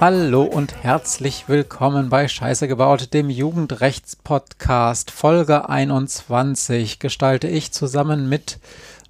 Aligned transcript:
Hallo 0.00 0.42
und 0.42 0.74
herzlich 0.82 1.44
willkommen 1.48 2.08
bei 2.08 2.28
Scheiße 2.28 2.68
gebaut, 2.68 3.12
dem 3.14 3.30
Jugendrechtspodcast. 3.30 5.10
Folge 5.10 5.68
21 5.68 6.98
gestalte 6.98 7.48
ich 7.48 7.72
zusammen 7.72 8.28
mit 8.28 8.58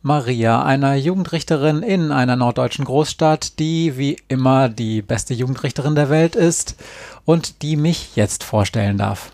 Maria, 0.02 0.64
einer 0.64 0.94
Jugendrichterin 0.96 1.82
in 1.82 2.10
einer 2.10 2.36
norddeutschen 2.36 2.84
Großstadt, 2.84 3.58
die 3.58 3.96
wie 3.96 4.16
immer 4.28 4.68
die 4.68 5.00
beste 5.00 5.32
Jugendrichterin 5.32 5.94
der 5.94 6.10
Welt 6.10 6.34
ist 6.34 6.76
und 7.24 7.62
die 7.62 7.76
mich 7.76 8.16
jetzt 8.16 8.42
vorstellen 8.42 8.98
darf. 8.98 9.30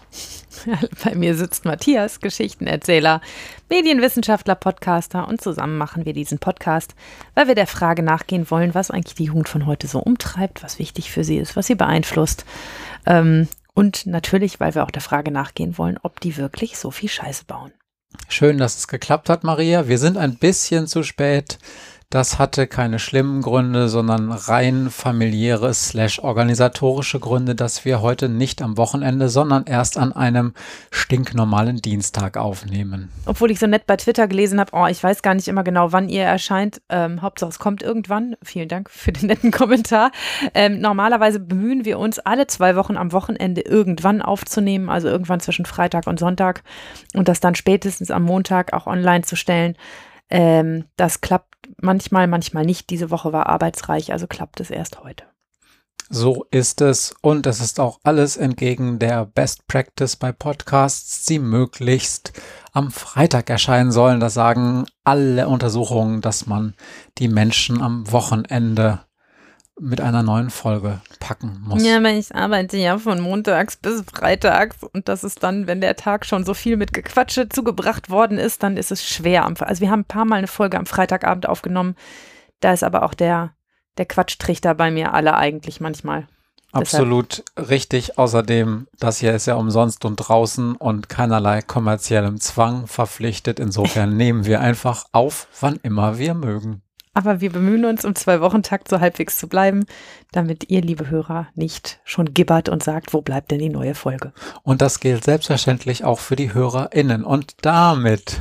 Bei 1.05 1.15
mir 1.15 1.35
sitzt 1.35 1.65
Matthias, 1.65 2.21
Geschichtenerzähler, 2.21 3.21
Medienwissenschaftler, 3.69 4.55
Podcaster 4.55 5.29
und 5.29 5.41
zusammen 5.41 5.79
machen 5.79 6.05
wir 6.05 6.13
diesen 6.13 6.39
Podcast, 6.39 6.95
weil 7.35 7.49
wir 7.49 7.55
der 7.55 7.67
Frage 7.67 8.03
nachgehen 8.03 8.51
wollen, 8.51 8.75
was 8.75 8.91
eigentlich 8.91 9.15
die 9.15 9.25
Jugend 9.25 9.49
von 9.49 9.67
heute 9.67 9.87
so 9.87 10.01
umtreibt, 10.01 10.63
was 10.63 10.79
wichtig 10.79 11.11
für 11.11 11.25
sie 11.25 11.39
ist, 11.39 11.57
was 11.57 11.67
sie 11.67 11.75
beeinflusst. 11.75 12.45
Ähm, 13.07 13.49
und 13.75 14.07
natürlich, 14.07 14.61
weil 14.61 14.75
wir 14.75 14.85
auch 14.85 14.91
der 14.91 15.03
Frage 15.03 15.31
nachgehen 15.31 15.79
wollen, 15.79 15.99
ob 16.03 16.21
die 16.21 16.37
wirklich 16.37 16.79
so 16.79 16.91
viel 16.91 17.09
Scheiße 17.09 17.45
bauen. 17.45 17.73
Schön, 18.29 18.59
dass 18.59 18.77
es 18.77 18.89
geklappt 18.89 19.29
hat, 19.29 19.45
Maria. 19.45 19.87
Wir 19.87 19.99
sind 19.99 20.17
ein 20.17 20.37
bisschen 20.37 20.87
zu 20.87 21.03
spät. 21.03 21.59
Das 22.11 22.39
hatte 22.39 22.67
keine 22.67 22.99
schlimmen 22.99 23.43
Gründe, 23.43 23.91
sondern 23.91 24.33
rein 24.33 24.89
familiäre 24.89 25.75
slash 25.75 26.21
organisatorische 26.21 27.21
Gründe, 27.21 27.55
dass 27.55 27.85
wir 27.85 28.01
heute 28.01 28.31
nicht 28.31 28.63
am 28.63 28.79
Wochenende, 28.79 29.29
sondern 29.29 29.65
erst 29.67 29.99
an 29.99 30.15
einem 30.15 30.55
stinknormalen 30.91 31.83
Dienstag 31.83 32.39
aufnehmen. 32.39 33.11
Obwohl 33.27 33.51
ich 33.51 33.59
so 33.59 33.67
nett 33.67 33.87
bei 33.87 33.99
Twitter 33.99 34.27
gelesen 34.27 34.59
habe, 34.59 34.71
oh, 34.73 34.87
ich 34.87 35.03
weiß 35.03 35.21
gar 35.21 35.35
nicht 35.35 35.49
immer 35.49 35.65
genau, 35.65 35.93
wann 35.93 36.09
ihr 36.09 36.23
erscheint. 36.23 36.81
Ähm, 36.89 37.21
Hauptsache 37.21 37.51
es 37.51 37.59
kommt 37.59 37.83
irgendwann. 37.83 38.37
Vielen 38.43 38.69
Dank 38.69 38.89
für 38.89 39.13
den 39.13 39.27
netten 39.27 39.51
Kommentar. 39.51 40.11
Ähm, 40.55 40.81
normalerweise 40.81 41.41
bemühen 41.41 41.85
wir 41.85 41.99
uns 41.99 42.19
alle 42.21 42.47
zwei 42.47 42.75
Wochen 42.75 42.97
am 42.97 43.13
Wochenende 43.13 43.61
irgendwann 43.61 44.23
aufzunehmen, 44.23 44.89
also 44.89 45.09
irgendwann 45.09 45.41
zwischen 45.41 45.67
Freitag 45.67 46.07
und 46.07 46.19
Sonntag 46.19 46.63
und 47.13 47.29
das 47.29 47.41
dann 47.41 47.55
spätestens 47.55 48.11
am 48.11 48.23
Montag 48.23 48.73
auch 48.73 48.87
online 48.87 49.25
zu 49.25 49.37
stellen. 49.37 49.77
Ähm, 50.31 50.85
das 50.97 51.21
klappt 51.21 51.55
manchmal, 51.81 52.27
manchmal 52.27 52.65
nicht. 52.65 52.91
Diese 52.91 53.11
Woche 53.11 53.33
war 53.33 53.47
arbeitsreich, 53.49 54.13
also 54.13 54.27
klappt 54.27 54.61
es 54.61 54.71
erst 54.71 55.03
heute. 55.03 55.25
So 56.11 56.47
ist 56.51 56.81
es 56.81 57.15
und 57.21 57.47
es 57.47 57.61
ist 57.61 57.79
auch 57.79 57.99
alles 58.03 58.39
entgegen 58.39 58.99
der 58.99 59.27
Best 59.27 59.67
Practice 59.67 60.17
bei 60.17 60.33
Podcasts, 60.33 61.27
die 61.27 61.39
möglichst 61.39 62.33
am 62.73 62.91
Freitag 62.91 63.51
erscheinen 63.51 63.93
sollen. 63.93 64.19
Das 64.19 64.33
sagen 64.33 64.87
alle 65.05 65.49
Untersuchungen, 65.49 66.23
dass 66.23 66.47
man 66.47 66.75
die 67.19 67.29
Menschen 67.29 67.83
am 67.83 68.11
Wochenende 68.11 69.01
mit 69.81 70.01
einer 70.01 70.23
neuen 70.23 70.51
Folge 70.51 71.01
packen 71.21 71.63
muss. 71.67 71.85
Ja, 71.85 71.99
aber 71.99 72.11
ich 72.11 72.35
arbeite 72.35 72.77
ja 72.77 72.99
von 72.99 73.21
montags 73.21 73.77
bis 73.77 74.03
freitags 74.03 74.77
und 74.93 75.09
das 75.09 75.25
ist 75.25 75.43
dann, 75.43 75.67
wenn 75.67 75.81
der 75.81 75.97
Tag 75.97 76.27
schon 76.27 76.45
so 76.45 76.55
viel 76.55 76.77
mit 76.77 76.93
Gequatsche 76.93 77.49
zugebracht 77.49 78.11
worden 78.11 78.39
ist, 78.39 78.63
dann 78.63 78.77
ist 78.77 78.91
es 78.91 79.07
schwer. 79.07 79.47
Also 79.47 79.81
wir 79.81 79.91
haben 79.91 80.01
ein 80.01 80.05
paar 80.05 80.25
Mal 80.25 80.37
eine 80.37 80.47
Folge 80.47 80.79
am 80.79 80.87
Freitagabend 80.87 81.49
aufgenommen. 81.49 81.95
Da 82.61 82.73
ist 82.73 82.83
aber 82.83 83.03
auch 83.03 83.15
der, 83.15 83.53
der 83.99 84.07
Quatschtrichter 84.07 84.75
bei 84.75 84.91
mir 84.91 85.15
alle 85.15 85.37
eigentlich 85.37 85.81
manchmal. 85.81 86.27
Absolut 86.73 87.45
Deshalb. 87.57 87.71
richtig. 87.71 88.19
Außerdem, 88.19 88.89
das 88.99 89.19
hier 89.19 89.35
ist 89.35 89.47
ja 89.47 89.55
umsonst 89.55 90.05
und 90.05 90.17
draußen 90.17 90.77
und 90.77 91.09
keinerlei 91.09 91.63
kommerziellem 91.63 92.41
Zwang 92.41 92.87
verpflichtet. 92.87 93.59
Insofern 93.59 94.17
nehmen 94.17 94.45
wir 94.45 94.61
einfach 94.61 95.07
auf, 95.13 95.49
wann 95.61 95.79
immer 95.83 96.19
wir 96.19 96.35
mögen. 96.35 96.83
Aber 97.19 97.41
wir 97.41 97.51
bemühen 97.51 97.85
uns, 97.85 98.05
im 98.05 98.15
Zwei-Wochen-Takt 98.15 98.87
so 98.87 99.01
halbwegs 99.01 99.39
zu 99.39 99.49
bleiben, 99.49 99.87
damit 100.31 100.71
ihr, 100.71 100.83
liebe 100.83 101.11
Hörer, 101.11 101.49
nicht 101.57 101.99
schon 102.05 102.33
gibbert 102.33 102.69
und 102.69 102.85
sagt, 102.85 103.13
wo 103.13 103.23
bleibt 103.23 103.51
denn 103.51 103.59
die 103.59 103.71
neue 103.71 103.97
Folge? 103.97 104.33
Und 104.63 104.83
das 104.83 105.01
gilt 105.01 105.25
selbstverständlich 105.25 106.05
auch 106.05 106.21
für 106.21 106.37
die 106.37 106.55
HörerInnen. 106.55 107.25
Und 107.25 107.57
damit 107.63 108.41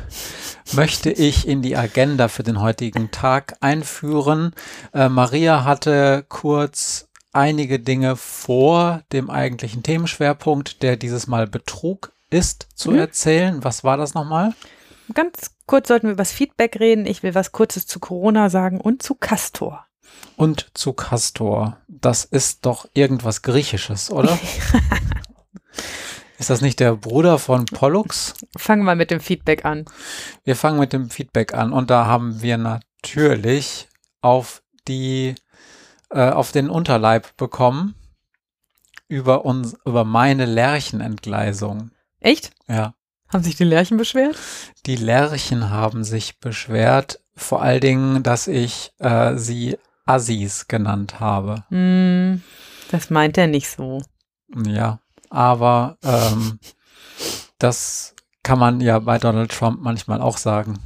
möchte 0.74 1.10
ich 1.10 1.48
in 1.48 1.64
die 1.64 1.76
Agenda 1.76 2.28
für 2.28 2.44
den 2.44 2.62
heutigen 2.62 3.10
Tag 3.10 3.58
einführen. 3.62 4.54
Äh, 4.94 5.10
Maria 5.10 5.64
hatte 5.64 6.24
kurz 6.30 7.08
einige 7.34 7.80
Dinge 7.80 8.16
vor 8.16 9.02
dem 9.12 9.32
eigentlichen 9.32 9.82
Themenschwerpunkt, 9.82 10.84
der 10.84 10.98
dieses 10.98 11.26
Mal 11.26 11.48
Betrug 11.48 12.12
ist, 12.30 12.68
zu 12.76 12.92
mhm. 12.92 13.00
erzählen. 13.00 13.64
Was 13.64 13.84
war 13.84 13.98
das 13.98 14.14
nochmal? 14.14 14.54
Ganz 15.16 15.57
kurz 15.68 15.90
sollten 15.90 16.08
wir 16.08 16.14
über 16.14 16.22
das 16.22 16.32
Feedback 16.32 16.80
reden. 16.80 17.06
Ich 17.06 17.22
will 17.22 17.36
was 17.36 17.52
Kurzes 17.52 17.86
zu 17.86 18.00
Corona 18.00 18.50
sagen 18.50 18.82
und 18.82 19.04
zu 19.04 19.14
Castor. 19.14 19.86
Und 20.36 20.72
zu 20.74 20.94
Castor. 20.94 21.78
Das 21.88 22.26
ist 22.26 22.66
doch 22.66 22.88
irgendwas 22.94 23.44
Griechisches, 23.44 24.10
oder? 24.10 24.40
ist 26.40 26.50
das 26.50 26.62
nicht 26.62 26.80
der 26.80 26.96
Bruder 26.96 27.38
von 27.38 27.66
Pollux? 27.66 28.34
Fangen 28.58 28.84
wir 28.84 28.96
mit 28.96 29.12
dem 29.12 29.20
Feedback 29.20 29.66
an. 29.66 29.86
Wir 30.44 30.56
fangen 30.56 30.80
mit 30.80 30.94
dem 30.94 31.10
Feedback 31.10 31.54
an 31.54 31.74
und 31.74 31.90
da 31.90 32.06
haben 32.06 32.42
wir 32.42 32.58
natürlich 32.58 33.88
auf 34.22 34.64
die 34.88 35.36
äh, 36.10 36.30
auf 36.30 36.52
den 36.52 36.70
Unterleib 36.70 37.36
bekommen 37.38 37.96
über 39.08 39.46
uns 39.46 39.76
über 39.86 40.04
meine 40.04 40.46
Lärchenentgleisung. 40.46 41.92
Echt? 42.20 42.52
Ja. 42.68 42.94
Haben 43.30 43.44
sich 43.44 43.56
die 43.56 43.66
Lerchen 43.66 43.98
beschwert? 43.98 44.38
Die 44.86 44.96
Lerchen 44.96 45.70
haben 45.70 46.04
sich 46.04 46.40
beschwert, 46.40 47.20
vor 47.36 47.62
allen 47.62 47.82
Dingen, 47.82 48.24
dass 48.24 48.48
ich 48.48 48.92
äh, 49.00 49.36
sie 49.36 49.78
Assis 50.06 50.68
genannt 50.68 51.20
habe. 51.20 51.64
Mm, 51.70 52.42
das 52.90 53.10
meint 53.10 53.38
er 53.38 53.48
nicht 53.48 53.70
so. 53.70 54.02
Ja, 54.66 55.00
aber 55.30 55.98
ähm, 56.04 56.60
das 57.60 58.16
kann 58.44 58.60
man 58.60 58.80
ja 58.80 59.00
bei 59.00 59.18
Donald 59.18 59.52
Trump 59.52 59.82
manchmal 59.82 60.22
auch 60.22 60.38
sagen. 60.38 60.80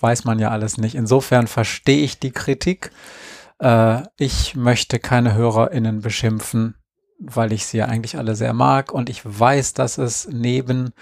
Weiß 0.00 0.24
man 0.24 0.38
ja 0.38 0.50
alles 0.50 0.78
nicht. 0.78 0.94
Insofern 0.94 1.46
verstehe 1.46 2.02
ich 2.02 2.18
die 2.18 2.30
Kritik. 2.30 2.90
Äh, 3.58 4.02
ich 4.16 4.54
möchte 4.54 4.98
keine 4.98 5.34
HörerInnen 5.34 6.00
beschimpfen, 6.00 6.74
weil 7.18 7.52
ich 7.52 7.66
sie 7.66 7.78
ja 7.78 7.86
eigentlich 7.86 8.16
alle 8.16 8.34
sehr 8.34 8.54
mag 8.54 8.92
und 8.92 9.10
ich 9.10 9.20
weiß, 9.24 9.74
dass 9.74 9.98
es 9.98 10.28
neben 10.30 10.92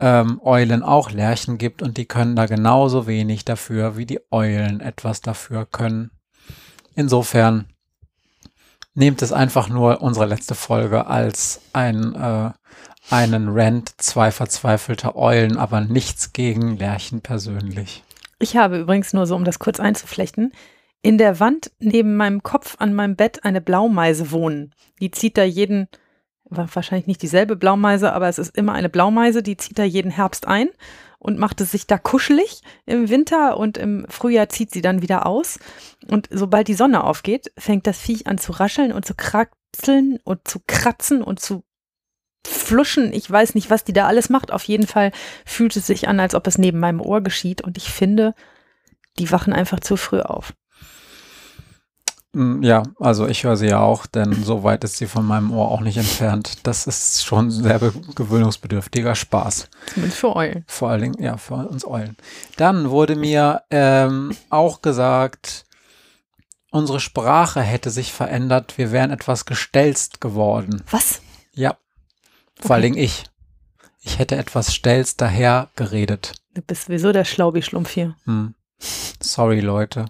ähm, 0.00 0.40
Eulen 0.42 0.82
auch 0.82 1.10
Lerchen 1.10 1.58
gibt 1.58 1.82
und 1.82 1.96
die 1.96 2.06
können 2.06 2.36
da 2.36 2.46
genauso 2.46 3.06
wenig 3.06 3.44
dafür, 3.44 3.96
wie 3.96 4.06
die 4.06 4.20
Eulen 4.30 4.80
etwas 4.80 5.20
dafür 5.20 5.66
können. 5.66 6.10
Insofern 6.94 7.66
nehmt 8.94 9.22
es 9.22 9.32
einfach 9.32 9.68
nur 9.68 10.02
unsere 10.02 10.26
letzte 10.26 10.54
Folge 10.54 11.06
als 11.06 11.60
ein, 11.72 12.14
äh, 12.14 12.50
einen 13.10 13.48
Rant 13.48 13.92
zwei 13.98 14.30
verzweifelter 14.30 15.16
Eulen, 15.16 15.56
aber 15.56 15.80
nichts 15.80 16.32
gegen 16.32 16.76
Lerchen 16.76 17.20
persönlich. 17.20 18.02
Ich 18.38 18.56
habe 18.56 18.78
übrigens 18.78 19.12
nur 19.12 19.26
so, 19.26 19.36
um 19.36 19.44
das 19.44 19.58
kurz 19.58 19.80
einzuflechten, 19.80 20.52
in 21.02 21.18
der 21.18 21.38
Wand 21.38 21.70
neben 21.80 22.16
meinem 22.16 22.42
Kopf 22.42 22.76
an 22.78 22.94
meinem 22.94 23.16
Bett 23.16 23.44
eine 23.44 23.60
Blaumeise 23.60 24.30
wohnen. 24.30 24.72
Die 25.00 25.10
zieht 25.10 25.36
da 25.36 25.44
jeden 25.44 25.88
wahrscheinlich 26.44 27.06
nicht 27.06 27.22
dieselbe 27.22 27.56
Blaumeise, 27.56 28.12
aber 28.12 28.28
es 28.28 28.38
ist 28.38 28.56
immer 28.56 28.72
eine 28.72 28.88
Blaumeise, 28.88 29.42
die 29.42 29.56
zieht 29.56 29.78
da 29.78 29.84
jeden 29.84 30.10
Herbst 30.10 30.46
ein 30.46 30.68
und 31.18 31.38
macht 31.38 31.60
es 31.60 31.70
sich 31.70 31.86
da 31.86 31.96
kuschelig 31.96 32.60
im 32.84 33.08
Winter 33.08 33.56
und 33.56 33.78
im 33.78 34.06
Frühjahr 34.08 34.48
zieht 34.50 34.70
sie 34.70 34.82
dann 34.82 35.00
wieder 35.00 35.26
aus. 35.26 35.58
Und 36.08 36.28
sobald 36.30 36.68
die 36.68 36.74
Sonne 36.74 37.02
aufgeht, 37.02 37.50
fängt 37.56 37.86
das 37.86 37.98
Viech 37.98 38.26
an 38.26 38.38
zu 38.38 38.52
rascheln 38.52 38.92
und 38.92 39.06
zu 39.06 39.14
kratzeln 39.14 40.18
und 40.24 40.46
zu 40.46 40.60
kratzen 40.66 41.22
und 41.22 41.40
zu 41.40 41.64
fluschen. 42.46 43.12
Ich 43.14 43.30
weiß 43.30 43.54
nicht, 43.54 43.70
was 43.70 43.84
die 43.84 43.94
da 43.94 44.06
alles 44.06 44.28
macht. 44.28 44.52
Auf 44.52 44.64
jeden 44.64 44.86
Fall 44.86 45.12
fühlt 45.46 45.74
es 45.76 45.86
sich 45.86 46.08
an, 46.08 46.20
als 46.20 46.34
ob 46.34 46.46
es 46.46 46.58
neben 46.58 46.78
meinem 46.78 47.00
Ohr 47.00 47.22
geschieht. 47.22 47.62
Und 47.62 47.78
ich 47.78 47.90
finde, 47.90 48.34
die 49.18 49.30
wachen 49.30 49.54
einfach 49.54 49.80
zu 49.80 49.96
früh 49.96 50.20
auf. 50.20 50.52
Mm, 52.34 52.62
ja, 52.62 52.82
also 52.98 53.26
ich 53.26 53.44
höre 53.44 53.56
sie 53.56 53.68
ja 53.68 53.80
auch, 53.80 54.06
denn 54.06 54.44
so 54.44 54.64
weit 54.64 54.84
ist 54.84 54.96
sie 54.96 55.06
von 55.06 55.24
meinem 55.24 55.52
Ohr 55.52 55.70
auch 55.70 55.80
nicht 55.80 55.96
entfernt. 55.96 56.58
Das 56.64 56.86
ist 56.86 57.24
schon 57.24 57.50
sehr 57.50 57.80
gewöhnungsbedürftiger 58.14 59.14
Spaß. 59.14 59.68
Zumindest 59.94 60.18
für 60.18 60.36
Eulen. 60.36 60.64
Vor 60.66 60.90
allen 60.90 61.02
Dingen, 61.02 61.22
ja, 61.22 61.36
für 61.36 61.54
uns 61.54 61.86
Eulen. 61.86 62.16
Dann 62.56 62.90
wurde 62.90 63.16
mir 63.16 63.62
ähm, 63.70 64.36
auch 64.50 64.82
gesagt, 64.82 65.64
unsere 66.70 67.00
Sprache 67.00 67.60
hätte 67.60 67.90
sich 67.90 68.12
verändert, 68.12 68.78
wir 68.78 68.90
wären 68.90 69.12
etwas 69.12 69.44
gestelzt 69.46 70.20
geworden. 70.20 70.82
Was? 70.90 71.22
Ja, 71.52 71.76
vor 72.56 72.64
okay. 72.64 72.72
allen 72.72 72.82
Dingen 72.82 72.98
ich. 72.98 73.24
Ich 74.00 74.18
hätte 74.18 74.36
etwas 74.36 74.74
stelzt 74.74 75.20
daher 75.20 75.70
geredet. 75.76 76.34
Du 76.54 76.62
bist 76.62 76.86
sowieso 76.86 77.12
der 77.12 77.24
Schlaubi-Schlumpf 77.24 77.90
hier. 77.90 78.16
Hm. 78.24 78.54
Sorry, 79.20 79.60
Leute. 79.60 80.06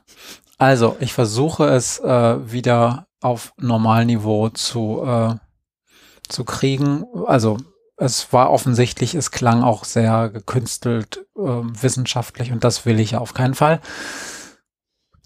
Also, 0.59 0.97
ich 1.01 1.13
versuche 1.13 1.67
es 1.67 1.99
äh, 1.99 2.53
wieder 2.53 3.07
auf 3.21 3.53
Normalniveau 3.57 4.51
zu, 4.51 5.03
äh, 5.05 5.35
zu 6.29 6.45
kriegen. 6.45 7.05
Also, 7.27 7.59
es 7.97 8.33
war 8.33 8.51
offensichtlich, 8.51 9.15
es 9.15 9.31
klang 9.31 9.63
auch 9.63 9.85
sehr 9.85 10.29
gekünstelt, 10.31 11.27
äh, 11.37 11.41
wissenschaftlich 11.41 12.53
und 12.53 12.65
das 12.65 12.87
will 12.87 13.01
ich 13.01 13.17
auf 13.17 13.35
keinen 13.35 13.55
Fall. 13.55 13.81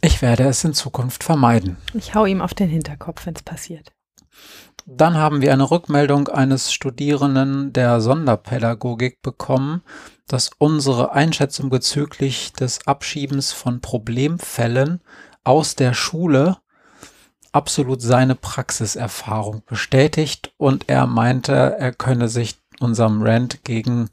Ich 0.00 0.22
werde 0.22 0.44
es 0.44 0.62
in 0.64 0.74
Zukunft 0.74 1.24
vermeiden. 1.24 1.76
Ich 1.94 2.14
hau 2.14 2.24
ihm 2.24 2.40
auf 2.40 2.54
den 2.54 2.68
Hinterkopf, 2.68 3.26
wenn 3.26 3.34
es 3.34 3.42
passiert. 3.42 3.92
Dann 4.86 5.16
haben 5.16 5.42
wir 5.42 5.52
eine 5.52 5.70
Rückmeldung 5.70 6.28
eines 6.28 6.72
Studierenden 6.72 7.72
der 7.72 8.00
Sonderpädagogik 8.00 9.20
bekommen, 9.22 9.82
dass 10.28 10.50
unsere 10.58 11.12
Einschätzung 11.12 11.70
bezüglich 11.70 12.52
des 12.52 12.86
Abschiebens 12.86 13.52
von 13.52 13.80
Problemfällen 13.80 15.00
aus 15.44 15.74
der 15.74 15.94
Schule 15.94 16.58
absolut 17.52 18.02
seine 18.02 18.34
Praxiserfahrung 18.34 19.62
bestätigt 19.66 20.52
und 20.58 20.88
er 20.88 21.06
meinte, 21.06 21.52
er 21.78 21.92
könne 21.92 22.28
sich 22.28 22.56
unserem 22.80 23.22
Rant 23.22 23.64
gegen 23.64 24.10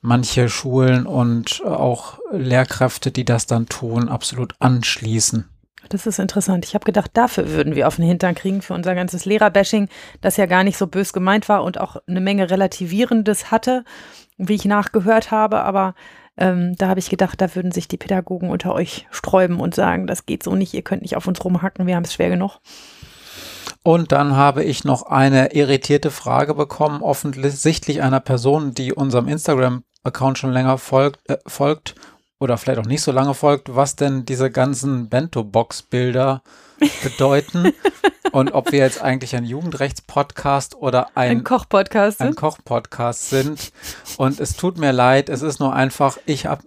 manche 0.00 0.48
Schulen 0.48 1.06
und 1.06 1.62
auch 1.64 2.18
Lehrkräfte, 2.30 3.10
die 3.10 3.24
das 3.24 3.46
dann 3.46 3.66
tun, 3.66 4.08
absolut 4.08 4.54
anschließen. 4.60 5.48
Das 5.88 6.06
ist 6.06 6.18
interessant. 6.18 6.64
Ich 6.66 6.74
habe 6.74 6.84
gedacht, 6.84 7.10
dafür 7.14 7.50
würden 7.50 7.74
wir 7.74 7.88
auf 7.88 7.96
den 7.96 8.04
Hintern 8.04 8.34
kriegen 8.34 8.62
für 8.62 8.74
unser 8.74 8.94
ganzes 8.94 9.24
Lehrerbashing, 9.24 9.88
das 10.20 10.36
ja 10.36 10.46
gar 10.46 10.64
nicht 10.64 10.76
so 10.76 10.86
bös 10.86 11.12
gemeint 11.12 11.48
war 11.48 11.64
und 11.64 11.80
auch 11.80 11.96
eine 12.06 12.20
Menge 12.20 12.50
Relativierendes 12.50 13.50
hatte, 13.50 13.84
wie 14.38 14.54
ich 14.54 14.64
nachgehört 14.64 15.30
habe. 15.30 15.62
Aber 15.62 15.94
ähm, 16.36 16.76
da 16.76 16.88
habe 16.88 17.00
ich 17.00 17.10
gedacht, 17.10 17.40
da 17.40 17.54
würden 17.54 17.72
sich 17.72 17.88
die 17.88 17.96
Pädagogen 17.96 18.50
unter 18.50 18.72
euch 18.72 19.06
sträuben 19.10 19.60
und 19.60 19.74
sagen, 19.74 20.06
das 20.06 20.24
geht 20.24 20.42
so 20.42 20.54
nicht, 20.54 20.72
ihr 20.72 20.82
könnt 20.82 21.02
nicht 21.02 21.16
auf 21.16 21.26
uns 21.26 21.44
rumhacken, 21.44 21.86
wir 21.86 21.96
haben 21.96 22.04
es 22.04 22.14
schwer 22.14 22.30
genug. 22.30 22.58
Und 23.82 24.12
dann 24.12 24.36
habe 24.36 24.64
ich 24.64 24.84
noch 24.84 25.04
eine 25.04 25.52
irritierte 25.52 26.10
Frage 26.10 26.54
bekommen, 26.54 27.02
offensichtlich 27.02 28.02
einer 28.02 28.20
Person, 28.20 28.74
die 28.74 28.92
unserem 28.92 29.28
Instagram-Account 29.28 30.38
schon 30.38 30.52
länger 30.52 30.78
folgt, 30.78 31.28
äh, 31.28 31.38
folgt 31.46 31.94
oder 32.38 32.56
vielleicht 32.56 32.78
auch 32.78 32.86
nicht 32.86 33.02
so 33.02 33.12
lange 33.12 33.34
folgt, 33.34 33.74
was 33.74 33.96
denn 33.96 34.24
diese 34.24 34.50
ganzen 34.50 35.08
Bento-Box-Bilder 35.08 36.42
bedeuten 37.02 37.72
und 38.32 38.52
ob 38.52 38.72
wir 38.72 38.78
jetzt 38.80 39.02
eigentlich 39.02 39.36
ein 39.36 39.44
Jugendrechts-Podcast 39.44 40.76
oder 40.76 41.08
ein, 41.14 41.38
ein 41.38 41.44
Koch-Podcast 41.44 42.20
ein 42.20 42.34
Koch-Podcast 42.34 43.30
sind. 43.30 43.72
Und 44.16 44.40
es 44.40 44.56
tut 44.56 44.78
mir 44.78 44.92
leid, 44.92 45.28
es 45.28 45.42
ist 45.42 45.60
nur 45.60 45.74
einfach, 45.74 46.18
ich 46.26 46.46
habe 46.46 46.62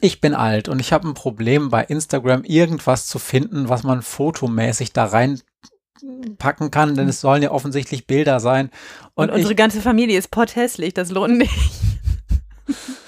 ich 0.00 0.20
bin 0.20 0.34
alt 0.34 0.68
und 0.68 0.78
ich 0.78 0.92
habe 0.92 1.08
ein 1.08 1.14
Problem 1.14 1.68
bei 1.68 1.84
Instagram 1.84 2.44
irgendwas 2.44 3.06
zu 3.06 3.18
finden, 3.18 3.68
was 3.68 3.82
man 3.82 4.02
fotomäßig 4.02 4.92
da 4.92 5.04
reinpacken 5.04 6.70
kann, 6.70 6.94
denn 6.94 7.08
es 7.08 7.20
sollen 7.20 7.42
ja 7.42 7.50
offensichtlich 7.50 8.06
Bilder 8.06 8.40
sein. 8.40 8.70
Und, 9.14 9.28
und 9.28 9.34
unsere 9.34 9.52
ich, 9.52 9.56
ganze 9.56 9.80
Familie 9.80 10.18
ist 10.18 10.30
potthässlich, 10.30 10.94
das 10.94 11.10
lohnt 11.10 11.38
nicht. 11.38 11.52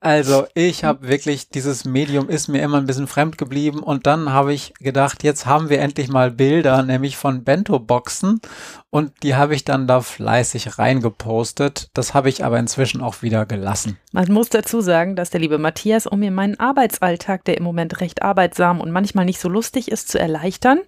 Also 0.00 0.46
ich 0.54 0.84
habe 0.84 1.08
wirklich, 1.08 1.48
dieses 1.48 1.84
Medium 1.84 2.28
ist 2.28 2.46
mir 2.46 2.62
immer 2.62 2.76
ein 2.78 2.86
bisschen 2.86 3.08
fremd 3.08 3.36
geblieben 3.36 3.80
und 3.80 4.06
dann 4.06 4.32
habe 4.32 4.54
ich 4.54 4.72
gedacht, 4.74 5.24
jetzt 5.24 5.44
haben 5.44 5.70
wir 5.70 5.80
endlich 5.80 6.08
mal 6.08 6.30
Bilder, 6.30 6.84
nämlich 6.84 7.16
von 7.16 7.42
Bento-Boxen 7.42 8.40
und 8.90 9.12
die 9.24 9.34
habe 9.34 9.56
ich 9.56 9.64
dann 9.64 9.88
da 9.88 10.00
fleißig 10.00 10.78
reingepostet. 10.78 11.90
Das 11.94 12.14
habe 12.14 12.28
ich 12.28 12.44
aber 12.44 12.60
inzwischen 12.60 13.00
auch 13.00 13.22
wieder 13.22 13.44
gelassen. 13.44 13.98
Man 14.12 14.30
muss 14.32 14.50
dazu 14.50 14.80
sagen, 14.80 15.16
dass 15.16 15.30
der 15.30 15.40
liebe 15.40 15.58
Matthias, 15.58 16.06
um 16.06 16.20
mir 16.20 16.30
meinen 16.30 16.60
Arbeitsalltag, 16.60 17.44
der 17.44 17.56
im 17.56 17.64
Moment 17.64 18.00
recht 18.00 18.22
arbeitsam 18.22 18.80
und 18.80 18.92
manchmal 18.92 19.24
nicht 19.24 19.40
so 19.40 19.48
lustig 19.48 19.90
ist, 19.90 20.10
zu 20.10 20.20
erleichtern, 20.20 20.78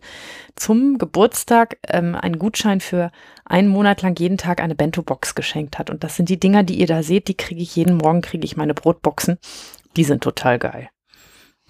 zum 0.55 0.99
Geburtstag 0.99 1.79
ähm, 1.89 2.15
einen 2.15 2.39
Gutschein 2.39 2.81
für 2.81 3.11
einen 3.51 3.69
Monat 3.69 4.03
lang 4.03 4.19
jeden 4.19 4.39
Tag 4.39 4.63
eine 4.63 4.77
Bento-Box 4.77 5.35
geschenkt 5.35 5.79
hat. 5.79 5.91
Und 5.91 6.05
das 6.05 6.15
sind 6.15 6.29
die 6.29 6.39
Dinger, 6.39 6.63
die 6.63 6.79
ihr 6.79 6.87
da 6.87 7.03
seht, 7.03 7.27
die 7.27 7.37
kriege 7.37 7.61
ich 7.61 7.75
jeden 7.75 7.97
Morgen, 7.97 8.23
kriege 8.23 8.45
ich 8.45 8.57
meine 8.57 8.75
Brotboxen. 8.75 9.39
Die 9.97 10.05
sind 10.05 10.23
total 10.23 10.61
geil. 10.61 10.89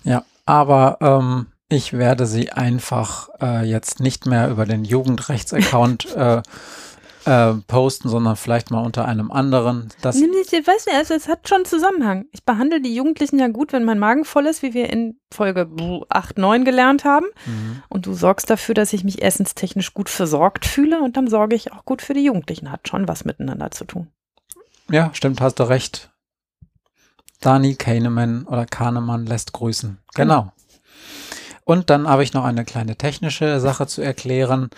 Ja, 0.04 0.24
aber 0.44 0.98
ähm, 1.00 1.46
ich 1.70 1.94
werde 1.94 2.26
sie 2.26 2.52
einfach 2.52 3.30
äh, 3.40 3.64
jetzt 3.64 3.98
nicht 3.98 4.26
mehr 4.26 4.50
über 4.50 4.66
den 4.66 4.84
Jugendrechtsaccount 4.84 6.14
äh, 6.16 6.42
äh, 7.24 7.54
posten, 7.66 8.08
sondern 8.08 8.36
vielleicht 8.36 8.70
mal 8.70 8.80
unter 8.80 9.06
einem 9.06 9.30
anderen. 9.30 9.88
Das 10.00 10.16
ich 10.16 10.22
weiß 10.22 10.86
nicht, 10.86 10.96
also 10.96 11.14
es 11.14 11.28
hat 11.28 11.48
schon 11.48 11.64
Zusammenhang. 11.64 12.26
Ich 12.32 12.44
behandle 12.44 12.80
die 12.80 12.94
Jugendlichen 12.94 13.38
ja 13.38 13.48
gut, 13.48 13.72
wenn 13.72 13.84
mein 13.84 13.98
Magen 13.98 14.24
voll 14.24 14.46
ist, 14.46 14.62
wie 14.62 14.74
wir 14.74 14.90
in 14.90 15.18
Folge 15.32 15.68
8, 16.08 16.38
9 16.38 16.64
gelernt 16.64 17.04
haben. 17.04 17.26
Mhm. 17.46 17.82
Und 17.88 18.06
du 18.06 18.14
sorgst 18.14 18.48
dafür, 18.50 18.74
dass 18.74 18.92
ich 18.92 19.04
mich 19.04 19.22
essenstechnisch 19.22 19.94
gut 19.94 20.08
versorgt 20.08 20.64
fühle 20.66 21.00
und 21.00 21.16
dann 21.16 21.28
sorge 21.28 21.56
ich 21.56 21.72
auch 21.72 21.84
gut 21.84 22.02
für 22.02 22.14
die 22.14 22.24
Jugendlichen. 22.24 22.70
Hat 22.70 22.88
schon 22.88 23.08
was 23.08 23.24
miteinander 23.24 23.70
zu 23.70 23.84
tun. 23.84 24.08
Ja, 24.90 25.10
stimmt, 25.12 25.40
hast 25.40 25.60
du 25.60 25.64
recht. 25.64 26.10
Dani 27.40 27.74
Kahneman 27.74 28.44
oder 28.44 28.66
Kahnemann 28.66 29.26
lässt 29.26 29.52
grüßen. 29.52 29.98
Genau. 30.14 30.40
genau. 30.40 30.52
Und 31.64 31.88
dann 31.88 32.08
habe 32.08 32.24
ich 32.24 32.32
noch 32.32 32.44
eine 32.44 32.64
kleine 32.64 32.96
technische 32.96 33.60
Sache 33.60 33.86
zu 33.86 34.02
erklären. 34.02 34.70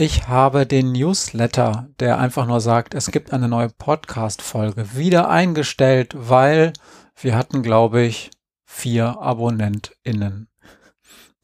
Ich 0.00 0.28
habe 0.28 0.64
den 0.64 0.92
Newsletter, 0.92 1.90
der 2.00 2.18
einfach 2.18 2.46
nur 2.46 2.62
sagt, 2.62 2.94
es 2.94 3.10
gibt 3.10 3.34
eine 3.34 3.48
neue 3.48 3.68
Podcast-Folge, 3.68 4.94
wieder 4.96 5.28
eingestellt, 5.28 6.14
weil 6.16 6.72
wir 7.20 7.36
hatten, 7.36 7.62
glaube 7.62 8.00
ich, 8.00 8.30
vier 8.64 9.20
AbonnentInnen. 9.20 10.48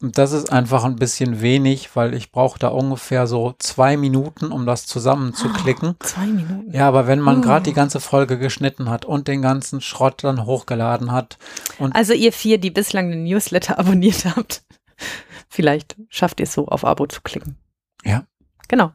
Und 0.01 0.17
das 0.17 0.31
ist 0.31 0.51
einfach 0.51 0.85
ein 0.85 0.95
bisschen 0.95 1.39
wenig, 1.41 1.95
weil 1.95 2.15
ich 2.15 2.31
brauche 2.31 2.57
da 2.57 2.69
ungefähr 2.69 3.27
so 3.27 3.53
zwei 3.59 3.95
Minuten, 3.95 4.51
um 4.51 4.65
das 4.65 4.87
zusammenzuklicken. 4.87 5.89
Oh, 5.89 6.03
zwei 6.03 6.25
Minuten. 6.25 6.73
Ja, 6.73 6.87
aber 6.87 7.05
wenn 7.05 7.19
man 7.19 7.37
oh. 7.37 7.41
gerade 7.41 7.65
die 7.65 7.73
ganze 7.73 7.99
Folge 7.99 8.39
geschnitten 8.39 8.89
hat 8.89 9.05
und 9.05 9.27
den 9.27 9.43
ganzen 9.43 9.81
Schrott 9.81 10.23
dann 10.23 10.47
hochgeladen 10.47 11.11
hat. 11.11 11.37
also 11.91 12.13
ihr 12.13 12.33
vier, 12.33 12.57
die 12.57 12.71
bislang 12.71 13.11
den 13.11 13.23
Newsletter 13.23 13.77
abonniert 13.77 14.25
habt. 14.25 14.63
Vielleicht 15.47 15.95
schafft 16.09 16.39
ihr 16.39 16.45
es 16.45 16.53
so, 16.53 16.67
auf 16.67 16.85
Abo 16.85 17.05
zu 17.05 17.21
klicken. 17.21 17.55
Ja. 18.03 18.25
Genau. 18.67 18.91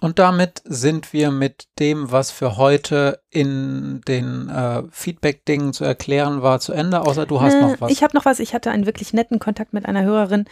Und 0.00 0.18
damit 0.18 0.62
sind 0.64 1.12
wir 1.12 1.30
mit 1.30 1.68
dem, 1.78 2.10
was 2.10 2.30
für 2.30 2.56
heute 2.56 3.20
in 3.28 4.00
den 4.08 4.48
äh, 4.48 4.82
Feedback-Dingen 4.90 5.74
zu 5.74 5.84
erklären 5.84 6.42
war, 6.42 6.58
zu 6.58 6.72
Ende, 6.72 7.02
außer 7.02 7.26
du 7.26 7.42
hast 7.42 7.54
äh, 7.54 7.60
noch 7.60 7.80
was. 7.80 7.92
Ich 7.92 8.02
habe 8.02 8.16
noch 8.16 8.24
was. 8.24 8.40
Ich 8.40 8.54
hatte 8.54 8.70
einen 8.70 8.86
wirklich 8.86 9.12
netten 9.12 9.38
Kontakt 9.38 9.74
mit 9.74 9.84
einer 9.84 10.02
Hörerin, 10.02 10.46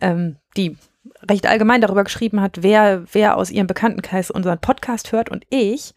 ähm, 0.00 0.36
die 0.56 0.76
recht 1.28 1.46
allgemein 1.46 1.80
darüber 1.80 2.04
geschrieben 2.04 2.40
hat, 2.40 2.62
wer, 2.62 3.04
wer 3.12 3.36
aus 3.36 3.50
ihrem 3.50 3.66
Bekanntenkreis 3.66 4.30
unseren 4.30 4.60
Podcast 4.60 5.10
hört. 5.10 5.28
Und 5.28 5.44
ich, 5.50 5.92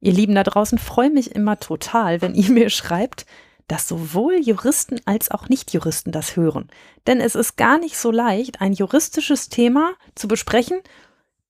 ihr 0.00 0.12
Lieben 0.12 0.34
da 0.34 0.42
draußen, 0.42 0.78
freue 0.78 1.10
mich 1.10 1.34
immer 1.34 1.60
total, 1.60 2.20
wenn 2.20 2.34
ihr 2.34 2.50
mir 2.50 2.68
schreibt, 2.68 3.26
dass 3.70 3.86
sowohl 3.86 4.40
Juristen 4.42 5.00
als 5.04 5.30
auch 5.30 5.48
Nichtjuristen 5.48 6.10
das 6.10 6.34
hören. 6.34 6.68
Denn 7.06 7.20
es 7.20 7.36
ist 7.36 7.56
gar 7.56 7.78
nicht 7.78 7.96
so 7.96 8.10
leicht, 8.10 8.60
ein 8.60 8.72
juristisches 8.72 9.48
Thema 9.48 9.92
zu 10.16 10.26
besprechen, 10.26 10.80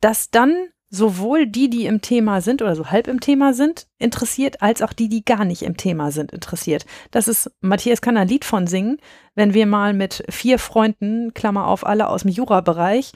das 0.02 0.30
dann 0.30 0.52
sowohl 0.90 1.46
die, 1.46 1.70
die 1.70 1.86
im 1.86 2.02
Thema 2.02 2.42
sind 2.42 2.60
oder 2.60 2.76
so 2.76 2.90
halb 2.90 3.08
im 3.08 3.20
Thema 3.20 3.54
sind, 3.54 3.86
interessiert, 3.98 4.60
als 4.60 4.82
auch 4.82 4.92
die, 4.92 5.08
die 5.08 5.24
gar 5.24 5.46
nicht 5.46 5.62
im 5.62 5.78
Thema 5.78 6.10
sind, 6.10 6.30
interessiert. 6.32 6.84
Das 7.10 7.26
ist, 7.26 7.50
Matthias 7.62 8.02
kann 8.02 8.18
ein 8.18 8.28
Lied 8.28 8.44
von 8.44 8.66
singen, 8.66 8.98
wenn 9.34 9.54
wir 9.54 9.64
mal 9.64 9.94
mit 9.94 10.22
vier 10.28 10.58
Freunden, 10.58 11.32
Klammer 11.32 11.68
auf, 11.68 11.86
alle 11.86 12.08
aus 12.08 12.22
dem 12.22 12.32
Jurabereich, 12.32 13.12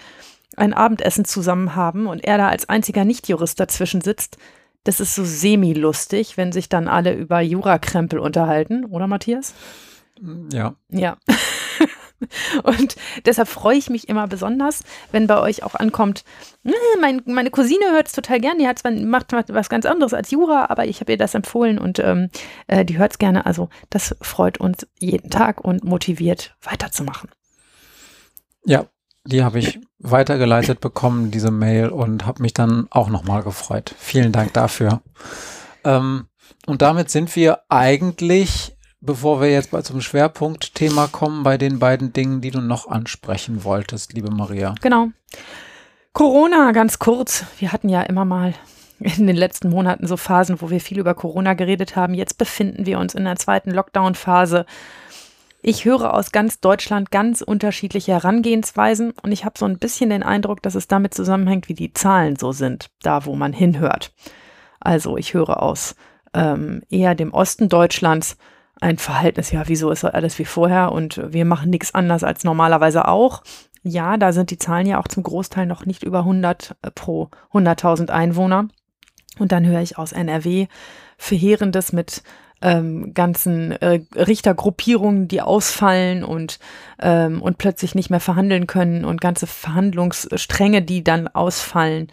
ein 0.56 0.72
Abendessen 0.72 1.26
zusammen 1.26 1.76
haben 1.76 2.06
und 2.06 2.24
er 2.24 2.38
da 2.38 2.48
als 2.48 2.70
einziger 2.70 3.04
Nichtjurist 3.04 3.60
dazwischen 3.60 4.00
sitzt, 4.00 4.38
das 4.84 5.00
ist 5.00 5.14
so 5.14 5.24
semi-lustig, 5.24 6.36
wenn 6.36 6.52
sich 6.52 6.68
dann 6.68 6.88
alle 6.88 7.14
über 7.14 7.40
Jurakrempel 7.40 8.18
unterhalten, 8.18 8.84
oder 8.84 9.06
Matthias? 9.06 9.54
Ja. 10.52 10.76
Ja. 10.90 11.16
Und 12.62 12.96
deshalb 13.26 13.48
freue 13.48 13.76
ich 13.76 13.90
mich 13.90 14.08
immer 14.08 14.26
besonders, 14.26 14.82
wenn 15.12 15.26
bei 15.26 15.40
euch 15.40 15.62
auch 15.62 15.74
ankommt, 15.74 16.24
hm, 16.64 16.72
mein, 17.00 17.22
meine 17.26 17.50
Cousine 17.50 17.92
hört 17.92 18.06
es 18.06 18.12
total 18.12 18.40
gern, 18.40 18.58
die 18.58 18.66
hat 18.66 18.78
zwar, 18.78 18.92
macht, 18.92 19.32
macht 19.32 19.52
was 19.52 19.68
ganz 19.68 19.84
anderes 19.84 20.14
als 20.14 20.30
Jura, 20.30 20.66
aber 20.70 20.86
ich 20.86 21.00
habe 21.00 21.12
ihr 21.12 21.18
das 21.18 21.34
empfohlen 21.34 21.78
und 21.78 21.98
ähm, 21.98 22.30
äh, 22.66 22.84
die 22.84 22.98
hört 22.98 23.12
es 23.12 23.18
gerne. 23.18 23.46
Also 23.46 23.68
das 23.90 24.16
freut 24.20 24.58
uns 24.58 24.86
jeden 24.98 25.30
Tag 25.30 25.62
und 25.62 25.84
motiviert 25.84 26.56
weiterzumachen. 26.62 27.30
Ja, 28.64 28.86
die 29.24 29.42
habe 29.42 29.58
ich 29.58 29.80
weitergeleitet 30.04 30.80
bekommen, 30.80 31.30
diese 31.30 31.50
Mail, 31.50 31.88
und 31.88 32.26
habe 32.26 32.42
mich 32.42 32.54
dann 32.54 32.86
auch 32.90 33.08
nochmal 33.08 33.42
gefreut. 33.42 33.94
Vielen 33.98 34.32
Dank 34.32 34.52
dafür. 34.52 35.00
Ähm, 35.82 36.26
und 36.66 36.82
damit 36.82 37.10
sind 37.10 37.34
wir 37.36 37.60
eigentlich, 37.70 38.76
bevor 39.00 39.40
wir 39.40 39.50
jetzt 39.50 39.70
zum 39.84 40.00
Schwerpunktthema 40.00 41.08
kommen, 41.08 41.42
bei 41.42 41.56
den 41.56 41.78
beiden 41.78 42.12
Dingen, 42.12 42.42
die 42.42 42.50
du 42.50 42.60
noch 42.60 42.86
ansprechen 42.86 43.64
wolltest, 43.64 44.12
liebe 44.12 44.30
Maria. 44.30 44.74
Genau. 44.82 45.08
Corona, 46.12 46.72
ganz 46.72 46.98
kurz. 46.98 47.44
Wir 47.58 47.72
hatten 47.72 47.88
ja 47.88 48.02
immer 48.02 48.24
mal 48.24 48.54
in 49.00 49.26
den 49.26 49.36
letzten 49.36 49.70
Monaten 49.70 50.06
so 50.06 50.16
Phasen, 50.16 50.60
wo 50.60 50.70
wir 50.70 50.80
viel 50.80 50.98
über 50.98 51.14
Corona 51.14 51.54
geredet 51.54 51.96
haben. 51.96 52.14
Jetzt 52.14 52.38
befinden 52.38 52.86
wir 52.86 52.98
uns 52.98 53.14
in 53.14 53.24
der 53.24 53.36
zweiten 53.36 53.70
Lockdown-Phase. 53.70 54.66
Ich 55.66 55.86
höre 55.86 56.12
aus 56.12 56.30
ganz 56.30 56.60
Deutschland 56.60 57.10
ganz 57.10 57.40
unterschiedliche 57.40 58.12
Herangehensweisen 58.12 59.14
und 59.22 59.32
ich 59.32 59.46
habe 59.46 59.58
so 59.58 59.64
ein 59.64 59.78
bisschen 59.78 60.10
den 60.10 60.22
Eindruck, 60.22 60.60
dass 60.60 60.74
es 60.74 60.88
damit 60.88 61.14
zusammenhängt, 61.14 61.70
wie 61.70 61.74
die 61.74 61.94
Zahlen 61.94 62.36
so 62.36 62.52
sind, 62.52 62.90
da 63.00 63.24
wo 63.24 63.34
man 63.34 63.54
hinhört. 63.54 64.12
Also 64.78 65.16
ich 65.16 65.32
höre 65.32 65.62
aus 65.62 65.94
ähm, 66.34 66.82
eher 66.90 67.14
dem 67.14 67.32
Osten 67.32 67.70
Deutschlands 67.70 68.36
ein 68.82 68.98
Verhältnis, 68.98 69.52
ja, 69.52 69.62
wieso 69.66 69.90
ist 69.90 70.04
alles 70.04 70.38
wie 70.38 70.44
vorher 70.44 70.92
und 70.92 71.32
wir 71.32 71.46
machen 71.46 71.70
nichts 71.70 71.94
anders 71.94 72.24
als 72.24 72.44
normalerweise 72.44 73.08
auch. 73.08 73.42
Ja, 73.82 74.18
da 74.18 74.34
sind 74.34 74.50
die 74.50 74.58
Zahlen 74.58 74.86
ja 74.86 75.00
auch 75.00 75.08
zum 75.08 75.22
Großteil 75.22 75.64
noch 75.64 75.86
nicht 75.86 76.02
über 76.02 76.18
100 76.18 76.76
äh, 76.82 76.90
pro 76.90 77.30
100.000 77.54 78.10
Einwohner. 78.10 78.68
Und 79.38 79.50
dann 79.50 79.64
höre 79.64 79.80
ich 79.80 79.96
aus 79.96 80.12
NRW 80.12 80.66
Verheerendes 81.16 81.94
mit 81.94 82.22
ähm, 82.60 83.12
ganzen 83.14 83.72
äh, 83.72 84.00
Richtergruppierungen, 84.16 85.28
die 85.28 85.42
ausfallen 85.42 86.24
und, 86.24 86.58
ähm, 87.00 87.42
und 87.42 87.58
plötzlich 87.58 87.94
nicht 87.94 88.10
mehr 88.10 88.20
verhandeln 88.20 88.66
können 88.66 89.04
und 89.04 89.20
ganze 89.20 89.46
Verhandlungsstränge, 89.46 90.82
die 90.82 91.04
dann 91.04 91.28
ausfallen. 91.28 92.08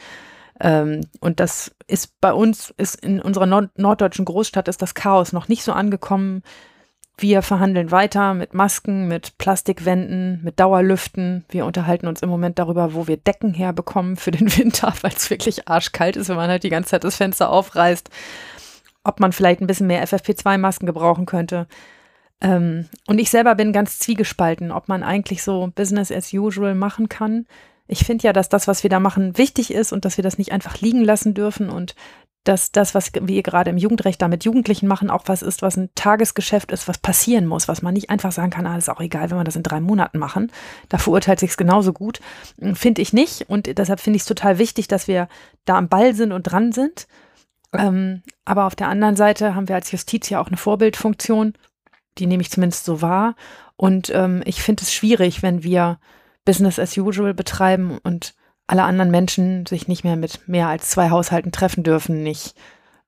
Ähm, 0.60 1.02
und 1.20 1.40
das 1.40 1.74
ist 1.88 2.20
bei 2.22 2.34
uns, 2.34 2.74
ist 2.78 3.04
in 3.04 3.22
unserer 3.22 3.46
nord 3.46 3.78
norddeutschen 3.78 4.26
Großstadt 4.26 4.68
ist 4.68 4.82
das 4.82 4.94
Chaos 4.94 5.34
noch 5.34 5.48
nicht 5.48 5.64
so 5.64 5.72
angekommen. 5.74 6.44
Wir 7.18 7.42
verhandeln 7.42 7.92
weiter 7.92 8.34
mit 8.34 8.54
Masken, 8.54 9.08
mit 9.08 9.38
Plastikwänden, 9.38 10.42
mit 10.44 10.60
Dauerlüften. 10.60 11.46
Wir 11.50 11.66
unterhalten 11.66 12.08
uns 12.08 12.22
im 12.22 12.30
Moment 12.30 12.58
darüber, 12.58 12.94
wo 12.94 13.08
wir 13.08 13.18
Decken 13.18 13.54
herbekommen 13.54 14.18
für 14.18 14.32
den 14.32 14.56
Winter, 14.58 14.94
weil 15.02 15.12
es 15.16 15.30
wirklich 15.30 15.68
arschkalt 15.68 16.16
ist, 16.18 16.30
wenn 16.30 16.36
man 16.36 16.50
halt 16.50 16.64
die 16.64 16.70
ganze 16.70 16.92
Zeit 16.92 17.04
das 17.04 17.18
Fenster 17.18 17.50
aufreißt 17.50 18.10
ob 19.04 19.20
man 19.20 19.32
vielleicht 19.32 19.62
ein 19.62 19.68
bisschen 19.68 19.88
mehr 19.88 20.06
FFP2-Masken 20.06 20.86
gebrauchen 20.86 21.26
könnte. 21.26 21.68
Ähm, 22.42 22.88
und 23.08 23.20
ich 23.20 23.30
selber 23.30 23.56
bin 23.56 23.74
ganz 23.74 24.00
zwiegespalten, 24.00 24.72
ob 24.72 24.88
man 24.88 25.04
eigentlich 25.04 25.44
so 25.44 25.72
Business 25.74 26.12
as 26.12 26.34
usual 26.34 26.76
machen 26.76 27.10
kann. 27.10 27.46
Ich 27.88 28.06
finde 28.06 28.24
ja, 28.24 28.34
dass 28.34 28.50
das, 28.50 28.68
was 28.68 28.84
wir 28.84 28.90
da 28.90 29.00
machen, 29.00 29.38
wichtig 29.38 29.74
ist 29.74 29.92
und 29.92 30.06
dass 30.06 30.18
wir 30.18 30.24
das 30.24 30.38
nicht 30.38 30.52
einfach 30.52 30.80
liegen 30.80 31.04
lassen 31.04 31.34
dürfen 31.34 31.70
und 31.70 31.96
dass 32.44 32.72
das, 32.72 32.96
was 32.96 33.12
wir 33.14 33.44
gerade 33.44 33.70
im 33.70 33.78
Jugendrecht 33.78 34.20
da 34.22 34.28
mit 34.28 34.44
Jugendlichen 34.44 34.88
machen, 34.88 35.12
auch 35.12 35.24
was 35.28 35.44
ist, 35.44 35.62
was 35.62 35.78
ein 35.78 35.90
Tagesgeschäft 35.94 36.72
ist, 36.72 36.88
was 36.88 36.98
passieren 36.98 37.46
muss, 37.46 37.68
was 37.68 37.84
man 37.84 37.94
nicht 37.94 38.10
einfach 38.10 38.32
sagen 38.32 38.50
kann, 38.50 38.66
ah, 38.66 38.78
ist 38.78 38.90
auch 38.90 39.00
egal, 39.00 39.30
wenn 39.30 39.38
wir 39.38 39.44
das 39.44 39.56
in 39.56 39.64
drei 39.64 39.80
Monaten 39.80 40.18
machen. 40.18 40.52
Da 40.90 40.98
verurteilt 40.98 41.40
sich 41.40 41.52
es 41.52 41.58
genauso 41.58 41.94
gut. 41.94 42.20
Finde 42.74 43.02
ich 43.04 43.14
nicht. 43.14 43.48
Und 43.48 43.78
deshalb 43.78 44.00
finde 44.00 44.18
ich 44.18 44.24
es 44.24 44.28
total 44.28 44.58
wichtig, 44.58 44.88
dass 44.88 45.08
wir 45.08 45.28
da 45.66 45.78
am 45.78 45.88
Ball 45.88 46.16
sind 46.16 46.32
und 46.32 46.44
dran 46.44 46.72
sind. 46.72 47.08
Ähm, 47.74 48.22
aber 48.46 48.66
auf 48.66 48.76
der 48.76 48.90
anderen 48.90 49.16
Seite 49.16 49.56
haben 49.56 49.68
wir 49.68 49.76
als 49.76 49.92
Justiz 49.92 50.30
ja 50.30 50.42
auch 50.42 50.48
eine 50.48 50.58
Vorbildfunktion, 50.58 51.54
die 52.18 52.28
nehme 52.28 52.42
ich 52.42 52.52
zumindest 52.52 52.86
so 52.86 53.02
wahr. 53.02 53.36
Und 53.78 54.12
ähm, 54.14 54.42
ich 54.46 54.62
finde 54.62 54.84
es 54.84 54.94
schwierig, 54.94 55.42
wenn 55.42 55.64
wir 55.64 56.00
Business 56.46 56.80
as 56.80 56.98
usual 56.98 57.34
betreiben 57.34 57.98
und 58.04 58.34
alle 58.68 58.84
anderen 58.84 59.12
Menschen 59.12 59.66
sich 59.66 59.88
nicht 59.88 60.04
mehr 60.04 60.16
mit 60.16 60.48
mehr 60.48 60.68
als 60.68 60.90
zwei 60.90 61.10
Haushalten 61.10 61.52
treffen 61.52 61.84
dürfen, 61.84 62.24
nicht. 62.24 62.56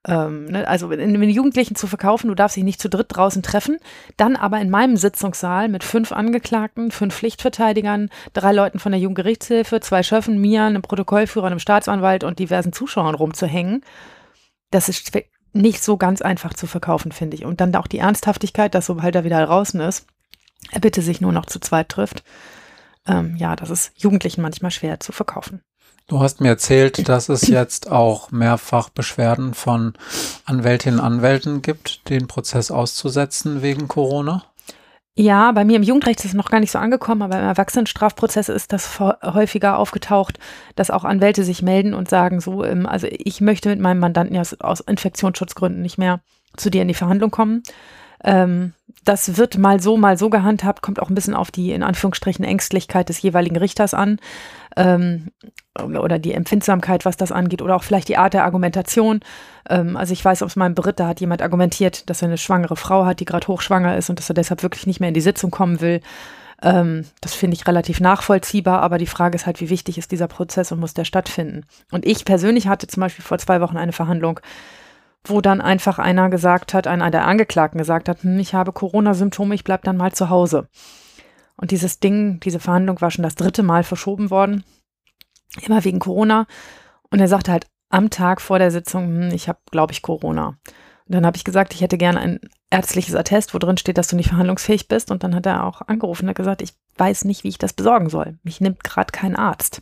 Ähm, 0.05 0.46
ne? 0.46 0.67
Also 0.67 0.91
in, 0.91 1.13
den 1.13 1.29
Jugendlichen 1.29 1.75
zu 1.75 1.88
verkaufen, 1.88 2.27
du 2.27 2.36
darfst 2.36 2.58
dich 2.58 2.63
nicht 2.63 2.82
zu 2.82 2.89
dritt 2.89 3.08
draußen 3.10 3.43
treffen, 3.43 3.77
dann 4.17 4.36
aber 4.36 4.60
in 4.60 4.70
meinem 4.70 4.98
Sitzungssaal 4.98 5.70
mit 5.70 5.84
fünf 5.84 6.12
Angeklagten, 6.12 6.91
fünf 6.91 7.15
Pflichtverteidigern, 7.15 8.10
drei 8.34 8.51
Leuten 8.51 8.79
von 8.79 8.91
der 8.91 9.00
Jugendgerichtshilfe, 9.00 9.79
zwei 9.79 10.03
Schöffen, 10.03 10.39
mir, 10.41 10.63
einem 10.63 10.82
Protokollführer, 10.82 11.48
einem 11.48 11.60
Staatsanwalt 11.60 12.24
und 12.24 12.39
diversen 12.39 12.74
Zuschauern 12.74 13.15
rumzuhängen 13.15 13.84
das 14.74 14.89
ist 14.89 15.12
nicht 15.53 15.84
so 15.84 15.98
ganz 15.98 16.22
einfach 16.22 16.53
zu 16.53 16.68
verkaufen, 16.68 17.12
finde 17.12 17.38
ich. 17.38 17.46
Und 17.46 17.62
dann 17.62 17.75
auch 17.75 17.88
die 17.88 18.00
Ernsthaftigkeit, 18.00 18.74
dass 18.74 18.88
sobald 18.88 19.15
er 19.15 19.24
wieder 19.24 19.46
draußen 19.46 19.80
ist, 19.82 20.08
er 20.72 20.80
bitte 20.80 21.01
sich 21.01 21.22
nur 21.22 21.32
noch 21.32 21.46
zu 21.46 21.60
zweit 21.60 21.89
trifft. 21.89 22.24
Ähm, 23.06 23.36
ja, 23.38 23.56
das 23.56 23.70
ist 23.70 23.92
Jugendlichen 23.96 24.42
manchmal 24.42 24.72
schwer 24.72 25.00
zu 25.00 25.12
verkaufen. 25.12 25.62
Du 26.08 26.20
hast 26.20 26.42
mir 26.42 26.50
erzählt, 26.50 27.08
dass 27.08 27.30
es 27.30 27.48
jetzt 27.48 27.89
auch 27.89 28.32
mehrfach 28.32 28.89
Beschwerden 28.89 29.53
von 29.53 29.94
Anwältinnen 30.44 31.00
und 31.00 31.06
Anwälten 31.06 31.62
gibt, 31.62 32.10
den 32.10 32.27
Prozess 32.27 32.72
auszusetzen 32.72 33.62
wegen 33.62 33.88
Corona. 33.88 34.44
Ja, 35.15 35.51
bei 35.51 35.63
mir 35.63 35.75
im 35.75 35.84
Jugendrecht 35.84 36.20
ist 36.20 36.25
es 36.25 36.34
noch 36.34 36.50
gar 36.50 36.60
nicht 36.60 36.72
so 36.72 36.79
angekommen, 36.79 37.22
aber 37.22 37.38
im 37.38 37.46
Erwachsenenstrafprozess 37.46 38.50
ist 38.50 38.74
das 38.74 39.00
häufiger 39.00 39.77
aufgetaucht, 39.77 40.39
dass 40.75 40.89
auch 40.89 41.03
Anwälte 41.03 41.43
sich 41.43 41.62
melden 41.62 41.93
und 41.93 42.10
sagen 42.10 42.39
so, 42.39 42.63
ähm, 42.63 42.88
also 42.88 43.08
ich 43.10 43.39
möchte 43.39 43.70
mit 43.70 43.79
meinem 43.79 44.00
Mandanten 44.00 44.36
ja 44.36 44.41
aus 44.60 44.79
Infektionsschutzgründen 44.79 45.84
nicht 45.84 46.00
mehr 46.00 46.22
zu 46.58 46.72
dir 46.72 46.82
in 46.82 46.88
die 46.88 46.96
Verhandlung 46.96 47.29
kommen. 47.29 47.62
Ähm, 48.24 48.74
das 49.03 49.38
wird 49.38 49.57
mal 49.57 49.81
so, 49.81 49.98
mal 49.98 50.17
so 50.17 50.29
gehandhabt, 50.29 50.81
kommt 50.81 51.01
auch 51.01 51.10
ein 51.10 51.15
bisschen 51.15 51.33
auf 51.33 51.51
die 51.51 51.72
in 51.72 51.83
Anführungsstrichen 51.83 52.45
Ängstlichkeit 52.45 53.10
des 53.10 53.22
jeweiligen 53.22 53.57
Richters 53.57 53.93
an 53.93 54.19
ähm, 54.75 55.31
oder 55.81 56.19
die 56.19 56.33
Empfindsamkeit, 56.33 57.05
was 57.05 57.17
das 57.17 57.31
angeht 57.31 57.62
oder 57.62 57.75
auch 57.75 57.83
vielleicht 57.83 58.10
die 58.10 58.17
Art 58.17 58.33
der 58.33 58.45
Argumentation. 58.45 59.22
Ähm, 59.69 59.98
also 59.98 60.13
ich 60.13 60.24
weiß 60.24 60.43
aus 60.43 60.55
meinem 60.55 60.75
Beritt, 60.75 61.00
da 61.00 61.07
hat 61.07 61.19
jemand 61.19 61.41
argumentiert, 61.41 62.10
dass 62.10 62.22
er 62.22 62.27
eine 62.29 62.38
schwangere 62.38 62.75
Frau 62.75 63.05
hat, 63.05 63.19
die 63.19 63.25
gerade 63.25 63.48
hochschwanger 63.48 63.98
ist 63.98 64.10
und 64.10 64.19
dass 64.19 64.29
er 64.29 64.36
deshalb 64.36 64.63
wirklich 64.63 64.88
nicht 64.88 65.00
mehr 65.00 65.10
in 65.10 65.15
die 65.15 65.22
Sitzung 65.22 65.51
kommen 65.51 65.81
will. 65.81 66.01
Ähm, 66.62 67.05
das 67.22 67.33
finde 67.33 67.55
ich 67.55 67.67
relativ 67.67 68.00
nachvollziehbar, 68.00 68.81
aber 68.81 68.98
die 68.98 69.07
Frage 69.07 69.36
ist 69.36 69.45
halt, 69.45 69.60
wie 69.60 69.69
wichtig 69.69 69.98
ist 69.98 70.12
dieser 70.12 70.27
Prozess 70.27 70.72
und 70.72 70.79
muss 70.79 70.93
der 70.93 71.05
stattfinden? 71.05 71.65
Und 71.91 72.05
ich 72.05 72.25
persönlich 72.25 72.67
hatte 72.67 72.88
zum 72.88 73.01
Beispiel 73.01 73.25
vor 73.25 73.38
zwei 73.38 73.60
Wochen 73.60 73.77
eine 73.77 73.91
Verhandlung, 73.91 74.39
wo 75.25 75.42
dann 75.42 75.62
einfach 75.62 76.00
einer 76.00 76.30
gesagt 76.30 76.74
hat, 76.74 76.88
einer 76.88 77.12
der 77.12 77.25
Angeklagten 77.25 77.77
gesagt 77.77 78.10
hat, 78.10 78.24
hm, 78.24 78.39
ich 78.39 78.53
habe 78.53 78.74
Corona-Symptome, 78.74 79.56
ich 79.56 79.63
bleibe 79.63 79.84
dann 79.84 79.98
mal 79.98 80.12
zu 80.12 80.30
Hause. 80.30 80.68
Und 81.56 81.72
dieses 81.72 82.00
Ding, 82.00 82.39
diese 82.42 82.60
Verhandlung 82.60 83.00
war 83.01 83.12
schon 83.12 83.24
das 83.24 83.36
dritte 83.36 83.63
Mal 83.63 83.84
verschoben 83.84 84.30
worden, 84.32 84.63
immer 85.62 85.84
wegen 85.84 86.00
Corona. 86.00 86.46
Und 87.10 87.20
er 87.20 87.27
sagte 87.27 87.51
halt 87.51 87.68
am 87.89 88.10
Tag 88.10 88.42
vor 88.42 88.60
der 88.60 88.72
Sitzung, 88.72 89.06
hm, 89.06 89.30
ich 89.34 89.48
habe, 89.48 89.60
glaube 89.72 89.94
ich, 89.94 90.01
Corona. 90.01 90.58
Und 91.06 91.15
dann 91.15 91.25
habe 91.25 91.38
ich 91.38 91.44
gesagt, 91.44 91.74
ich 91.74 91.82
hätte 91.82 91.98
gerne 91.98 92.20
ein 92.20 92.39
ärztliches 92.70 93.15
Attest, 93.15 93.53
wo 93.53 93.60
drin 93.60 93.77
steht, 93.77 93.98
dass 93.98 94.08
du 94.08 94.15
nicht 94.15 94.30
verhandlungsfähig 94.30 94.88
bist. 94.88 95.12
Und 95.12 95.24
dann 95.24 95.36
hat 95.36 95.46
er 95.46 95.65
auch 95.65 95.82
angerufen 95.82 96.25
und 96.25 96.30
hat 96.30 96.38
gesagt, 96.38 96.62
ich 96.62 96.74
weiß 96.98 97.25
nicht, 97.25 97.44
wie 97.44 97.50
ich 97.50 97.58
das 97.58 97.74
besorgen 97.74 98.10
soll. 98.10 98.39
Mich 98.44 98.62
nimmt 98.62 98.84
gerade 98.84 99.12
kein 99.12 99.36
Arzt. 99.36 99.82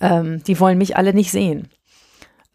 Ähm, 0.00 0.42
die 0.44 0.60
wollen 0.60 0.78
mich 0.78 0.96
alle 0.96 1.14
nicht 1.14 1.30
sehen. 1.30 1.68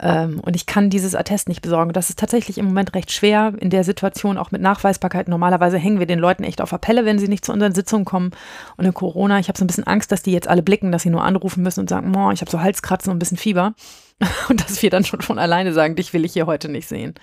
Ähm, 0.01 0.39
und 0.39 0.55
ich 0.55 0.65
kann 0.65 0.89
dieses 0.89 1.13
Attest 1.13 1.49
nicht 1.49 1.61
besorgen. 1.61 1.91
Das 1.91 2.09
ist 2.09 2.19
tatsächlich 2.19 2.57
im 2.57 2.65
Moment 2.65 2.95
recht 2.95 3.11
schwer 3.11 3.53
in 3.59 3.69
der 3.69 3.83
Situation, 3.83 4.37
auch 4.37 4.51
mit 4.51 4.61
Nachweisbarkeit. 4.61 5.27
Normalerweise 5.27 5.77
hängen 5.77 5.99
wir 5.99 6.05
den 6.05 6.19
Leuten 6.19 6.43
echt 6.43 6.61
auf 6.61 6.71
Appelle, 6.71 7.03
wenn 7.03 7.19
sie 7.19 7.27
nicht 7.27 7.45
zu 7.45 7.51
unseren 7.51 7.73
Sitzungen 7.73 8.05
kommen. 8.05 8.31
Und 8.77 8.85
in 8.85 8.93
Corona, 8.93 9.39
ich 9.39 9.49
habe 9.49 9.57
so 9.57 9.65
ein 9.65 9.67
bisschen 9.67 9.87
Angst, 9.87 10.11
dass 10.11 10.23
die 10.23 10.31
jetzt 10.31 10.47
alle 10.47 10.63
blicken, 10.63 10.91
dass 10.91 11.03
sie 11.03 11.09
nur 11.09 11.23
anrufen 11.23 11.63
müssen 11.63 11.81
und 11.81 11.89
sagen, 11.89 12.11
ich 12.31 12.41
habe 12.41 12.51
so 12.51 12.61
Halskratzen 12.61 13.11
und 13.11 13.17
ein 13.17 13.19
bisschen 13.19 13.37
Fieber. 13.37 13.73
Und 14.49 14.59
dass 14.59 14.81
wir 14.81 14.89
dann 14.89 15.05
schon 15.05 15.21
von 15.21 15.39
alleine 15.39 15.71
sagen, 15.71 15.95
dich 15.95 16.11
will 16.11 16.25
ich 16.25 16.33
hier 16.33 16.45
heute 16.45 16.67
nicht 16.67 16.89
sehen. 16.89 17.13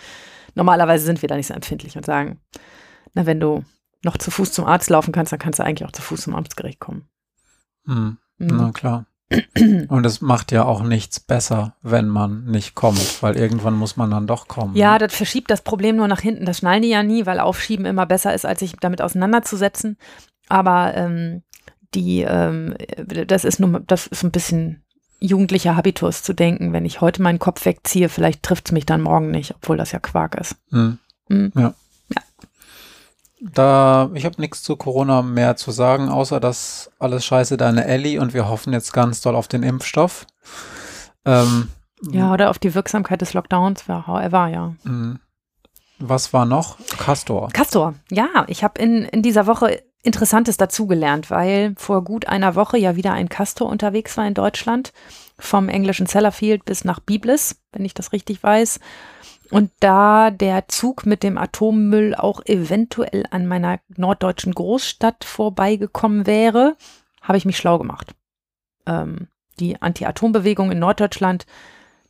Normalerweise 0.55 1.05
sind 1.05 1.21
wir 1.21 1.29
da 1.29 1.37
nicht 1.37 1.49
so 1.49 1.53
empfindlich 1.53 1.95
und 1.99 2.07
sagen, 2.07 2.41
na, 3.13 3.27
wenn 3.27 3.39
du 3.39 3.65
noch 4.03 4.17
zu 4.17 4.31
Fuß 4.31 4.53
zum 4.53 4.65
Arzt 4.65 4.89
laufen 4.89 5.13
kannst, 5.13 5.31
dann 5.31 5.39
kannst 5.39 5.59
du 5.59 5.63
eigentlich 5.63 5.87
auch 5.87 5.93
zu 5.93 6.01
Fuß 6.01 6.23
zum 6.23 6.35
Amtsgericht 6.35 6.81
kommen. 6.81 7.07
Hm. 7.85 8.17
Mhm. 8.39 8.57
Na 8.57 8.73
klar. 8.73 9.05
Und 9.89 10.07
es 10.07 10.21
macht 10.21 10.53
ja 10.53 10.65
auch 10.65 10.83
nichts 10.83 11.19
besser, 11.19 11.75
wenn 11.83 12.09
man 12.09 12.45
nicht 12.45 12.77
kommt, 12.77 13.23
weil 13.23 13.37
irgendwann 13.37 13.75
muss 13.75 13.97
man 13.97 14.11
dann 14.11 14.29
doch 14.29 14.47
kommen. 14.47 14.77
Ja, 14.77 14.99
das 14.99 15.15
verschiebt 15.15 15.51
das 15.51 15.63
Problem 15.63 15.97
nur 15.97 16.07
nach 16.07 16.21
hinten. 16.21 16.45
Das 16.45 16.59
schnallen 16.59 16.83
die 16.83 16.91
ja 16.91 17.03
nie, 17.03 17.27
weil 17.27 17.41
Aufschieben 17.41 17.87
immer 17.87 18.07
besser 18.07 18.35
ist, 18.35 18.47
als 18.47 18.61
sich 18.61 18.77
damit 18.81 19.03
auseinanderzusetzen. 19.03 19.97
Aber 20.49 20.95
ähm, 20.95 21.43
die, 21.95 22.21
ähm, 22.23 22.77
das 23.27 23.45
ist 23.45 23.59
nur, 23.59 23.81
das 23.81 24.07
ist 24.07 24.23
ein 24.23 24.31
bisschen 24.31 24.85
jugendlicher 25.19 25.77
Habitus 25.77 26.23
zu 26.23 26.33
denken, 26.33 26.73
wenn 26.73 26.85
ich 26.85 27.01
heute 27.01 27.23
meinen 27.23 27.39
Kopf 27.39 27.65
wegziehe, 27.65 28.09
vielleicht 28.09 28.43
trifft 28.43 28.67
es 28.67 28.73
mich 28.73 28.87
dann 28.87 29.01
morgen 29.01 29.31
nicht, 29.31 29.55
obwohl 29.57 29.77
das 29.77 29.93
ja 29.93 29.99
Quark 29.99 30.37
ist. 30.37 30.57
Mhm. 30.71 30.99
Mhm. 31.29 31.53
Ja. 31.57 31.75
Da, 33.41 34.11
ich 34.15 34.25
habe 34.25 34.41
nichts 34.41 34.63
zu 34.63 34.77
Corona 34.77 35.23
mehr 35.23 35.57
zu 35.57 35.71
sagen, 35.71 36.09
außer 36.09 36.41
dass 36.41 36.91
alles 36.99 37.25
scheiße 37.25 37.57
deine 37.57 37.85
Ellie 37.85 38.21
und 38.21 38.33
wir 38.33 38.49
hoffen 38.49 38.73
jetzt 38.73 38.93
ganz 38.93 39.21
doll 39.21 39.37
auf 39.37 39.47
den 39.47 39.63
Impfstoff. 39.63 40.27
Ähm, 41.27 41.69
ja, 42.11 42.33
oder 42.33 42.51
auf 42.51 42.59
die 42.59 42.75
Wirksamkeit 42.75 43.21
des 43.21 43.35
Lockdowns, 43.35 43.87
however, 43.89 44.49
ja. 44.49 44.75
Mhm. 44.85 45.19
Was 45.99 46.33
war 46.33 46.45
noch? 46.45 46.77
Castor. 46.99 47.49
Castor, 47.53 47.95
ja. 48.11 48.45
Ich 48.49 48.63
habe 48.63 48.81
in, 48.81 49.05
in 49.05 49.23
dieser 49.23 49.47
Woche 49.47 49.83
Interessantes 50.03 50.57
dazugelernt, 50.57 51.31
weil 51.31 51.75
vor 51.77 52.05
gut 52.05 52.29
einer 52.29 52.55
Woche 52.55 52.79
ja 52.79 52.97
wieder 52.97 53.13
ein 53.13 53.29
Castor 53.29 53.69
unterwegs 53.69 54.17
war 54.17 54.27
in 54.27 54.35
Deutschland, 54.35 54.93
vom 55.39 55.69
englischen 55.69 56.07
Sellafield 56.07 56.65
bis 56.65 56.85
nach 56.85 57.01
Biblis, 57.01 57.57
wenn 57.73 57.85
ich 57.85 57.93
das 57.93 58.13
richtig 58.13 58.43
weiß. 58.43 58.79
Und 59.51 59.71
da 59.81 60.31
der 60.31 60.69
Zug 60.69 61.07
mit 61.07 61.23
dem 61.23 61.39
Atommüll 61.39 62.15
auch 62.15 62.45
eventuell 62.47 63.25
an 63.31 63.47
meiner 63.47 63.79
norddeutschen 63.97 64.53
Großstadt 64.55 65.25
vorbeigekommen 65.25 66.27
wäre, 66.27 66.77
habe 67.23 67.39
ich 67.39 67.45
mich 67.45 67.57
schlau 67.57 67.79
gemacht. 67.79 68.15
Ähm, 68.87 69.29
die 69.59 69.81
Anti-Atom-Bewegung 69.81 70.71
in 70.71 70.79
Norddeutschland, 70.79 71.47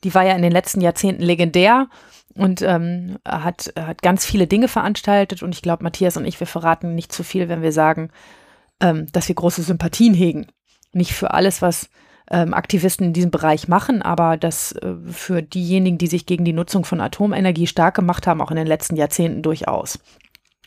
die 0.05 0.15
war 0.15 0.25
ja 0.25 0.35
in 0.35 0.43
den 0.43 0.53
letzten 0.53 0.81
Jahrzehnten 0.81 1.23
legendär 1.23 1.89
und 2.35 2.63
ähm, 2.63 3.19
hat, 3.27 3.73
hat 3.79 4.03
ganz 4.03 4.27
viele 4.27 4.47
Dinge 4.47 4.69
veranstaltet. 4.69 5.43
Und 5.43 5.55
ich 5.55 5.63
glaube, 5.63 5.85
Matthias 5.85 6.17
und 6.17 6.25
ich, 6.27 6.39
wir 6.41 6.47
verraten 6.47 6.95
nicht 6.95 7.13
zu 7.13 7.23
viel, 7.23 7.49
wenn 7.49 7.63
wir 7.63 7.73
sagen, 7.73 8.11
ähm, 8.81 9.07
dass 9.13 9.29
wir 9.29 9.35
große 9.35 9.63
Sympathien 9.63 10.15
hegen. 10.15 10.47
Nicht 10.93 11.13
für 11.13 11.33
alles, 11.33 11.63
was 11.63 11.89
ähm, 12.31 12.55
Aktivisten 12.55 13.09
in 13.09 13.13
diesem 13.13 13.31
Bereich 13.31 13.69
machen, 13.69 14.03
aber 14.03 14.37
das 14.37 14.73
äh, 14.73 14.95
für 15.11 15.43
diejenigen, 15.43 15.99
die 15.99 16.07
sich 16.07 16.27
gegen 16.27 16.45
die 16.45 16.53
Nutzung 16.53 16.85
von 16.85 17.01
Atomenergie 17.01 17.67
stark 17.67 17.95
gemacht 17.95 18.27
haben, 18.27 18.41
auch 18.41 18.51
in 18.51 18.57
den 18.57 18.67
letzten 18.67 18.97
Jahrzehnten 18.97 19.43
durchaus. 19.43 19.99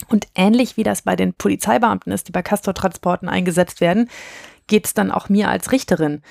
Und 0.08 0.28
ähnlich 0.36 0.78
wie 0.78 0.84
das 0.84 1.01
bei 1.01 1.16
den 1.16 1.34
Polizeibeamten 1.34 2.13
ist, 2.13 2.28
die 2.28 2.32
bei 2.32 2.42
Castortransporten 2.42 3.28
eingesetzt 3.28 3.82
werden, 3.82 4.10
geht 4.68 4.86
es 4.86 4.94
dann 4.94 5.12
auch 5.12 5.28
mir 5.28 5.50
als 5.50 5.72
Richterin. 5.72 6.22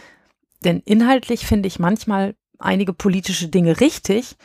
Denn 0.64 0.80
inhaltlich 0.87 1.47
finde 1.47 1.66
ich 1.66 1.78
manchmal 1.78 2.35
einige 2.58 2.92
politische 2.92 3.49
Dinge 3.49 3.80
richtig. 3.80 4.37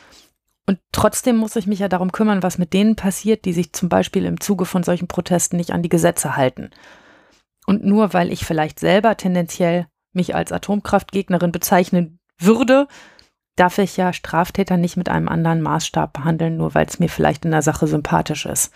Und 0.66 0.78
trotzdem 0.92 1.36
muss 1.36 1.56
ich 1.56 1.66
mich 1.66 1.78
ja 1.78 1.88
darum 1.88 2.12
kümmern, 2.12 2.42
was 2.42 2.58
mit 2.58 2.72
denen 2.72 2.96
passiert, 2.96 3.44
die 3.44 3.52
sich 3.52 3.72
zum 3.72 3.88
Beispiel 3.88 4.24
im 4.24 4.40
Zuge 4.40 4.66
von 4.66 4.82
solchen 4.82 5.08
Protesten 5.08 5.56
nicht 5.56 5.72
an 5.72 5.82
die 5.82 5.88
Gesetze 5.88 6.36
halten. 6.36 6.70
Und 7.66 7.84
nur 7.84 8.12
weil 8.12 8.30
ich 8.30 8.44
vielleicht 8.44 8.78
selber 8.78 9.16
tendenziell 9.16 9.86
mich 10.14 10.34
als 10.34 10.52
Atomkraftgegnerin 10.52 11.52
bezeichnen 11.52 12.18
würde, 12.38 12.88
darf 13.56 13.78
ich 13.78 13.96
ja 13.96 14.12
Straftäter 14.12 14.76
nicht 14.76 14.96
mit 14.96 15.08
einem 15.08 15.28
anderen 15.28 15.62
Maßstab 15.62 16.12
behandeln, 16.12 16.56
nur 16.56 16.74
weil 16.74 16.86
es 16.86 16.98
mir 16.98 17.08
vielleicht 17.08 17.44
in 17.44 17.52
der 17.52 17.62
Sache 17.62 17.86
sympathisch 17.86 18.46
ist. 18.46 18.72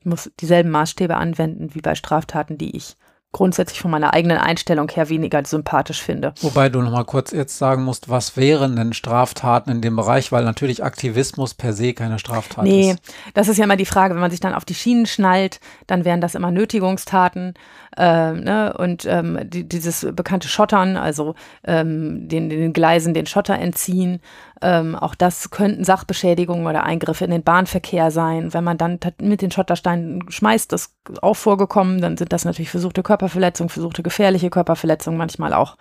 Ich 0.00 0.06
muss 0.06 0.30
dieselben 0.40 0.70
Maßstäbe 0.70 1.16
anwenden 1.16 1.74
wie 1.74 1.80
bei 1.80 1.94
Straftaten, 1.94 2.58
die 2.58 2.76
ich 2.76 2.96
grundsätzlich 3.36 3.80
von 3.80 3.90
meiner 3.90 4.14
eigenen 4.14 4.38
Einstellung 4.38 4.88
her 4.88 5.10
weniger 5.10 5.44
sympathisch 5.44 6.02
finde. 6.02 6.32
Wobei 6.40 6.70
du 6.70 6.80
noch 6.80 6.90
mal 6.90 7.04
kurz 7.04 7.32
jetzt 7.32 7.58
sagen 7.58 7.84
musst, 7.84 8.08
was 8.08 8.38
wären 8.38 8.76
denn 8.76 8.94
Straftaten 8.94 9.70
in 9.70 9.82
dem 9.82 9.94
Bereich, 9.94 10.32
weil 10.32 10.42
natürlich 10.42 10.82
Aktivismus 10.82 11.52
per 11.52 11.74
se 11.74 11.92
keine 11.92 12.18
Straftat 12.18 12.64
nee, 12.64 12.92
ist. 12.92 12.94
Nee, 12.94 13.12
das 13.34 13.48
ist 13.48 13.58
ja 13.58 13.64
immer 13.64 13.76
die 13.76 13.84
Frage, 13.84 14.14
wenn 14.14 14.22
man 14.22 14.30
sich 14.30 14.40
dann 14.40 14.54
auf 14.54 14.64
die 14.64 14.74
Schienen 14.74 15.04
schnallt, 15.04 15.60
dann 15.86 16.06
wären 16.06 16.22
das 16.22 16.34
immer 16.34 16.50
Nötigungstaten 16.50 17.52
äh, 17.98 18.32
ne? 18.32 18.74
und 18.78 19.04
ähm, 19.04 19.38
die, 19.44 19.68
dieses 19.68 20.06
bekannte 20.14 20.48
Schottern, 20.48 20.96
also 20.96 21.34
ähm, 21.64 22.30
den, 22.30 22.48
den 22.48 22.72
Gleisen 22.72 23.12
den 23.12 23.26
Schotter 23.26 23.58
entziehen, 23.58 24.20
ähm, 24.62 24.94
auch 24.94 25.14
das 25.14 25.50
könnten 25.50 25.84
Sachbeschädigungen 25.84 26.66
oder 26.66 26.84
Eingriffe 26.84 27.24
in 27.24 27.30
den 27.30 27.42
Bahnverkehr 27.42 28.10
sein. 28.10 28.54
Wenn 28.54 28.64
man 28.64 28.78
dann 28.78 28.98
mit 29.20 29.42
den 29.42 29.50
Schottersteinen 29.50 30.30
schmeißt, 30.30 30.72
das 30.72 30.94
ist 31.08 31.22
auch 31.22 31.34
vorgekommen, 31.34 32.00
dann 32.00 32.16
sind 32.16 32.32
das 32.32 32.44
natürlich 32.44 32.70
versuchte 32.70 33.02
Körperverletzungen, 33.02 33.68
versuchte 33.68 34.02
gefährliche 34.02 34.50
Körperverletzungen, 34.50 35.18
manchmal 35.18 35.52
auch 35.52 35.76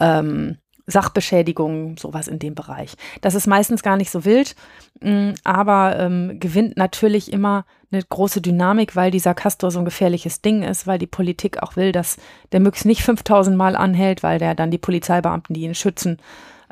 ähm, 0.00 0.56
Sachbeschädigungen, 0.86 1.98
sowas 1.98 2.28
in 2.28 2.38
dem 2.38 2.54
Bereich. 2.54 2.94
Das 3.20 3.34
ist 3.34 3.46
meistens 3.46 3.82
gar 3.82 3.98
nicht 3.98 4.10
so 4.10 4.24
wild, 4.24 4.56
mh, 5.00 5.10
mm, 5.10 5.34
aber 5.44 5.98
ähm, 5.98 6.40
gewinnt 6.40 6.78
natürlich 6.78 7.30
immer 7.30 7.66
eine 7.92 8.02
große 8.02 8.40
Dynamik, 8.40 8.96
weil 8.96 9.10
dieser 9.10 9.34
Castor 9.34 9.70
so 9.70 9.78
ein 9.78 9.84
gefährliches 9.84 10.40
Ding 10.40 10.62
ist, 10.62 10.86
weil 10.86 10.98
die 10.98 11.06
Politik 11.06 11.62
auch 11.62 11.76
will, 11.76 11.92
dass 11.92 12.16
der 12.52 12.60
Möx 12.60 12.84
nicht 12.84 13.02
5000 13.02 13.56
Mal 13.56 13.76
anhält, 13.76 14.22
weil 14.22 14.38
der 14.38 14.54
dann 14.54 14.70
die 14.70 14.78
Polizeibeamten, 14.78 15.54
die 15.54 15.62
ihn 15.62 15.74
schützen, 15.74 16.18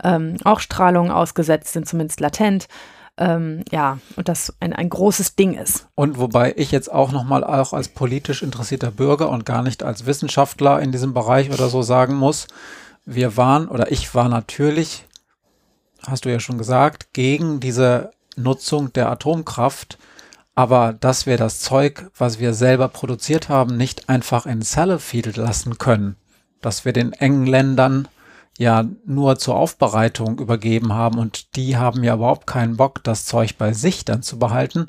ähm, 0.03 0.37
auch 0.45 0.61
Strahlung 0.61 1.11
ausgesetzt 1.11 1.73
sind, 1.73 1.89
zumindest 1.89 2.21
latent. 2.21 2.69
Ähm, 3.19 3.65
ja, 3.71 3.99
und 4.17 4.29
das 4.29 4.55
ein, 4.61 4.75
ein 4.75 4.91
großes 4.91 5.37
Ding 5.37 5.55
ist. 5.55 5.87
Und 5.95 6.19
wobei 6.19 6.53
ich 6.57 6.71
jetzt 6.71 6.93
auch 6.93 7.13
nochmal 7.13 7.45
auch 7.45 7.73
als 7.73 7.89
politisch 7.89 8.43
interessierter 8.43 8.91
Bürger 8.91 9.31
und 9.31 9.47
gar 9.47 9.63
nicht 9.63 9.83
als 9.83 10.05
Wissenschaftler 10.05 10.81
in 10.81 10.93
diesem 10.93 11.15
Bereich 11.15 11.51
oder 11.51 11.69
so 11.69 11.81
sagen 11.81 12.15
muss, 12.15 12.47
wir 13.07 13.37
waren 13.39 13.69
oder 13.69 13.91
ich 13.91 14.15
war 14.15 14.29
natürlich, 14.29 15.07
hast 16.07 16.27
du 16.27 16.31
ja 16.31 16.41
schon 16.41 16.59
gesagt, 16.59 17.15
gegen 17.15 17.59
diese 17.61 18.11
Nutzung 18.37 18.93
der 18.93 19.11
Atomkraft, 19.11 19.97
aber 20.55 20.93
dass 20.93 21.25
wir 21.25 21.39
das 21.39 21.61
Zeug, 21.61 22.11
was 22.19 22.39
wir 22.39 22.53
selber 22.53 22.89
produziert 22.89 23.49
haben, 23.49 23.77
nicht 23.77 24.11
einfach 24.11 24.45
in 24.45 24.61
Sellafield 24.61 25.37
lassen 25.37 25.79
können, 25.79 26.17
dass 26.61 26.85
wir 26.85 26.93
den 26.93 27.13
Engländern 27.13 28.09
ja 28.59 28.85
nur 29.05 29.39
zur 29.39 29.57
Aufbereitung 29.57 30.39
übergeben 30.39 30.93
haben 30.93 31.19
und 31.19 31.57
die 31.57 31.77
haben 31.77 32.03
ja 32.05 32.15
überhaupt 32.15 32.47
keinen 32.47 32.77
Bock, 32.77 33.03
das 33.05 33.27
Zeug 33.27 33.57
bei 33.59 33.73
sich 33.73 34.05
dann 34.05 34.23
zu 34.23 34.39
behalten. 34.39 34.89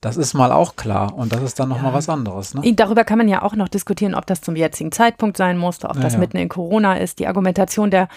Das 0.00 0.16
ist 0.16 0.34
mal 0.34 0.50
auch 0.50 0.76
klar 0.76 1.14
und 1.14 1.32
das 1.32 1.42
ist 1.42 1.60
dann 1.60 1.68
nochmal 1.68 1.92
ja. 1.92 1.98
was 1.98 2.08
anderes. 2.08 2.54
Ne? 2.54 2.74
Darüber 2.74 3.04
kann 3.04 3.18
man 3.18 3.28
ja 3.28 3.42
auch 3.42 3.54
noch 3.54 3.68
diskutieren, 3.68 4.14
ob 4.14 4.26
das 4.26 4.40
zum 4.40 4.56
jetzigen 4.56 4.90
Zeitpunkt 4.90 5.36
sein 5.36 5.58
musste, 5.58 5.88
ob 5.88 5.96
ja, 5.96 6.02
das 6.02 6.14
ja. 6.14 6.18
mitten 6.18 6.38
in 6.38 6.48
Corona 6.48 6.94
ist. 6.94 7.18
Die 7.18 7.26
Argumentation 7.26 7.90
der 7.90 8.08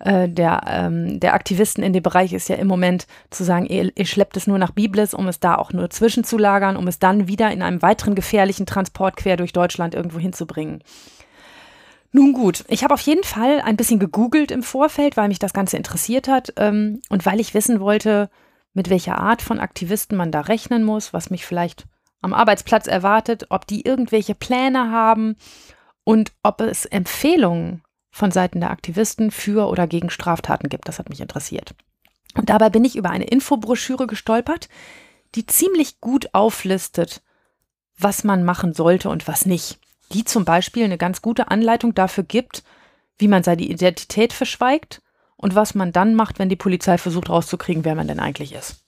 äh, 0.00 0.28
der, 0.28 0.62
ähm, 0.66 1.18
der 1.20 1.34
Aktivisten 1.34 1.82
in 1.82 1.92
dem 1.92 2.02
Bereich 2.02 2.32
ist 2.32 2.48
ja 2.48 2.56
im 2.56 2.68
Moment 2.68 3.06
zu 3.30 3.44
sagen, 3.44 3.66
ihr, 3.66 3.90
ihr 3.96 4.06
schleppt 4.06 4.36
es 4.36 4.46
nur 4.46 4.58
nach 4.58 4.70
Biblis, 4.70 5.14
um 5.14 5.26
es 5.28 5.40
da 5.40 5.56
auch 5.56 5.72
nur 5.72 5.90
zwischenzulagern, 5.90 6.76
um 6.76 6.86
es 6.86 6.98
dann 6.98 7.28
wieder 7.28 7.50
in 7.50 7.62
einem 7.62 7.82
weiteren 7.82 8.14
gefährlichen 8.14 8.66
Transport 8.66 9.16
quer 9.16 9.36
durch 9.36 9.52
Deutschland 9.52 9.94
irgendwo 9.94 10.18
hinzubringen. 10.18 10.82
Nun 12.10 12.32
gut, 12.32 12.64
ich 12.68 12.84
habe 12.84 12.94
auf 12.94 13.00
jeden 13.00 13.24
Fall 13.24 13.60
ein 13.60 13.76
bisschen 13.76 13.98
gegoogelt 13.98 14.50
im 14.50 14.62
Vorfeld, 14.62 15.16
weil 15.16 15.28
mich 15.28 15.38
das 15.38 15.52
Ganze 15.52 15.76
interessiert 15.76 16.26
hat 16.26 16.54
ähm, 16.56 17.00
und 17.10 17.26
weil 17.26 17.38
ich 17.38 17.54
wissen 17.54 17.80
wollte, 17.80 18.30
mit 18.72 18.88
welcher 18.88 19.18
Art 19.18 19.42
von 19.42 19.60
Aktivisten 19.60 20.16
man 20.16 20.32
da 20.32 20.42
rechnen 20.42 20.84
muss, 20.84 21.12
was 21.12 21.30
mich 21.30 21.44
vielleicht 21.44 21.86
am 22.20 22.32
Arbeitsplatz 22.32 22.86
erwartet, 22.86 23.46
ob 23.50 23.66
die 23.66 23.84
irgendwelche 23.84 24.34
Pläne 24.34 24.90
haben 24.90 25.36
und 26.04 26.32
ob 26.42 26.60
es 26.60 26.86
Empfehlungen 26.86 27.82
von 28.10 28.30
Seiten 28.30 28.60
der 28.60 28.70
Aktivisten 28.70 29.30
für 29.30 29.68
oder 29.68 29.86
gegen 29.86 30.10
Straftaten 30.10 30.68
gibt. 30.68 30.88
Das 30.88 30.98
hat 30.98 31.10
mich 31.10 31.20
interessiert. 31.20 31.74
Und 32.34 32.50
dabei 32.50 32.70
bin 32.70 32.84
ich 32.84 32.96
über 32.96 33.10
eine 33.10 33.26
Infobroschüre 33.26 34.06
gestolpert, 34.06 34.68
die 35.34 35.46
ziemlich 35.46 36.00
gut 36.00 36.34
auflistet, 36.34 37.22
was 37.98 38.24
man 38.24 38.44
machen 38.44 38.72
sollte 38.72 39.10
und 39.10 39.28
was 39.28 39.44
nicht 39.44 39.78
die 40.12 40.24
zum 40.24 40.44
Beispiel 40.44 40.84
eine 40.84 40.98
ganz 40.98 41.22
gute 41.22 41.50
Anleitung 41.50 41.94
dafür 41.94 42.24
gibt, 42.24 42.62
wie 43.18 43.28
man 43.28 43.42
seine 43.42 43.62
Identität 43.62 44.32
verschweigt 44.32 45.02
und 45.36 45.54
was 45.54 45.74
man 45.74 45.92
dann 45.92 46.14
macht, 46.14 46.38
wenn 46.38 46.48
die 46.48 46.56
Polizei 46.56 46.98
versucht 46.98 47.30
rauszukriegen, 47.30 47.84
wer 47.84 47.94
man 47.94 48.08
denn 48.08 48.20
eigentlich 48.20 48.54
ist. 48.54 48.84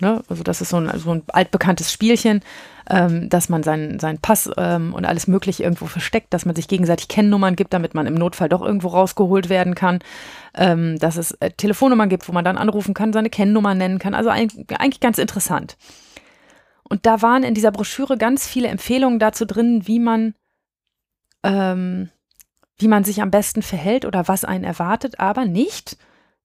Ne? 0.00 0.22
Also 0.28 0.42
das 0.42 0.60
ist 0.60 0.70
so 0.70 0.78
ein, 0.78 0.98
so 0.98 1.12
ein 1.12 1.22
altbekanntes 1.28 1.92
Spielchen, 1.92 2.40
ähm, 2.88 3.28
dass 3.28 3.48
man 3.48 3.62
seinen, 3.62 4.00
seinen 4.00 4.18
Pass 4.18 4.50
ähm, 4.56 4.94
und 4.94 5.04
alles 5.04 5.26
Mögliche 5.26 5.62
irgendwo 5.62 5.86
versteckt, 5.86 6.32
dass 6.32 6.46
man 6.46 6.56
sich 6.56 6.68
gegenseitig 6.68 7.08
Kennnummern 7.08 7.54
gibt, 7.54 7.74
damit 7.74 7.94
man 7.94 8.06
im 8.06 8.14
Notfall 8.14 8.48
doch 8.48 8.62
irgendwo 8.62 8.88
rausgeholt 8.88 9.48
werden 9.50 9.74
kann, 9.74 9.98
ähm, 10.54 10.98
dass 10.98 11.16
es 11.16 11.32
äh, 11.32 11.50
Telefonnummern 11.50 12.08
gibt, 12.08 12.28
wo 12.28 12.32
man 12.32 12.44
dann 12.44 12.56
anrufen 12.56 12.94
kann, 12.94 13.12
seine 13.12 13.30
Kennnummer 13.30 13.74
nennen 13.74 13.98
kann. 13.98 14.14
Also 14.14 14.30
ein, 14.30 14.50
eigentlich 14.78 15.00
ganz 15.00 15.18
interessant. 15.18 15.76
Und 16.82 17.06
da 17.06 17.22
waren 17.22 17.44
in 17.44 17.54
dieser 17.54 17.70
Broschüre 17.70 18.16
ganz 18.16 18.46
viele 18.46 18.68
Empfehlungen 18.68 19.18
dazu 19.18 19.44
drin, 19.44 19.86
wie 19.86 20.00
man 20.00 20.34
ähm, 21.42 22.10
wie 22.78 22.88
man 22.88 23.04
sich 23.04 23.22
am 23.22 23.30
besten 23.30 23.62
verhält 23.62 24.04
oder 24.04 24.28
was 24.28 24.44
einen 24.44 24.64
erwartet, 24.64 25.20
aber 25.20 25.44
nicht, 25.44 25.96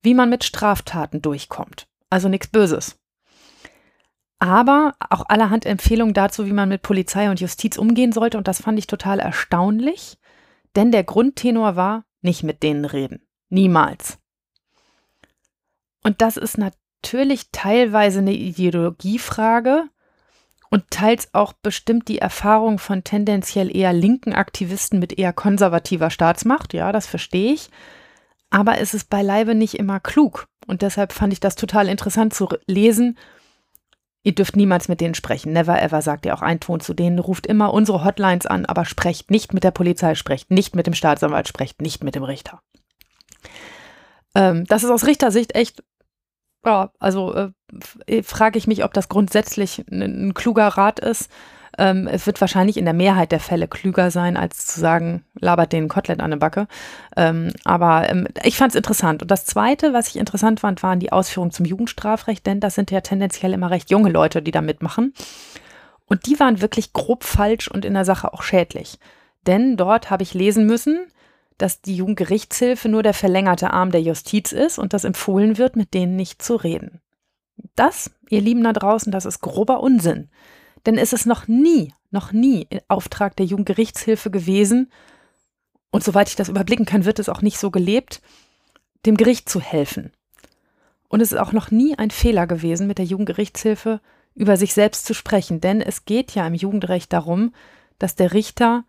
wie 0.02 0.14
man 0.14 0.30
mit 0.30 0.44
Straftaten 0.44 1.22
durchkommt. 1.22 1.88
Also 2.10 2.30
nichts 2.30 2.48
Böses. 2.48 3.00
Aber 4.40 4.96
auch 5.10 5.26
allerhand 5.28 5.66
Empfehlungen 5.66 6.14
dazu, 6.14 6.46
wie 6.46 6.54
man 6.54 6.70
mit 6.70 6.82
Polizei 6.82 7.30
und 7.30 7.40
Justiz 7.40 7.78
umgehen 7.78 8.12
sollte. 8.12 8.38
Und 8.38 8.48
das 8.48 8.62
fand 8.62 8.78
ich 8.78 8.88
total 8.88 9.20
erstaunlich, 9.20 10.18
denn 10.76 10.92
der 10.92 11.04
Grundtenor 11.04 11.76
war, 11.76 12.06
nicht 12.22 12.44
mit 12.44 12.62
denen 12.64 12.86
reden. 12.86 13.26
Niemals. 13.50 14.20
Und 16.04 16.22
das 16.22 16.38
ist 16.38 16.58
natürlich 16.58 17.50
teilweise 17.52 18.20
eine 18.20 18.34
Ideologiefrage, 18.34 19.86
und 20.70 20.90
teils 20.90 21.30
auch 21.34 21.54
bestimmt 21.54 22.08
die 22.08 22.20
Erfahrung 22.20 22.80
von 22.80 23.04
tendenziell 23.04 23.76
eher 23.76 23.94
linken 23.94 24.34
Aktivisten 24.34 25.00
mit 25.00 25.18
eher 25.18 25.34
konservativer 25.34 26.10
Staatsmacht. 26.10 26.74
Ja, 26.74 26.92
das 26.92 27.08
verstehe 27.08 27.54
ich. 27.54 27.70
Aber 28.50 28.80
es 28.80 28.94
ist 28.94 29.10
beileibe 29.10 29.56
nicht 29.56 29.76
immer 29.76 30.00
klug. 30.00 30.48
Und 30.68 30.82
deshalb 30.82 31.14
fand 31.14 31.34
ich 31.34 31.40
das 31.40 31.56
total 31.56 31.88
interessant 31.88 32.34
zu 32.34 32.50
lesen. 32.68 33.18
Ihr 34.24 34.34
dürft 34.34 34.56
niemals 34.56 34.88
mit 34.88 35.02
denen 35.02 35.14
sprechen. 35.14 35.54
Never 35.54 35.80
ever, 35.80 36.02
sagt 36.02 36.26
ihr 36.26 36.34
auch 36.34 36.42
ein 36.42 36.60
Ton 36.60 36.80
zu 36.80 36.96
denen. 36.96 37.20
Ruft 37.20 37.46
immer 37.46 37.74
unsere 37.74 38.04
Hotlines 38.04 38.48
an, 38.48 38.66
aber 38.66 38.86
sprecht 38.86 39.30
nicht 39.30 39.54
mit 39.54 39.64
der 39.64 39.72
Polizei, 39.72 40.16
sprecht 40.16 40.50
nicht 40.50 40.76
mit 40.76 40.88
dem 40.88 40.96
Staatsanwalt, 40.96 41.48
sprecht 41.48 41.82
nicht 41.82 42.04
mit 42.04 42.16
dem 42.16 42.24
Richter. 42.24 42.60
Ähm, 44.34 44.66
das 44.66 44.84
ist 44.84 44.90
aus 44.90 45.06
Richtersicht 45.06 45.54
echt 45.56 45.84
ja, 46.66 46.92
also 47.00 47.34
äh, 48.08 48.24
frage 48.24 48.58
ich 48.58 48.68
mich, 48.68 48.84
ob 48.84 48.94
das 48.94 49.10
grundsätzlich 49.10 49.86
ein, 49.92 50.30
ein 50.30 50.34
kluger 50.34 50.68
Rat 50.68 51.00
ist. 51.00 51.30
Ähm, 51.78 52.08
es 52.08 52.26
wird 52.26 52.40
wahrscheinlich 52.42 52.78
in 52.78 52.86
der 52.86 52.94
Mehrheit 52.94 53.32
der 53.32 53.40
Fälle 53.40 53.68
klüger 53.68 54.12
sein, 54.12 54.38
als 54.38 54.66
zu 54.66 54.80
sagen, 54.80 55.26
labert 55.40 55.74
den 55.74 55.90
Kotelett 55.90 56.22
an 56.22 56.32
der 56.32 56.38
Backe. 56.38 56.68
Ähm, 57.18 57.52
aber 57.64 58.10
ähm, 58.10 58.28
ich 58.44 58.58
fand 58.58 58.72
es 58.72 58.76
interessant. 58.76 59.22
Und 59.22 59.32
das 59.32 59.46
Zweite, 59.46 59.94
was 59.94 60.08
ich 60.08 60.18
interessant 60.18 60.62
fand, 60.62 60.84
waren 60.84 61.00
die 61.00 61.12
Ausführungen 61.12 61.52
zum 61.52 61.66
Jugendstrafrecht, 61.66 62.46
denn 62.46 62.60
das 62.60 62.76
sind 62.76 62.92
ja 62.92 63.02
tendenziell 63.02 63.54
immer 63.54 63.72
recht 63.72 63.90
junge 63.90 64.10
Leute, 64.10 64.42
die 64.42 64.52
da 64.52 64.62
mitmachen. 64.62 65.14
Und 66.06 66.28
die 66.28 66.40
waren 66.40 66.62
wirklich 66.62 66.94
grob 66.94 67.24
falsch 67.24 67.68
und 67.68 67.84
in 67.84 67.94
der 67.94 68.06
Sache 68.06 68.34
auch 68.34 68.44
schädlich. 68.44 69.00
Denn 69.48 69.76
dort 69.76 70.10
habe 70.10 70.24
ich 70.24 70.34
lesen 70.34 70.66
müssen, 70.66 71.08
dass 71.58 71.82
die 71.82 71.96
Jugendgerichtshilfe 71.96 72.90
nur 72.90 73.04
der 73.04 73.14
verlängerte 73.14 73.72
Arm 73.72 73.92
der 73.92 74.02
Justiz 74.02 74.52
ist 74.52 74.78
und 74.78 74.94
dass 74.94 75.04
empfohlen 75.04 75.58
wird, 75.58 75.76
mit 75.76 75.94
denen 75.94 76.16
nicht 76.16 76.42
zu 76.42 76.56
reden. 76.56 77.02
Das, 77.76 78.12
ihr 78.30 78.42
Lieben 78.42 78.64
da 78.64 78.74
draußen, 78.74 79.12
das 79.12 79.26
ist 79.26 79.40
grober 79.40 79.82
Unsinn. 79.82 80.30
Denn 80.86 80.98
es 80.98 81.14
ist 81.14 81.26
noch 81.26 81.48
nie, 81.48 81.94
noch 82.12 82.32
nie 82.32 82.68
Auftrag 82.88 83.36
der 83.38 83.46
Jugendgerichtshilfe 83.46 84.30
gewesen, 84.30 84.92
und 85.96 86.04
soweit 86.04 86.28
ich 86.28 86.36
das 86.36 86.50
überblicken 86.50 86.86
kann, 86.86 87.06
wird 87.06 87.20
es 87.20 87.30
auch 87.30 87.42
nicht 87.42 87.58
so 87.58 87.72
gelebt, 87.72 88.22
dem 89.06 89.16
Gericht 89.16 89.48
zu 89.48 89.62
helfen. 89.62 90.12
Und 91.08 91.22
es 91.22 91.32
ist 91.32 91.38
auch 91.38 91.54
noch 91.54 91.72
nie 91.72 91.98
ein 91.98 92.12
Fehler 92.12 92.48
gewesen, 92.48 92.86
mit 92.86 92.98
der 92.98 93.06
Jugendgerichtshilfe 93.06 94.02
über 94.34 94.58
sich 94.58 94.74
selbst 94.74 95.06
zu 95.06 95.14
sprechen. 95.14 95.62
Denn 95.62 95.80
es 95.80 96.04
geht 96.04 96.36
ja 96.36 96.46
im 96.46 96.54
Jugendrecht 96.54 97.14
darum, 97.14 97.54
dass 97.98 98.16
der 98.16 98.34
Richter 98.34 98.84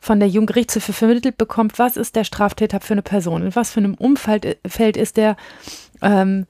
von 0.00 0.20
der 0.20 0.28
Jugendgerichtshilfe 0.28 0.92
vermittelt 0.92 1.38
bekommt, 1.38 1.78
was 1.78 1.96
ist 1.96 2.16
der 2.16 2.24
Straftäter 2.24 2.80
für 2.80 2.94
eine 2.94 3.02
Person, 3.02 3.42
in 3.42 3.54
was 3.54 3.72
für 3.72 3.80
einem 3.80 3.94
Umfeld 3.94 4.44
äh, 4.44 4.90
ist 4.90 5.16
der 5.16 5.36
ähm, 6.02 6.46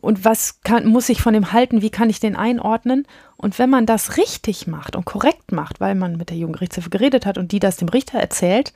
und 0.00 0.24
was 0.24 0.60
kann, 0.60 0.86
muss 0.86 1.08
ich 1.08 1.22
von 1.22 1.34
dem 1.34 1.52
halten, 1.52 1.82
wie 1.82 1.90
kann 1.90 2.10
ich 2.10 2.20
den 2.20 2.36
einordnen? 2.36 3.06
Und 3.36 3.58
wenn 3.58 3.70
man 3.70 3.86
das 3.86 4.16
richtig 4.16 4.66
macht 4.66 4.96
und 4.96 5.04
korrekt 5.04 5.50
macht, 5.50 5.80
weil 5.80 5.94
man 5.94 6.16
mit 6.16 6.30
der 6.30 6.36
Jugendgerichtshilfe 6.36 6.90
geredet 6.90 7.26
hat 7.26 7.38
und 7.38 7.52
die 7.52 7.58
das 7.58 7.76
dem 7.76 7.88
Richter 7.88 8.18
erzählt, 8.18 8.72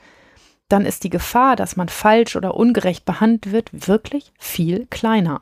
dann 0.69 0.85
ist 0.85 1.03
die 1.03 1.09
Gefahr, 1.09 1.55
dass 1.55 1.77
man 1.77 1.87
falsch 1.87 2.35
oder 2.35 2.55
ungerecht 2.55 3.05
behandelt 3.05 3.51
wird, 3.51 3.87
wirklich 3.87 4.33
viel 4.37 4.85
kleiner. 4.87 5.41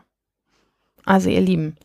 Also 1.03 1.29
ihr 1.29 1.41
Lieben, 1.41 1.77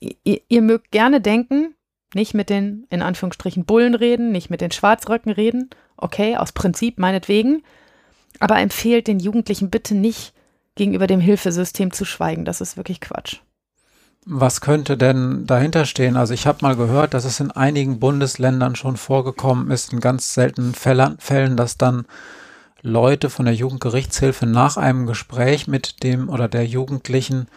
ihr, 0.00 0.40
ihr 0.48 0.62
mögt 0.62 0.90
gerne 0.90 1.20
denken, 1.20 1.74
nicht 2.14 2.34
mit 2.34 2.50
den 2.50 2.86
in 2.90 3.02
Anführungsstrichen 3.02 3.64
Bullen 3.64 3.94
reden, 3.94 4.32
nicht 4.32 4.50
mit 4.50 4.60
den 4.60 4.72
Schwarzröcken 4.72 5.32
reden, 5.32 5.70
okay, 5.96 6.36
aus 6.36 6.52
Prinzip 6.52 6.98
meinetwegen, 6.98 7.62
aber 8.38 8.58
empfehlt 8.58 9.06
den 9.06 9.20
Jugendlichen 9.20 9.70
bitte 9.70 9.94
nicht 9.94 10.32
gegenüber 10.74 11.06
dem 11.06 11.20
Hilfesystem 11.20 11.92
zu 11.92 12.04
schweigen, 12.04 12.44
das 12.44 12.60
ist 12.60 12.76
wirklich 12.76 13.00
Quatsch. 13.00 13.36
Was 14.26 14.60
könnte 14.60 14.96
denn 14.98 15.46
dahinter 15.46 15.86
stehen? 15.86 16.16
Also 16.16 16.34
ich 16.34 16.46
habe 16.46 16.58
mal 16.60 16.76
gehört, 16.76 17.14
dass 17.14 17.24
es 17.24 17.40
in 17.40 17.50
einigen 17.50 18.00
Bundesländern 18.00 18.76
schon 18.76 18.96
vorgekommen 18.96 19.70
ist, 19.70 19.92
in 19.92 20.00
ganz 20.00 20.34
seltenen 20.34 20.74
Fällen, 20.74 21.56
dass 21.56 21.78
dann 21.78 22.04
Leute 22.82 23.30
von 23.30 23.46
der 23.46 23.54
Jugendgerichtshilfe 23.54 24.46
nach 24.46 24.76
einem 24.76 25.06
Gespräch 25.06 25.68
mit 25.68 26.02
dem 26.02 26.28
oder 26.28 26.48
der 26.48 26.66
Jugendlichen 26.66 27.48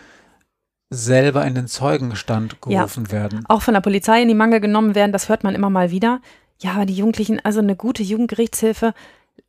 selber 0.94 1.46
in 1.46 1.56
den 1.56 1.68
Zeugenstand 1.68 2.62
gerufen 2.62 3.06
ja, 3.06 3.12
werden. 3.12 3.46
Auch 3.48 3.62
von 3.62 3.74
der 3.74 3.82
Polizei 3.82 4.22
in 4.22 4.28
die 4.28 4.34
Mangel 4.34 4.60
genommen 4.60 4.96
werden, 4.96 5.12
das 5.12 5.30
hört 5.30 5.44
man 5.44 5.56
immer 5.56 5.70
mal 5.70 5.92
wieder. 5.92 6.22
Ja, 6.60 6.74
aber 6.74 6.86
die 6.86 6.96
Jugendlichen, 6.96 7.40
also 7.44 7.60
eine 7.60 7.76
gute 7.76 8.04
Jugendgerichtshilfe 8.04 8.94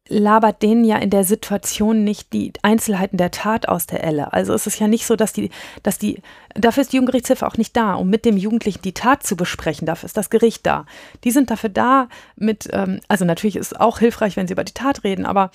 labert 0.09 0.63
denen 0.63 0.85
ja 0.85 0.97
in 0.97 1.09
der 1.09 1.25
Situation 1.25 2.05
nicht 2.05 2.33
die 2.35 2.53
Einzelheiten 2.63 3.17
der 3.17 3.31
Tat 3.31 3.69
aus 3.69 3.87
der 3.87 4.05
Elle. 4.05 4.33
Also 4.33 4.53
es 4.53 4.67
ist 4.67 4.79
ja 4.79 4.87
nicht 4.87 5.07
so, 5.07 5.17
dass 5.17 5.33
die, 5.33 5.51
dass 5.83 5.99
die, 5.99 6.21
dafür 6.55 6.83
ist 6.83 6.93
die 6.93 6.97
Jugendgerichtshilfe 6.97 7.47
auch 7.47 7.57
nicht 7.57 7.75
da, 7.75 7.95
um 7.95 8.11
mit 8.11 8.27
dem 8.27 8.37
Jugendlichen 8.37 8.83
die 8.83 8.93
Tat 8.93 9.23
zu 9.23 9.35
besprechen. 9.35 9.87
Dafür 9.87 10.07
ist 10.07 10.17
das 10.17 10.29
Gericht 10.29 10.67
da. 10.67 10.85
Die 11.25 11.31
sind 11.31 11.51
dafür 11.51 11.71
da 11.71 12.09
mit, 12.37 12.69
ähm, 12.73 13.01
also 13.09 13.25
natürlich 13.25 13.57
ist 13.57 13.73
es 13.73 13.81
auch 13.81 13.99
hilfreich, 13.99 14.37
wenn 14.37 14.47
sie 14.47 14.53
über 14.53 14.65
die 14.65 14.75
Tat 14.75 15.05
reden, 15.05 15.25
aber 15.25 15.51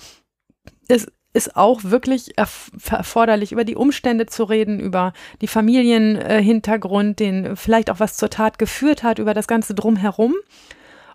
es 0.88 1.06
ist 1.32 1.56
auch 1.56 1.84
wirklich 1.84 2.36
erforderlich, 2.36 3.52
über 3.52 3.64
die 3.64 3.76
Umstände 3.76 4.26
zu 4.26 4.44
reden, 4.44 4.80
über 4.80 5.12
die 5.40 5.46
Familienhintergrund, 5.46 7.20
den 7.20 7.56
vielleicht 7.56 7.90
auch 7.90 8.00
was 8.00 8.16
zur 8.16 8.30
Tat 8.30 8.58
geführt 8.58 9.02
hat, 9.02 9.18
über 9.18 9.34
das 9.34 9.46
Ganze 9.46 9.74
drumherum. 9.74 10.34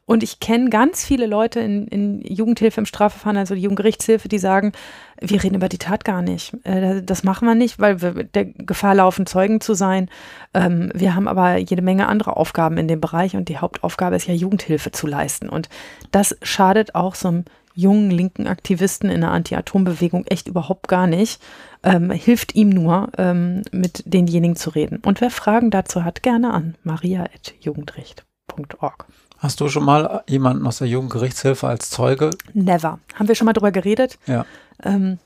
Und 0.08 0.22
ich 0.22 0.40
kenne 0.40 0.70
ganz 0.70 1.04
viele 1.04 1.26
Leute 1.26 1.60
in, 1.60 1.88
in 1.88 2.22
Jugendhilfe 2.22 2.80
im 2.80 2.86
Strafverfahren, 2.86 3.38
also 3.38 3.56
die 3.56 3.62
Jugendgerichtshilfe, 3.62 4.30
die 4.30 4.38
sagen, 4.38 4.72
wir 5.20 5.44
reden 5.44 5.56
über 5.56 5.68
die 5.68 5.80
Tat 5.80 6.06
gar 6.06 6.22
nicht. 6.22 6.54
Äh, 6.64 7.02
das 7.02 7.24
machen 7.24 7.48
wir 7.48 7.56
nicht, 7.56 7.80
weil 7.80 8.02
wir 8.04 8.24
der 8.24 8.46
Gefahr 8.46 8.94
laufen, 8.94 9.26
Zeugen 9.26 9.62
zu 9.62 9.74
sein. 9.74 10.10
Ähm, 10.54 10.92
wir 10.94 11.16
haben 11.16 11.28
aber 11.28 11.58
jede 11.58 11.82
Menge 11.82 12.08
andere 12.08 12.38
Aufgaben 12.38 12.78
in 12.78 12.88
dem 12.88 13.02
Bereich 13.02 13.36
und 13.36 13.50
die 13.50 13.58
Hauptaufgabe 13.58 14.16
ist 14.16 14.28
ja 14.28 14.36
Jugendhilfe 14.36 14.92
zu 14.92 15.08
leisten. 15.08 15.50
Und 15.50 15.70
das 16.12 16.38
schadet 16.44 16.94
auch 16.94 17.16
so 17.16 17.30
einem 17.30 17.46
jungen 17.76 18.10
linken 18.10 18.48
Aktivisten 18.48 19.10
in 19.10 19.22
der 19.22 19.32
Anti-Atom-Bewegung 19.32 20.26
echt 20.26 20.48
überhaupt 20.48 20.88
gar 20.88 21.08
nicht. 21.08 21.42
Ähm, 21.84 22.10
hilft 22.10 22.56
ihm 22.56 22.70
nur, 22.70 23.10
ähm, 23.18 23.64
mit 23.72 24.04
denjenigen 24.06 24.56
zu 24.56 24.72
reden. 24.72 25.02
Und 25.06 25.22
wer 25.22 25.30
Fragen 25.30 25.70
dazu 25.70 26.04
hat, 26.04 26.24
gerne 26.24 26.54
an 26.54 26.76
maria.jugendrecht.org. 26.84 29.06
Hast 29.38 29.60
du 29.60 29.68
schon 29.68 29.84
mal 29.84 30.24
jemanden 30.28 30.66
aus 30.66 30.80
der 30.80 30.88
Jugendgerichtshilfe 30.88 31.68
als 31.68 31.90
Zeuge? 31.90 32.32
Never. 32.54 33.00
Haben 33.14 33.28
wir 33.28 33.36
schon 33.36 33.46
mal 33.46 33.54
drüber 33.54 33.72
geredet? 33.72 34.18
Ja. 34.26 34.46
Ähm, 34.82 35.20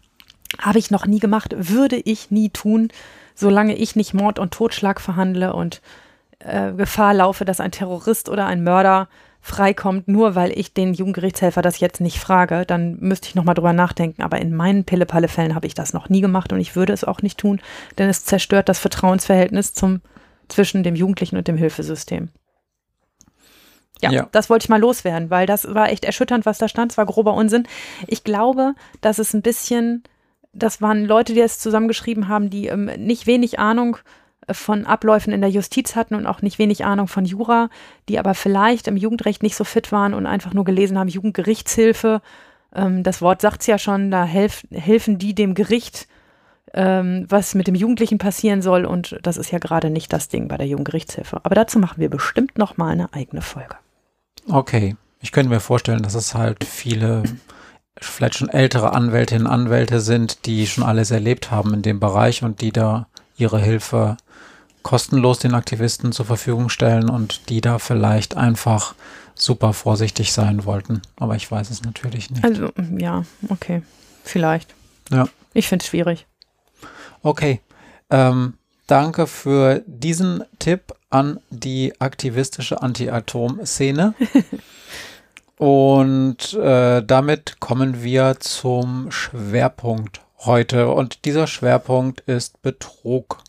Habe 0.60 0.80
ich 0.80 0.92
noch 0.92 1.06
nie 1.06 1.20
gemacht, 1.20 1.54
würde 1.56 1.98
ich 1.98 2.32
nie 2.32 2.50
tun, 2.50 2.90
solange 3.36 3.76
ich 3.76 3.96
nicht 3.96 4.14
Mord 4.14 4.40
und 4.40 4.52
Totschlag 4.52 5.00
verhandle 5.00 5.54
und 5.54 5.82
äh, 6.40 6.74
Gefahr 6.74 7.14
laufe, 7.14 7.46
dass 7.46 7.60
ein 7.60 7.72
Terrorist 7.72 8.30
oder 8.30 8.48
ein 8.48 8.64
Mörder 8.64 9.08
freikommt, 9.42 10.08
nur 10.08 10.36
weil 10.36 10.52
ich 10.58 10.74
den 10.74 10.94
Jugendgerichtshelfer 10.94 11.62
das 11.62 11.80
jetzt 11.80 12.02
nicht 12.02 12.20
frage, 12.20 12.66
dann 12.66 12.98
müsste 13.00 13.30
ich 13.30 13.36
nochmal 13.36 13.56
drüber 13.56 13.74
nachdenken. 13.74 14.22
Aber 14.22 14.40
in 14.40 14.54
meinen 14.54 14.84
Pille-Palle-Fällen 14.84 15.56
habe 15.56 15.68
ich 15.68 15.74
das 15.74 15.94
noch 15.94 16.10
nie 16.10 16.22
gemacht 16.22 16.52
und 16.52 16.60
ich 16.60 16.76
würde 16.76 16.94
es 16.94 17.04
auch 17.04 17.22
nicht 17.22 17.38
tun, 17.38 17.62
denn 17.98 18.10
es 18.10 18.26
zerstört 18.26 18.70
das 18.70 18.80
Vertrauensverhältnis 18.80 19.74
zum, 19.74 20.02
zwischen 20.48 20.84
dem 20.84 20.96
Jugendlichen 20.96 21.38
und 21.38 21.48
dem 21.48 21.58
Hilfesystem. 21.58 22.30
Ja, 24.02 24.12
ja, 24.12 24.28
das 24.32 24.50
wollte 24.50 24.66
ich 24.66 24.70
mal 24.70 24.80
loswerden, 24.80 25.30
weil 25.30 25.46
das 25.46 25.74
war 25.74 25.90
echt 25.90 26.06
erschütternd, 26.06 26.46
was 26.46 26.58
da 26.58 26.70
stand. 26.70 26.94
Es 26.94 26.98
war 26.98 27.06
grober 27.06 27.34
Unsinn. 27.34 27.68
Ich 28.08 28.24
glaube, 28.24 28.74
dass 29.02 29.20
es 29.20 29.34
ein 29.34 29.42
bisschen, 29.42 30.04
das 30.54 30.82
waren 30.82 31.04
Leute, 31.04 31.34
die 31.34 31.42
es 31.42 31.60
zusammengeschrieben 31.60 32.30
haben, 32.30 32.50
die 32.50 32.68
ähm, 32.68 32.86
nicht 32.98 33.28
wenig 33.28 33.60
Ahnung 33.60 33.98
äh, 33.98 34.29
von 34.52 34.86
Abläufen 34.86 35.34
in 35.34 35.42
der 35.42 35.50
Justiz 35.50 35.96
hatten 35.96 36.16
und 36.16 36.26
auch 36.26 36.42
nicht 36.42 36.60
wenig 36.60 36.86
Ahnung 36.86 37.08
von 37.08 37.26
Jura, 37.26 37.70
die 38.08 38.20
aber 38.20 38.34
vielleicht 38.34 38.88
im 38.88 38.98
Jugendrecht 38.98 39.44
nicht 39.44 39.56
so 39.56 39.64
fit 39.64 39.92
waren 39.92 40.14
und 40.14 40.26
einfach 40.26 40.54
nur 40.54 40.66
gelesen 40.66 40.98
haben, 40.98 41.08
Jugendgerichtshilfe. 41.08 42.22
Ähm, 42.74 43.04
das 43.04 43.22
Wort 43.22 43.42
sagt 43.42 43.62
es 43.62 43.68
ja 43.68 43.78
schon, 43.78 44.12
da 44.12 44.24
helf, 44.24 44.64
helfen 44.72 45.18
die 45.18 45.34
dem 45.34 45.54
Gericht, 45.54 46.08
ähm, 46.74 47.26
was 47.30 47.56
mit 47.56 47.68
dem 47.68 47.76
Jugendlichen 47.76 48.18
passieren 48.18 48.62
soll. 48.62 48.86
Und 48.86 49.20
das 49.24 49.38
ist 49.38 49.52
ja 49.52 49.60
gerade 49.60 49.90
nicht 49.90 50.14
das 50.14 50.28
Ding 50.28 50.48
bei 50.48 50.58
der 50.58 50.68
Jugendgerichtshilfe. 50.68 51.42
Aber 51.44 51.56
dazu 51.56 51.80
machen 51.80 52.00
wir 52.00 52.10
bestimmt 52.10 52.58
noch 52.58 52.78
mal 52.78 52.90
eine 52.90 53.14
eigene 53.14 53.42
Folge. 53.42 53.76
Okay. 54.48 54.96
Ich 55.22 55.32
könnte 55.32 55.50
mir 55.50 55.60
vorstellen, 55.60 56.02
dass 56.02 56.16
es 56.16 56.34
halt 56.34 56.64
viele, 56.64 57.24
vielleicht 58.00 58.36
schon 58.36 58.50
ältere 58.50 58.94
Anwältinnen 58.94 59.48
und 59.48 59.52
Anwälte 59.52 60.00
sind, 60.00 60.46
die 60.46 60.66
schon 60.66 60.84
alles 60.84 61.12
erlebt 61.12 61.52
haben 61.52 61.74
in 61.74 61.82
dem 61.82 62.00
Bereich 62.00 62.44
und 62.44 62.62
die 62.62 62.72
da 62.72 63.08
ihre 63.36 63.60
Hilfe 63.60 64.18
kostenlos 64.84 65.40
den 65.40 65.54
Aktivisten 65.54 66.12
zur 66.12 66.26
Verfügung 66.26 66.70
stellen 66.70 67.10
und 67.10 67.50
die 67.50 67.62
da 67.62 67.80
vielleicht 67.80 68.38
einfach 68.38 68.96
super 69.36 69.74
vorsichtig 69.74 70.32
sein 70.34 70.66
wollten. 70.66 71.02
Aber 71.18 71.36
ich 71.36 71.50
weiß 71.50 71.70
es 71.70 71.84
natürlich 71.84 72.30
nicht. 72.30 72.44
Also, 72.44 72.72
ja, 72.98 73.24
okay. 73.50 73.84
Vielleicht. 74.24 74.74
Ja. 75.12 75.28
Ich 75.54 75.68
finde 75.68 75.84
es 75.84 75.90
schwierig. 75.90 76.28
Okay. 77.24 77.62
Ähm, 78.10 78.54
danke 78.88 79.28
für 79.28 79.84
diesen 79.86 80.44
Tipp 80.60 80.94
an 81.10 81.40
die 81.50 81.94
aktivistische 82.00 82.82
Anti-Atom-Szene. 82.82 84.14
Und 85.58 86.54
äh, 86.54 87.04
damit 87.04 87.60
kommen 87.60 88.02
wir 88.02 88.38
zum 88.40 89.12
Schwerpunkt 89.12 90.22
heute. 90.40 90.90
Und 90.90 91.26
dieser 91.26 91.48
Schwerpunkt 91.48 92.22
ist 92.22 92.62
Betrug. 92.62 93.40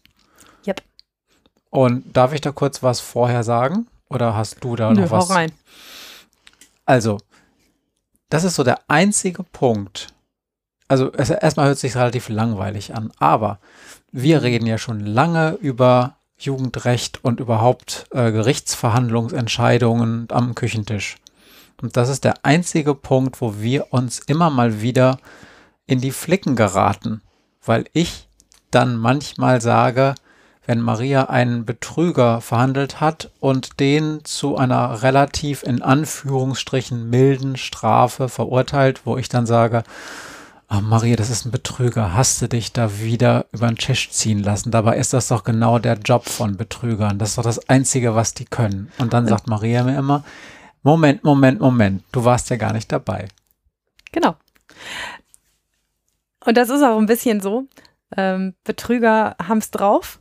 Und 1.71 2.17
darf 2.17 2.33
ich 2.33 2.41
da 2.41 2.53
kurz 2.53 2.83
was 2.83 3.01
vorher 3.01 3.45
sagen? 3.45 3.87
Oder 4.09 4.37
hast 4.37 4.63
du 4.63 4.77
da 4.77 4.93
Nö, 4.93 5.03
noch 5.03 5.11
was? 5.11 5.29
Hau 5.29 5.35
rein. 5.35 5.53
Also, 6.85 7.19
das 8.29 8.45
ist 8.45 8.57
so 8.57 8.65
der 8.65 8.81
einzige 8.89 9.45
Punkt. 9.45 10.09
Also, 10.89 11.13
es, 11.13 11.31
erstmal 11.31 11.67
hört 11.67 11.77
es 11.77 11.81
sich 11.83 11.97
relativ 11.97 12.29
langweilig 12.29 12.95
an, 12.95 13.13
aber 13.19 13.61
wir 14.11 14.43
reden 14.43 14.67
ja 14.67 14.79
schon 14.79 15.01
lange 15.01 15.53
über 15.61 16.17
Jugendrecht 16.37 17.25
und 17.25 17.39
überhaupt 17.39 18.07
äh, 18.11 18.33
Gerichtsverhandlungsentscheidungen 18.33 20.27
am 20.31 20.55
Küchentisch. 20.57 21.17
Und 21.81 21.97
das 21.97 22.09
ist 22.09 22.25
der 22.25 22.45
einzige 22.45 22.95
Punkt, 22.95 23.41
wo 23.41 23.61
wir 23.61 23.93
uns 23.93 24.19
immer 24.21 24.51
mal 24.51 24.83
wieder 24.83 25.19
in 25.87 26.01
die 26.01 26.11
Flicken 26.11 26.57
geraten, 26.57 27.23
weil 27.65 27.85
ich 27.93 28.29
dann 28.71 28.97
manchmal 28.97 29.61
sage, 29.61 30.15
wenn 30.71 30.83
Maria 30.83 31.25
einen 31.25 31.65
Betrüger 31.65 32.41
verhandelt 32.41 33.01
hat 33.01 33.33
und 33.41 33.81
den 33.81 34.25
zu 34.25 34.57
einer 34.57 35.03
relativ 35.03 35.65
in 35.65 35.83
Anführungsstrichen 35.83 37.11
milden 37.11 37.57
Strafe 37.57 38.29
verurteilt, 38.29 39.01
wo 39.05 39.17
ich 39.17 39.29
dann 39.29 39.47
sage, 39.47 39.83
oh 40.71 40.81
Maria, 40.81 41.17
das 41.17 41.29
ist 41.29 41.45
ein 41.45 41.51
Betrüger, 41.51 42.15
hast 42.15 42.41
du 42.41 42.49
dich 42.49 42.73
da 42.73 43.01
wieder 43.01 43.47
über 43.51 43.67
den 43.67 43.79
Tisch 43.79 44.13
ziehen 44.13 44.45
lassen? 44.45 44.71
Dabei 44.71 44.97
ist 44.97 45.13
das 45.13 45.27
doch 45.27 45.43
genau 45.43 45.81
der 45.81 45.99
Job 45.99 46.29
von 46.29 46.57
Betrügern. 46.57 47.19
Das 47.19 47.31
ist 47.31 47.39
doch 47.39 47.43
das 47.43 47.69
Einzige, 47.69 48.15
was 48.15 48.35
die 48.35 48.45
können. 48.45 48.93
Und 48.99 49.13
dann 49.13 49.27
sagt 49.27 49.49
Maria 49.49 49.83
mir 49.83 49.99
immer, 49.99 50.23
Moment, 50.85 51.25
Moment, 51.25 51.61
Moment, 51.61 52.05
du 52.13 52.25
warst 52.25 52.49
ja 52.49 52.55
gar 52.55 52.73
nicht 52.73 52.93
dabei. 52.93 53.27
Genau. 54.13 54.37
Und 56.47 56.57
das 56.57 56.69
ist 56.71 56.85
auch 56.85 56.97
ein 56.97 57.07
bisschen 57.07 57.41
so. 57.41 57.65
Ähm, 58.17 58.55
Betrüger 58.63 59.35
haben 59.43 59.59
es 59.59 59.73
drauf, 59.73 60.21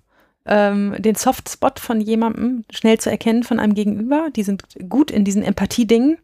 ähm, 0.49 0.95
den 0.97 1.15
Softspot 1.15 1.79
von 1.79 2.01
jemandem 2.01 2.65
schnell 2.71 2.99
zu 2.99 3.09
erkennen 3.09 3.43
von 3.43 3.59
einem 3.59 3.75
Gegenüber. 3.75 4.29
Die 4.35 4.43
sind 4.43 4.63
gut 4.89 5.11
in 5.11 5.23
diesen 5.23 5.43
Empathiedingen. 5.43 6.17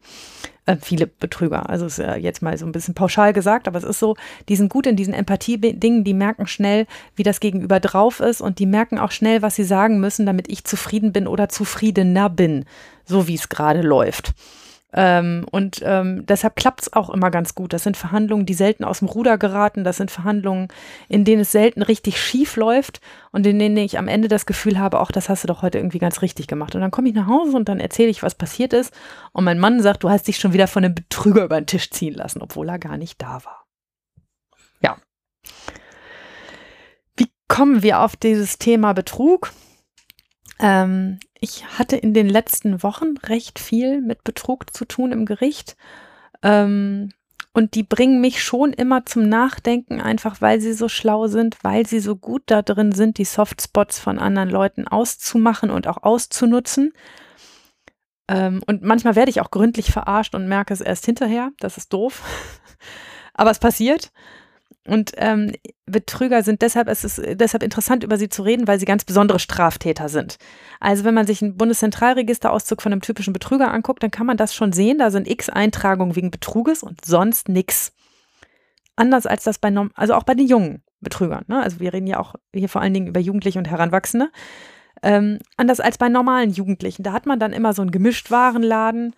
äh, 0.66 0.78
viele 0.82 1.08
Betrüger. 1.08 1.70
Also 1.70 1.86
ist 1.86 2.00
ja 2.00 2.16
jetzt 2.16 2.42
mal 2.42 2.58
so 2.58 2.66
ein 2.66 2.72
bisschen 2.72 2.96
pauschal 2.96 3.34
gesagt, 3.34 3.68
aber 3.68 3.78
es 3.78 3.84
ist 3.84 4.00
so, 4.00 4.16
die 4.50 4.56
sind 4.56 4.70
gut 4.70 4.88
in 4.88 4.96
diesen 4.96 5.14
Empathie-Dingen, 5.14 6.04
die 6.04 6.14
merken 6.14 6.48
schnell, 6.48 6.88
wie 7.16 7.24
das 7.24 7.40
Gegenüber 7.40 7.80
drauf 7.80 8.20
ist 8.20 8.42
und 8.42 8.60
die 8.60 8.66
merken 8.66 8.98
auch 8.98 9.12
schnell, 9.12 9.42
was 9.42 9.56
sie 9.56 9.64
sagen 9.64 10.00
müssen, 10.00 10.26
damit 10.26 10.50
ich 10.50 10.64
zufrieden 10.64 11.14
bin 11.14 11.28
oder 11.28 11.50
zufriedener 11.50 12.30
bin, 12.30 12.66
so 13.06 13.28
wie 13.28 13.36
es 13.36 13.50
gerade 13.50 13.82
läuft. 13.82 14.34
Ähm, 14.98 15.46
und 15.52 15.82
ähm, 15.84 16.26
deshalb 16.26 16.56
klappt 16.56 16.84
es 16.84 16.94
auch 16.94 17.10
immer 17.10 17.30
ganz 17.30 17.54
gut. 17.54 17.74
Das 17.74 17.84
sind 17.84 17.98
Verhandlungen, 17.98 18.46
die 18.46 18.54
selten 18.54 18.86
aus 18.86 19.00
dem 19.00 19.10
Ruder 19.10 19.38
geraten. 19.38 19.84
Das 19.84 19.98
sind 19.98 20.10
Verhandlungen, 20.10 20.70
in 21.10 21.26
denen 21.26 21.42
es 21.42 21.52
selten 21.52 21.82
richtig 21.82 22.20
schief 22.20 22.56
läuft 22.56 23.02
und 23.32 23.46
in 23.46 23.60
denen 23.60 23.76
ich 23.76 23.98
am 23.98 24.08
Ende 24.08 24.30
das 24.30 24.46
Gefühl 24.46 24.80
habe, 24.80 25.02
auch 25.02 25.12
das 25.12 25.28
hast 25.28 25.44
du 25.44 25.48
doch 25.48 25.62
heute 25.62 25.80
irgendwie 25.80 26.00
ganz 26.00 26.22
richtig 26.22 26.48
gemacht. 26.48 26.76
Und 26.76 26.82
dann 26.82 26.92
komme 26.92 27.10
ich 27.10 27.16
nach 27.16 27.28
Hause 27.28 27.58
und 27.58 27.68
dann 27.68 27.82
erzähle 27.82 28.10
ich, 28.10 28.24
was 28.24 28.36
passiert 28.36 28.72
ist. 28.72 28.94
Und 29.34 29.44
mein 29.44 29.60
Mann 29.60 29.82
sagt, 29.82 30.04
du 30.04 30.10
hast 30.10 30.30
dich 30.30 30.38
schon 30.38 30.54
wieder 30.54 30.68
von 30.68 30.86
einem 30.86 30.96
Betrüger 30.96 31.44
über 31.44 31.60
den 31.60 31.68
Tisch 31.68 31.92
ziehen 31.92 32.14
lassen, 32.14 32.42
obwohl 32.42 32.70
er 32.70 32.80
gar 32.80 32.96
nicht 32.96 33.22
da 33.22 33.44
war. 33.44 33.66
Ja. 34.82 34.98
Wie 37.18 37.30
kommen 37.50 37.84
wir 37.84 38.00
auf 38.00 38.16
dieses 38.16 38.60
Thema 38.60 38.94
Betrug? 38.94 39.52
Ähm, 40.60 41.20
ich 41.39 41.65
hatte 41.78 41.98
in 41.98 42.13
den 42.13 42.30
letzten 42.30 42.82
Wochen 42.84 43.18
recht 43.24 43.60
viel 43.60 44.02
mit 44.02 44.24
Betrug 44.24 44.74
zu 44.74 44.86
tun 44.86 45.12
im 45.12 45.26
Gericht. 45.26 45.76
Ähm, 46.41 47.12
und 47.54 47.76
die 47.76 47.84
bringen 47.84 48.20
mich 48.20 48.44
schon 48.44 48.74
immer 48.74 49.06
zum 49.06 49.30
Nachdenken, 49.30 50.02
einfach 50.02 50.41
weil 50.41 50.60
sie 50.60 50.74
so 50.74 50.89
schlau 50.89 51.28
sind, 51.28 51.58
weil 51.63 51.86
sie 51.88 52.02
so 52.02 52.18
gut 52.18 52.44
da 52.48 52.62
drin 52.62 52.91
sind, 52.91 53.18
die 53.18 53.24
Softspots 53.24 53.98
von 53.98 54.20
anderen 54.20 54.50
Leuten 54.50 54.88
auszumachen 54.89 55.70
und 55.72 55.88
auch 55.88 56.04
auszunutzen. 56.04 56.91
Ähm, 58.28 58.62
und 58.65 58.82
manchmal 58.82 59.15
werde 59.15 59.30
ich 59.30 59.39
auch 59.39 59.52
gründlich 59.52 59.91
verarscht 59.91 60.36
und 60.36 60.48
merke 60.48 60.74
es 60.74 60.82
erst 60.82 61.06
hinterher. 61.06 61.52
Das 61.60 61.78
ist 61.78 61.94
doof. 61.94 62.24
Aber 63.34 63.52
es 63.52 63.60
passiert. 63.60 64.12
Und 64.88 65.13
ähm, 65.17 65.52
Betrüger 65.88 66.43
sind 66.43 66.62
deshalb, 66.62 66.88
es 66.88 67.04
ist 67.04 67.19
deshalb 67.39 67.63
interessant, 67.63 68.04
über 68.04 68.17
sie 68.17 68.30
zu 68.30 68.43
reden, 68.43 68.67
weil 68.67 68.80
sie 68.80 68.86
ganz 68.86 69.04
besondere 69.04 69.39
Straftäter 69.39 70.10
sind. 70.10 70.38
Also 70.80 71.04
wenn 71.04 71.15
man 71.15 71.26
sich 71.26 71.41
ein 71.41 71.58
Bundeszentralregisterauszug 71.58 72.82
von 72.82 72.91
einem 72.91 73.02
typischen 73.02 73.34
Betrüger 73.34 73.71
anguckt, 73.71 74.04
dann 74.04 74.12
kann 74.12 74.28
man 74.28 74.38
das 74.38 74.54
schon 74.54 74.74
sehen. 74.74 75.00
Da 75.00 75.10
sind 75.10 75.28
x 75.28 75.50
Eintragungen 75.50 76.15
wegen 76.15 76.30
Betruges 76.30 76.84
und 76.84 77.04
sonst 77.04 77.50
nichts. 77.50 77.93
Anders 78.95 79.26
als 79.26 79.43
das 79.43 79.58
bei, 79.58 79.74
also 79.95 80.13
auch 80.13 80.24
bei 80.24 80.36
den 80.36 80.48
jungen 80.48 80.84
Betrügern. 81.02 81.45
Ne? 81.48 81.62
Also 81.62 81.80
wir 81.80 81.91
reden 81.91 82.08
ja 82.08 82.19
auch 82.19 82.36
hier 82.54 82.69
vor 82.69 82.82
allen 82.82 82.93
Dingen 82.93 83.08
über 83.08 83.19
Jugendliche 83.19 83.58
und 83.58 83.69
Heranwachsende. 83.69 84.30
Ähm, 85.02 85.39
anders 85.58 85.80
als 85.80 85.98
bei 85.98 86.10
normalen 86.10 86.52
Jugendlichen. 86.52 87.04
Da 87.04 87.12
hat 87.12 87.26
man 87.26 87.39
dann 87.39 87.54
immer 87.54 87.74
so 87.74 87.82
einen 87.82 87.91
Gemischtwarenladen 87.91 89.15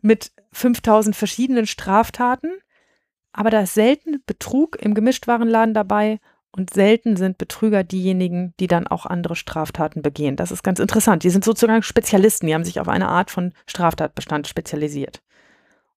mit 0.00 0.32
5000 0.52 1.14
verschiedenen 1.14 1.66
Straftaten 1.66 2.52
aber 3.32 3.50
da 3.50 3.60
ist 3.60 3.74
selten 3.74 4.22
Betrug 4.26 4.76
im 4.80 4.94
Gemischtwarenladen 4.94 5.74
dabei 5.74 6.20
und 6.52 6.74
selten 6.74 7.16
sind 7.16 7.38
Betrüger 7.38 7.84
diejenigen, 7.84 8.54
die 8.58 8.66
dann 8.66 8.86
auch 8.86 9.06
andere 9.06 9.36
Straftaten 9.36 10.02
begehen. 10.02 10.36
Das 10.36 10.50
ist 10.50 10.64
ganz 10.64 10.80
interessant. 10.80 11.22
Die 11.22 11.30
sind 11.30 11.44
sozusagen 11.44 11.82
Spezialisten, 11.82 12.46
die 12.46 12.54
haben 12.54 12.64
sich 12.64 12.80
auf 12.80 12.88
eine 12.88 13.08
Art 13.08 13.30
von 13.30 13.52
Straftatbestand 13.66 14.48
spezialisiert. 14.48 15.22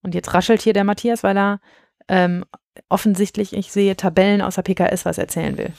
Und 0.03 0.13
jetzt 0.13 0.33
raschelt 0.33 0.61
hier 0.61 0.73
der 0.73 0.83
Matthias, 0.83 1.23
weil 1.23 1.37
er 1.37 1.59
ähm, 2.07 2.45
offensichtlich, 2.89 3.53
ich 3.53 3.71
sehe 3.71 3.95
Tabellen 3.95 4.41
aus 4.41 4.55
der 4.55 4.63
PKS, 4.63 5.05
was 5.05 5.17
erzählen 5.17 5.57
will. 5.57 5.73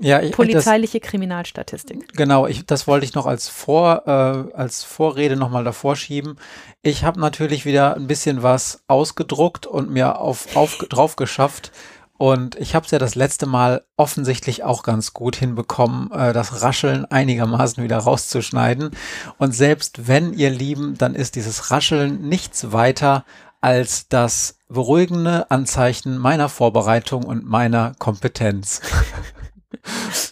Ja, 0.00 0.20
ich, 0.22 0.32
Polizeiliche 0.32 1.00
das, 1.00 1.10
Kriminalstatistik. 1.10 2.16
Genau, 2.16 2.46
ich, 2.46 2.64
das 2.64 2.86
wollte 2.86 3.04
ich 3.04 3.14
noch 3.14 3.26
als, 3.26 3.48
Vor, 3.48 4.02
äh, 4.06 4.54
als 4.54 4.84
Vorrede 4.84 5.36
nochmal 5.36 5.64
davor 5.64 5.96
schieben. 5.96 6.36
Ich 6.82 7.04
habe 7.04 7.18
natürlich 7.20 7.64
wieder 7.64 7.96
ein 7.96 8.06
bisschen 8.06 8.42
was 8.42 8.84
ausgedruckt 8.86 9.66
und 9.66 9.90
mir 9.90 10.20
auf, 10.20 10.56
auf, 10.56 10.78
drauf 10.88 11.16
geschafft. 11.16 11.72
Und 12.16 12.56
ich 12.56 12.74
habe 12.74 12.84
es 12.84 12.90
ja 12.90 12.98
das 12.98 13.14
letzte 13.14 13.46
Mal 13.46 13.84
offensichtlich 13.96 14.64
auch 14.64 14.82
ganz 14.82 15.12
gut 15.12 15.36
hinbekommen, 15.36 16.10
äh, 16.12 16.32
das 16.32 16.62
Rascheln 16.62 17.04
einigermaßen 17.04 17.82
wieder 17.82 17.98
rauszuschneiden. 17.98 18.90
Und 19.38 19.52
selbst 19.52 20.06
wenn 20.06 20.32
ihr 20.32 20.50
Lieben, 20.50 20.96
dann 20.98 21.14
ist 21.14 21.34
dieses 21.36 21.70
Rascheln 21.70 22.28
nichts 22.28 22.72
weiter 22.72 23.24
als 23.60 24.08
das 24.08 24.58
beruhigende 24.68 25.50
Anzeichen 25.50 26.18
meiner 26.18 26.48
Vorbereitung 26.48 27.24
und 27.24 27.44
meiner 27.44 27.94
Kompetenz. 27.98 28.80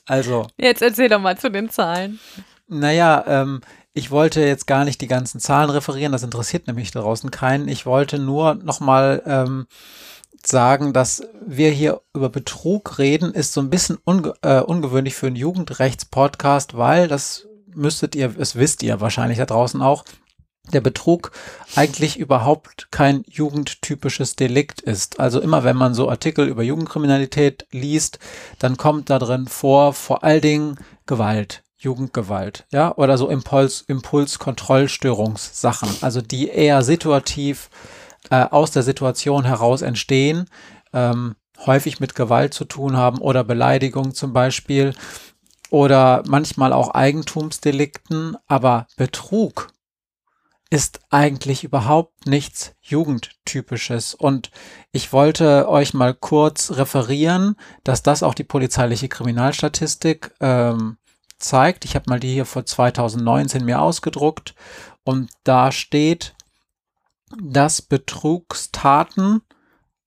Also. 0.06 0.46
Jetzt 0.56 0.82
erzähl 0.82 1.09
doch 1.09 1.20
mal 1.20 1.37
zu 1.37 1.50
den 1.50 1.68
Zahlen. 1.68 2.20
Naja, 2.68 3.24
ähm, 3.26 3.61
ich 3.92 4.11
wollte 4.11 4.40
jetzt 4.40 4.66
gar 4.66 4.85
nicht 4.85 5.00
die 5.00 5.09
ganzen 5.09 5.40
Zahlen 5.40 5.70
referieren, 5.70 6.12
das 6.12 6.22
interessiert 6.22 6.66
nämlich 6.66 6.90
draußen 6.90 7.30
keinen. 7.30 7.66
Ich 7.66 7.87
wollte 7.87 8.18
nur 8.18 8.54
nochmal 8.54 9.22
ähm, 9.26 9.66
sagen, 10.44 10.92
dass 10.92 11.22
wir 11.46 11.70
hier 11.70 12.02
über 12.14 12.28
Betrug 12.28 12.98
reden, 12.98 13.32
ist 13.32 13.52
so 13.52 13.61
ein 13.61 13.70
bisschen 13.70 13.98
unge 14.04 14.35
äh, 14.42 14.61
ungewöhnlich 14.61 15.14
für 15.14 15.28
einen 15.28 15.37
Jugendrechts-Podcast, 15.37 16.76
weil 16.76 17.09
das 17.09 17.46
müsstet 17.74 18.14
ihr, 18.14 18.35
es 18.38 18.56
wisst 18.56 18.82
ihr 18.82 19.00
wahrscheinlich 19.00 19.38
da 19.38 19.46
draußen 19.46 19.80
auch, 19.82 20.04
der 20.72 20.81
Betrug 20.81 21.33
eigentlich 21.74 22.18
überhaupt 22.18 22.88
kein 22.90 23.24
jugendtypisches 23.29 24.37
Delikt 24.37 24.81
ist. 24.81 25.20
Also 25.20 25.40
immer 25.40 25.64
wenn 25.64 25.76
man 25.76 25.94
so 25.94 26.09
Artikel 26.09 26.48
über 26.48 26.62
Jugendkriminalität 26.62 27.66
liest, 27.70 28.18
dann 28.59 28.76
kommt 28.76 29.11
da 29.11 29.18
drin 29.18 29.46
vor 29.46 29.92
vor 29.92 30.24
allen 30.24 30.40
Dingen 30.40 30.76
Gewalt, 31.07 31.62
Jugendgewalt, 31.79 32.66
ja, 32.72 32.94
oder 32.96 33.18
so 33.18 33.29
Impuls, 33.29 33.85
Impulskontrollstörungssachen, 33.87 35.88
also 36.00 36.20
die 36.20 36.48
eher 36.48 36.83
situativ 36.83 37.70
äh, 38.31 38.44
aus 38.44 38.72
der 38.72 38.83
Situation 38.83 39.44
heraus 39.44 39.83
entstehen, 39.83 40.46
ähm, 40.92 41.37
häufig 41.64 42.00
mit 42.00 42.14
Gewalt 42.14 42.55
zu 42.55 42.64
tun 42.64 42.96
haben 42.96 43.18
oder 43.18 43.44
Beleidigung 43.44 44.14
zum 44.14 44.33
Beispiel 44.33 44.94
oder 45.70 46.22
manchmal 46.26 46.72
auch 46.72 46.90
Eigentumsdelikten, 46.90 48.37
aber 48.46 48.87
Betrug 48.96 49.68
ist 50.70 51.00
eigentlich 51.11 51.64
überhaupt 51.64 52.26
nichts 52.26 52.74
Jugendtypisches. 52.81 54.14
Und 54.14 54.50
ich 54.92 55.12
wollte 55.12 55.68
euch 55.68 55.94
mal 55.94 56.14
kurz 56.14 56.72
referieren, 56.72 57.57
dass 57.85 58.02
das 58.02 58.22
auch 58.22 58.35
die 58.35 58.44
polizeiliche 58.44 59.09
Kriminalstatistik 59.09 60.35
ähm, 60.40 60.98
zeigt. 61.38 61.85
Ich 61.85 61.94
habe 61.94 62.11
mal 62.11 62.20
die 62.20 62.33
hier 62.33 62.46
vor 62.46 62.66
2019 62.66 63.64
mir 63.64 63.81
ausgedruckt 63.81 64.55
und 65.05 65.31
da 65.44 65.70
steht, 65.70 66.35
dass 67.40 67.83
Betrugstaten 67.83 69.42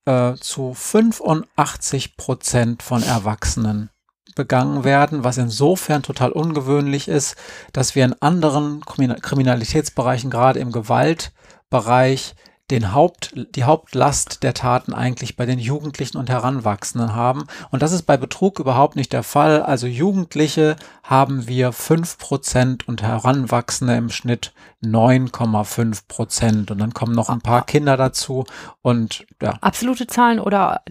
äh, 0.06 0.36
zu 0.36 0.74
85 0.74 2.18
Prozent 2.18 2.84
von 2.84 3.04
Erwachsenen 3.04 3.92
begangen 4.40 4.86
werden, 4.86 5.26
was 5.26 5.38
insofern 5.38 6.02
total 6.02 6.32
ungewöhnlich 6.32 7.10
ist, 7.10 7.36
dass 7.74 7.94
wir 7.94 8.06
in 8.06 8.16
anderen 8.22 8.80
Kriminalitätsbereichen, 8.86 10.30
gerade 10.30 10.60
im 10.60 10.72
Gewaltbereich, 10.72 12.36
den 12.72 12.94
Haupt, 12.94 13.34
die 13.56 13.66
Hauptlast 13.66 14.44
der 14.44 14.54
Taten 14.54 14.94
eigentlich 14.94 15.36
bei 15.36 15.46
den 15.46 15.60
Jugendlichen 15.60 16.18
und 16.18 16.30
Heranwachsenden 16.30 17.16
haben. 17.16 17.48
Und 17.70 17.82
das 17.82 17.92
ist 17.92 18.04
bei 18.04 18.16
Betrug 18.16 18.60
überhaupt 18.60 18.96
nicht 18.96 19.12
der 19.12 19.24
Fall. 19.24 19.62
Also 19.62 19.88
Jugendliche 19.88 20.78
haben 21.04 21.48
wir 21.48 21.74
5% 21.74 22.86
und 22.86 23.02
Heranwachsende 23.02 23.96
im 23.96 24.10
Schnitt 24.10 24.54
9,5 24.82 26.08
Prozent. 26.08 26.72
Und 26.72 26.78
dann 26.78 26.94
kommen 26.94 27.14
noch 27.14 27.30
ein 27.30 27.42
paar 27.42 27.66
Kinder 27.66 27.98
dazu 27.98 28.46
und 28.82 29.26
ja. 29.42 29.58
Absolute 29.60 30.08
Zahlen 30.08 30.40
oder 30.40 30.82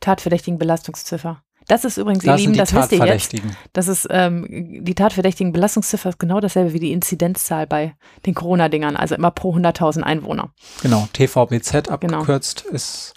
tatverdächtigen 0.00 0.58
Belastungsziffer? 0.58 1.42
Das 1.68 1.84
ist 1.84 1.96
übrigens, 1.96 2.24
das 2.24 2.40
ihr 2.40 2.46
Lieben, 2.46 2.58
das 2.58 2.72
wisst 2.72 2.92
ihr 2.92 3.04
jetzt. 3.04 3.34
Das 3.72 3.88
ist 3.88 4.06
ähm, 4.10 4.46
die 4.84 4.94
tatverdächtigen 4.94 5.52
Belastungsziffer 5.52 6.10
ist 6.10 6.18
genau 6.18 6.40
dasselbe 6.40 6.72
wie 6.72 6.80
die 6.80 6.92
Inzidenzzahl 6.92 7.66
bei 7.66 7.94
den 8.24 8.34
Corona-Dingern, 8.34 8.96
also 8.96 9.14
immer 9.14 9.30
pro 9.32 9.54
100.000 9.54 10.02
Einwohner. 10.02 10.50
Genau, 10.82 11.08
TVBZ 11.12 11.88
abgekürzt 11.88 12.64
genau. 12.64 12.76
ist. 12.76 13.14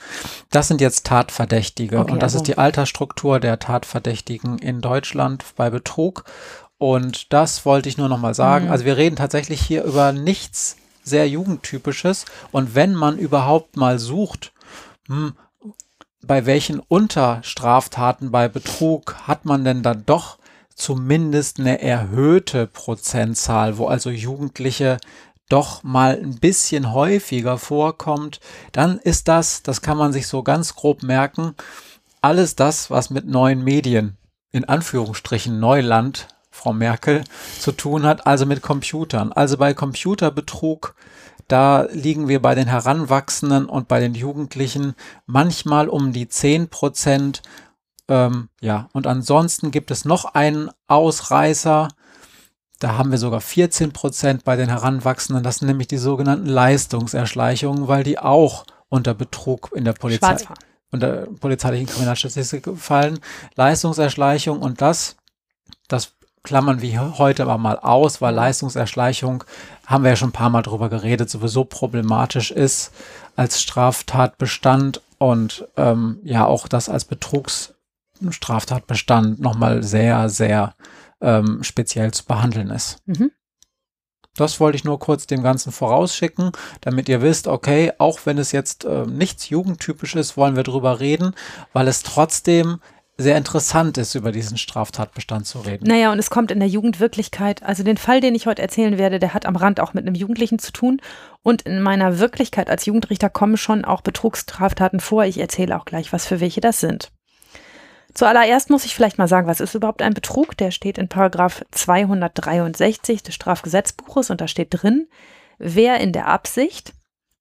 Das 0.49 0.67
sind 0.67 0.81
jetzt 0.81 1.05
Tatverdächtige 1.05 1.99
okay, 1.99 2.11
und 2.11 2.23
das 2.23 2.33
also. 2.33 2.43
ist 2.43 2.47
die 2.47 2.57
Altersstruktur 2.57 3.39
der 3.39 3.59
Tatverdächtigen 3.59 4.57
in 4.57 4.81
Deutschland 4.81 5.45
bei 5.55 5.69
Betrug. 5.69 6.23
Und 6.79 7.33
das 7.33 7.65
wollte 7.65 7.89
ich 7.89 7.97
nur 7.97 8.09
noch 8.09 8.19
mal 8.19 8.33
sagen. 8.33 8.65
Mhm. 8.65 8.71
Also 8.71 8.85
wir 8.85 8.97
reden 8.97 9.17
tatsächlich 9.17 9.61
hier 9.61 9.83
über 9.83 10.11
nichts 10.11 10.77
sehr 11.03 11.27
Jugendtypisches. 11.27 12.25
Und 12.51 12.73
wenn 12.73 12.95
man 12.95 13.17
überhaupt 13.17 13.75
mal 13.75 13.99
sucht, 13.99 14.53
hm, 15.07 15.33
bei 16.21 16.45
welchen 16.45 16.79
Unterstraftaten 16.79 18.31
bei 18.31 18.47
Betrug 18.47 19.15
hat 19.27 19.45
man 19.45 19.63
denn 19.63 19.83
dann 19.83 20.05
doch 20.05 20.37
zumindest 20.75 21.59
eine 21.59 21.81
erhöhte 21.81 22.67
Prozentzahl, 22.67 23.77
wo 23.77 23.87
also 23.87 24.09
Jugendliche 24.09 24.97
doch 25.49 25.83
mal 25.83 26.19
ein 26.21 26.39
bisschen 26.39 26.93
häufiger 26.93 27.57
vorkommt, 27.57 28.39
dann 28.71 28.99
ist 28.99 29.27
das, 29.27 29.63
das 29.63 29.81
kann 29.81 29.97
man 29.97 30.13
sich 30.13 30.27
so 30.27 30.43
ganz 30.43 30.75
grob 30.75 31.03
merken, 31.03 31.55
alles 32.21 32.55
das, 32.55 32.91
was 32.91 33.09
mit 33.09 33.25
neuen 33.25 33.63
Medien 33.63 34.17
in 34.51 34.65
Anführungsstrichen 34.65 35.59
Neuland 35.59 36.27
Frau 36.51 36.73
Merkel, 36.73 37.23
zu 37.59 37.71
tun 37.71 38.03
hat, 38.03 38.27
also 38.27 38.45
mit 38.45 38.61
Computern. 38.61 39.31
Also 39.31 39.57
bei 39.57 39.73
Computerbetrug, 39.73 40.93
da 41.47 41.87
liegen 41.91 42.27
wir 42.27 42.41
bei 42.41 42.55
den 42.55 42.67
Heranwachsenden 42.67 43.65
und 43.65 43.87
bei 43.87 43.99
den 43.99 44.13
Jugendlichen 44.13 44.95
manchmal 45.25 45.89
um 45.89 46.11
die 46.11 46.27
10 46.27 46.69
Prozent. 46.69 47.41
Ähm, 48.07 48.49
ja, 48.61 48.89
und 48.93 49.07
ansonsten 49.07 49.71
gibt 49.71 49.91
es 49.91 50.05
noch 50.05 50.25
einen 50.33 50.69
Ausreißer. 50.87 51.89
Da 52.79 52.97
haben 52.97 53.11
wir 53.11 53.17
sogar 53.17 53.41
14 53.41 53.91
Prozent 53.91 54.43
bei 54.43 54.55
den 54.55 54.69
Heranwachsenden. 54.69 55.43
Das 55.43 55.57
sind 55.57 55.67
nämlich 55.67 55.87
die 55.87 55.97
sogenannten 55.97 56.47
Leistungserschleichungen, 56.47 57.87
weil 57.87 58.03
die 58.03 58.19
auch 58.19 58.65
unter 58.87 59.13
Betrug 59.13 59.71
in 59.73 59.85
der 59.85 59.93
Polizei, 59.93 60.37
unter 60.91 61.27
polizeilichen 61.39 61.87
Kriminalstatistik 61.87 62.67
fallen. 62.77 63.19
Leistungserschleichung 63.55 64.61
und 64.61 64.81
das, 64.81 65.17
das 65.87 66.13
klammern 66.43 66.81
wir 66.81 67.17
heute 67.17 67.43
aber 67.43 67.57
mal 67.57 67.79
aus, 67.79 68.21
weil 68.21 68.33
Leistungserschleichung, 68.33 69.43
haben 69.85 70.03
wir 70.03 70.11
ja 70.11 70.15
schon 70.15 70.29
ein 70.29 70.33
paar 70.33 70.49
Mal 70.49 70.61
drüber 70.61 70.87
geredet, 70.89 71.29
sowieso 71.29 71.65
problematisch 71.65 72.51
ist 72.51 72.93
als 73.35 73.61
Straftatbestand 73.61 75.01
und 75.17 75.67
ähm, 75.77 76.19
ja 76.23 76.45
auch 76.45 76.67
das 76.67 76.89
als 76.89 77.05
Betrugsstraftatbestand 77.05 79.39
nochmal 79.39 79.83
sehr, 79.83 80.29
sehr 80.29 80.75
ähm, 81.21 81.63
speziell 81.63 82.11
zu 82.11 82.25
behandeln 82.25 82.69
ist. 82.69 82.97
Mhm. 83.05 83.31
Das 84.35 84.59
wollte 84.59 84.75
ich 84.77 84.83
nur 84.85 84.99
kurz 84.99 85.25
dem 85.27 85.43
Ganzen 85.43 85.71
vorausschicken, 85.73 86.51
damit 86.81 87.09
ihr 87.09 87.21
wisst, 87.21 87.47
okay, 87.47 87.91
auch 87.97 88.19
wenn 88.25 88.37
es 88.37 88.51
jetzt 88.53 88.85
äh, 88.85 89.05
nichts 89.05 89.49
jugendtypisch 89.49 90.15
ist, 90.15 90.37
wollen 90.37 90.55
wir 90.55 90.63
drüber 90.63 91.01
reden, 91.01 91.35
weil 91.73 91.89
es 91.89 92.03
trotzdem 92.03 92.79
sehr 93.19 93.37
interessant 93.37 93.97
ist, 93.97 94.15
über 94.15 94.31
diesen 94.31 94.57
Straftatbestand 94.57 95.45
zu 95.45 95.59
reden. 95.59 95.85
Naja, 95.85 96.11
und 96.11 96.19
es 96.19 96.29
kommt 96.29 96.51
in 96.51 96.59
der 96.59 96.69
Jugendwirklichkeit, 96.69 97.61
also 97.63 97.83
den 97.83 97.97
Fall, 97.97 98.21
den 98.21 98.33
ich 98.33 98.47
heute 98.47 98.61
erzählen 98.61 98.97
werde, 98.97 99.19
der 99.19 99.33
hat 99.33 99.45
am 99.45 99.57
Rand 99.57 99.81
auch 99.81 99.93
mit 99.93 100.07
einem 100.07 100.15
Jugendlichen 100.15 100.57
zu 100.57 100.71
tun. 100.71 101.01
Und 101.43 101.63
in 101.63 101.81
meiner 101.81 102.19
Wirklichkeit 102.19 102.69
als 102.69 102.85
Jugendrichter 102.85 103.29
kommen 103.29 103.57
schon 103.57 103.83
auch 103.83 104.01
Betrugsstraftaten 104.01 105.01
vor. 105.01 105.25
Ich 105.25 105.37
erzähle 105.37 105.77
auch 105.77 105.85
gleich, 105.85 106.13
was 106.13 106.25
für 106.25 106.39
welche 106.39 106.61
das 106.61 106.79
sind. 106.79 107.11
Zuallererst 108.13 108.69
muss 108.69 108.85
ich 108.85 108.95
vielleicht 108.95 109.17
mal 109.17 109.27
sagen, 109.27 109.47
was 109.47 109.59
ist 109.59 109.75
überhaupt 109.75 110.01
ein 110.01 110.13
Betrug? 110.13 110.57
Der 110.57 110.71
steht 110.71 110.97
in 110.97 111.09
Paragraph 111.09 111.65
263 111.71 113.21
des 113.21 113.35
Strafgesetzbuches 113.35 114.29
und 114.29 114.41
da 114.41 114.47
steht 114.47 114.69
drin, 114.71 115.07
wer 115.57 115.99
in 115.99 116.13
der 116.13 116.27
Absicht, 116.27 116.93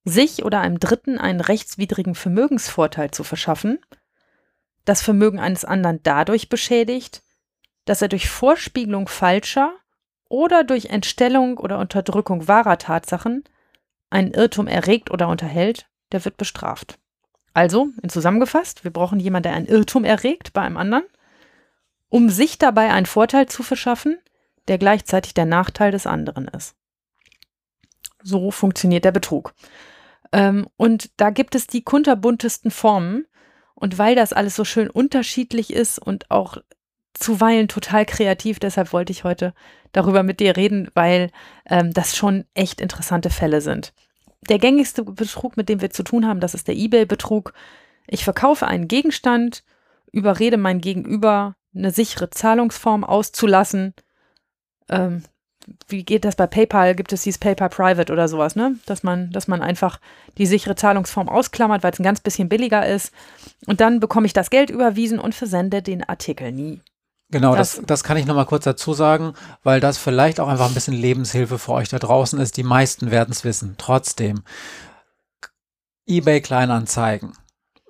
sich 0.05 0.45
oder 0.45 0.61
einem 0.61 0.81
Dritten 0.81 1.19
einen 1.19 1.41
rechtswidrigen 1.41 2.14
Vermögensvorteil 2.14 3.11
zu 3.11 3.25
verschaffen, 3.25 3.79
das 4.88 5.03
Vermögen 5.03 5.38
eines 5.38 5.64
anderen 5.64 6.01
dadurch 6.03 6.48
beschädigt, 6.48 7.22
dass 7.85 8.03
er 8.03 8.09
durch 8.09 8.29
Vorspiegelung 8.29 9.09
falscher 9.09 9.72
oder 10.29 10.64
durch 10.64 10.87
Entstellung 10.87 11.59
oder 11.59 11.79
Unterdrückung 11.79 12.48
wahrer 12.48 12.79
Tatsachen 12.79 13.44
einen 14.11 14.33
Irrtum 14.33 14.66
erregt 14.66 15.11
oder 15.11 15.29
unterhält, 15.29 15.88
der 16.12 16.24
wird 16.24 16.37
bestraft. 16.37 16.98
Also, 17.55 17.88
in 18.03 18.09
zusammengefasst, 18.09 18.85
wir 18.85 18.92
brauchen 18.92 19.20
jemanden, 19.20 19.44
der 19.44 19.55
einen 19.55 19.66
Irrtum 19.66 20.05
erregt 20.05 20.53
bei 20.53 20.62
einem 20.62 20.77
anderen, 20.77 21.05
um 22.09 22.31
sich 22.31 22.59
dabei 22.59 22.90
einen 22.90 23.07
Vorteil 23.07 23.46
zu 23.46 23.62
verschaffen, 23.62 24.18
der 24.68 24.79
gleichzeitig 24.79 25.35
der 25.35 25.46
Nachteil 25.46 25.90
des 25.90 26.07
anderen 26.07 26.48
ist. 26.48 26.77
So 28.22 28.51
funktioniert 28.51 29.05
der 29.05 29.12
Betrug. 29.12 29.55
Ähm, 30.33 30.68
und 30.77 31.11
da 31.16 31.31
gibt 31.31 31.55
es 31.55 31.66
die 31.66 31.83
kunterbuntesten 31.83 32.70
Formen. 32.70 33.27
Und 33.79 33.99
weil 33.99 34.14
das 34.14 34.33
alles 34.33 34.57
so 34.57 34.64
schön 34.64 34.91
unterschiedlich 34.91 35.73
ist 35.73 35.99
und 35.99 36.31
auch 36.31 36.59
zuweilen 37.14 37.69
total 37.69 38.07
kreativ, 38.07 38.59
deshalb 38.59 38.93
wollte 38.93 39.12
ich 39.12 39.25
heute 39.25 39.55
darüber 39.93 40.23
mit 40.23 40.41
dir 40.41 40.57
reden, 40.57 40.88
weil 40.95 41.31
ähm, 41.67 41.93
das 41.93 42.17
schon 42.17 42.45
echt 42.55 42.81
interessante 42.81 43.31
Fälle 43.31 43.61
sind 43.61 43.93
der 44.49 44.59
gängigste 44.59 45.05
Betrug, 45.05 45.57
mit 45.57 45.69
dem 45.69 45.81
wir 45.81 45.91
zu 45.91 46.03
tun 46.03 46.27
haben, 46.27 46.41
das 46.41 46.55
ist 46.55 46.69
der 46.69 46.77
eBay-Betrug. 46.77 47.53
Ich 48.07 48.25
verkaufe 48.25 48.67
einen 48.67 48.88
Gegenstand, 48.88 49.64
überrede 50.12 50.57
mein 50.57 50.81
Gegenüber, 50.81 51.57
eine 51.75 51.91
sichere 51.91 52.31
Zahlungsform 52.31 53.05
auszulassen. 53.05 53.95
Ähm, 54.88 55.23
wie 55.89 56.05
geht 56.05 56.25
das 56.25 56.37
bei 56.37 56.47
PayPal? 56.47 56.95
Gibt 56.95 57.13
es 57.13 57.23
dieses 57.23 57.39
PayPal 57.39 57.69
Private 57.69 58.13
oder 58.13 58.29
sowas, 58.29 58.57
ne? 58.57 58.77
Dass 58.87 59.03
man, 59.03 59.31
dass 59.31 59.49
man 59.49 59.63
einfach 59.63 60.01
die 60.37 60.47
sichere 60.47 60.75
Zahlungsform 60.75 61.29
ausklammert, 61.29 61.83
weil 61.83 61.93
es 61.93 61.99
ein 61.99 62.05
ganz 62.05 62.21
bisschen 62.21 62.49
billiger 62.49 62.87
ist. 62.87 63.13
Und 63.67 63.81
dann 63.81 64.01
bekomme 64.01 64.27
ich 64.27 64.33
das 64.33 64.51
Geld 64.51 64.71
überwiesen 64.71 65.19
und 65.19 65.35
versende 65.35 65.83
den 65.83 66.05
Artikel 66.05 66.53
nie. 66.53 66.81
Genau, 67.31 67.55
das, 67.55 67.77
das, 67.77 67.85
das 67.85 68.05
kann 68.05 68.17
ich 68.17 68.27
nochmal 68.27 68.47
kurz 68.47 68.65
dazu 68.65 68.95
sagen, 68.95 69.35
weil 69.63 69.81
das 69.81 69.99
vielleicht 69.99 70.41
auch 70.41 70.49
einfach 70.49 70.69
ein 70.69 70.75
bisschen 70.75 70.95
Lebenshilfe 70.95 71.59
für 71.59 71.73
euch 71.73 71.89
da 71.89 71.99
draußen 71.99 72.39
ist. 72.41 72.57
Die 72.57 72.63
meisten 72.63 73.11
werden 73.11 73.33
es 73.33 73.45
wissen. 73.45 73.75
Trotzdem, 73.77 74.43
eBay 76.07 76.41
Kleinanzeigen. 76.41 77.33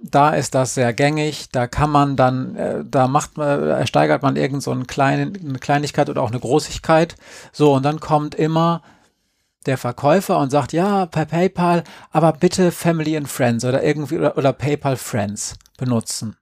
Da 0.01 0.31
ist 0.31 0.55
das 0.55 0.75
sehr 0.75 0.93
gängig. 0.93 1.49
Da 1.51 1.67
kann 1.67 1.91
man 1.91 2.17
dann, 2.17 2.55
äh, 2.57 2.85
da 2.85 3.09
macht 3.09 3.37
man, 3.37 3.69
ersteigert 3.69 4.23
man 4.23 4.37
irgend 4.37 4.63
so 4.63 4.71
eine, 4.71 4.85
kleine, 4.85 5.33
eine 5.39 5.59
Kleinigkeit 5.59 6.09
oder 6.09 6.23
auch 6.23 6.31
eine 6.31 6.41
Großigkeit. 6.41 7.17
So, 7.53 7.75
und 7.75 7.83
dann 7.85 7.99
kommt 7.99 8.35
immer 8.35 8.83
der 9.67 9.77
Verkäufer 9.77 10.39
und 10.39 10.51
sagt, 10.51 10.73
ja, 10.73 11.07
per 11.07 11.27
PayPal, 11.27 11.85
aber 12.11 12.33
bitte 12.33 12.71
Family 12.71 13.17
and 13.17 13.29
Friends 13.29 13.65
oder 13.65 13.83
irgendwie 13.83 14.19
oder, 14.19 14.39
oder 14.39 14.53
PayPal 14.53 14.97
Friends 14.97 15.57
benutzen. 15.77 16.37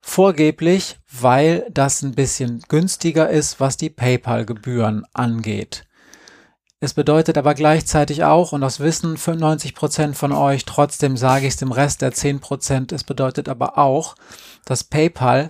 Vorgeblich, 0.00 0.98
weil 1.10 1.66
das 1.70 2.02
ein 2.02 2.14
bisschen 2.14 2.62
günstiger 2.68 3.28
ist, 3.28 3.58
was 3.58 3.76
die 3.76 3.90
PayPal-Gebühren 3.90 5.04
angeht. 5.12 5.85
Es 6.78 6.92
bedeutet 6.92 7.38
aber 7.38 7.54
gleichzeitig 7.54 8.24
auch, 8.24 8.52
und 8.52 8.60
das 8.60 8.80
wissen 8.80 9.16
95% 9.16 10.12
von 10.12 10.32
euch, 10.32 10.66
trotzdem 10.66 11.16
sage 11.16 11.46
ich 11.46 11.54
es 11.54 11.56
dem 11.56 11.72
Rest 11.72 12.02
der 12.02 12.12
10%, 12.12 12.94
es 12.94 13.02
bedeutet 13.02 13.48
aber 13.48 13.78
auch, 13.78 14.14
dass 14.66 14.84
PayPal 14.84 15.48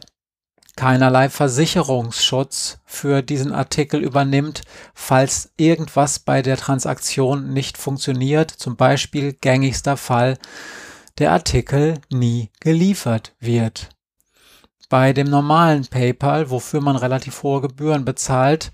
keinerlei 0.77 1.29
Versicherungsschutz 1.29 2.79
für 2.85 3.23
diesen 3.23 3.53
Artikel 3.53 4.03
übernimmt, 4.03 4.63
falls 4.95 5.51
irgendwas 5.57 6.21
bei 6.21 6.43
der 6.43 6.59
Transaktion 6.59 7.53
nicht 7.53 7.77
funktioniert, 7.77 8.51
zum 8.51 8.77
Beispiel 8.77 9.33
gängigster 9.33 9.97
Fall, 9.97 10.39
der 11.19 11.33
Artikel 11.33 11.95
nie 12.11 12.51
geliefert 12.61 13.35
wird. 13.41 13.89
Bei 14.89 15.13
dem 15.13 15.29
normalen 15.29 15.87
PayPal, 15.87 16.51
wofür 16.51 16.81
man 16.81 16.95
relativ 16.95 17.43
hohe 17.43 17.63
Gebühren 17.63 18.05
bezahlt, 18.05 18.71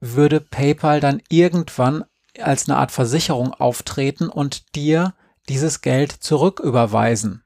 würde 0.00 0.40
PayPal 0.40 1.00
dann 1.00 1.22
irgendwann 1.28 2.04
als 2.40 2.68
eine 2.68 2.78
Art 2.78 2.92
Versicherung 2.92 3.52
auftreten 3.52 4.28
und 4.28 4.74
dir 4.74 5.14
dieses 5.48 5.80
Geld 5.80 6.12
zurücküberweisen. 6.12 7.42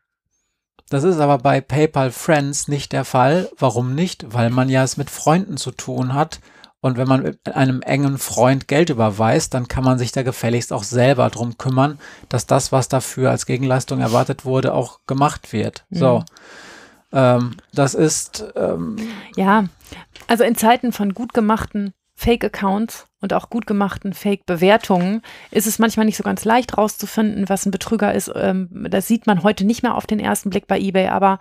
Das 0.91 1.05
ist 1.05 1.19
aber 1.19 1.39
bei 1.39 1.61
PayPal 1.61 2.11
Friends 2.11 2.69
nicht 2.69 2.93
der 2.93 3.05
Fall. 3.05 3.49
Warum 3.59 3.95
nicht? 3.95 4.35
Weil 4.35 4.51
man 4.51 4.69
ja 4.69 4.83
es 4.83 4.99
mit 4.99 5.09
Freunden 5.09 5.57
zu 5.57 5.71
tun 5.71 6.13
hat. 6.13 6.41
Und 6.81 6.99
wenn 6.99 7.09
man 7.09 7.37
einem 7.45 7.81
engen 7.81 8.19
Freund 8.19 8.67
Geld 8.69 8.91
überweist, 8.91 9.55
dann 9.55 9.69
kann 9.69 9.85
man 9.85 9.99
sich 9.99 10.13
da 10.13 10.23
gefälligst 10.23 10.73
auch 10.73 10.83
selber 10.83 11.31
drum 11.31 11.57
kümmern, 11.57 11.99
dass 12.29 12.47
das, 12.47 12.73
was 12.73 12.89
dafür 12.89 13.31
als 13.31 13.47
Gegenleistung 13.47 14.01
erwartet 14.01 14.45
wurde, 14.45 14.75
auch 14.75 14.99
gemacht 15.07 15.53
wird. 15.53 15.87
Mhm. 15.91 15.97
So. 15.97 16.25
Ähm, 17.13 17.57
das 17.73 17.95
ist. 17.95 18.45
Ähm, 18.57 18.97
ja, 19.37 19.67
also 20.27 20.45
in 20.45 20.57
Zeiten 20.57 20.93
von 20.93 21.15
gut 21.15 21.33
gemachten 21.33 21.95
Fake-Accounts 22.23 23.09
und 23.21 23.33
auch 23.33 23.51
gut 23.51 23.67
gemachten 23.67 24.13
Fake-Bewertungen 24.13 25.23
ist 25.51 25.67
es 25.67 25.79
manchmal 25.79 26.07
nicht 26.07 26.17
so 26.17 26.23
ganz 26.23 26.45
leicht 26.45 26.79
rauszufinden, 26.79 27.49
was 27.49 27.67
ein 27.67 27.73
Betrüger 27.73 28.15
ist. 28.15 28.31
Ähm, 28.35 28.87
das 28.89 29.09
sieht 29.09 29.27
man 29.27 29.43
heute 29.43 29.65
nicht 29.65 29.83
mehr 29.83 29.97
auf 29.97 30.07
den 30.07 30.21
ersten 30.21 30.51
Blick 30.51 30.67
bei 30.67 30.79
eBay, 30.79 31.09
aber 31.09 31.39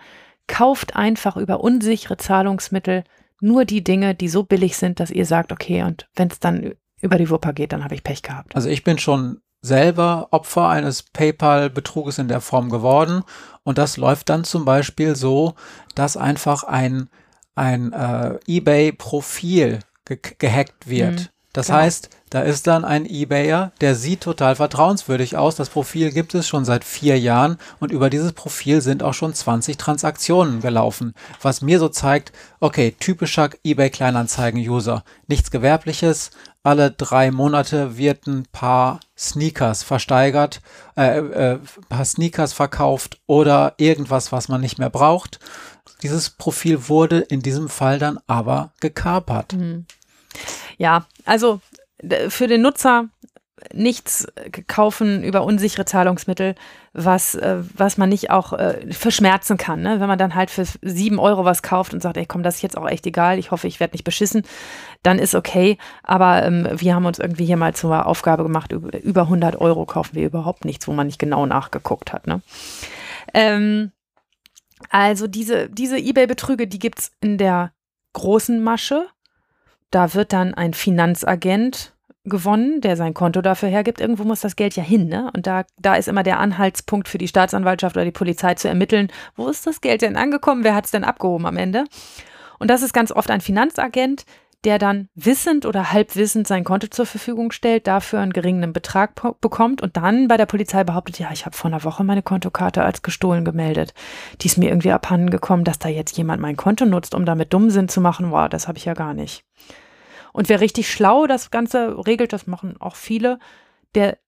kauft 0.48 0.96
einfach 0.96 1.36
über 1.36 1.60
unsichere 1.60 2.16
Zahlungsmittel 2.16 3.04
nur 3.40 3.64
die 3.64 3.84
Dinge, 3.84 4.14
die 4.14 4.28
so 4.28 4.42
billig 4.42 4.76
sind, 4.76 5.00
dass 5.00 5.10
ihr 5.10 5.26
sagt, 5.26 5.52
okay, 5.52 5.82
und 5.84 6.08
wenn 6.14 6.28
es 6.28 6.40
dann 6.40 6.74
über 7.00 7.16
die 7.16 7.30
Wupper 7.30 7.52
geht, 7.52 7.72
dann 7.72 7.84
habe 7.84 7.94
ich 7.94 8.04
Pech 8.04 8.22
gehabt. 8.22 8.54
Also 8.54 8.68
ich 8.68 8.84
bin 8.84 8.98
schon 8.98 9.40
selber 9.60 10.28
Opfer 10.32 10.68
eines 10.68 11.04
PayPal-Betruges 11.04 12.18
in 12.18 12.28
der 12.28 12.40
Form 12.40 12.70
geworden. 12.70 13.22
Und 13.62 13.78
das 13.78 13.96
läuft 13.96 14.28
dann 14.28 14.44
zum 14.44 14.64
Beispiel 14.64 15.14
so, 15.14 15.54
dass 15.94 16.16
einfach 16.16 16.64
ein, 16.64 17.08
ein 17.54 17.92
äh, 17.92 18.38
eBay-Profil 18.46 19.78
ge 20.04 20.18
gehackt 20.38 20.88
wird. 20.88 21.20
Mhm, 21.20 21.28
das 21.52 21.66
genau. 21.66 21.78
heißt, 21.80 22.10
da 22.30 22.40
ist 22.40 22.66
dann 22.66 22.86
ein 22.86 23.04
eBayer, 23.04 23.72
der 23.82 23.94
sieht 23.94 24.22
total 24.22 24.56
vertrauenswürdig 24.56 25.36
aus. 25.36 25.54
Das 25.54 25.68
Profil 25.68 26.10
gibt 26.10 26.34
es 26.34 26.48
schon 26.48 26.64
seit 26.64 26.82
vier 26.82 27.18
Jahren 27.18 27.58
und 27.78 27.92
über 27.92 28.08
dieses 28.08 28.32
Profil 28.32 28.80
sind 28.80 29.02
auch 29.02 29.12
schon 29.12 29.34
20 29.34 29.76
Transaktionen 29.76 30.62
gelaufen. 30.62 31.12
Was 31.42 31.60
mir 31.60 31.78
so 31.78 31.90
zeigt, 31.90 32.32
okay, 32.58 32.96
typischer 32.98 33.50
eBay 33.64 33.90
Kleinanzeigen-User. 33.90 35.04
Nichts 35.26 35.50
Gewerbliches, 35.50 36.30
alle 36.62 36.90
drei 36.90 37.30
Monate 37.30 37.98
wird 37.98 38.26
ein 38.26 38.44
paar 38.50 39.00
Sneakers 39.18 39.82
versteigert, 39.82 40.62
äh, 40.96 41.18
äh, 41.18 41.58
paar 41.88 42.04
Sneakers 42.04 42.54
verkauft 42.54 43.20
oder 43.26 43.74
irgendwas, 43.76 44.32
was 44.32 44.48
man 44.48 44.60
nicht 44.60 44.78
mehr 44.78 44.90
braucht. 44.90 45.38
Dieses 46.02 46.30
Profil 46.30 46.88
wurde 46.88 47.20
in 47.20 47.42
diesem 47.42 47.68
Fall 47.68 47.98
dann 47.98 48.18
aber 48.26 48.72
gekapert. 48.80 49.54
Mhm. 49.54 49.86
Ja, 50.78 51.06
also 51.24 51.60
für 52.28 52.48
den 52.48 52.62
Nutzer 52.62 53.08
nichts 53.72 54.26
kaufen 54.66 55.22
über 55.22 55.44
unsichere 55.44 55.84
Zahlungsmittel, 55.84 56.54
was, 56.92 57.34
äh, 57.34 57.58
was 57.74 57.96
man 57.96 58.08
nicht 58.08 58.30
auch 58.30 58.52
äh, 58.52 58.92
verschmerzen 58.92 59.56
kann. 59.56 59.82
Ne? 59.82 60.00
Wenn 60.00 60.08
man 60.08 60.18
dann 60.18 60.34
halt 60.34 60.50
für 60.50 60.64
sieben 60.82 61.18
Euro 61.18 61.44
was 61.44 61.62
kauft 61.62 61.94
und 61.94 62.02
sagt, 62.02 62.16
ey 62.16 62.26
komm, 62.26 62.42
das 62.42 62.56
ist 62.56 62.62
jetzt 62.62 62.76
auch 62.76 62.88
echt 62.88 63.06
egal, 63.06 63.38
ich 63.38 63.50
hoffe, 63.50 63.68
ich 63.68 63.80
werde 63.80 63.94
nicht 63.94 64.04
beschissen, 64.04 64.42
dann 65.02 65.18
ist 65.18 65.34
okay. 65.34 65.78
Aber 66.02 66.42
ähm, 66.42 66.68
wir 66.72 66.94
haben 66.94 67.06
uns 67.06 67.18
irgendwie 67.18 67.44
hier 67.44 67.56
mal 67.56 67.74
zur 67.74 68.06
Aufgabe 68.06 68.42
gemacht, 68.42 68.72
über, 68.72 69.00
über 69.02 69.22
100 69.22 69.56
Euro 69.60 69.86
kaufen 69.86 70.16
wir 70.16 70.26
überhaupt 70.26 70.64
nichts, 70.64 70.88
wo 70.88 70.92
man 70.92 71.06
nicht 71.06 71.18
genau 71.18 71.46
nachgeguckt 71.46 72.12
hat. 72.12 72.26
Ne? 72.26 72.42
Ähm, 73.32 73.92
also 74.90 75.26
diese, 75.26 75.68
diese 75.68 75.98
Ebay-Betrüge, 75.98 76.66
die 76.66 76.78
gibt 76.78 76.98
es 76.98 77.12
in 77.20 77.38
der 77.38 77.72
großen 78.12 78.62
Masche. 78.62 79.06
Da 79.90 80.14
wird 80.14 80.32
dann 80.32 80.54
ein 80.54 80.74
Finanzagent 80.74 81.92
gewonnen, 82.24 82.80
der 82.80 82.96
sein 82.96 83.14
Konto 83.14 83.42
dafür 83.42 83.68
hergibt. 83.68 84.00
Irgendwo 84.00 84.24
muss 84.24 84.40
das 84.40 84.56
Geld 84.56 84.76
ja 84.76 84.82
hin, 84.82 85.08
ne? 85.08 85.30
Und 85.34 85.46
da, 85.46 85.64
da 85.78 85.94
ist 85.96 86.08
immer 86.08 86.22
der 86.22 86.38
Anhaltspunkt 86.38 87.08
für 87.08 87.18
die 87.18 87.28
Staatsanwaltschaft 87.28 87.96
oder 87.96 88.04
die 88.04 88.12
Polizei 88.12 88.54
zu 88.54 88.68
ermitteln, 88.68 89.08
wo 89.34 89.48
ist 89.48 89.66
das 89.66 89.80
Geld 89.80 90.02
denn 90.02 90.16
angekommen, 90.16 90.64
wer 90.64 90.74
hat 90.74 90.84
es 90.84 90.92
denn 90.92 91.04
abgehoben 91.04 91.46
am 91.46 91.56
Ende? 91.56 91.84
Und 92.58 92.68
das 92.68 92.82
ist 92.82 92.92
ganz 92.92 93.10
oft 93.10 93.30
ein 93.30 93.40
Finanzagent, 93.40 94.24
der 94.64 94.78
dann 94.78 95.08
wissend 95.14 95.66
oder 95.66 95.92
halbwissend 95.92 96.46
sein 96.46 96.64
Konto 96.64 96.86
zur 96.86 97.06
Verfügung 97.06 97.50
stellt, 97.50 97.86
dafür 97.86 98.20
einen 98.20 98.32
geringen 98.32 98.72
Betrag 98.72 99.14
bekommt 99.40 99.82
und 99.82 99.96
dann 99.96 100.28
bei 100.28 100.36
der 100.36 100.46
Polizei 100.46 100.84
behauptet, 100.84 101.18
ja, 101.18 101.30
ich 101.32 101.46
habe 101.46 101.56
vor 101.56 101.70
einer 101.70 101.82
Woche 101.84 102.04
meine 102.04 102.22
Kontokarte 102.22 102.84
als 102.84 103.02
gestohlen 103.02 103.44
gemeldet. 103.44 103.92
Die 104.40 104.46
ist 104.46 104.58
mir 104.58 104.68
irgendwie 104.68 104.92
abhanden 104.92 105.30
gekommen, 105.30 105.64
dass 105.64 105.80
da 105.80 105.88
jetzt 105.88 106.16
jemand 106.16 106.40
mein 106.40 106.56
Konto 106.56 106.84
nutzt, 106.84 107.14
um 107.14 107.24
damit 107.24 107.52
Dummsinn 107.52 107.88
zu 107.88 108.00
machen. 108.00 108.30
Wow, 108.30 108.48
das 108.48 108.68
habe 108.68 108.78
ich 108.78 108.84
ja 108.84 108.94
gar 108.94 109.14
nicht. 109.14 109.44
Und 110.32 110.48
wer 110.48 110.60
richtig 110.60 110.90
schlau 110.90 111.26
das 111.26 111.50
Ganze 111.50 112.06
regelt, 112.06 112.32
das 112.32 112.46
machen 112.46 112.76
auch 112.80 112.96
viele, 112.96 113.38
der 113.94 114.18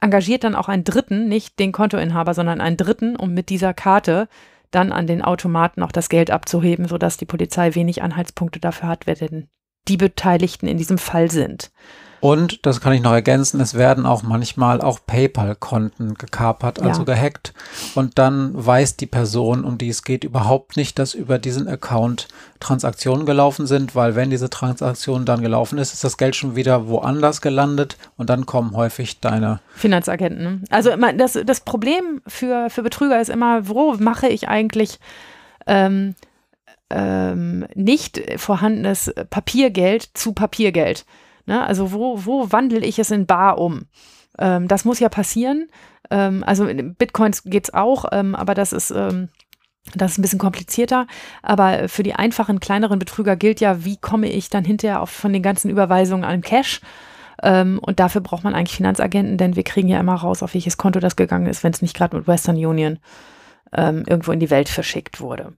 engagiert 0.00 0.44
dann 0.44 0.54
auch 0.54 0.68
einen 0.68 0.84
Dritten, 0.84 1.28
nicht 1.28 1.58
den 1.58 1.72
Kontoinhaber, 1.72 2.34
sondern 2.34 2.60
einen 2.60 2.76
Dritten, 2.76 3.16
um 3.16 3.34
mit 3.34 3.50
dieser 3.50 3.74
Karte 3.74 4.28
dann 4.70 4.90
an 4.90 5.06
den 5.06 5.22
Automaten 5.22 5.82
auch 5.82 5.92
das 5.92 6.08
Geld 6.08 6.30
abzuheben, 6.30 6.88
sodass 6.88 7.18
die 7.18 7.26
Polizei 7.26 7.74
wenig 7.74 8.02
Anhaltspunkte 8.02 8.58
dafür 8.58 8.88
hat, 8.88 9.06
wer 9.06 9.14
denn 9.14 9.48
die 9.88 9.96
Beteiligten 9.96 10.68
in 10.68 10.78
diesem 10.78 10.98
Fall 10.98 11.30
sind. 11.30 11.70
Und, 12.22 12.64
das 12.66 12.80
kann 12.80 12.92
ich 12.92 13.02
noch 13.02 13.12
ergänzen, 13.12 13.60
es 13.60 13.74
werden 13.74 14.06
auch 14.06 14.22
manchmal 14.22 14.80
auch 14.80 15.00
PayPal-Konten 15.04 16.14
gekapert, 16.14 16.80
also 16.80 17.00
ja. 17.00 17.04
gehackt. 17.04 17.52
Und 17.96 18.16
dann 18.16 18.52
weiß 18.54 18.96
die 18.96 19.08
Person, 19.08 19.64
um 19.64 19.76
die 19.76 19.88
es 19.88 20.04
geht, 20.04 20.22
überhaupt 20.22 20.76
nicht, 20.76 21.00
dass 21.00 21.14
über 21.14 21.40
diesen 21.40 21.66
Account 21.66 22.28
Transaktionen 22.60 23.26
gelaufen 23.26 23.66
sind, 23.66 23.96
weil 23.96 24.14
wenn 24.14 24.30
diese 24.30 24.50
Transaktion 24.50 25.24
dann 25.24 25.42
gelaufen 25.42 25.78
ist, 25.78 25.94
ist 25.94 26.04
das 26.04 26.16
Geld 26.16 26.36
schon 26.36 26.54
wieder 26.54 26.86
woanders 26.86 27.40
gelandet 27.40 27.96
und 28.16 28.30
dann 28.30 28.46
kommen 28.46 28.76
häufig 28.76 29.18
deine 29.18 29.58
Finanzagenten. 29.74 30.42
Ne? 30.44 30.60
Also 30.70 30.90
das, 31.16 31.36
das 31.44 31.60
Problem 31.62 32.22
für, 32.28 32.70
für 32.70 32.84
Betrüger 32.84 33.20
ist 33.20 33.30
immer, 33.30 33.66
wo 33.66 33.94
mache 33.94 34.28
ich 34.28 34.48
eigentlich 34.48 35.00
ähm, 35.66 36.14
ähm, 36.92 37.66
nicht 37.74 38.20
vorhandenes 38.36 39.12
Papiergeld 39.30 40.10
zu 40.14 40.32
Papiergeld? 40.32 41.04
Ne? 41.46 41.64
Also 41.64 41.92
wo, 41.92 42.24
wo 42.24 42.52
wandle 42.52 42.80
ich 42.80 42.98
es 42.98 43.10
in 43.10 43.26
Bar 43.26 43.58
um? 43.58 43.86
Ähm, 44.38 44.68
das 44.68 44.84
muss 44.84 45.00
ja 45.00 45.08
passieren. 45.08 45.68
Ähm, 46.10 46.44
also 46.46 46.66
in 46.66 46.94
Bitcoins 46.94 47.44
geht 47.44 47.64
es 47.64 47.74
auch, 47.74 48.06
ähm, 48.12 48.34
aber 48.34 48.54
das 48.54 48.72
ist, 48.72 48.90
ähm, 48.90 49.28
das 49.94 50.12
ist 50.12 50.18
ein 50.18 50.22
bisschen 50.22 50.38
komplizierter. 50.38 51.06
Aber 51.42 51.88
für 51.88 52.02
die 52.02 52.14
einfachen, 52.14 52.60
kleineren 52.60 52.98
Betrüger 52.98 53.36
gilt 53.36 53.60
ja, 53.60 53.84
wie 53.84 53.96
komme 53.96 54.28
ich 54.28 54.50
dann 54.50 54.64
hinterher 54.64 55.00
auf, 55.00 55.10
von 55.10 55.32
den 55.32 55.42
ganzen 55.42 55.70
Überweisungen 55.70 56.24
an 56.24 56.42
Cash? 56.42 56.80
Ähm, 57.42 57.80
und 57.82 57.98
dafür 57.98 58.20
braucht 58.20 58.44
man 58.44 58.54
eigentlich 58.54 58.76
Finanzagenten, 58.76 59.36
denn 59.38 59.56
wir 59.56 59.64
kriegen 59.64 59.88
ja 59.88 59.98
immer 59.98 60.14
raus, 60.14 60.42
auf 60.42 60.54
welches 60.54 60.76
Konto 60.76 61.00
das 61.00 61.16
gegangen 61.16 61.46
ist, 61.46 61.64
wenn 61.64 61.72
es 61.72 61.82
nicht 61.82 61.96
gerade 61.96 62.16
mit 62.16 62.26
Western 62.26 62.56
Union 62.56 62.98
irgendwo 63.74 64.32
in 64.32 64.40
die 64.40 64.50
Welt 64.50 64.68
verschickt 64.68 65.18
wurde. 65.18 65.54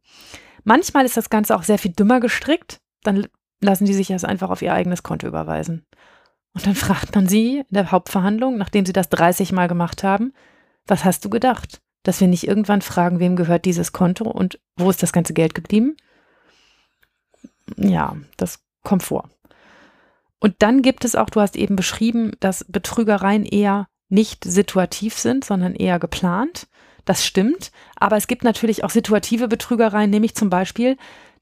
Manchmal 0.64 1.04
ist 1.04 1.16
das 1.16 1.30
Ganze 1.30 1.54
auch 1.54 1.62
sehr 1.62 1.78
viel 1.78 1.92
dümmer 1.92 2.20
gestrickt. 2.20 2.80
Dann 3.02 3.26
lassen 3.60 3.84
die 3.84 3.94
sich 3.94 4.08
das 4.08 4.24
einfach 4.24 4.50
auf 4.50 4.62
ihr 4.62 4.72
eigenes 4.72 5.02
Konto 5.02 5.26
überweisen. 5.26 5.84
Und 6.54 6.66
dann 6.66 6.74
fragt 6.74 7.14
man 7.14 7.28
sie 7.28 7.58
in 7.58 7.74
der 7.74 7.90
Hauptverhandlung, 7.90 8.56
nachdem 8.56 8.86
sie 8.86 8.92
das 8.92 9.08
30 9.08 9.52
Mal 9.52 9.68
gemacht 9.68 10.02
haben, 10.02 10.32
was 10.86 11.04
hast 11.04 11.24
du 11.24 11.30
gedacht? 11.30 11.80
Dass 12.02 12.20
wir 12.20 12.28
nicht 12.28 12.46
irgendwann 12.46 12.82
fragen, 12.82 13.18
wem 13.18 13.36
gehört 13.36 13.64
dieses 13.64 13.92
Konto 13.92 14.24
und 14.24 14.60
wo 14.76 14.90
ist 14.90 15.02
das 15.02 15.12
ganze 15.12 15.32
Geld 15.32 15.54
geblieben? 15.54 15.96
Ja, 17.76 18.16
das 18.36 18.62
kommt 18.82 19.02
vor. 19.02 19.30
Und 20.38 20.56
dann 20.58 20.82
gibt 20.82 21.06
es 21.06 21.14
auch, 21.14 21.30
du 21.30 21.40
hast 21.40 21.56
eben 21.56 21.76
beschrieben, 21.76 22.32
dass 22.40 22.66
Betrügereien 22.68 23.46
eher 23.46 23.86
nicht 24.10 24.44
situativ 24.44 25.18
sind, 25.18 25.44
sondern 25.44 25.74
eher 25.74 25.98
geplant. 25.98 26.68
Das 27.04 27.24
stimmt. 27.24 27.70
Aber 27.96 28.16
es 28.16 28.26
gibt 28.26 28.44
natürlich 28.44 28.84
auch 28.84 28.90
situative 28.90 29.48
Betrügereien, 29.48 30.10
nämlich 30.10 30.34
zum 30.34 30.50
Beispiel, 30.50 30.96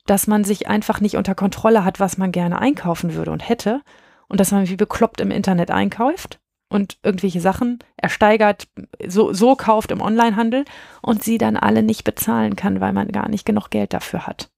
dass 0.06 0.26
man 0.26 0.44
sich 0.44 0.68
einfach 0.68 1.00
nicht 1.00 1.16
unter 1.16 1.34
Kontrolle 1.34 1.84
hat, 1.84 2.00
was 2.00 2.18
man 2.18 2.32
gerne 2.32 2.58
einkaufen 2.58 3.14
würde 3.14 3.30
und 3.30 3.48
hätte 3.48 3.82
und 4.28 4.40
dass 4.40 4.50
man 4.50 4.68
wie 4.68 4.76
bekloppt 4.76 5.20
im 5.20 5.30
Internet 5.30 5.70
einkauft 5.70 6.40
und 6.68 6.98
irgendwelche 7.02 7.40
Sachen 7.40 7.78
ersteigert, 7.96 8.66
so, 9.06 9.32
so 9.32 9.54
kauft 9.54 9.92
im 9.92 10.00
Onlinehandel 10.00 10.64
und 11.02 11.22
sie 11.22 11.38
dann 11.38 11.56
alle 11.56 11.82
nicht 11.82 12.02
bezahlen 12.02 12.56
kann, 12.56 12.80
weil 12.80 12.92
man 12.92 13.08
gar 13.12 13.28
nicht 13.28 13.44
genug 13.44 13.70
Geld 13.70 13.92
dafür 13.92 14.26
hat. 14.26 14.50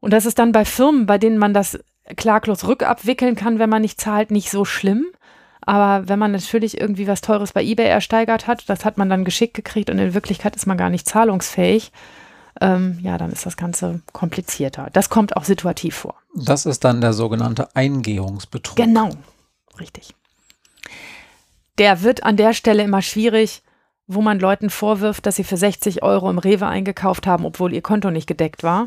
Und 0.00 0.12
das 0.12 0.26
ist 0.26 0.38
dann 0.38 0.52
bei 0.52 0.64
Firmen, 0.64 1.06
bei 1.06 1.18
denen 1.18 1.38
man 1.38 1.54
das 1.54 1.78
klaglos 2.16 2.66
rückabwickeln 2.66 3.34
kann, 3.34 3.58
wenn 3.58 3.70
man 3.70 3.82
nicht 3.82 4.00
zahlt, 4.00 4.30
nicht 4.30 4.50
so 4.50 4.64
schlimm. 4.64 5.06
Aber 5.66 6.08
wenn 6.08 6.20
man 6.20 6.30
natürlich 6.30 6.80
irgendwie 6.80 7.08
was 7.08 7.20
Teures 7.20 7.52
bei 7.52 7.62
eBay 7.62 7.88
ersteigert 7.88 8.46
hat, 8.46 8.68
das 8.68 8.84
hat 8.84 8.98
man 8.98 9.10
dann 9.10 9.24
geschickt 9.24 9.54
gekriegt 9.54 9.90
und 9.90 9.98
in 9.98 10.14
Wirklichkeit 10.14 10.54
ist 10.54 10.66
man 10.66 10.78
gar 10.78 10.90
nicht 10.90 11.08
zahlungsfähig, 11.08 11.90
ähm, 12.60 12.98
ja, 13.02 13.18
dann 13.18 13.32
ist 13.32 13.44
das 13.44 13.56
Ganze 13.56 14.00
komplizierter. 14.12 14.88
Das 14.92 15.10
kommt 15.10 15.36
auch 15.36 15.44
situativ 15.44 15.96
vor. 15.96 16.14
Das 16.34 16.66
ist 16.66 16.84
dann 16.84 17.00
der 17.00 17.12
sogenannte 17.12 17.74
Eingehungsbetrug. 17.74 18.76
Genau, 18.76 19.10
richtig. 19.80 20.14
Der 21.78 22.02
wird 22.02 22.22
an 22.22 22.36
der 22.36 22.54
Stelle 22.54 22.84
immer 22.84 23.02
schwierig, 23.02 23.62
wo 24.06 24.22
man 24.22 24.38
Leuten 24.38 24.70
vorwirft, 24.70 25.26
dass 25.26 25.36
sie 25.36 25.44
für 25.44 25.56
60 25.56 26.02
Euro 26.04 26.30
im 26.30 26.38
Rewe 26.38 26.66
eingekauft 26.66 27.26
haben, 27.26 27.44
obwohl 27.44 27.74
ihr 27.74 27.82
Konto 27.82 28.10
nicht 28.12 28.28
gedeckt 28.28 28.62
war, 28.62 28.86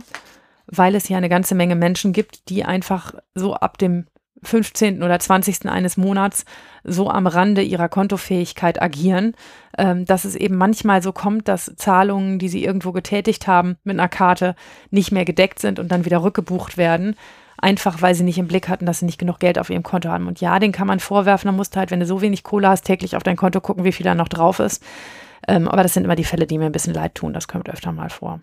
weil 0.65 0.95
es 0.95 1.09
ja 1.09 1.17
eine 1.17 1.29
ganze 1.29 1.55
Menge 1.55 1.75
Menschen 1.75 2.13
gibt, 2.13 2.49
die 2.49 2.63
einfach 2.63 3.13
so 3.35 3.53
ab 3.53 3.77
dem 3.77 4.07
15. 4.43 5.03
oder 5.03 5.19
20. 5.19 5.67
eines 5.67 5.97
Monats 5.97 6.45
so 6.83 7.09
am 7.09 7.27
Rande 7.27 7.61
ihrer 7.61 7.89
Kontofähigkeit 7.89 8.81
agieren, 8.81 9.35
ähm, 9.77 10.05
dass 10.05 10.25
es 10.25 10.35
eben 10.35 10.55
manchmal 10.55 11.01
so 11.01 11.11
kommt, 11.11 11.47
dass 11.47 11.73
Zahlungen, 11.75 12.39
die 12.39 12.49
sie 12.49 12.63
irgendwo 12.63 12.91
getätigt 12.91 13.47
haben 13.47 13.77
mit 13.83 13.99
einer 13.99 14.09
Karte, 14.09 14.55
nicht 14.91 15.11
mehr 15.11 15.25
gedeckt 15.25 15.59
sind 15.59 15.79
und 15.79 15.91
dann 15.91 16.05
wieder 16.05 16.23
rückgebucht 16.23 16.77
werden. 16.77 17.15
Einfach 17.57 18.01
weil 18.01 18.15
sie 18.15 18.23
nicht 18.23 18.37
im 18.37 18.47
Blick 18.47 18.69
hatten, 18.69 18.85
dass 18.85 18.99
sie 18.99 19.05
nicht 19.05 19.19
genug 19.19 19.39
Geld 19.39 19.59
auf 19.59 19.69
ihrem 19.69 19.83
Konto 19.83 20.09
haben. 20.09 20.27
Und 20.27 20.39
ja, 20.39 20.59
den 20.59 20.71
kann 20.71 20.87
man 20.87 21.01
vorwerfen, 21.01 21.47
dann 21.49 21.57
musst 21.57 21.75
du 21.75 21.79
halt, 21.79 21.91
wenn 21.91 21.99
du 21.99 22.05
so 22.05 22.21
wenig 22.21 22.43
Kohle 22.43 22.69
hast, 22.69 22.83
täglich 22.83 23.17
auf 23.17 23.23
dein 23.23 23.35
Konto 23.35 23.59
gucken, 23.59 23.83
wie 23.83 23.91
viel 23.91 24.05
da 24.05 24.15
noch 24.15 24.29
drauf 24.29 24.59
ist. 24.59 24.81
Ähm, 25.47 25.67
aber 25.67 25.83
das 25.83 25.93
sind 25.93 26.05
immer 26.05 26.15
die 26.15 26.23
Fälle, 26.23 26.47
die 26.47 26.57
mir 26.57 26.67
ein 26.67 26.71
bisschen 26.71 26.93
leid 26.93 27.15
tun. 27.15 27.33
Das 27.33 27.49
kommt 27.49 27.69
öfter 27.69 27.91
mal 27.91 28.09
vor. 28.09 28.39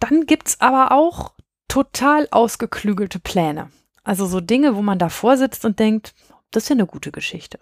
Dann 0.00 0.26
gibt 0.26 0.48
es 0.48 0.60
aber 0.60 0.92
auch 0.92 1.32
total 1.68 2.28
ausgeklügelte 2.30 3.18
Pläne. 3.18 3.70
Also 4.04 4.26
so 4.26 4.40
Dinge, 4.40 4.76
wo 4.76 4.82
man 4.82 4.98
davor 4.98 5.36
sitzt 5.36 5.64
und 5.64 5.78
denkt, 5.78 6.14
das 6.50 6.64
ist 6.64 6.68
ja 6.68 6.74
eine 6.74 6.86
gute 6.86 7.10
Geschichte. 7.10 7.58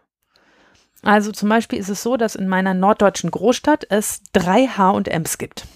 Also 1.02 1.32
zum 1.32 1.48
Beispiel 1.48 1.78
ist 1.78 1.88
es 1.88 2.02
so, 2.02 2.16
dass 2.16 2.34
in 2.34 2.48
meiner 2.48 2.74
norddeutschen 2.74 3.30
Großstadt 3.30 3.86
es 3.90 4.22
drei 4.32 4.66
H&Ms 4.66 5.38
gibt. 5.38 5.66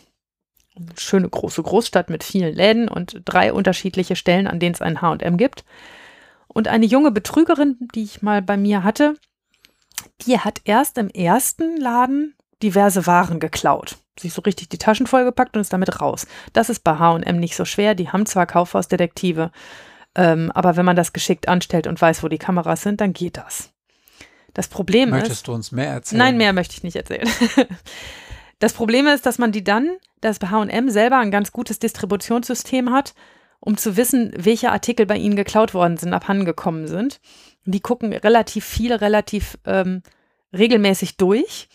Eine 0.77 0.89
schöne 0.97 1.29
große 1.29 1.63
Großstadt 1.63 2.09
mit 2.09 2.25
vielen 2.25 2.55
Läden 2.55 2.89
und 2.89 3.23
drei 3.25 3.53
unterschiedliche 3.53 4.17
Stellen, 4.17 4.47
an 4.47 4.61
denen 4.61 4.75
es 4.75 4.83
ein 4.83 5.03
H&M 5.03 5.37
gibt. 5.37 5.65
Und 6.47 6.69
eine 6.69 6.87
junge 6.87 7.11
Betrügerin, 7.11 7.77
die 7.95 8.05
ich 8.05 8.23
mal 8.23 8.41
bei 8.41 8.57
mir 8.57 8.85
hatte, 8.85 9.17
die 10.23 10.39
hat 10.39 10.61
erst 10.65 10.97
im 10.99 11.09
ersten 11.11 11.77
Laden 11.77 12.35
diverse 12.63 13.07
Waren 13.07 13.41
geklaut 13.41 13.99
sich 14.21 14.33
so 14.33 14.43
richtig 14.43 14.69
die 14.69 14.79
Taschen 14.79 15.07
vollgepackt 15.07 15.57
und 15.57 15.61
ist 15.61 15.73
damit 15.73 16.01
raus. 16.01 16.27
Das 16.53 16.71
ist 16.71 16.85
bei 16.85 16.99
HM 16.99 17.39
nicht 17.39 17.57
so 17.57 17.65
schwer. 17.65 17.95
Die 17.95 18.11
haben 18.11 18.27
zwar 18.27 18.47
Kaufhausdetektive, 18.47 19.51
ähm, 20.15 20.51
aber 20.55 20.77
wenn 20.77 20.85
man 20.85 20.97
das 20.97 21.13
geschickt 21.13 21.49
anstellt 21.49 21.87
und 21.87 22.01
weiß, 22.01 22.23
wo 22.23 22.29
die 22.29 22.39
Kameras 22.39 22.83
sind, 22.83 23.01
dann 23.01 23.13
geht 23.13 23.37
das. 23.37 23.71
Das 24.55 24.69
Problem 24.69 25.11
Möchtest 25.11 25.25
ist. 25.25 25.29
Möchtest 25.31 25.49
du 25.49 25.53
uns 25.53 25.73
mehr 25.73 25.91
erzählen? 25.91 26.19
Nein, 26.19 26.37
mehr 26.37 26.53
möchte 26.53 26.75
ich 26.75 26.83
nicht 26.83 26.97
erzählen. 26.97 27.29
das 28.59 28.73
Problem 28.73 29.07
ist, 29.07 29.27
dass 29.27 29.39
man 29.39 29.53
die 29.53 29.63
dann, 29.63 29.97
dass 30.21 30.39
bei 30.39 30.49
HM 30.49 30.89
selber 30.91 31.19
ein 31.19 31.31
ganz 31.31 31.53
gutes 31.53 31.79
Distributionssystem 31.79 32.91
hat, 32.91 33.15
um 33.61 33.77
zu 33.77 33.97
wissen, 33.97 34.33
welche 34.37 34.73
Artikel 34.73 35.07
bei 35.07 35.17
ihnen 35.17 35.37
geklaut 35.37 35.75
worden 35.75 35.97
sind, 35.97 36.13
abhandengekommen 36.13 36.87
sind. 36.87 37.21
Die 37.65 37.81
gucken 37.81 38.13
relativ 38.13 38.65
viel, 38.65 38.93
relativ 38.93 39.59
ähm, 39.65 40.03
regelmäßig 40.53 41.17
durch 41.17 41.69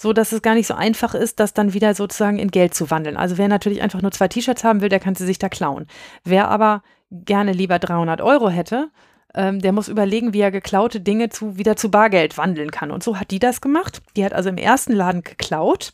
so 0.00 0.14
dass 0.14 0.32
es 0.32 0.40
gar 0.40 0.54
nicht 0.54 0.66
so 0.66 0.72
einfach 0.72 1.14
ist, 1.14 1.40
das 1.40 1.52
dann 1.52 1.74
wieder 1.74 1.94
sozusagen 1.94 2.38
in 2.38 2.50
Geld 2.50 2.72
zu 2.72 2.90
wandeln. 2.90 3.18
Also 3.18 3.36
wer 3.36 3.48
natürlich 3.48 3.82
einfach 3.82 4.00
nur 4.00 4.12
zwei 4.12 4.28
T-Shirts 4.28 4.64
haben 4.64 4.80
will, 4.80 4.88
der 4.88 4.98
kann 4.98 5.14
sie 5.14 5.26
sich 5.26 5.38
da 5.38 5.50
klauen. 5.50 5.86
Wer 6.24 6.48
aber 6.48 6.82
gerne 7.10 7.52
lieber 7.52 7.78
300 7.78 8.22
Euro 8.22 8.48
hätte, 8.48 8.88
ähm, 9.34 9.58
der 9.60 9.72
muss 9.72 9.88
überlegen, 9.88 10.32
wie 10.32 10.40
er 10.40 10.50
geklaute 10.50 11.00
Dinge 11.00 11.28
zu, 11.28 11.58
wieder 11.58 11.76
zu 11.76 11.90
Bargeld 11.90 12.38
wandeln 12.38 12.70
kann. 12.70 12.92
Und 12.92 13.02
so 13.02 13.20
hat 13.20 13.30
die 13.30 13.40
das 13.40 13.60
gemacht. 13.60 14.00
Die 14.16 14.24
hat 14.24 14.32
also 14.32 14.48
im 14.48 14.56
ersten 14.56 14.94
Laden 14.94 15.22
geklaut, 15.22 15.92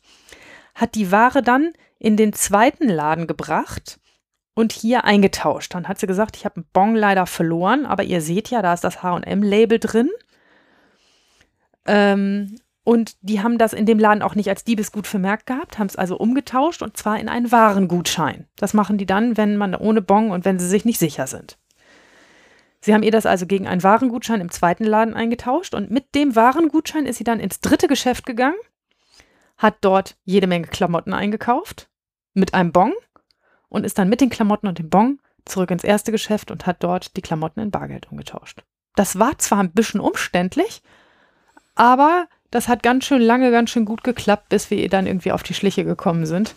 hat 0.77 0.95
die 0.95 1.11
Ware 1.11 1.43
dann 1.43 1.73
in 1.99 2.17
den 2.17 2.33
zweiten 2.33 2.89
Laden 2.89 3.27
gebracht 3.27 3.99
und 4.55 4.71
hier 4.71 5.03
eingetauscht. 5.03 5.75
Dann 5.75 5.89
hat 5.89 5.99
sie 5.99 6.07
gesagt, 6.07 6.37
ich 6.37 6.45
habe 6.45 6.59
einen 6.59 6.69
Bon 6.73 6.95
leider 6.95 7.27
verloren, 7.27 7.85
aber 7.87 8.05
ihr 8.05 8.21
seht 8.21 8.51
ja, 8.51 8.63
da 8.63 8.73
ist 8.73 8.85
das 8.85 9.03
H&M-Label 9.03 9.81
drin. 9.81 10.11
Ähm, 11.87 12.61
und 12.87 13.17
die 13.21 13.43
haben 13.43 13.59
das 13.59 13.73
in 13.73 13.85
dem 13.85 13.99
Laden 13.99 14.23
auch 14.23 14.37
nicht 14.37 14.49
als 14.49 14.63
Diebesgut 14.63 15.09
vermerkt 15.09 15.47
gehabt, 15.47 15.77
haben 15.77 15.89
es 15.89 15.97
also 15.97 16.17
umgetauscht 16.17 16.83
und 16.83 16.97
zwar 16.97 17.19
in 17.19 17.29
einen 17.29 17.51
Warengutschein. 17.51 18.47
Das 18.55 18.75
machen 18.75 18.97
die 18.97 19.07
dann, 19.07 19.37
wenn 19.37 19.57
man 19.57 19.75
ohne 19.75 20.03
Bon 20.03 20.31
und 20.31 20.45
wenn 20.45 20.61
sie 20.61 20.69
sich 20.69 20.85
nicht 20.85 21.01
sicher 21.01 21.27
sind. 21.27 21.59
Sie 22.81 22.95
haben 22.95 23.03
ihr 23.03 23.11
das 23.11 23.27
also 23.27 23.45
gegen 23.45 23.67
einen 23.67 23.83
Warengutschein 23.83 24.41
im 24.41 24.53
zweiten 24.53 24.85
Laden 24.85 25.15
eingetauscht 25.15 25.75
und 25.75 25.91
mit 25.91 26.15
dem 26.15 26.37
Warengutschein 26.37 27.07
ist 27.07 27.17
sie 27.17 27.25
dann 27.25 27.41
ins 27.41 27.59
dritte 27.59 27.89
Geschäft 27.89 28.25
gegangen, 28.25 28.55
hat 29.59 29.79
dort 29.81 30.17
jede 30.23 30.47
Menge 30.47 30.69
Klamotten 30.69 31.13
eingekauft 31.13 31.89
mit 32.35 32.55
einem 32.55 32.71
Bon 32.71 32.93
und 33.69 33.83
ist 33.83 33.99
dann 33.99 34.09
mit 34.09 34.21
den 34.21 34.31
Klamotten 34.31 34.69
und 34.69 34.79
dem 34.79 34.91
Bon 34.91 35.19
zurück 35.45 35.73
ins 35.73 35.83
erste 35.83 36.13
Geschäft 36.13 36.53
und 36.53 36.67
hat 36.67 36.85
dort 36.85 37.17
die 37.17 37.23
Klamotten 37.23 37.59
in 37.59 37.73
Bargeld 37.73 38.13
umgetauscht. 38.13 38.63
Das 38.95 39.19
war 39.19 39.37
zwar 39.39 39.59
ein 39.59 39.73
bisschen 39.73 39.99
umständlich, 39.99 40.83
aber 41.75 42.29
das 42.57 42.69
hat 42.69 42.83
ganz 42.83 43.05
schön 43.05 43.21
lange, 43.21 43.51
ganz 43.51 43.71
schön 43.71 43.85
gut 43.85 44.03
geklappt, 44.03 44.49
bis 44.49 44.71
wir 44.71 44.79
ihr 44.79 44.89
dann 44.89 45.07
irgendwie 45.07 45.33
auf 45.33 45.43
die 45.43 45.55
Schliche 45.55 45.85
gekommen 45.85 46.25
sind 46.25 46.55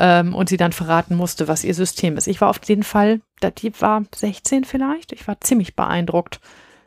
ähm, 0.00 0.34
und 0.34 0.48
sie 0.48 0.56
dann 0.56 0.72
verraten 0.72 1.14
musste, 1.14 1.48
was 1.48 1.64
ihr 1.64 1.74
System 1.74 2.16
ist. 2.16 2.26
Ich 2.26 2.40
war 2.40 2.48
auf 2.48 2.60
jeden 2.64 2.82
Fall, 2.82 3.20
die 3.58 3.78
war 3.80 4.02
16 4.14 4.64
vielleicht, 4.64 5.12
ich 5.12 5.28
war 5.28 5.40
ziemlich 5.40 5.76
beeindruckt, 5.76 6.40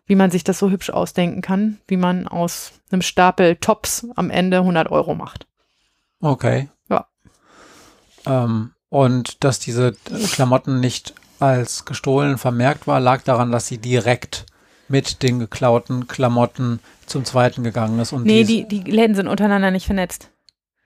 wie 0.07 0.15
man 0.15 0.31
sich 0.31 0.43
das 0.43 0.57
so 0.57 0.71
hübsch 0.71 0.89
ausdenken 0.89 1.41
kann, 1.41 1.79
wie 1.87 1.97
man 1.97 2.27
aus 2.27 2.73
einem 2.91 3.03
Stapel 3.03 3.57
Tops 3.57 4.07
am 4.15 4.31
Ende 4.31 4.57
100 4.57 4.89
Euro 4.89 5.13
macht. 5.13 5.45
Okay. 6.19 6.69
Ja. 6.89 7.05
Ähm, 8.25 8.71
und 8.89 9.43
dass 9.43 9.59
diese 9.59 9.93
Klamotten 10.33 10.79
nicht 10.79 11.13
als 11.39 11.85
gestohlen 11.85 12.39
vermerkt 12.39 12.87
war, 12.87 12.99
lag 12.99 13.21
daran, 13.21 13.51
dass 13.51 13.67
sie 13.67 13.77
direkt 13.77 14.47
mit 14.91 15.23
den 15.23 15.39
geklauten 15.39 16.07
Klamotten 16.07 16.79
zum 17.05 17.25
zweiten 17.25 17.63
gegangen 17.63 17.99
ist. 17.99 18.11
Und 18.11 18.25
nee, 18.25 18.43
die, 18.43 18.67
die 18.67 18.81
Läden 18.81 19.15
sind 19.15 19.27
untereinander 19.27 19.71
nicht 19.71 19.85
vernetzt. 19.85 20.29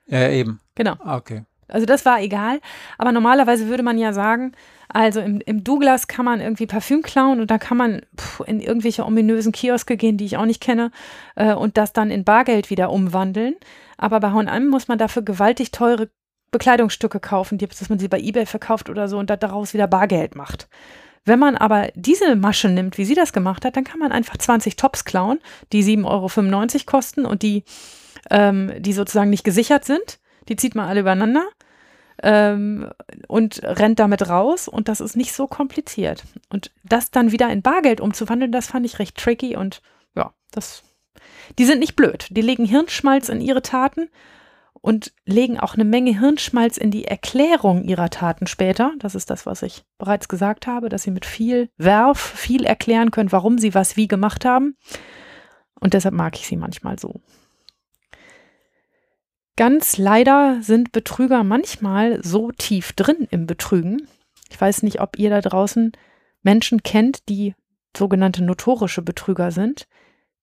Ja, 0.07 0.29
eben. 0.29 0.59
Genau. 0.75 0.93
Ah, 0.99 1.17
okay. 1.17 1.43
Also 1.67 1.85
das 1.85 2.05
war 2.05 2.21
egal. 2.21 2.59
Aber 2.97 3.11
normalerweise 3.11 3.67
würde 3.67 3.83
man 3.83 3.97
ja 3.97 4.13
sagen, 4.13 4.51
also 4.87 5.19
im, 5.19 5.41
im 5.41 5.63
Douglas 5.63 6.07
kann 6.07 6.25
man 6.25 6.39
irgendwie 6.39 6.67
Parfüm 6.67 7.01
klauen 7.01 7.41
und 7.41 7.49
da 7.49 7.57
kann 7.57 7.77
man 7.77 8.01
pff, 8.17 8.41
in 8.45 8.59
irgendwelche 8.59 9.03
ominösen 9.03 9.51
Kioske 9.51 9.97
gehen, 9.97 10.17
die 10.17 10.25
ich 10.25 10.37
auch 10.37 10.45
nicht 10.45 10.61
kenne, 10.61 10.91
äh, 11.35 11.53
und 11.53 11.77
das 11.77 11.91
dann 11.91 12.11
in 12.11 12.23
Bargeld 12.23 12.69
wieder 12.69 12.91
umwandeln. 12.91 13.55
Aber 13.97 14.19
bei 14.19 14.31
H&M 14.31 14.67
muss 14.67 14.87
man 14.87 14.99
dafür 14.99 15.23
gewaltig 15.23 15.71
teure 15.71 16.09
Bekleidungsstücke 16.51 17.19
kaufen, 17.19 17.57
die, 17.57 17.67
dass 17.67 17.89
man 17.89 17.99
sie 17.99 18.07
bei 18.07 18.19
eBay 18.19 18.45
verkauft 18.45 18.89
oder 18.89 19.07
so 19.07 19.17
und 19.17 19.29
daraus 19.29 19.73
wieder 19.73 19.87
Bargeld 19.87 20.35
macht. 20.35 20.67
Wenn 21.25 21.39
man 21.39 21.57
aber 21.57 21.89
diese 21.95 22.35
Masche 22.35 22.69
nimmt, 22.69 22.97
wie 22.97 23.05
sie 23.05 23.15
das 23.15 23.33
gemacht 23.33 23.65
hat, 23.65 23.75
dann 23.75 23.83
kann 23.83 23.99
man 23.99 24.11
einfach 24.11 24.37
20 24.37 24.75
Tops 24.75 25.05
klauen, 25.05 25.39
die 25.73 25.83
7,95 25.83 26.05
Euro 26.05 26.83
kosten 26.85 27.25
und 27.25 27.41
die, 27.41 27.63
ähm, 28.29 28.71
die 28.77 28.93
sozusagen 28.93 29.31
nicht 29.31 29.43
gesichert 29.43 29.85
sind. 29.85 30.19
Die 30.47 30.55
zieht 30.55 30.75
man 30.75 30.87
alle 30.87 30.99
übereinander 30.99 31.47
ähm, 32.21 32.89
und 33.27 33.61
rennt 33.63 33.97
damit 33.99 34.29
raus 34.29 34.67
und 34.67 34.87
das 34.87 35.01
ist 35.01 35.17
nicht 35.17 35.33
so 35.33 35.47
kompliziert. 35.47 36.23
Und 36.49 36.71
das 36.83 37.09
dann 37.09 37.31
wieder 37.31 37.49
in 37.49 37.63
Bargeld 37.63 38.01
umzuwandeln, 38.01 38.51
das 38.51 38.67
fand 38.67 38.85
ich 38.85 38.99
recht 38.99 39.17
tricky 39.17 39.55
und 39.55 39.81
ja, 40.15 40.31
das. 40.51 40.83
Die 41.57 41.65
sind 41.65 41.79
nicht 41.79 41.95
blöd. 41.95 42.27
Die 42.29 42.41
legen 42.41 42.65
Hirnschmalz 42.65 43.29
in 43.29 43.41
ihre 43.41 43.61
Taten 43.61 44.09
und 44.85 45.13
legen 45.25 45.59
auch 45.59 45.73
eine 45.73 45.83
Menge 45.83 46.19
Hirnschmalz 46.19 46.77
in 46.77 46.91
die 46.91 47.05
Erklärung 47.05 47.85
ihrer 47.85 48.11
Taten 48.11 48.45
später. 48.45 48.93
Das 48.99 49.15
ist 49.15 49.31
das, 49.31 49.47
was 49.47 49.63
ich 49.63 49.83
bereits 49.97 50.27
gesagt 50.27 50.67
habe, 50.67 50.89
dass 50.89 51.01
sie 51.01 51.09
mit 51.09 51.25
viel 51.25 51.71
Werf 51.75 52.19
viel 52.19 52.65
erklären 52.65 53.09
können, 53.09 53.31
warum 53.31 53.57
sie 53.57 53.73
was 53.73 53.97
wie 53.97 54.07
gemacht 54.07 54.45
haben. 54.45 54.77
Und 55.79 55.95
deshalb 55.95 56.13
mag 56.13 56.35
ich 56.35 56.45
sie 56.45 56.55
manchmal 56.55 56.99
so. 56.99 57.19
Ganz 59.55 59.97
leider 59.97 60.61
sind 60.61 60.91
Betrüger 60.91 61.43
manchmal 61.43 62.23
so 62.23 62.51
tief 62.51 62.93
drin 62.93 63.27
im 63.31 63.47
Betrügen. 63.47 64.07
Ich 64.51 64.61
weiß 64.61 64.83
nicht, 64.83 65.01
ob 65.01 65.17
ihr 65.17 65.31
da 65.31 65.41
draußen 65.41 65.93
Menschen 66.43 66.83
kennt, 66.83 67.27
die 67.27 67.55
sogenannte 67.97 68.43
notorische 68.43 69.01
Betrüger 69.01 69.49
sind, 69.49 69.87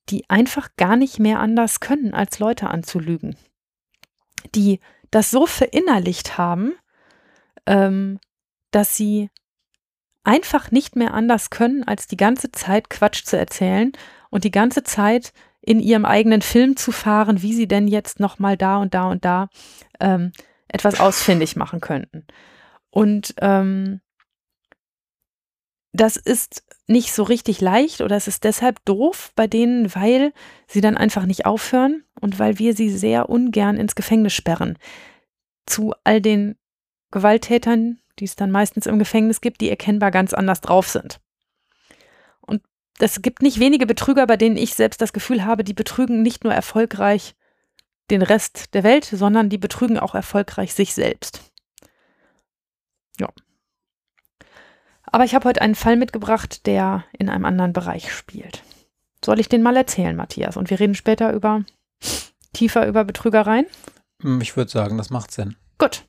die 0.08 0.28
einfach 0.28 0.70
gar 0.76 0.96
nicht 0.96 1.20
mehr 1.20 1.38
anders 1.38 1.78
können, 1.78 2.12
als 2.12 2.40
Leute 2.40 2.70
anzulügen 2.70 3.36
die 4.54 4.80
das 5.10 5.30
so 5.30 5.46
verinnerlicht 5.46 6.38
haben, 6.38 6.74
ähm, 7.66 8.18
dass 8.70 8.96
sie 8.96 9.30
einfach 10.24 10.70
nicht 10.70 10.96
mehr 10.96 11.14
anders 11.14 11.50
können, 11.50 11.84
als 11.84 12.06
die 12.06 12.16
ganze 12.16 12.52
Zeit 12.52 12.90
Quatsch 12.90 13.24
zu 13.24 13.36
erzählen 13.36 13.92
und 14.30 14.44
die 14.44 14.50
ganze 14.50 14.82
Zeit 14.82 15.32
in 15.60 15.80
ihrem 15.80 16.04
eigenen 16.04 16.42
Film 16.42 16.76
zu 16.76 16.92
fahren, 16.92 17.42
wie 17.42 17.54
sie 17.54 17.68
denn 17.68 17.86
jetzt 17.86 18.20
noch 18.20 18.38
mal 18.38 18.56
da 18.56 18.78
und 18.78 18.94
da 18.94 19.08
und 19.08 19.24
da 19.24 19.48
ähm, 20.00 20.32
etwas 20.68 21.00
ausfindig 21.00 21.56
machen 21.56 21.80
könnten. 21.80 22.26
Und 22.90 23.34
ähm, 23.40 24.00
das 25.92 26.16
ist 26.16 26.64
nicht 26.86 27.12
so 27.12 27.22
richtig 27.22 27.60
leicht 27.60 28.00
oder 28.00 28.16
es 28.16 28.26
ist 28.26 28.44
deshalb 28.44 28.84
doof 28.84 29.32
bei 29.34 29.46
denen, 29.46 29.94
weil 29.94 30.32
sie 30.66 30.80
dann 30.80 30.96
einfach 30.96 31.26
nicht 31.26 31.46
aufhören 31.46 32.04
und 32.20 32.38
weil 32.38 32.58
wir 32.58 32.74
sie 32.74 32.90
sehr 32.90 33.28
ungern 33.28 33.76
ins 33.76 33.94
Gefängnis 33.94 34.32
sperren. 34.32 34.78
Zu 35.66 35.94
all 36.04 36.20
den 36.20 36.56
Gewalttätern, 37.10 38.00
die 38.18 38.24
es 38.24 38.36
dann 38.36 38.50
meistens 38.50 38.86
im 38.86 38.98
Gefängnis 38.98 39.40
gibt, 39.40 39.60
die 39.60 39.70
erkennbar 39.70 40.10
ganz 40.10 40.32
anders 40.34 40.60
drauf 40.60 40.88
sind. 40.88 41.20
Und 42.40 42.62
es 42.98 43.22
gibt 43.22 43.42
nicht 43.42 43.60
wenige 43.60 43.86
Betrüger, 43.86 44.26
bei 44.26 44.36
denen 44.36 44.56
ich 44.56 44.74
selbst 44.74 45.00
das 45.00 45.12
Gefühl 45.12 45.44
habe, 45.44 45.62
die 45.62 45.74
betrügen 45.74 46.22
nicht 46.22 46.42
nur 46.42 46.54
erfolgreich 46.54 47.34
den 48.10 48.22
Rest 48.22 48.74
der 48.74 48.82
Welt, 48.82 49.04
sondern 49.04 49.50
die 49.50 49.58
betrügen 49.58 49.98
auch 49.98 50.14
erfolgreich 50.14 50.74
sich 50.74 50.94
selbst. 50.94 51.52
Ja. 53.20 53.28
Aber 55.12 55.24
ich 55.24 55.34
habe 55.34 55.48
heute 55.48 55.62
einen 55.62 55.74
Fall 55.74 55.96
mitgebracht, 55.96 56.66
der 56.66 57.04
in 57.16 57.28
einem 57.28 57.44
anderen 57.44 57.72
Bereich 57.72 58.12
spielt. 58.12 58.62
Soll 59.24 59.38
ich 59.38 59.48
den 59.48 59.62
mal 59.62 59.76
erzählen, 59.76 60.16
Matthias? 60.16 60.56
Und 60.56 60.70
wir 60.70 60.80
reden 60.80 60.94
später 60.94 61.32
über 61.32 61.64
tiefer 62.52 62.86
über 62.86 63.04
Betrügereien? 63.04 63.66
Hm, 64.22 64.40
ich 64.40 64.56
würde 64.56 64.70
sagen, 64.70 64.98
das 64.98 65.10
macht 65.10 65.30
Sinn. 65.30 65.56
Gut. 65.78 66.04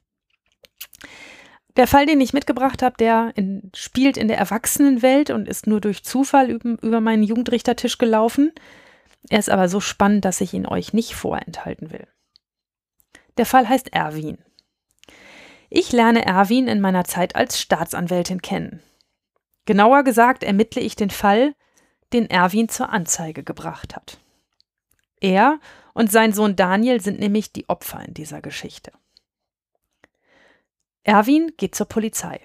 Der 1.75 1.87
Fall, 1.87 2.05
den 2.05 2.21
ich 2.21 2.33
mitgebracht 2.33 2.83
habe, 2.83 2.95
der 2.97 3.31
in, 3.35 3.71
spielt 3.75 4.15
in 4.17 4.27
der 4.27 4.37
Erwachsenenwelt 4.37 5.31
und 5.31 5.47
ist 5.47 5.65
nur 5.65 5.81
durch 5.81 6.03
Zufall 6.03 6.49
über, 6.49 6.77
über 6.81 7.01
meinen 7.01 7.23
Jugendrichtertisch 7.23 7.97
gelaufen. 7.97 8.51
Er 9.29 9.39
ist 9.39 9.49
aber 9.49 9.67
so 9.69 9.79
spannend, 9.79 10.25
dass 10.25 10.41
ich 10.41 10.53
ihn 10.53 10.67
euch 10.67 10.93
nicht 10.93 11.15
vorenthalten 11.15 11.91
will. 11.91 12.07
Der 13.37 13.45
Fall 13.45 13.67
heißt 13.67 13.91
Erwin. 13.93 14.37
Ich 15.69 15.91
lerne 15.91 16.23
Erwin 16.23 16.67
in 16.67 16.81
meiner 16.81 17.05
Zeit 17.05 17.35
als 17.35 17.59
Staatsanwältin 17.59 18.43
kennen. 18.43 18.81
Genauer 19.65 20.03
gesagt 20.03 20.43
ermittle 20.43 20.81
ich 20.81 20.95
den 20.95 21.09
Fall, 21.09 21.55
den 22.11 22.29
Erwin 22.29 22.69
zur 22.69 22.89
Anzeige 22.89 23.43
gebracht 23.43 23.95
hat. 23.95 24.19
Er 25.21 25.59
und 25.93 26.11
sein 26.11 26.33
Sohn 26.33 26.55
Daniel 26.55 27.01
sind 27.01 27.19
nämlich 27.19 27.53
die 27.53 27.69
Opfer 27.69 28.03
in 28.05 28.13
dieser 28.13 28.41
Geschichte. 28.41 28.91
Erwin 31.03 31.53
geht 31.57 31.75
zur 31.75 31.87
Polizei. 31.87 32.41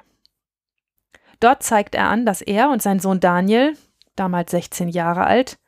Dort 1.40 1.62
zeigt 1.62 1.94
er 1.94 2.08
an, 2.08 2.26
dass 2.26 2.42
er 2.42 2.70
und 2.70 2.82
sein 2.82 3.00
Sohn 3.00 3.20
Daniel, 3.20 3.76
damals 4.16 4.50
16 4.50 4.88
Jahre 4.88 5.24
alt, 5.24 5.58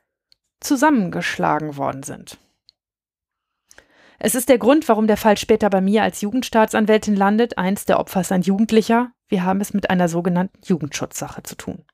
zusammengeschlagen 0.59 1.77
worden 1.77 2.03
sind. 2.03 2.37
Es 4.19 4.35
ist 4.35 4.49
der 4.49 4.57
Grund, 4.59 4.87
warum 4.87 5.07
der 5.07 5.17
Fall 5.17 5.37
später 5.37 5.69
bei 5.69 5.81
mir 5.81 6.03
als 6.03 6.21
Jugendstaatsanwältin 6.21 7.15
landet. 7.15 7.57
Eins 7.57 7.85
der 7.85 7.99
Opfer 7.99 8.21
ist 8.21 8.31
ein 8.31 8.43
Jugendlicher. 8.43 9.11
Wir 9.31 9.45
haben 9.45 9.61
es 9.61 9.73
mit 9.73 9.89
einer 9.89 10.09
sogenannten 10.09 10.59
Jugendschutzsache 10.61 11.41
zu 11.41 11.55
tun. 11.55 11.85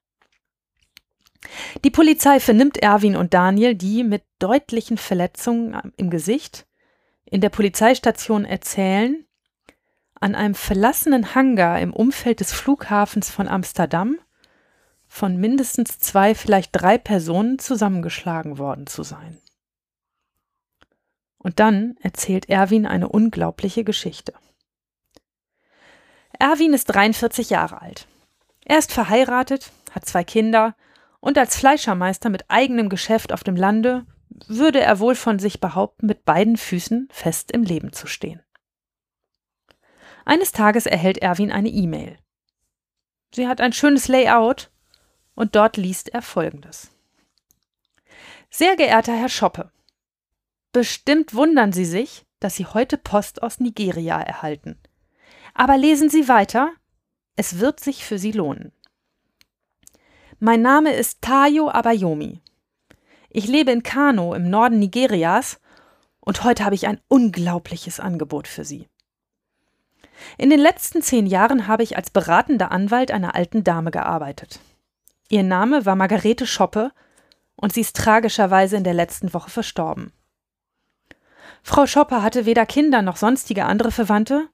Die 1.84 1.92
Polizei 1.92 2.40
vernimmt 2.40 2.78
Erwin 2.78 3.16
und 3.16 3.36
Daniel, 3.36 3.76
die 3.76 4.04
mit 4.04 4.24
deutlichen 4.40 4.98
Verletzungen 4.98 5.94
im 5.98 6.10
Gesicht 6.10 6.66
in 7.26 7.40
der 7.40 7.50
Polizeistation 7.50 8.44
erzählen, 8.44 9.24
an 10.20 10.34
einem 10.34 10.56
verlassenen 10.56 11.36
Hangar 11.36 11.80
im 11.80 11.94
Umfeld 11.94 12.40
des 12.40 12.52
Flughafens 12.54 13.30
von 13.30 13.48
Amsterdam 13.48 14.18
von 15.06 15.38
mindestens 15.38 16.00
zwei, 16.00 16.34
vielleicht 16.34 16.72
drei 16.74 16.98
Personen 16.98 17.60
zusammengeschlagen 17.60 18.58
worden 18.58 18.88
zu 18.88 19.04
sein. 19.04 19.38
Und 21.38 21.60
dann 21.60 21.98
erzählt 22.02 22.50
Erwin 22.50 22.88
eine 22.88 23.10
unglaubliche 23.10 23.84
Geschichte. 23.84 24.34
Erwin 26.40 26.74
ist 26.74 26.86
43 26.86 27.50
Jahre 27.50 27.82
alt. 27.82 28.08
Er 28.66 28.78
ist 28.78 28.92
verheiratet, 28.92 29.72
hat 29.92 30.06
zwei 30.06 30.24
Kinder 30.24 30.76
und 31.20 31.38
als 31.38 31.58
Fleischermeister 31.58 32.30
mit 32.30 32.46
eigenem 32.50 32.90
Geschäft 32.90 33.34
auf 33.34 33.44
dem 33.44 33.56
Lande 33.56 34.06
würde 34.48 34.80
er 34.82 35.00
wohl 35.00 35.16
von 35.16 35.40
sich 35.40 35.60
behaupten, 35.60 36.06
mit 36.06 36.26
beiden 36.26 36.58
Füßen 36.58 37.08
fest 37.12 37.52
im 37.52 37.64
Leben 37.64 37.92
zu 37.92 38.08
stehen. 38.08 38.42
Eines 40.26 40.52
Tages 40.52 40.86
erhält 40.86 41.20
Erwin 41.20 41.52
eine 41.52 41.70
E-Mail. 41.70 42.18
Sie 43.34 43.48
hat 43.48 43.62
ein 43.62 43.74
schönes 43.74 44.08
Layout 44.08 44.70
und 45.34 45.56
dort 45.56 45.78
liest 45.78 46.10
er 46.10 46.22
folgendes. 46.22 46.92
Sehr 48.50 48.76
geehrter 48.76 49.16
Herr 49.16 49.30
Schoppe, 49.30 49.72
bestimmt 50.72 51.34
wundern 51.34 51.72
Sie 51.74 51.86
sich, 51.86 52.26
dass 52.40 52.56
Sie 52.56 52.66
heute 52.66 52.98
Post 52.98 53.42
aus 53.42 53.60
Nigeria 53.60 54.22
erhalten. 54.22 54.78
Aber 55.60 55.76
lesen 55.76 56.08
Sie 56.08 56.28
weiter, 56.28 56.72
es 57.36 57.58
wird 57.58 57.80
sich 57.80 58.06
für 58.06 58.20
Sie 58.20 58.32
lohnen. 58.32 58.72
Mein 60.40 60.62
Name 60.62 60.94
ist 60.94 61.24
Tayo 61.24 61.72
Abayomi. 61.72 62.42
Ich 63.32 63.48
lebe 63.48 63.72
in 63.72 63.82
Kano 63.82 64.36
im 64.36 64.52
Norden 64.52 64.78
Nigerias 64.78 65.60
und 66.20 66.44
heute 66.44 66.64
habe 66.64 66.76
ich 66.76 66.86
ein 66.86 67.02
unglaubliches 67.08 68.00
Angebot 68.00 68.48
für 68.48 68.66
Sie. 68.66 68.88
In 70.38 70.52
den 70.52 70.60
letzten 70.60 71.02
zehn 71.02 71.26
Jahren 71.26 71.68
habe 71.68 71.82
ich 71.82 71.98
als 71.98 72.12
beratender 72.12 72.72
Anwalt 72.72 73.10
einer 73.10 73.34
alten 73.34 73.64
Dame 73.64 73.90
gearbeitet. 73.90 74.60
Ihr 75.28 75.42
Name 75.42 75.88
war 75.88 75.96
Margarete 75.96 76.46
Schoppe 76.46 76.92
und 77.56 77.74
sie 77.74 77.82
ist 77.82 77.96
tragischerweise 77.96 78.78
in 78.78 78.84
der 78.84 78.94
letzten 78.94 79.34
Woche 79.34 79.50
verstorben. 79.50 80.14
Frau 81.64 81.88
Schoppe 81.88 82.22
hatte 82.22 82.46
weder 82.46 82.68
Kinder 82.68 83.02
noch 83.02 83.18
sonstige 83.18 83.66
andere 83.66 83.92
Verwandte, 83.92 84.50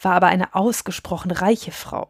war 0.00 0.14
aber 0.14 0.28
eine 0.28 0.54
ausgesprochen 0.54 1.30
reiche 1.30 1.72
Frau. 1.72 2.08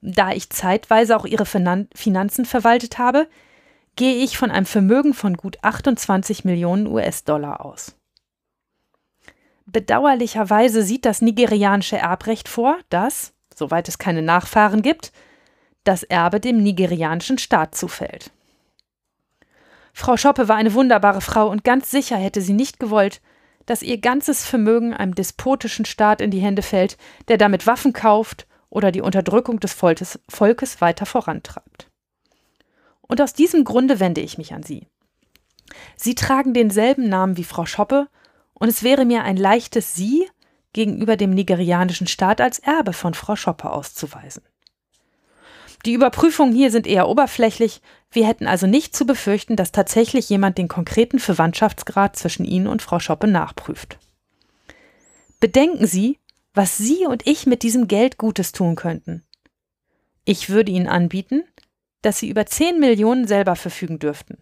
Da 0.00 0.32
ich 0.32 0.50
zeitweise 0.50 1.16
auch 1.16 1.24
ihre 1.24 1.46
Finanzen 1.46 2.44
verwaltet 2.44 2.98
habe, 2.98 3.28
gehe 3.94 4.24
ich 4.24 4.36
von 4.36 4.50
einem 4.50 4.66
Vermögen 4.66 5.14
von 5.14 5.36
gut 5.36 5.58
28 5.62 6.44
Millionen 6.44 6.86
US-Dollar 6.86 7.64
aus. 7.64 7.94
Bedauerlicherweise 9.66 10.82
sieht 10.82 11.04
das 11.04 11.22
nigerianische 11.22 11.98
Erbrecht 11.98 12.48
vor, 12.48 12.78
dass, 12.90 13.32
soweit 13.54 13.88
es 13.88 13.98
keine 13.98 14.22
Nachfahren 14.22 14.82
gibt, 14.82 15.12
das 15.84 16.02
Erbe 16.02 16.40
dem 16.40 16.62
nigerianischen 16.62 17.38
Staat 17.38 17.74
zufällt. 17.74 18.30
Frau 19.92 20.16
Schoppe 20.16 20.48
war 20.48 20.56
eine 20.56 20.74
wunderbare 20.74 21.20
Frau 21.20 21.48
und 21.48 21.64
ganz 21.64 21.90
sicher 21.90 22.16
hätte 22.16 22.40
sie 22.40 22.54
nicht 22.54 22.80
gewollt, 22.80 23.20
dass 23.66 23.82
ihr 23.82 23.98
ganzes 23.98 24.44
Vermögen 24.44 24.94
einem 24.94 25.14
despotischen 25.14 25.84
Staat 25.84 26.20
in 26.20 26.30
die 26.30 26.40
Hände 26.40 26.62
fällt, 26.62 26.96
der 27.28 27.38
damit 27.38 27.66
Waffen 27.66 27.92
kauft 27.92 28.46
oder 28.70 28.90
die 28.90 29.02
Unterdrückung 29.02 29.60
des 29.60 29.72
Volkes, 29.72 30.80
weiter 30.80 31.06
vorantreibt. 31.06 31.90
Und 33.02 33.20
aus 33.20 33.34
diesem 33.34 33.64
Grunde 33.64 34.00
wende 34.00 34.20
ich 34.20 34.38
mich 34.38 34.54
an 34.54 34.62
Sie. 34.62 34.86
Sie 35.96 36.14
tragen 36.14 36.54
denselben 36.54 37.08
Namen 37.08 37.36
wie 37.36 37.44
Frau 37.44 37.66
Schoppe, 37.66 38.08
und 38.54 38.68
es 38.68 38.82
wäre 38.82 39.04
mir 39.04 39.24
ein 39.24 39.36
leichtes, 39.36 39.94
Sie 39.94 40.28
gegenüber 40.72 41.16
dem 41.16 41.30
nigerianischen 41.30 42.06
Staat 42.06 42.40
als 42.40 42.60
Erbe 42.60 42.92
von 42.92 43.12
Frau 43.12 43.36
Schoppe 43.36 43.70
auszuweisen. 43.70 44.42
Die 45.84 45.94
Überprüfungen 45.94 46.54
hier 46.54 46.70
sind 46.70 46.86
eher 46.86 47.08
oberflächlich. 47.08 47.80
Wir 48.10 48.26
hätten 48.26 48.46
also 48.46 48.66
nicht 48.66 48.94
zu 48.94 49.04
befürchten, 49.04 49.56
dass 49.56 49.72
tatsächlich 49.72 50.28
jemand 50.28 50.58
den 50.58 50.68
konkreten 50.68 51.18
Verwandtschaftsgrad 51.18 52.16
zwischen 52.16 52.44
Ihnen 52.44 52.68
und 52.68 52.82
Frau 52.82 53.00
Schoppe 53.00 53.26
nachprüft. 53.26 53.98
Bedenken 55.40 55.86
Sie, 55.86 56.18
was 56.54 56.76
Sie 56.78 57.06
und 57.06 57.26
ich 57.26 57.46
mit 57.46 57.62
diesem 57.62 57.88
Geld 57.88 58.16
Gutes 58.16 58.52
tun 58.52 58.76
könnten. 58.76 59.24
Ich 60.24 60.50
würde 60.50 60.70
Ihnen 60.70 60.86
anbieten, 60.86 61.42
dass 62.02 62.18
Sie 62.18 62.28
über 62.28 62.46
10 62.46 62.78
Millionen 62.78 63.26
selber 63.26 63.56
verfügen 63.56 63.98
dürften. 63.98 64.38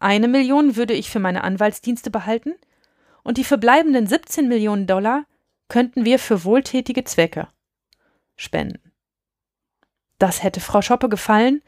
Eine 0.00 0.28
Million 0.28 0.76
würde 0.76 0.94
ich 0.94 1.10
für 1.10 1.20
meine 1.20 1.44
Anwaltsdienste 1.44 2.10
behalten 2.10 2.54
und 3.22 3.36
die 3.36 3.44
verbleibenden 3.44 4.06
17 4.06 4.48
Millionen 4.48 4.86
Dollar 4.86 5.26
könnten 5.68 6.04
wir 6.04 6.18
für 6.18 6.44
wohltätige 6.44 7.04
Zwecke 7.04 7.48
spenden. 8.36 8.87
Das 10.18 10.42
hätte 10.42 10.60
Frau 10.60 10.82
Schoppe 10.82 11.08
gefallen, 11.08 11.62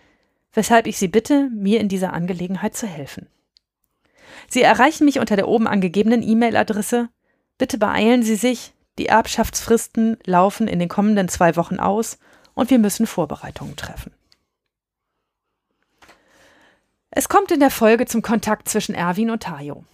weshalb 0.53 0.87
ich 0.87 0.99
Sie 0.99 1.09
bitte, 1.09 1.49
mir 1.53 1.81
in 1.81 1.89
dieser 1.89 2.13
Angelegenheit 2.13 2.77
zu 2.77 2.87
helfen. 2.87 3.29
Sie 4.49 4.63
erreichen 4.63 5.05
mich 5.05 5.21
unter 5.21 5.37
der 5.37 5.49
oben 5.49 5.67
angegebenen 5.67 6.23
E-Mail-Adresse. 6.23 7.09
Bitte 7.59 7.79
beeilen 7.79 8.23
Sie 8.23 8.37
sich, 8.37 8.73
die 8.99 9.07
Erbschaftsfristen 9.07 10.19
laufen 10.25 10.67
in 10.69 10.79
den 10.79 10.89
kommenden 10.89 11.29
zwei 11.29 11.57
Wochen 11.57 11.79
aus 11.79 12.19
und 12.55 12.71
wir 12.71 12.79
müssen 12.79 13.07
Vorbereitungen 13.07 13.77
treffen. 13.77 14.13
Es 17.11 17.29
kommt 17.29 17.51
in 17.51 17.61
der 17.61 17.71
Folge 17.71 18.07
zum 18.07 18.23
Kontakt 18.23 18.69
zwischen 18.69 18.95
Erwin 18.95 19.31
und 19.31 19.43
Tayo. 19.43 19.85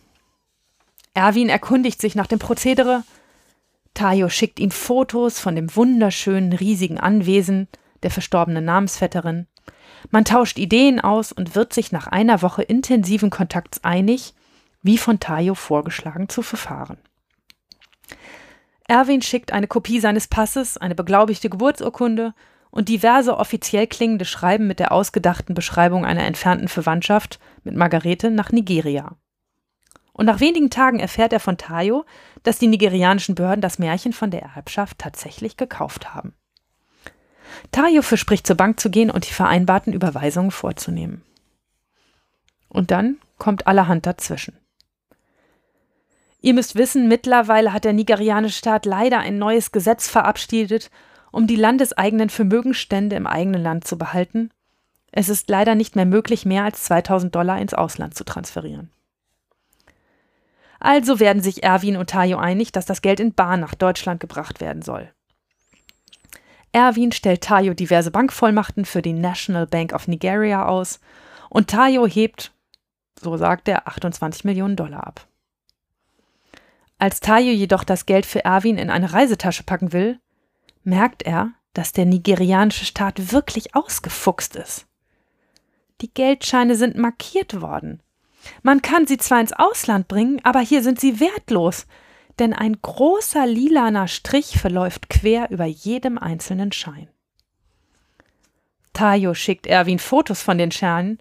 Erwin 1.14 1.48
erkundigt 1.48 2.00
sich 2.00 2.14
nach 2.14 2.26
dem 2.26 2.38
Prozedere. 2.38 3.04
Tayo 3.94 4.28
schickt 4.28 4.60
ihm 4.60 4.70
Fotos 4.70 5.40
von 5.40 5.56
dem 5.56 5.74
wunderschönen, 5.74 6.52
riesigen 6.52 6.98
Anwesen, 6.98 7.68
der 8.02 8.10
verstorbenen 8.10 8.64
Namensvetterin. 8.64 9.46
Man 10.10 10.24
tauscht 10.24 10.58
Ideen 10.58 11.00
aus 11.00 11.32
und 11.32 11.54
wird 11.54 11.72
sich 11.72 11.92
nach 11.92 12.06
einer 12.06 12.42
Woche 12.42 12.62
intensiven 12.62 13.30
Kontakts 13.30 13.82
einig, 13.84 14.34
wie 14.82 14.98
von 14.98 15.20
Tayo 15.20 15.54
vorgeschlagen 15.54 16.28
zu 16.28 16.42
verfahren. 16.42 16.98
Erwin 18.88 19.20
schickt 19.20 19.52
eine 19.52 19.66
Kopie 19.66 19.98
seines 19.98 20.28
Passes, 20.28 20.76
eine 20.76 20.94
beglaubigte 20.94 21.50
Geburtsurkunde 21.50 22.34
und 22.70 22.88
diverse 22.88 23.36
offiziell 23.36 23.86
klingende 23.86 24.24
Schreiben 24.24 24.66
mit 24.66 24.78
der 24.78 24.92
ausgedachten 24.92 25.54
Beschreibung 25.54 26.04
einer 26.04 26.24
entfernten 26.24 26.68
Verwandtschaft 26.68 27.40
mit 27.64 27.74
Margarete 27.74 28.30
nach 28.30 28.52
Nigeria. 28.52 29.16
Und 30.12 30.26
nach 30.26 30.40
wenigen 30.40 30.70
Tagen 30.70 31.00
erfährt 31.00 31.32
er 31.32 31.40
von 31.40 31.58
Tayo, 31.58 32.04
dass 32.42 32.58
die 32.58 32.68
nigerianischen 32.68 33.34
Behörden 33.34 33.60
das 33.60 33.78
Märchen 33.78 34.12
von 34.12 34.30
der 34.30 34.42
Erbschaft 34.42 34.98
tatsächlich 34.98 35.56
gekauft 35.56 36.14
haben. 36.14 36.34
Tayo 37.72 38.02
verspricht 38.02 38.46
zur 38.46 38.56
Bank 38.56 38.80
zu 38.80 38.90
gehen 38.90 39.10
und 39.10 39.28
die 39.28 39.34
vereinbarten 39.34 39.92
Überweisungen 39.92 40.50
vorzunehmen. 40.50 41.22
Und 42.68 42.90
dann 42.90 43.18
kommt 43.38 43.66
allerhand 43.66 44.06
dazwischen. 44.06 44.58
Ihr 46.40 46.54
müsst 46.54 46.76
wissen, 46.76 47.08
mittlerweile 47.08 47.72
hat 47.72 47.84
der 47.84 47.92
nigerianische 47.92 48.58
Staat 48.58 48.86
leider 48.86 49.18
ein 49.18 49.38
neues 49.38 49.72
Gesetz 49.72 50.08
verabschiedet, 50.08 50.90
um 51.32 51.46
die 51.46 51.56
landeseigenen 51.56 52.30
Vermögensstände 52.30 53.16
im 53.16 53.26
eigenen 53.26 53.62
Land 53.62 53.86
zu 53.86 53.98
behalten. 53.98 54.50
Es 55.10 55.28
ist 55.28 55.48
leider 55.50 55.74
nicht 55.74 55.96
mehr 55.96 56.06
möglich, 56.06 56.44
mehr 56.44 56.64
als 56.64 56.84
2000 56.84 57.34
Dollar 57.34 57.60
ins 57.60 57.74
Ausland 57.74 58.14
zu 58.14 58.24
transferieren. 58.24 58.90
Also 60.78 61.20
werden 61.20 61.42
sich 61.42 61.62
Erwin 61.62 61.96
und 61.96 62.10
Tayo 62.10 62.38
einig, 62.38 62.70
dass 62.70 62.86
das 62.86 63.02
Geld 63.02 63.18
in 63.18 63.34
Bar 63.34 63.56
nach 63.56 63.74
Deutschland 63.74 64.20
gebracht 64.20 64.60
werden 64.60 64.82
soll. 64.82 65.10
Erwin 66.76 67.10
stellt 67.10 67.40
Tayo 67.40 67.72
diverse 67.72 68.10
Bankvollmachten 68.10 68.84
für 68.84 69.00
die 69.00 69.14
National 69.14 69.66
Bank 69.66 69.94
of 69.94 70.08
Nigeria 70.08 70.66
aus 70.66 71.00
und 71.48 71.70
Tayo 71.70 72.06
hebt, 72.06 72.52
so 73.18 73.34
sagt 73.38 73.66
er, 73.66 73.88
28 73.88 74.44
Millionen 74.44 74.76
Dollar 74.76 75.06
ab. 75.06 75.26
Als 76.98 77.20
Tayo 77.20 77.50
jedoch 77.50 77.82
das 77.82 78.04
Geld 78.04 78.26
für 78.26 78.44
Erwin 78.44 78.76
in 78.76 78.90
eine 78.90 79.14
Reisetasche 79.14 79.62
packen 79.62 79.94
will, 79.94 80.20
merkt 80.84 81.22
er, 81.22 81.52
dass 81.72 81.92
der 81.92 82.04
nigerianische 82.04 82.84
Staat 82.84 83.32
wirklich 83.32 83.74
ausgefuchst 83.74 84.54
ist. 84.56 84.86
Die 86.02 86.12
Geldscheine 86.12 86.76
sind 86.76 86.98
markiert 86.98 87.62
worden. 87.62 88.02
Man 88.62 88.82
kann 88.82 89.06
sie 89.06 89.16
zwar 89.16 89.40
ins 89.40 89.54
Ausland 89.54 90.08
bringen, 90.08 90.40
aber 90.44 90.60
hier 90.60 90.82
sind 90.82 91.00
sie 91.00 91.20
wertlos, 91.20 91.86
denn 92.38 92.52
ein 92.52 92.80
großer 92.80 93.46
lilaner 93.46 94.08
Strich 94.08 94.58
verläuft 94.58 95.08
quer 95.08 95.50
über 95.50 95.64
jedem 95.64 96.18
einzelnen 96.18 96.72
Schein. 96.72 97.08
Tayo 98.92 99.34
schickt 99.34 99.66
Erwin 99.66 99.98
Fotos 99.98 100.42
von 100.42 100.58
den 100.58 100.70
Scheinen 100.70 101.18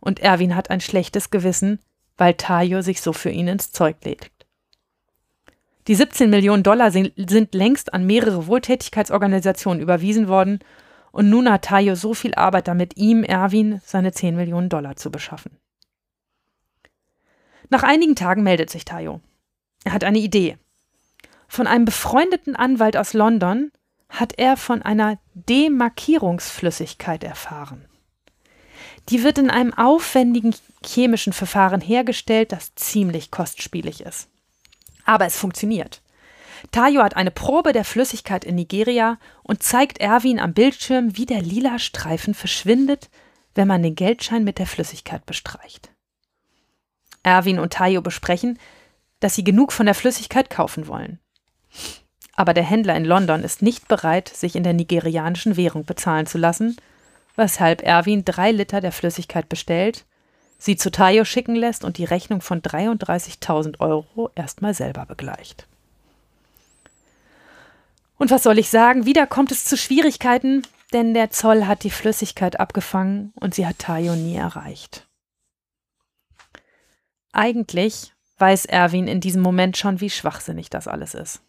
und 0.00 0.20
Erwin 0.20 0.54
hat 0.54 0.70
ein 0.70 0.80
schlechtes 0.80 1.30
Gewissen, 1.30 1.80
weil 2.16 2.34
Tayo 2.34 2.82
sich 2.82 3.00
so 3.00 3.12
für 3.12 3.30
ihn 3.30 3.48
ins 3.48 3.72
Zeug 3.72 3.96
legt. 4.04 4.46
Die 5.86 5.94
17 5.94 6.28
Millionen 6.28 6.62
Dollar 6.62 6.90
sind 6.90 7.54
längst 7.54 7.94
an 7.94 8.06
mehrere 8.06 8.46
Wohltätigkeitsorganisationen 8.46 9.82
überwiesen 9.82 10.28
worden 10.28 10.58
und 11.12 11.30
nun 11.30 11.50
hat 11.50 11.64
Tayo 11.64 11.94
so 11.94 12.12
viel 12.12 12.34
Arbeit 12.34 12.68
damit, 12.68 12.96
ihm, 12.96 13.24
Erwin, 13.24 13.80
seine 13.84 14.12
10 14.12 14.36
Millionen 14.36 14.68
Dollar 14.68 14.96
zu 14.96 15.10
beschaffen. 15.10 15.56
Nach 17.70 17.82
einigen 17.82 18.16
Tagen 18.16 18.42
meldet 18.42 18.70
sich 18.70 18.84
Tayo. 18.84 19.20
Er 19.84 19.92
hat 19.92 20.04
eine 20.04 20.18
Idee. 20.18 20.58
Von 21.48 21.66
einem 21.66 21.84
befreundeten 21.84 22.56
Anwalt 22.56 22.96
aus 22.96 23.14
London 23.14 23.72
hat 24.08 24.34
er 24.38 24.56
von 24.56 24.82
einer 24.82 25.18
Demarkierungsflüssigkeit 25.34 27.24
erfahren. 27.24 27.86
Die 29.08 29.22
wird 29.22 29.38
in 29.38 29.50
einem 29.50 29.72
aufwendigen 29.72 30.54
chemischen 30.84 31.32
Verfahren 31.32 31.80
hergestellt, 31.80 32.52
das 32.52 32.74
ziemlich 32.74 33.30
kostspielig 33.30 34.02
ist. 34.02 34.28
Aber 35.04 35.24
es 35.24 35.36
funktioniert. 35.36 36.02
Tayo 36.72 37.02
hat 37.02 37.16
eine 37.16 37.30
Probe 37.30 37.72
der 37.72 37.84
Flüssigkeit 37.84 38.44
in 38.44 38.56
Nigeria 38.56 39.18
und 39.42 39.62
zeigt 39.62 39.98
Erwin 39.98 40.38
am 40.38 40.52
Bildschirm, 40.52 41.16
wie 41.16 41.24
der 41.24 41.40
lila 41.40 41.78
Streifen 41.78 42.34
verschwindet, 42.34 43.08
wenn 43.54 43.68
man 43.68 43.82
den 43.82 43.94
Geldschein 43.94 44.44
mit 44.44 44.58
der 44.58 44.66
Flüssigkeit 44.66 45.24
bestreicht. 45.24 45.90
Erwin 47.22 47.58
und 47.58 47.72
Tayo 47.72 48.02
besprechen, 48.02 48.58
dass 49.20 49.34
sie 49.34 49.44
genug 49.44 49.72
von 49.72 49.86
der 49.86 49.94
Flüssigkeit 49.94 50.50
kaufen 50.50 50.86
wollen. 50.86 51.18
Aber 52.34 52.54
der 52.54 52.64
Händler 52.64 52.94
in 52.94 53.04
London 53.04 53.42
ist 53.42 53.62
nicht 53.62 53.88
bereit, 53.88 54.28
sich 54.28 54.54
in 54.54 54.62
der 54.62 54.72
nigerianischen 54.72 55.56
Währung 55.56 55.84
bezahlen 55.84 56.26
zu 56.26 56.38
lassen, 56.38 56.76
weshalb 57.34 57.82
Erwin 57.82 58.24
drei 58.24 58.52
Liter 58.52 58.80
der 58.80 58.92
Flüssigkeit 58.92 59.48
bestellt, 59.48 60.04
sie 60.58 60.76
zu 60.76 60.90
Tayo 60.90 61.24
schicken 61.24 61.54
lässt 61.54 61.84
und 61.84 61.98
die 61.98 62.04
Rechnung 62.04 62.40
von 62.40 62.62
33.000 62.62 63.80
Euro 63.80 64.30
erstmal 64.34 64.74
selber 64.74 65.06
begleicht. 65.06 65.66
Und 68.18 68.30
was 68.30 68.42
soll 68.42 68.58
ich 68.58 68.68
sagen? 68.68 69.06
Wieder 69.06 69.26
kommt 69.26 69.52
es 69.52 69.64
zu 69.64 69.76
Schwierigkeiten, 69.76 70.66
denn 70.92 71.14
der 71.14 71.30
Zoll 71.30 71.66
hat 71.66 71.84
die 71.84 71.90
Flüssigkeit 71.90 72.58
abgefangen 72.58 73.32
und 73.40 73.54
sie 73.54 73.66
hat 73.66 73.78
Tayo 73.78 74.16
nie 74.16 74.36
erreicht. 74.36 75.06
Eigentlich 77.32 78.12
weiß 78.38 78.66
Erwin 78.66 79.08
in 79.08 79.20
diesem 79.20 79.42
Moment 79.42 79.76
schon, 79.76 80.00
wie 80.00 80.10
schwachsinnig 80.10 80.70
das 80.70 80.88
alles 80.88 81.14
ist. 81.14 81.42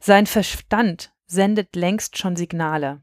Sein 0.00 0.26
Verstand 0.26 1.12
sendet 1.26 1.74
längst 1.76 2.18
schon 2.18 2.36
Signale. 2.36 3.02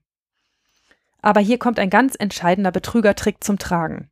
Aber 1.22 1.39
hier 1.39 1.58
kommt 1.58 1.80
ein 1.80 1.89
ganz 1.89 2.16
entscheidender 2.18 2.72
Betrügertrick 2.72 3.43
zum 3.43 3.58
Tragen. 3.58 4.10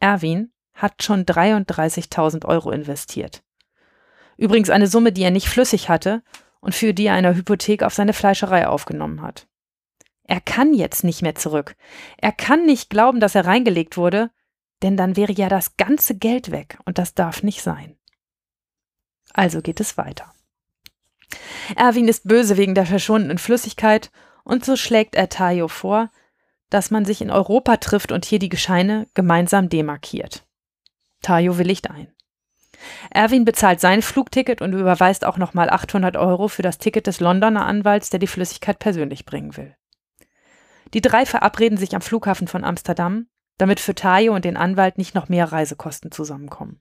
Erwin 0.00 0.52
hat 0.74 1.02
schon 1.02 1.24
33.000 1.24 2.44
Euro 2.44 2.70
investiert. 2.70 3.42
Übrigens 4.36 4.70
eine 4.70 4.88
Summe, 4.88 5.12
die 5.12 5.22
er 5.22 5.30
nicht 5.30 5.48
flüssig 5.48 5.88
hatte 5.88 6.22
und 6.60 6.74
für 6.74 6.92
die 6.92 7.06
er 7.06 7.14
eine 7.14 7.34
Hypothek 7.34 7.82
auf 7.82 7.94
seine 7.94 8.12
Fleischerei 8.12 8.66
aufgenommen 8.66 9.22
hat. 9.22 9.46
Er 10.24 10.40
kann 10.40 10.74
jetzt 10.74 11.04
nicht 11.04 11.22
mehr 11.22 11.34
zurück. 11.34 11.76
Er 12.16 12.32
kann 12.32 12.66
nicht 12.66 12.90
glauben, 12.90 13.20
dass 13.20 13.34
er 13.34 13.46
reingelegt 13.46 13.96
wurde, 13.96 14.30
denn 14.82 14.96
dann 14.96 15.16
wäre 15.16 15.32
ja 15.32 15.48
das 15.48 15.76
ganze 15.76 16.16
Geld 16.16 16.50
weg 16.50 16.78
und 16.84 16.98
das 16.98 17.14
darf 17.14 17.42
nicht 17.42 17.62
sein. 17.62 17.96
Also 19.34 19.60
geht 19.60 19.80
es 19.80 19.98
weiter. 19.98 20.32
Erwin 21.76 22.08
ist 22.08 22.26
böse 22.26 22.56
wegen 22.56 22.74
der 22.74 22.86
verschwundenen 22.86 23.38
Flüssigkeit 23.38 24.10
und 24.44 24.64
so 24.64 24.76
schlägt 24.76 25.16
er 25.16 25.28
Tayo 25.28 25.68
vor, 25.68 26.10
dass 26.70 26.90
man 26.90 27.04
sich 27.04 27.20
in 27.20 27.30
Europa 27.30 27.76
trifft 27.76 28.12
und 28.12 28.24
hier 28.24 28.38
die 28.38 28.48
Gescheine 28.48 29.06
gemeinsam 29.14 29.68
demarkiert. 29.68 30.46
Tayo 31.20 31.58
willigt 31.58 31.90
ein. 31.90 32.08
Erwin 33.10 33.44
bezahlt 33.44 33.80
sein 33.80 34.02
Flugticket 34.02 34.60
und 34.60 34.72
überweist 34.72 35.24
auch 35.24 35.38
nochmal 35.38 35.70
800 35.70 36.16
Euro 36.16 36.48
für 36.48 36.62
das 36.62 36.78
Ticket 36.78 37.06
des 37.06 37.20
Londoner 37.20 37.66
Anwalts, 37.66 38.10
der 38.10 38.20
die 38.20 38.26
Flüssigkeit 38.26 38.78
persönlich 38.78 39.24
bringen 39.24 39.56
will. 39.56 39.74
Die 40.92 41.00
drei 41.00 41.26
verabreden 41.26 41.78
sich 41.78 41.94
am 41.94 42.02
Flughafen 42.02 42.46
von 42.46 42.62
Amsterdam, 42.62 43.26
damit 43.56 43.80
für 43.80 43.94
Tayo 43.94 44.34
und 44.34 44.44
den 44.44 44.56
Anwalt 44.56 44.98
nicht 44.98 45.14
noch 45.14 45.28
mehr 45.28 45.50
Reisekosten 45.50 46.12
zusammenkommen. 46.12 46.80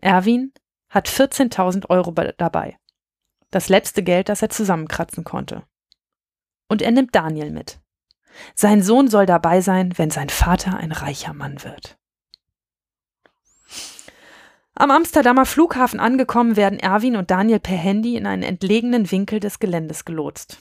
Erwin 0.00 0.52
hat 0.94 1.08
14.000 1.08 1.90
Euro 1.90 2.12
dabei. 2.12 2.78
Das 3.50 3.68
letzte 3.68 4.02
Geld, 4.02 4.28
das 4.28 4.42
er 4.42 4.48
zusammenkratzen 4.48 5.24
konnte. 5.24 5.64
Und 6.68 6.82
er 6.82 6.92
nimmt 6.92 7.14
Daniel 7.14 7.50
mit. 7.50 7.80
Sein 8.54 8.82
Sohn 8.82 9.08
soll 9.08 9.26
dabei 9.26 9.60
sein, 9.60 9.96
wenn 9.96 10.10
sein 10.10 10.28
Vater 10.28 10.76
ein 10.76 10.92
reicher 10.92 11.34
Mann 11.34 11.62
wird. 11.62 11.98
Am 14.76 14.90
Amsterdamer 14.90 15.46
Flughafen 15.46 16.00
angekommen, 16.00 16.56
werden 16.56 16.80
Erwin 16.80 17.16
und 17.16 17.30
Daniel 17.30 17.60
per 17.60 17.76
Handy 17.76 18.16
in 18.16 18.26
einen 18.26 18.42
entlegenen 18.42 19.10
Winkel 19.10 19.38
des 19.38 19.60
Geländes 19.60 20.04
gelotst. 20.04 20.58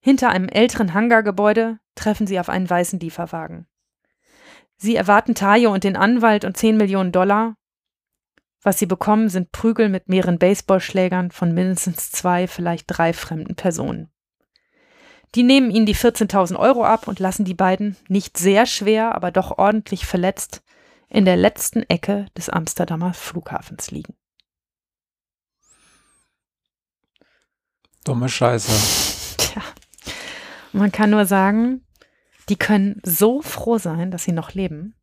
Hinter 0.00 0.30
einem 0.30 0.48
älteren 0.48 0.94
Hangargebäude 0.94 1.78
treffen 1.94 2.26
sie 2.26 2.40
auf 2.40 2.48
einen 2.48 2.70
weißen 2.70 3.00
Lieferwagen. 3.00 3.66
Sie 4.76 4.96
erwarten 4.96 5.34
Tayo 5.34 5.72
und 5.72 5.84
den 5.84 5.96
Anwalt 5.96 6.44
und 6.44 6.56
10 6.56 6.76
Millionen 6.76 7.12
Dollar. 7.12 7.56
Was 8.66 8.80
sie 8.80 8.86
bekommen, 8.86 9.28
sind 9.28 9.52
Prügel 9.52 9.88
mit 9.88 10.08
mehreren 10.08 10.40
Baseballschlägern 10.40 11.30
von 11.30 11.54
mindestens 11.54 12.10
zwei, 12.10 12.48
vielleicht 12.48 12.86
drei 12.88 13.12
fremden 13.12 13.54
Personen. 13.54 14.10
Die 15.36 15.44
nehmen 15.44 15.70
ihnen 15.70 15.86
die 15.86 15.94
14.000 15.94 16.58
Euro 16.58 16.84
ab 16.84 17.06
und 17.06 17.20
lassen 17.20 17.44
die 17.44 17.54
beiden, 17.54 17.96
nicht 18.08 18.36
sehr 18.36 18.66
schwer, 18.66 19.14
aber 19.14 19.30
doch 19.30 19.56
ordentlich 19.56 20.04
verletzt, 20.04 20.64
in 21.08 21.24
der 21.24 21.36
letzten 21.36 21.84
Ecke 21.84 22.26
des 22.36 22.48
Amsterdamer 22.48 23.14
Flughafens 23.14 23.92
liegen. 23.92 24.16
Dumme 28.02 28.28
Scheiße. 28.28 29.36
Tja, 29.36 29.62
man 30.72 30.90
kann 30.90 31.10
nur 31.10 31.26
sagen, 31.26 31.86
die 32.48 32.56
können 32.56 33.00
so 33.04 33.42
froh 33.42 33.78
sein, 33.78 34.10
dass 34.10 34.24
sie 34.24 34.32
noch 34.32 34.54
leben. 34.54 34.95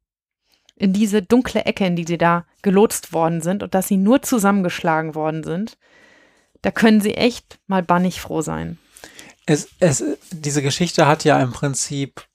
In 0.75 0.93
diese 0.93 1.21
dunkle 1.21 1.65
Ecke, 1.65 1.85
in 1.85 1.95
die 1.95 2.05
sie 2.05 2.17
da 2.17 2.45
gelotst 2.61 3.13
worden 3.13 3.41
sind 3.41 3.63
und 3.63 3.75
dass 3.75 3.87
sie 3.87 3.97
nur 3.97 4.21
zusammengeschlagen 4.21 5.15
worden 5.15 5.43
sind, 5.43 5.77
da 6.61 6.71
können 6.71 7.01
sie 7.01 7.13
echt 7.13 7.59
mal 7.67 7.83
bannig 7.83 8.21
froh 8.21 8.41
sein. 8.41 8.79
Es, 9.45 9.69
es, 9.79 10.03
diese 10.31 10.61
Geschichte 10.61 11.05
hat 11.05 11.25
ja 11.25 11.41
im 11.41 11.51
Prinzip 11.51 12.25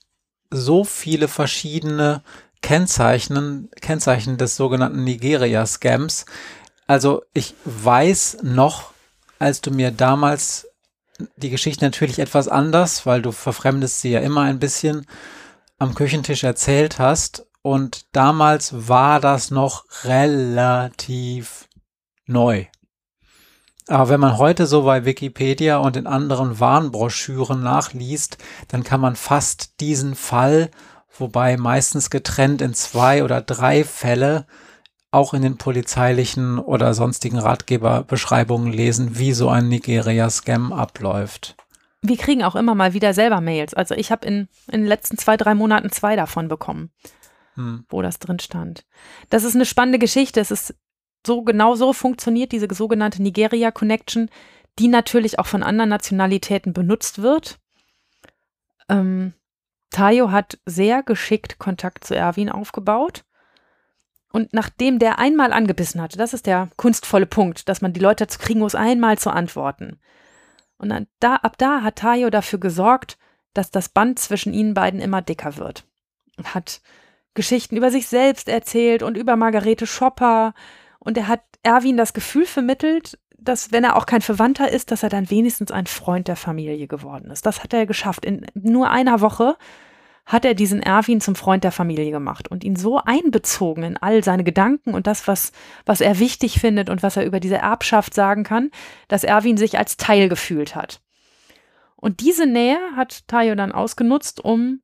so 0.50 0.84
viele 0.84 1.28
verschiedene 1.28 2.22
Kennzeichen, 2.62 3.70
Kennzeichen 3.80 4.36
des 4.36 4.56
sogenannten 4.56 5.04
Nigeria-Scams. 5.04 6.26
Also 6.86 7.22
ich 7.32 7.54
weiß 7.64 8.38
noch, 8.42 8.92
als 9.38 9.60
du 9.60 9.70
mir 9.70 9.90
damals 9.90 10.68
die 11.36 11.50
Geschichte 11.50 11.84
natürlich 11.84 12.18
etwas 12.18 12.48
anders, 12.48 13.06
weil 13.06 13.22
du 13.22 13.32
verfremdest 13.32 14.00
sie 14.00 14.10
ja 14.10 14.20
immer 14.20 14.42
ein 14.42 14.58
bisschen 14.58 15.06
am 15.78 15.94
Küchentisch 15.94 16.44
erzählt 16.44 16.98
hast. 16.98 17.46
Und 17.68 18.16
damals 18.16 18.88
war 18.88 19.20
das 19.20 19.50
noch 19.50 19.84
relativ 20.04 21.68
neu. 22.24 22.64
Aber 23.88 24.08
wenn 24.08 24.20
man 24.20 24.38
heute 24.38 24.64
so 24.66 24.84
bei 24.84 25.04
Wikipedia 25.04 25.76
und 25.76 25.94
in 25.98 26.06
anderen 26.06 26.60
Warnbroschüren 26.60 27.62
nachliest, 27.62 28.38
dann 28.68 28.84
kann 28.84 29.02
man 29.02 29.16
fast 29.16 29.80
diesen 29.80 30.14
Fall, 30.14 30.70
wobei 31.18 31.58
meistens 31.58 32.08
getrennt 32.08 32.62
in 32.62 32.72
zwei 32.72 33.22
oder 33.22 33.42
drei 33.42 33.84
Fälle, 33.84 34.46
auch 35.10 35.34
in 35.34 35.42
den 35.42 35.58
polizeilichen 35.58 36.58
oder 36.58 36.94
sonstigen 36.94 37.38
Ratgeberbeschreibungen 37.38 38.72
lesen, 38.72 39.18
wie 39.18 39.34
so 39.34 39.50
ein 39.50 39.68
Nigeria-Scam 39.68 40.72
abläuft. 40.72 41.54
Wir 42.00 42.16
kriegen 42.16 42.44
auch 42.44 42.56
immer 42.56 42.74
mal 42.74 42.94
wieder 42.94 43.12
selber 43.12 43.42
Mails. 43.42 43.74
Also 43.74 43.94
ich 43.94 44.10
habe 44.10 44.26
in, 44.26 44.48
in 44.72 44.80
den 44.80 44.86
letzten 44.86 45.18
zwei, 45.18 45.36
drei 45.36 45.54
Monaten 45.54 45.90
zwei 45.90 46.16
davon 46.16 46.48
bekommen, 46.48 46.90
hm. 47.58 47.84
wo 47.88 48.02
das 48.02 48.20
drin 48.20 48.38
stand. 48.38 48.86
Das 49.30 49.42
ist 49.42 49.56
eine 49.56 49.66
spannende 49.66 49.98
Geschichte. 49.98 50.40
Es 50.40 50.52
ist 50.52 50.76
so 51.26 51.42
genau 51.42 51.74
so 51.74 51.92
funktioniert 51.92 52.52
diese 52.52 52.72
sogenannte 52.72 53.20
Nigeria 53.20 53.72
Connection, 53.72 54.30
die 54.78 54.86
natürlich 54.86 55.40
auch 55.40 55.46
von 55.46 55.64
anderen 55.64 55.90
Nationalitäten 55.90 56.72
benutzt 56.72 57.20
wird. 57.20 57.58
Ähm, 58.88 59.34
Tayo 59.90 60.30
hat 60.30 60.58
sehr 60.66 61.02
geschickt 61.02 61.58
Kontakt 61.58 62.04
zu 62.04 62.14
Erwin 62.14 62.48
aufgebaut. 62.48 63.24
Und 64.30 64.52
nachdem 64.52 65.00
der 65.00 65.18
einmal 65.18 65.52
angebissen 65.52 66.00
hatte, 66.00 66.16
das 66.16 66.34
ist 66.34 66.46
der 66.46 66.70
kunstvolle 66.76 67.26
Punkt, 67.26 67.68
dass 67.68 67.80
man 67.80 67.92
die 67.92 68.00
Leute 68.00 68.26
dazu 68.26 68.38
kriegen 68.38 68.60
muss, 68.60 68.76
einmal 68.76 69.18
zu 69.18 69.30
antworten. 69.30 69.98
Und 70.76 70.90
dann, 70.90 71.08
da, 71.18 71.36
ab 71.36 71.58
da 71.58 71.82
hat 71.82 71.96
Tayo 71.96 72.30
dafür 72.30 72.60
gesorgt, 72.60 73.18
dass 73.52 73.72
das 73.72 73.88
Band 73.88 74.20
zwischen 74.20 74.52
ihnen 74.52 74.74
beiden 74.74 75.00
immer 75.00 75.22
dicker 75.22 75.56
wird. 75.56 75.84
Hat 76.44 76.82
Geschichten 77.34 77.76
über 77.76 77.90
sich 77.90 78.08
selbst 78.08 78.48
erzählt 78.48 79.02
und 79.02 79.16
über 79.16 79.36
Margarete 79.36 79.86
Schopper, 79.86 80.54
und 80.98 81.16
er 81.16 81.28
hat 81.28 81.42
Erwin 81.62 81.96
das 81.96 82.12
Gefühl 82.12 82.44
vermittelt, 82.44 83.18
dass 83.38 83.72
wenn 83.72 83.84
er 83.84 83.96
auch 83.96 84.06
kein 84.06 84.20
Verwandter 84.20 84.70
ist, 84.70 84.90
dass 84.90 85.02
er 85.02 85.08
dann 85.08 85.30
wenigstens 85.30 85.70
ein 85.70 85.86
Freund 85.86 86.28
der 86.28 86.36
Familie 86.36 86.86
geworden 86.86 87.30
ist. 87.30 87.46
Das 87.46 87.62
hat 87.62 87.72
er 87.72 87.86
geschafft. 87.86 88.24
In 88.24 88.46
nur 88.54 88.90
einer 88.90 89.20
Woche 89.20 89.56
hat 90.26 90.44
er 90.44 90.54
diesen 90.54 90.82
Erwin 90.82 91.22
zum 91.22 91.34
Freund 91.34 91.64
der 91.64 91.72
Familie 91.72 92.10
gemacht 92.10 92.48
und 92.48 92.62
ihn 92.62 92.76
so 92.76 92.98
einbezogen 92.98 93.84
in 93.84 93.96
all 93.96 94.22
seine 94.22 94.44
Gedanken 94.44 94.92
und 94.92 95.06
das, 95.06 95.26
was, 95.26 95.52
was 95.86 96.02
er 96.02 96.18
wichtig 96.18 96.60
findet 96.60 96.90
und 96.90 97.02
was 97.02 97.16
er 97.16 97.24
über 97.24 97.40
diese 97.40 97.56
Erbschaft 97.56 98.12
sagen 98.12 98.44
kann, 98.44 98.70
dass 99.06 99.24
Erwin 99.24 99.56
sich 99.56 99.78
als 99.78 99.96
Teil 99.96 100.28
gefühlt 100.28 100.74
hat. 100.74 101.00
Und 101.96 102.20
diese 102.20 102.44
Nähe 102.44 102.78
hat 102.96 103.26
Tayo 103.28 103.54
dann 103.54 103.72
ausgenutzt, 103.72 104.44
um 104.44 104.82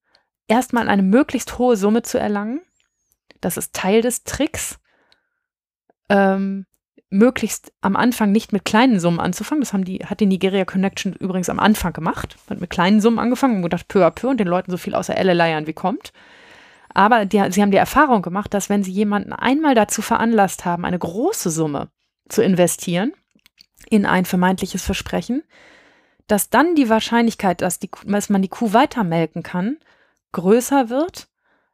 erstmal 0.48 0.88
eine 0.88 1.02
möglichst 1.02 1.58
hohe 1.58 1.76
Summe 1.76 2.02
zu 2.02 2.18
erlangen. 2.18 2.60
Das 3.40 3.56
ist 3.56 3.74
Teil 3.74 4.00
des 4.00 4.24
Tricks 4.24 4.78
ähm, 6.08 6.66
möglichst 7.10 7.72
am 7.80 7.96
Anfang 7.96 8.32
nicht 8.32 8.52
mit 8.52 8.64
kleinen 8.64 8.98
Summen 8.98 9.20
anzufangen. 9.20 9.62
Das 9.62 9.72
haben 9.72 9.84
die, 9.84 10.04
hat 10.04 10.20
die 10.20 10.26
Nigeria 10.26 10.64
Connection 10.64 11.12
übrigens 11.12 11.48
am 11.48 11.60
Anfang 11.60 11.92
gemacht. 11.92 12.36
Hat 12.50 12.60
mit 12.60 12.70
kleinen 12.70 13.00
Summen 13.00 13.18
angefangen 13.18 13.56
und 13.56 13.62
gedacht, 13.62 13.88
peu 13.88 14.04
à 14.04 14.10
peu 14.10 14.28
und 14.28 14.38
den 14.38 14.48
Leuten 14.48 14.70
so 14.70 14.76
viel 14.76 14.94
außer 14.94 15.16
Elle 15.16 15.34
leiern 15.34 15.66
wie 15.66 15.72
kommt. 15.72 16.12
Aber 16.92 17.24
die, 17.24 17.42
sie 17.50 17.62
haben 17.62 17.70
die 17.70 17.76
Erfahrung 17.76 18.22
gemacht, 18.22 18.54
dass 18.54 18.68
wenn 18.68 18.84
sie 18.84 18.92
jemanden 18.92 19.32
einmal 19.32 19.74
dazu 19.74 20.02
veranlasst 20.02 20.64
haben, 20.64 20.84
eine 20.84 20.98
große 20.98 21.50
Summe 21.50 21.88
zu 22.28 22.42
investieren, 22.42 23.12
in 23.90 24.06
ein 24.06 24.24
vermeintliches 24.24 24.82
Versprechen, 24.82 25.42
dass 26.26 26.50
dann 26.50 26.74
die 26.74 26.88
Wahrscheinlichkeit, 26.88 27.60
dass, 27.60 27.78
die, 27.78 27.90
dass 28.06 28.30
man 28.30 28.42
die 28.42 28.48
Kuh 28.48 28.72
weitermelken 28.72 29.42
kann, 29.42 29.76
größer 30.34 30.90
wird, 30.90 31.28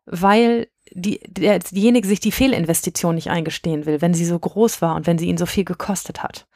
weil 0.06 0.68
die, 0.92 1.20
der, 1.26 1.60
sich 1.62 2.20
die 2.20 2.32
Fehlinvestition 2.32 3.14
nicht 3.14 3.30
eingestehen 3.30 3.86
will, 3.86 4.00
wenn 4.00 4.14
sie 4.14 4.24
so 4.24 4.38
groß 4.38 4.82
war 4.82 4.94
und 4.94 5.06
wenn 5.06 5.18
sie 5.18 5.26
ihn 5.26 5.38
so 5.38 5.46
viel 5.46 5.64
gekostet 5.64 6.22
hat. 6.22 6.46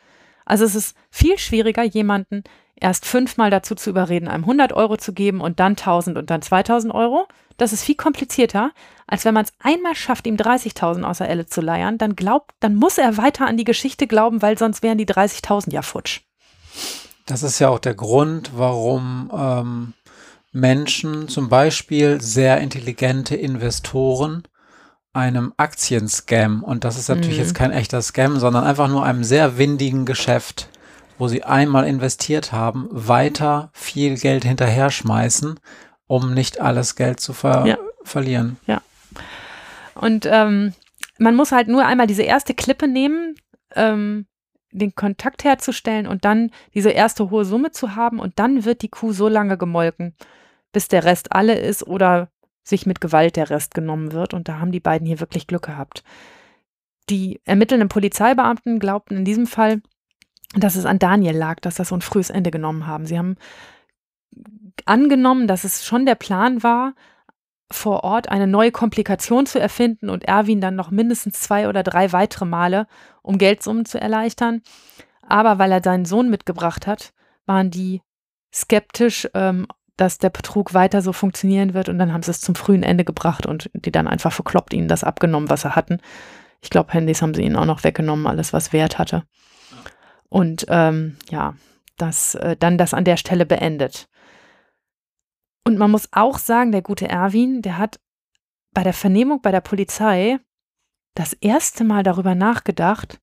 Also 0.45 0.65
es 0.65 0.75
ist 0.75 0.97
viel 1.11 1.39
schwieriger, 1.39 1.83
jemanden 1.83 2.45
erst 2.77 3.07
fünfmal 3.07 3.51
dazu 3.51 3.75
zu 3.75 3.91
überreden, 3.91 4.29
einem 4.29 4.45
100 4.45 4.73
Euro 4.73 4.97
zu 4.97 5.13
geben 5.13 5.41
und 5.41 5.61
dann 5.61 5.73
1000 5.73 6.19
und 6.19 6.31
dann 6.31 6.43
2000 6.43 6.93
Euro. 6.93 7.27
Das 7.57 7.73
ist 7.73 7.85
viel 7.85 7.95
komplizierter, 7.95 8.73
als 9.07 9.25
wenn 9.25 9.35
man 9.35 9.45
es 9.45 9.53
einmal 9.61 9.95
schafft, 9.95 10.27
ihm 10.27 10.37
30.000 10.37 11.05
aus 11.05 11.19
der 11.19 11.29
Elle 11.29 11.47
zu 11.47 11.61
leiern. 11.61 11.99
Dann 11.99 12.17
glaubt, 12.17 12.53
dann 12.61 12.75
muss 12.75 12.99
er 12.99 13.17
weiter 13.17 13.47
an 13.47 13.57
die 13.57 13.65
Geschichte 13.65 14.07
glauben, 14.07 14.43
weil 14.43 14.59
sonst 14.59 14.83
wären 14.83 14.99
die 14.99 15.07
30.000 15.07 15.73
ja 15.73 15.83
futsch. 15.83 16.23
Das 17.27 17.43
ist 17.43 17.59
ja 17.59 17.69
auch 17.69 17.79
der 17.79 17.95
Grund, 17.95 18.51
warum 18.55 19.31
ähm, 19.33 19.93
Menschen, 20.55 21.29
zum 21.29 21.49
Beispiel 21.49 22.21
sehr 22.21 22.61
intelligente 22.61 23.35
Investoren, 23.35 24.45
einem 25.13 25.53
Aktienscam, 25.57 26.63
und 26.63 26.85
das 26.85 26.97
ist 26.97 27.09
natürlich 27.09 27.39
mhm. 27.39 27.43
jetzt 27.43 27.55
kein 27.55 27.73
echter 27.73 28.01
Scam, 28.01 28.39
sondern 28.39 28.65
einfach 28.65 28.89
nur 28.89 29.05
einem 29.05 29.25
sehr 29.25 29.59
windigen 29.59 30.07
Geschäft, 30.07 30.69
wo 31.19 31.27
sie 31.27 31.43
einmal 31.43 31.87
investiert 31.87 32.53
haben, 32.53 32.89
weiter 32.91 33.71
viel 33.73 34.17
Geld 34.17 34.45
hinterher 34.45 34.91
schmeißen, 34.91 35.59
um 36.07 36.35
nicht 36.35 36.61
alles 36.61 36.95
Geld 36.95 37.19
zu 37.19 37.33
ver 37.33 37.67
ja. 37.67 37.79
verlieren. 38.05 38.57
Ja. 38.67 38.81
Und 39.95 40.27
ähm, 40.31 40.73
man 41.19 41.35
muss 41.35 41.51
halt 41.51 41.67
nur 41.67 41.85
einmal 41.85 42.07
diese 42.07 42.23
erste 42.23 42.55
Klippe 42.55 42.87
nehmen, 42.87 43.35
ähm, 43.75 44.27
den 44.71 44.95
Kontakt 44.95 45.43
herzustellen 45.43 46.07
und 46.07 46.25
dann 46.25 46.51
diese 46.75 46.91
erste 46.91 47.31
hohe 47.31 47.45
Summe 47.45 47.73
zu 47.73 47.97
haben 47.97 48.21
und 48.21 48.39
dann 48.39 48.65
wird 48.65 48.83
die 48.83 48.89
Kuh 48.89 49.13
so 49.13 49.29
lange 49.29 49.59
gemolken, 49.59 50.15
bis 50.75 50.89
der 50.89 51.05
Rest 51.05 51.33
alle 51.33 51.55
ist 51.55 51.87
oder 51.87 52.29
sich 52.63 52.85
mit 52.85 53.01
Gewalt 53.01 53.37
der 53.37 53.49
Rest 53.49 53.75
genommen 53.75 54.13
wird. 54.13 54.35
Und 54.35 54.49
da 54.49 54.59
haben 54.59 54.73
die 54.73 54.81
beiden 54.81 55.07
hier 55.07 55.21
wirklich 55.21 55.47
Glück 55.47 55.65
gehabt. 55.65 56.05
Die 57.09 57.41
ermittelnden 57.45 57.89
Polizeibeamten 57.89 58.79
glaubten 58.79 59.17
in 59.17 59.25
diesem 59.25 59.47
Fall, 59.47 59.81
dass 60.55 60.77
es 60.77 60.87
an 60.87 60.99
Daniel 60.99 61.37
lag, 61.37 61.61
dass 61.61 61.77
das 61.77 61.89
so 61.89 61.95
ein 61.95 62.03
frühes 62.03 62.31
Ende 62.31 62.51
genommen 62.51 62.87
haben. 62.87 63.07
Sie 63.07 63.19
haben 63.19 63.37
angenommen, 64.85 65.47
dass 65.47 65.65
es 65.65 65.85
schon 65.85 66.07
der 66.07 66.15
Plan 66.15 66.63
war, 66.63 66.95
vor 67.71 68.05
Ort 68.05 68.29
eine 68.29 68.47
neue 68.47 68.73
Komplikation 68.73 69.47
zu 69.47 69.59
erfinden 69.59 70.11
und 70.11 70.25
Erwin 70.25 70.61
dann 70.61 70.77
noch 70.77 70.91
mindestens 70.91 71.41
zwei 71.41 71.69
oder 71.69 71.83
drei 71.83 72.13
weitere 72.13 72.45
Male, 72.45 72.87
um 73.23 73.39
Geldsummen 73.39 73.85
zu 73.85 74.01
erleichtern. 74.01 74.63
Aber 75.23 75.59
weil 75.59 75.73
er 75.73 75.83
seinen 75.83 76.05
Sohn 76.05 76.31
mitgebracht 76.31 76.87
hat, 76.87 77.13
waren 77.47 77.71
die 77.71 78.03
skeptisch, 78.53 79.29
ähm, 79.35 79.67
dass 79.97 80.19
der 80.19 80.31
Betrug 80.31 80.75
weiter 80.75 81.03
so 81.03 81.13
funktionieren 81.13 81.75
wird 81.75 81.89
und 81.89 81.99
dann 81.99 82.13
haben 82.13 82.23
sie 82.23 82.31
es 82.31 82.41
zum 82.41 82.55
frühen 82.55 82.83
Ende 82.83 83.05
gebracht 83.05 83.47
und 83.47 83.71
die 83.75 83.93
dann 83.93 84.09
einfach 84.09 84.33
verkloppt 84.33 84.75
ihnen 84.75 84.89
das 84.89 85.05
abgenommen, 85.05 85.51
was 85.51 85.63
sie 85.63 85.75
hatten. 85.77 86.01
Ich 86.61 86.71
glaube, 86.71 86.93
Handys 86.93 87.23
haben 87.23 87.35
sie 87.35 87.43
ihnen 87.43 87.57
auch 87.57 87.67
noch 87.67 87.85
weggenommen, 87.85 88.27
alles 88.27 88.53
was 88.53 88.73
Wert 88.73 88.99
hatte. 88.99 89.25
Und 90.29 90.67
ähm, 90.69 91.17
ja, 91.31 91.55
das, 91.97 92.35
äh, 92.35 92.57
dann 92.57 92.79
das 92.79 92.95
an 92.95 93.05
der 93.05 93.17
Stelle 93.17 93.47
beendet. 93.47 94.09
Und 95.65 95.79
man 95.79 95.91
muss 95.91 96.09
auch 96.13 96.39
sagen, 96.39 96.73
der 96.73 96.83
gute 96.83 97.09
Erwin, 97.09 97.63
der 97.63 97.79
hat 97.79 98.01
bei 98.73 98.83
der 98.83 98.93
Vernehmung 98.93 99.41
bei 99.41 99.53
der 99.53 99.61
Polizei 99.61 100.39
das 101.15 101.33
erste 101.35 101.85
Mal 101.85 102.03
darüber 102.03 102.35
nachgedacht, 102.35 103.21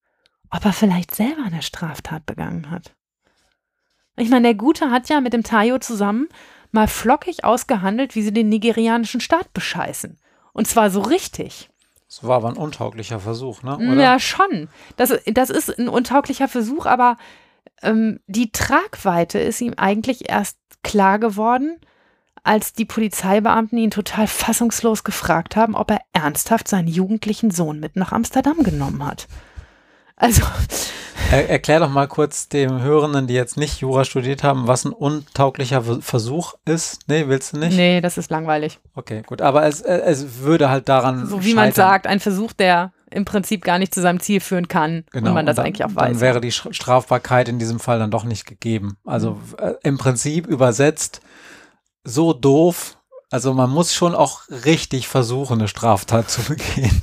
ob 0.49 0.65
er 0.65 0.73
vielleicht 0.73 1.13
selber 1.13 1.43
eine 1.43 1.61
Straftat 1.61 2.25
begangen 2.25 2.71
hat. 2.71 2.95
Ich 4.17 4.29
meine, 4.29 4.47
der 4.49 4.55
Gute 4.55 4.89
hat 4.89 5.09
ja 5.09 5.21
mit 5.21 5.33
dem 5.33 5.43
Tayo 5.43 5.79
zusammen 5.79 6.27
mal 6.71 6.87
flockig 6.87 7.43
ausgehandelt, 7.43 8.15
wie 8.15 8.21
sie 8.21 8.33
den 8.33 8.49
nigerianischen 8.49 9.21
Staat 9.21 9.53
bescheißen. 9.53 10.17
Und 10.53 10.67
zwar 10.67 10.89
so 10.89 11.01
richtig. 11.01 11.69
Das 12.07 12.23
war 12.23 12.37
aber 12.37 12.49
ein 12.49 12.57
untauglicher 12.57 13.19
Versuch, 13.19 13.63
ne? 13.63 13.77
Oder? 13.77 14.01
Ja, 14.01 14.19
schon. 14.19 14.67
Das, 14.97 15.13
das 15.25 15.49
ist 15.49 15.77
ein 15.79 15.87
untauglicher 15.87 16.47
Versuch, 16.47 16.85
aber 16.85 17.17
ähm, 17.81 18.19
die 18.27 18.51
Tragweite 18.51 19.39
ist 19.39 19.61
ihm 19.61 19.73
eigentlich 19.77 20.29
erst 20.29 20.57
klar 20.83 21.19
geworden, 21.19 21.79
als 22.43 22.73
die 22.73 22.85
Polizeibeamten 22.85 23.77
ihn 23.77 23.91
total 23.91 24.27
fassungslos 24.27 25.03
gefragt 25.03 25.55
haben, 25.55 25.75
ob 25.75 25.91
er 25.91 26.01
ernsthaft 26.11 26.67
seinen 26.67 26.87
jugendlichen 26.87 27.51
Sohn 27.51 27.79
mit 27.79 27.95
nach 27.95 28.11
Amsterdam 28.11 28.63
genommen 28.63 29.05
hat. 29.05 29.27
Also. 30.21 30.43
Er, 31.31 31.49
erklär 31.49 31.79
doch 31.79 31.89
mal 31.89 32.07
kurz 32.07 32.47
dem 32.47 32.81
Hörenden, 32.81 33.25
die 33.25 33.33
jetzt 33.33 33.57
nicht 33.57 33.79
Jura 33.79 34.05
studiert 34.05 34.43
haben, 34.43 34.67
was 34.67 34.85
ein 34.85 34.91
untauglicher 34.91 35.81
Versuch 36.01 36.53
ist. 36.65 36.99
Nee, 37.07 37.27
willst 37.27 37.53
du 37.53 37.57
nicht? 37.57 37.75
Nee, 37.75 38.01
das 38.01 38.17
ist 38.17 38.29
langweilig. 38.29 38.79
Okay, 38.93 39.23
gut. 39.25 39.41
Aber 39.41 39.65
es, 39.65 39.81
es 39.81 40.39
würde 40.39 40.69
halt 40.69 40.89
daran. 40.89 41.25
So 41.25 41.43
wie 41.43 41.53
man 41.53 41.71
sagt, 41.71 42.05
ein 42.05 42.19
Versuch, 42.19 42.53
der 42.53 42.93
im 43.09 43.25
Prinzip 43.25 43.63
gar 43.63 43.79
nicht 43.79 43.95
zu 43.95 44.01
seinem 44.01 44.19
Ziel 44.19 44.41
führen 44.41 44.67
kann 44.67 45.05
genau, 45.11 45.29
und 45.29 45.33
man 45.33 45.45
das 45.45 45.55
dann, 45.55 45.65
eigentlich 45.65 45.85
auch 45.85 45.95
weiß. 45.95 46.11
Dann 46.11 46.21
wäre 46.21 46.39
die 46.39 46.51
Strafbarkeit 46.51 47.49
in 47.49 47.59
diesem 47.59 47.79
Fall 47.79 47.99
dann 47.99 48.11
doch 48.11 48.23
nicht 48.23 48.45
gegeben. 48.45 48.97
Also 49.05 49.39
äh, 49.57 49.73
im 49.83 49.97
Prinzip 49.97 50.47
übersetzt 50.47 51.21
so 52.03 52.33
doof. 52.33 52.97
Also 53.29 53.53
man 53.53 53.69
muss 53.69 53.93
schon 53.93 54.15
auch 54.15 54.41
richtig 54.49 55.07
versuchen, 55.07 55.59
eine 55.59 55.67
Straftat 55.67 56.29
zu 56.29 56.41
begehen. 56.43 57.01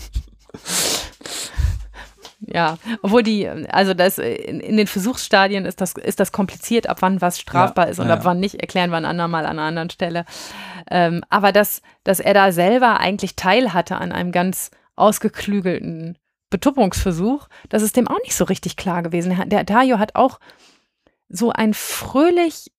Ja, 2.41 2.79
obwohl 3.03 3.25
die, 3.25 3.49
also 3.49 3.95
das 3.95 4.19
in, 4.19 4.61
in, 4.61 4.77
den 4.77 4.87
Versuchsstadien 4.87 5.65
ist 5.65 5.81
das, 5.81 5.95
ist 5.95 6.21
das 6.21 6.31
kompliziert, 6.31 6.89
ab 6.89 6.99
wann 7.01 7.21
was 7.21 7.41
strafbar 7.41 7.87
ja, 7.87 7.91
ist 7.91 7.99
und 7.99 8.07
ja. 8.07 8.15
ab 8.15 8.25
wann 8.25 8.39
nicht, 8.39 8.55
erklären 8.57 8.91
wir 8.91 8.97
ein 8.97 9.05
andermal 9.05 9.45
an 9.45 9.59
einer 9.59 9.67
anderen 9.67 9.91
Stelle. 9.91 10.25
Ähm, 10.89 11.23
aber 11.31 11.51
dass, 11.51 11.83
dass 12.05 12.21
er 12.21 12.35
da 12.35 12.53
selber 12.53 13.01
eigentlich 13.01 13.35
Teil 13.35 13.73
hatte 13.73 13.97
an 13.97 14.13
einem 14.13 14.31
ganz 14.31 14.71
ausgeklügelten 14.95 16.17
Betuppungsversuch, 16.49 17.49
das 17.69 17.83
ist 17.83 17.97
dem 17.97 18.09
auch 18.09 18.21
nicht 18.23 18.37
so 18.37 18.45
richtig 18.45 18.77
klar 18.77 19.03
gewesen. 19.03 19.37
Der 19.47 19.65
Dario 19.65 19.99
hat 19.99 20.15
auch 20.15 20.39
so 21.29 21.51
ein 21.51 21.75
fröhlich 21.75 22.71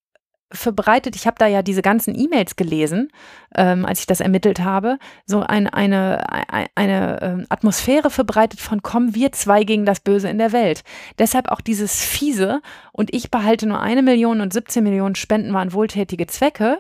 verbreitet, 0.52 1.16
ich 1.16 1.28
habe 1.28 1.36
da 1.38 1.48
ja 1.48 1.62
diese 1.62 1.82
ganzen 1.82 2.18
E-Mails 2.18 2.56
gelesen, 2.56 3.12
ähm, 3.56 3.86
als 3.86 4.00
ich 4.00 4.08
das 4.08 4.20
ermittelt 4.20 4.60
habe, 4.60 4.98
so 5.26 5.42
ein, 5.42 5.68
eine, 5.68 6.32
eine, 6.32 6.68
eine 6.76 7.22
ähm, 7.22 7.46
Atmosphäre 7.50 8.10
verbreitet 8.10 8.60
von 8.60 8.82
kommen 8.82 9.14
wir 9.14 9.32
zwei 9.32 9.64
gegen 9.64 9.86
das 9.86 10.00
Böse 10.00 10.28
in 10.28 10.40
der 10.40 10.52
Welt. 10.52 10.84
Deshalb 11.20 11.50
auch 11.50 11.62
dieses 11.62 12.04
fiese 12.04 12.62
und 12.92 13.14
ich 13.14 13.30
behalte 13.30 13.68
nur 13.68 13.80
eine 13.80 14.02
Million 14.02 14.42
und 14.42 14.52
17 14.52 14.84
Millionen 14.84 15.16
Spenden 15.16 15.54
waren 15.54 15.74
wohltätige 15.74 16.26
Zwecke. 16.26 16.80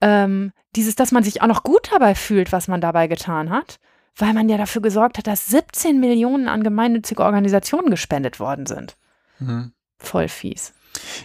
Ähm, 0.00 0.52
dieses, 0.74 0.94
dass 0.94 1.12
man 1.12 1.24
sich 1.24 1.42
auch 1.42 1.46
noch 1.46 1.62
gut 1.62 1.90
dabei 1.92 2.14
fühlt, 2.14 2.52
was 2.52 2.68
man 2.68 2.80
dabei 2.80 3.06
getan 3.06 3.50
hat, 3.50 3.78
weil 4.16 4.32
man 4.32 4.48
ja 4.48 4.56
dafür 4.56 4.80
gesorgt 4.82 5.18
hat, 5.18 5.26
dass 5.26 5.46
17 5.46 6.00
Millionen 6.00 6.48
an 6.48 6.62
gemeinnützige 6.62 7.22
Organisationen 7.22 7.90
gespendet 7.90 8.40
worden 8.40 8.66
sind. 8.66 8.96
Mhm. 9.38 9.72
Voll 9.98 10.28
fies. 10.28 10.74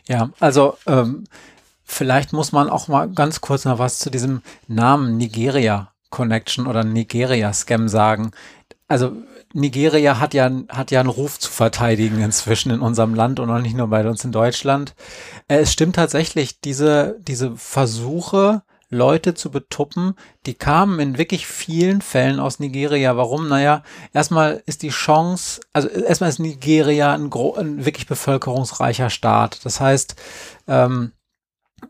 Ja, 0.07 0.29
also 0.39 0.77
ähm, 0.87 1.25
vielleicht 1.83 2.33
muss 2.33 2.51
man 2.51 2.69
auch 2.69 2.87
mal 2.87 3.09
ganz 3.09 3.41
kurz 3.41 3.65
noch 3.65 3.79
was 3.79 3.99
zu 3.99 4.09
diesem 4.09 4.41
Namen 4.67 5.17
Nigeria 5.17 5.91
Connection 6.09 6.67
oder 6.67 6.83
Nigeria 6.83 7.51
Scam 7.53 7.87
sagen. 7.87 8.31
Also 8.87 9.13
Nigeria 9.53 10.19
hat 10.19 10.33
ja, 10.33 10.49
hat 10.69 10.91
ja 10.91 10.99
einen 10.99 11.09
Ruf 11.09 11.39
zu 11.39 11.51
verteidigen 11.51 12.21
inzwischen 12.21 12.71
in 12.71 12.81
unserem 12.81 13.13
Land 13.13 13.39
und 13.39 13.49
auch 13.49 13.59
nicht 13.59 13.75
nur 13.75 13.87
bei 13.87 14.07
uns 14.07 14.23
in 14.23 14.31
Deutschland. 14.31 14.93
Äh, 15.47 15.59
es 15.59 15.73
stimmt 15.73 15.95
tatsächlich, 15.95 16.59
diese, 16.61 17.17
diese 17.19 17.55
Versuche, 17.55 18.63
Leute 18.91 19.33
zu 19.33 19.49
betuppen, 19.49 20.15
die 20.45 20.53
kamen 20.53 20.99
in 20.99 21.17
wirklich 21.17 21.47
vielen 21.47 22.01
Fällen 22.01 22.39
aus 22.39 22.59
Nigeria. 22.59 23.15
Warum? 23.17 23.47
Naja, 23.47 23.83
erstmal 24.13 24.61
ist 24.65 24.83
die 24.83 24.89
Chance, 24.89 25.61
also 25.73 25.87
erstmal 25.87 26.29
ist 26.29 26.39
Nigeria 26.39 27.13
ein, 27.13 27.31
ein 27.31 27.85
wirklich 27.85 28.05
bevölkerungsreicher 28.05 29.09
Staat. 29.09 29.65
Das 29.65 29.79
heißt, 29.79 30.15
ähm, 30.67 31.13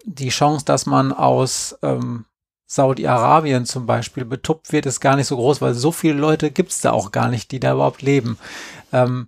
die 0.06 0.30
Chance, 0.30 0.64
dass 0.64 0.86
man 0.86 1.12
aus 1.12 1.78
ähm, 1.82 2.26
Saudi-Arabien 2.68 3.66
zum 3.66 3.86
Beispiel 3.88 4.24
betuppt 4.24 4.72
wird, 4.72 4.86
ist 4.86 5.02
gar 5.02 5.16
nicht 5.16 5.28
so 5.28 5.36
groß, 5.36 5.60
weil 5.60 5.74
so 5.74 5.92
viele 5.92 6.14
Leute 6.14 6.52
gibt 6.52 6.72
es 6.72 6.82
da 6.82 6.92
auch 6.92 7.12
gar 7.12 7.28
nicht, 7.30 7.52
die 7.52 7.60
da 7.60 7.74
überhaupt 7.74 8.02
leben. 8.02 8.38
Ähm, 8.94 9.28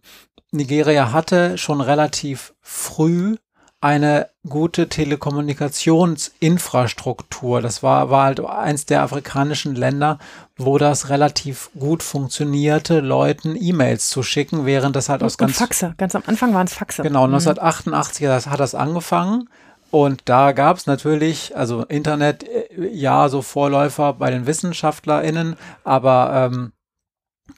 Nigeria 0.52 1.12
hatte 1.12 1.58
schon 1.58 1.82
relativ 1.82 2.54
früh 2.62 3.36
eine 3.84 4.30
gute 4.48 4.88
Telekommunikationsinfrastruktur. 4.88 7.62
Das 7.62 7.84
war, 7.84 8.10
war 8.10 8.24
halt 8.24 8.40
eins 8.40 8.86
der 8.86 9.02
afrikanischen 9.02 9.76
Länder, 9.76 10.20
wo 10.56 10.78
das 10.78 11.10
relativ 11.10 11.70
gut 11.78 12.02
funktionierte, 12.02 13.02
Leuten 13.02 13.58
E-Mails 13.60 14.08
zu 14.08 14.24
schicken, 14.24 14.66
während 14.66 14.96
das 14.96 15.10
halt 15.10 15.22
aus 15.22 15.38
ganz. 15.38 15.58
Faxe, 15.58 15.96
ganz 15.98 16.16
am 16.16 16.24
Anfang 16.26 16.54
waren 16.54 16.66
es 16.66 16.74
Faxe. 16.74 17.04
Genau, 17.04 17.26
1988 17.26 18.26
mhm. 18.26 18.46
hat 18.52 18.62
das 18.62 18.74
angefangen. 18.74 19.50
Und 19.92 20.22
da 20.26 20.54
gab 20.54 20.78
es 20.78 20.88
natürlich, 20.88 21.58
also 21.58 21.84
Internet, 21.84 22.46
äh, 22.46 22.88
ja, 22.90 23.28
so 23.28 23.42
Vorläufer 23.42 24.14
bei 24.14 24.32
den 24.32 24.48
WissenschaftlerInnen, 24.48 25.58
aber 25.84 26.50
ähm, 26.54 26.72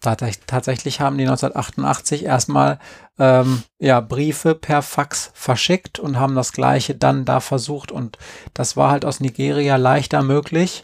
Tatsächlich 0.01 0.99
haben 0.99 1.17
die 1.17 1.25
1988 1.25 2.25
erstmal 2.25 2.79
ähm, 3.19 3.63
ja, 3.79 4.01
Briefe 4.01 4.55
per 4.55 4.81
Fax 4.81 5.31
verschickt 5.33 5.99
und 5.99 6.19
haben 6.19 6.36
das 6.36 6.53
gleiche 6.53 6.95
dann 6.95 7.25
da 7.25 7.39
versucht. 7.39 7.91
Und 7.91 8.17
das 8.53 8.75
war 8.77 8.91
halt 8.91 9.05
aus 9.05 9.19
Nigeria 9.19 9.75
leichter 9.75 10.23
möglich, 10.23 10.83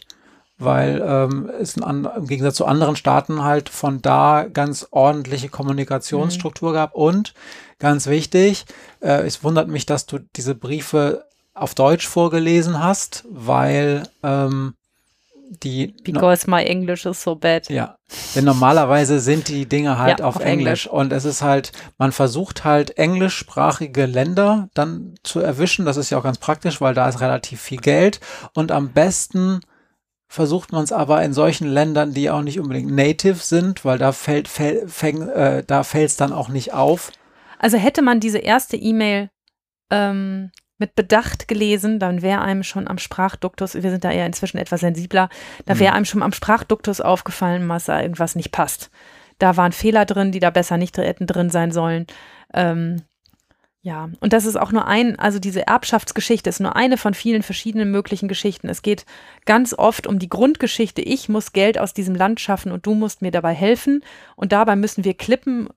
weil 0.56 1.02
ähm, 1.04 1.50
es 1.60 1.80
ein, 1.82 2.04
im 2.04 2.26
Gegensatz 2.26 2.56
zu 2.56 2.66
anderen 2.66 2.94
Staaten 2.94 3.42
halt 3.42 3.68
von 3.68 4.02
da 4.02 4.44
ganz 4.44 4.86
ordentliche 4.92 5.48
Kommunikationsstruktur 5.48 6.70
mhm. 6.70 6.74
gab. 6.74 6.94
Und 6.94 7.34
ganz 7.80 8.06
wichtig, 8.06 8.66
äh, 9.00 9.26
es 9.26 9.42
wundert 9.42 9.68
mich, 9.68 9.84
dass 9.84 10.06
du 10.06 10.20
diese 10.36 10.54
Briefe 10.54 11.24
auf 11.54 11.74
Deutsch 11.74 12.06
vorgelesen 12.06 12.82
hast, 12.82 13.24
weil 13.28 14.04
ähm, 14.22 14.74
die. 15.62 15.94
Because 16.02 16.48
my 16.48 16.62
English 16.64 17.06
is 17.06 17.22
so 17.22 17.34
bad. 17.34 17.68
Ja. 17.68 17.96
Denn 18.34 18.44
normalerweise 18.44 19.20
sind 19.20 19.48
die 19.48 19.66
Dinge 19.66 19.98
halt 19.98 20.20
ja, 20.20 20.26
auf, 20.26 20.36
auf 20.36 20.42
Englisch. 20.42 20.86
Englisch. 20.86 20.86
Und 20.86 21.12
es 21.12 21.24
ist 21.24 21.42
halt, 21.42 21.72
man 21.98 22.12
versucht 22.12 22.64
halt 22.64 22.98
englischsprachige 22.98 24.06
Länder 24.06 24.68
dann 24.74 25.14
zu 25.22 25.40
erwischen. 25.40 25.84
Das 25.84 25.96
ist 25.96 26.10
ja 26.10 26.18
auch 26.18 26.24
ganz 26.24 26.38
praktisch, 26.38 26.80
weil 26.80 26.94
da 26.94 27.08
ist 27.08 27.20
relativ 27.20 27.60
viel 27.60 27.78
Geld. 27.78 28.20
Und 28.54 28.72
am 28.72 28.92
besten 28.92 29.60
versucht 30.28 30.72
man 30.72 30.82
es 30.82 30.92
aber 30.92 31.22
in 31.22 31.34
solchen 31.34 31.68
Ländern, 31.68 32.14
die 32.14 32.30
auch 32.30 32.40
nicht 32.40 32.58
unbedingt 32.58 32.90
native 32.90 33.36
sind, 33.36 33.84
weil 33.84 33.98
da 33.98 34.12
fällt, 34.12 34.48
fäll, 34.48 34.88
fäng, 34.88 35.28
äh, 35.28 35.62
da 35.66 35.84
fällt 35.84 36.08
es 36.08 36.16
dann 36.16 36.32
auch 36.32 36.48
nicht 36.48 36.72
auf. 36.72 37.12
Also 37.58 37.76
hätte 37.76 38.00
man 38.00 38.18
diese 38.18 38.38
erste 38.38 38.76
E-Mail 38.76 39.28
ähm, 39.90 40.50
mit 40.82 40.96
Bedacht 40.96 41.46
gelesen, 41.46 42.00
dann 42.00 42.22
wäre 42.22 42.42
einem 42.42 42.64
schon 42.64 42.88
am 42.88 42.98
Sprachduktus, 42.98 43.74
wir 43.74 43.90
sind 43.90 44.02
da 44.02 44.10
eher 44.10 44.26
inzwischen 44.26 44.58
etwas 44.58 44.80
sensibler, 44.80 45.28
da 45.64 45.78
wäre 45.78 45.92
mhm. 45.92 45.96
einem 45.98 46.04
schon 46.04 46.22
am 46.22 46.32
Sprachduktus 46.32 47.00
aufgefallen, 47.00 47.68
dass 47.68 47.84
da 47.84 48.02
irgendwas 48.02 48.34
nicht 48.34 48.50
passt. 48.50 48.90
Da 49.38 49.56
waren 49.56 49.70
Fehler 49.70 50.04
drin, 50.04 50.32
die 50.32 50.40
da 50.40 50.50
besser 50.50 50.76
nicht 50.76 50.98
hätten 50.98 51.26
drin 51.28 51.50
sein 51.50 51.70
sollen. 51.70 52.06
Ähm, 52.52 53.02
ja, 53.84 54.10
und 54.20 54.32
das 54.32 54.44
ist 54.44 54.56
auch 54.56 54.70
nur 54.72 54.86
ein, 54.86 55.18
also 55.18 55.38
diese 55.38 55.66
Erbschaftsgeschichte 55.66 56.48
ist 56.48 56.60
nur 56.60 56.76
eine 56.76 56.96
von 56.96 57.14
vielen 57.14 57.42
verschiedenen 57.42 57.90
möglichen 57.90 58.28
Geschichten. 58.28 58.68
Es 58.68 58.82
geht 58.82 59.06
ganz 59.44 59.74
oft 59.74 60.06
um 60.06 60.18
die 60.18 60.28
Grundgeschichte, 60.28 61.00
ich 61.02 61.28
muss 61.28 61.52
Geld 61.52 61.78
aus 61.78 61.94
diesem 61.94 62.14
Land 62.14 62.40
schaffen 62.40 62.70
und 62.72 62.86
du 62.86 62.94
musst 62.94 63.22
mir 63.22 63.30
dabei 63.30 63.54
helfen. 63.54 64.04
Und 64.36 64.52
dabei 64.52 64.76
müssen 64.76 65.04
wir 65.04 65.14
Klippen 65.14 65.68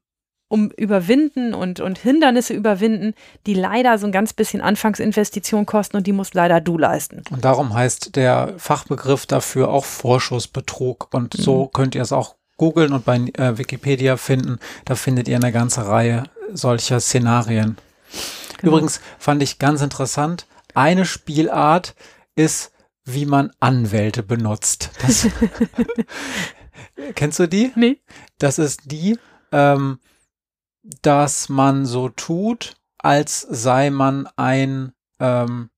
um 0.48 0.70
überwinden 0.72 1.54
und, 1.54 1.80
und 1.80 1.98
Hindernisse 1.98 2.54
überwinden, 2.54 3.14
die 3.46 3.56
leider 3.56 3.98
so 3.98 4.06
ein 4.06 4.12
ganz 4.12 4.34
bisschen 4.34 4.62
Anfangsinvestition 4.62 5.66
kosten 5.66 5.98
und 5.98 6.08
die 6.08 6.12
muss 6.12 6.34
leider 6.34 6.62
du 6.62 6.78
leisten. 6.78 7.24
Und 7.32 7.44
darum 7.44 7.74
heißt 7.74 8.16
der 8.16 8.54
Fachbegriff 8.58 9.26
dafür 9.26 9.70
auch 9.70 9.86
Vorschussbetrug. 9.86 11.14
Und 11.14 11.38
mhm. 11.38 11.42
so 11.42 11.68
könnt 11.68 11.96
ihr 11.96 12.02
es 12.02 12.12
auch 12.12 12.36
googeln 12.58 12.94
und 12.94 13.06
bei 13.06 13.18
äh, 13.18 13.58
Wikipedia 13.58 14.18
finden. 14.18 14.60
Da 14.86 14.96
findet 14.96 15.28
ihr 15.28 15.36
eine 15.36 15.52
ganze 15.52 15.88
Reihe 15.88 16.24
solcher 16.54 17.00
Szenarien. 17.00 17.78
Genau. 18.60 18.74
Übrigens 18.74 19.02
fand 19.18 19.42
ich 19.42 19.60
ganz 19.60 19.82
interessant, 19.82 20.48
eine 20.74 21.06
Spielart 21.06 21.96
ist, 22.36 22.72
wie 23.04 23.26
man 23.26 23.52
Anwälte 23.60 24.24
benutzt. 24.24 24.92
Das, 25.02 25.28
kennst 27.16 27.40
du 27.40 27.48
die? 27.48 27.72
Nee. 27.76 28.00
Das 28.38 28.60
ist 28.60 28.82
die, 28.86 29.18
ähm, 29.52 30.00
dass 31.02 31.50
man 31.50 31.86
so 31.86 32.10
tut, 32.10 32.76
als 32.98 33.42
sei 33.42 33.90
man 33.90 34.28
ein 34.36 34.94
ähm, 35.20 35.70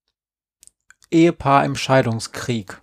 Ehepaar 1.11 1.65
im 1.65 1.75
Scheidungskrieg. 1.75 2.79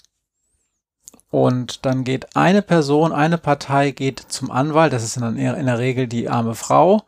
Und 1.30 1.84
dann 1.84 2.04
geht 2.04 2.36
eine 2.36 2.62
Person, 2.62 3.12
eine 3.12 3.38
Partei 3.38 3.90
geht 3.90 4.20
zum 4.20 4.50
Anwalt, 4.50 4.92
das 4.92 5.02
ist 5.02 5.16
in 5.16 5.36
der, 5.36 5.56
in 5.56 5.66
der 5.66 5.78
Regel 5.78 6.06
die 6.06 6.28
arme 6.28 6.54
Frau, 6.54 7.02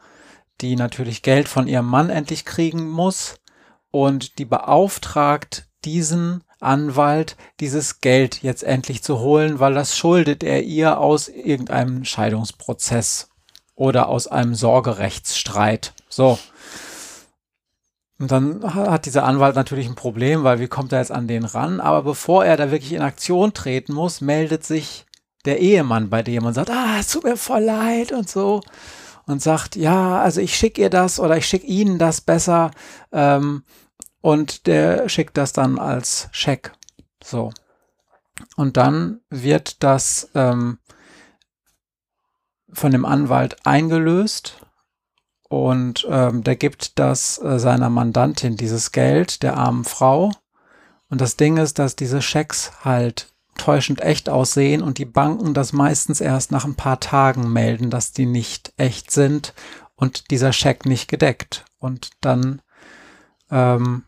die 0.60 0.76
natürlich 0.76 1.22
Geld 1.22 1.48
von 1.48 1.68
ihrem 1.68 1.86
Mann 1.86 2.10
endlich 2.10 2.44
kriegen 2.44 2.88
muss 2.88 3.36
und 3.90 4.38
die 4.38 4.44
beauftragt 4.44 5.68
diesen 5.84 6.42
Anwalt, 6.58 7.36
dieses 7.60 8.00
Geld 8.00 8.42
jetzt 8.42 8.64
endlich 8.64 9.02
zu 9.02 9.20
holen, 9.20 9.60
weil 9.60 9.74
das 9.74 9.96
schuldet 9.96 10.42
er 10.42 10.64
ihr 10.64 10.98
aus 10.98 11.28
irgendeinem 11.28 12.04
Scheidungsprozess 12.04 13.30
oder 13.76 14.08
aus 14.08 14.26
einem 14.26 14.54
Sorgerechtsstreit. 14.54 15.92
So. 16.08 16.38
Und 18.18 18.32
dann 18.32 18.74
hat 18.74 19.04
dieser 19.04 19.24
Anwalt 19.24 19.54
natürlich 19.54 19.86
ein 19.86 19.94
Problem, 19.94 20.42
weil 20.42 20.58
wie 20.58 20.68
kommt 20.68 20.92
er 20.92 21.00
jetzt 21.00 21.12
an 21.12 21.28
den 21.28 21.44
ran? 21.44 21.80
Aber 21.80 22.02
bevor 22.02 22.44
er 22.44 22.56
da 22.56 22.70
wirklich 22.70 22.94
in 22.94 23.02
Aktion 23.02 23.52
treten 23.52 23.92
muss, 23.92 24.22
meldet 24.22 24.64
sich 24.64 25.04
der 25.44 25.60
Ehemann 25.60 26.08
bei 26.08 26.22
dem 26.22 26.44
und 26.46 26.54
sagt, 26.54 26.70
ah, 26.70 26.96
es 26.98 27.12
tut 27.12 27.24
mir 27.24 27.36
voll 27.36 27.62
leid 27.62 28.12
und 28.12 28.28
so. 28.28 28.62
Und 29.26 29.42
sagt, 29.42 29.76
ja, 29.76 30.20
also 30.20 30.40
ich 30.40 30.56
schicke 30.56 30.80
ihr 30.80 30.90
das 30.90 31.20
oder 31.20 31.36
ich 31.36 31.46
schicke 31.46 31.66
Ihnen 31.66 31.98
das 31.98 32.20
besser. 32.20 32.70
Ähm, 33.12 33.64
und 34.22 34.66
der 34.66 35.08
schickt 35.08 35.36
das 35.36 35.52
dann 35.52 35.78
als 35.78 36.28
Scheck. 36.32 36.72
So. 37.22 37.52
Und 38.56 38.76
dann 38.76 39.20
wird 39.30 39.82
das 39.82 40.30
ähm, 40.34 40.78
von 42.72 42.92
dem 42.92 43.04
Anwalt 43.04 43.56
eingelöst 43.64 44.60
und 45.48 46.06
ähm, 46.10 46.42
der 46.42 46.56
gibt 46.56 46.98
das 46.98 47.38
äh, 47.38 47.58
seiner 47.58 47.90
Mandantin 47.90 48.56
dieses 48.56 48.90
Geld, 48.92 49.42
der 49.42 49.56
armen 49.56 49.84
Frau. 49.84 50.32
Und 51.08 51.20
das 51.20 51.36
Ding 51.36 51.56
ist, 51.56 51.78
dass 51.78 51.94
diese 51.94 52.20
Schecks 52.20 52.72
halt 52.84 53.32
täuschend 53.56 54.00
echt 54.00 54.28
aussehen 54.28 54.82
und 54.82 54.98
die 54.98 55.04
Banken 55.04 55.54
das 55.54 55.72
meistens 55.72 56.20
erst 56.20 56.50
nach 56.50 56.64
ein 56.64 56.74
paar 56.74 57.00
Tagen 57.00 57.52
melden, 57.52 57.90
dass 57.90 58.12
die 58.12 58.26
nicht 58.26 58.72
echt 58.76 59.10
sind 59.10 59.54
und 59.94 60.30
dieser 60.30 60.52
Scheck 60.52 60.84
nicht 60.84 61.08
gedeckt. 61.08 61.64
Und 61.78 62.10
dann, 62.20 62.60
ähm, 63.50 64.04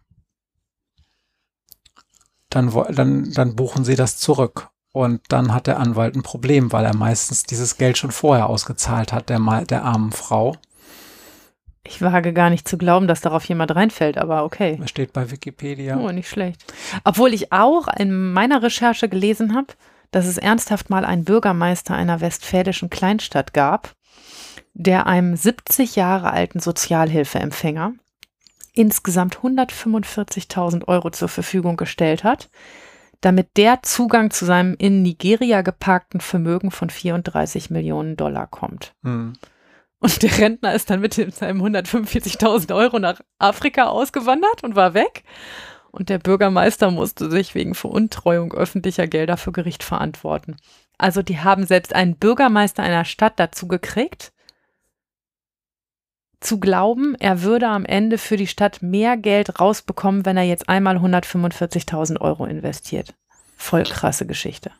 dann, 2.50 2.72
dann, 2.90 3.32
dann 3.32 3.56
buchen 3.56 3.84
sie 3.84 3.94
das 3.94 4.18
zurück. 4.18 4.70
Und 4.98 5.20
dann 5.28 5.54
hat 5.54 5.68
der 5.68 5.78
Anwalt 5.78 6.16
ein 6.16 6.24
Problem, 6.24 6.72
weil 6.72 6.84
er 6.84 6.96
meistens 6.96 7.44
dieses 7.44 7.76
Geld 7.76 7.96
schon 7.96 8.10
vorher 8.10 8.48
ausgezahlt 8.48 9.12
hat, 9.12 9.28
der, 9.28 9.38
der 9.64 9.84
armen 9.84 10.10
Frau. 10.10 10.56
Ich 11.84 12.02
wage 12.02 12.32
gar 12.32 12.50
nicht 12.50 12.66
zu 12.66 12.76
glauben, 12.76 13.06
dass 13.06 13.20
darauf 13.20 13.44
jemand 13.44 13.76
reinfällt, 13.76 14.18
aber 14.18 14.42
okay. 14.42 14.76
Das 14.80 14.90
steht 14.90 15.12
bei 15.12 15.30
Wikipedia. 15.30 15.98
Oh, 15.98 16.10
nicht 16.10 16.28
schlecht. 16.28 16.64
Obwohl 17.04 17.32
ich 17.32 17.52
auch 17.52 17.86
in 17.96 18.32
meiner 18.32 18.60
Recherche 18.60 19.08
gelesen 19.08 19.54
habe, 19.54 19.68
dass 20.10 20.26
es 20.26 20.36
ernsthaft 20.36 20.90
mal 20.90 21.04
einen 21.04 21.22
Bürgermeister 21.22 21.94
einer 21.94 22.20
westfälischen 22.20 22.90
Kleinstadt 22.90 23.54
gab, 23.54 23.94
der 24.74 25.06
einem 25.06 25.36
70 25.36 25.94
Jahre 25.94 26.32
alten 26.32 26.58
Sozialhilfeempfänger 26.58 27.92
insgesamt 28.72 29.36
145.000 29.36 30.88
Euro 30.88 31.10
zur 31.10 31.28
Verfügung 31.28 31.76
gestellt 31.76 32.24
hat, 32.24 32.48
damit 33.20 33.56
der 33.56 33.82
Zugang 33.82 34.30
zu 34.30 34.44
seinem 34.44 34.74
in 34.78 35.02
Nigeria 35.02 35.62
geparkten 35.62 36.20
Vermögen 36.20 36.70
von 36.70 36.90
34 36.90 37.70
Millionen 37.70 38.16
Dollar 38.16 38.46
kommt. 38.46 38.94
Mhm. 39.02 39.34
Und 40.00 40.22
der 40.22 40.38
Rentner 40.38 40.74
ist 40.74 40.90
dann 40.90 41.00
mit 41.00 41.14
seinem 41.14 41.62
145.000 41.62 42.74
Euro 42.74 42.98
nach 43.00 43.20
Afrika 43.38 43.86
ausgewandert 43.86 44.62
und 44.62 44.76
war 44.76 44.94
weg. 44.94 45.24
Und 45.90 46.08
der 46.08 46.18
Bürgermeister 46.18 46.90
musste 46.90 47.30
sich 47.30 47.54
wegen 47.54 47.74
Veruntreuung 47.74 48.52
öffentlicher 48.52 49.08
Gelder 49.08 49.36
für 49.36 49.52
Gericht 49.52 49.82
verantworten. 49.82 50.56
Also 50.98 51.22
die 51.22 51.40
haben 51.40 51.66
selbst 51.66 51.94
einen 51.94 52.16
Bürgermeister 52.16 52.82
einer 52.82 53.04
Stadt 53.04 53.40
dazu 53.40 53.66
gekriegt, 53.66 54.32
zu 56.40 56.60
glauben, 56.60 57.14
er 57.18 57.42
würde 57.42 57.68
am 57.68 57.84
Ende 57.84 58.18
für 58.18 58.36
die 58.36 58.46
Stadt 58.46 58.82
mehr 58.82 59.16
Geld 59.16 59.60
rausbekommen, 59.60 60.24
wenn 60.24 60.36
er 60.36 60.44
jetzt 60.44 60.68
einmal 60.68 60.96
145.000 60.96 62.20
Euro 62.20 62.46
investiert. 62.46 63.14
Voll 63.56 63.82
krasse 63.84 64.24
Geschichte. 64.24 64.70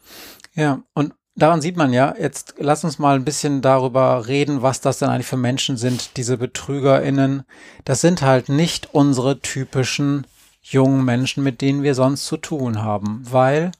Ja, 0.54 0.82
und 0.94 1.14
daran 1.34 1.60
sieht 1.60 1.76
man 1.76 1.92
ja, 1.92 2.14
jetzt 2.18 2.54
lass 2.58 2.84
uns 2.84 2.98
mal 2.98 3.16
ein 3.16 3.24
bisschen 3.24 3.60
darüber 3.60 4.28
reden, 4.28 4.62
was 4.62 4.80
das 4.80 4.98
denn 4.98 5.08
eigentlich 5.08 5.26
für 5.26 5.36
Menschen 5.36 5.76
sind, 5.76 6.16
diese 6.16 6.38
BetrügerInnen. 6.38 7.42
Das 7.84 8.00
sind 8.00 8.22
halt 8.22 8.48
nicht 8.48 8.94
unsere 8.94 9.40
typischen 9.40 10.26
jungen 10.62 11.04
Menschen, 11.04 11.42
mit 11.42 11.60
denen 11.60 11.82
wir 11.82 11.94
sonst 11.94 12.26
zu 12.26 12.36
tun 12.36 12.82
haben, 12.82 13.22
weil 13.24 13.72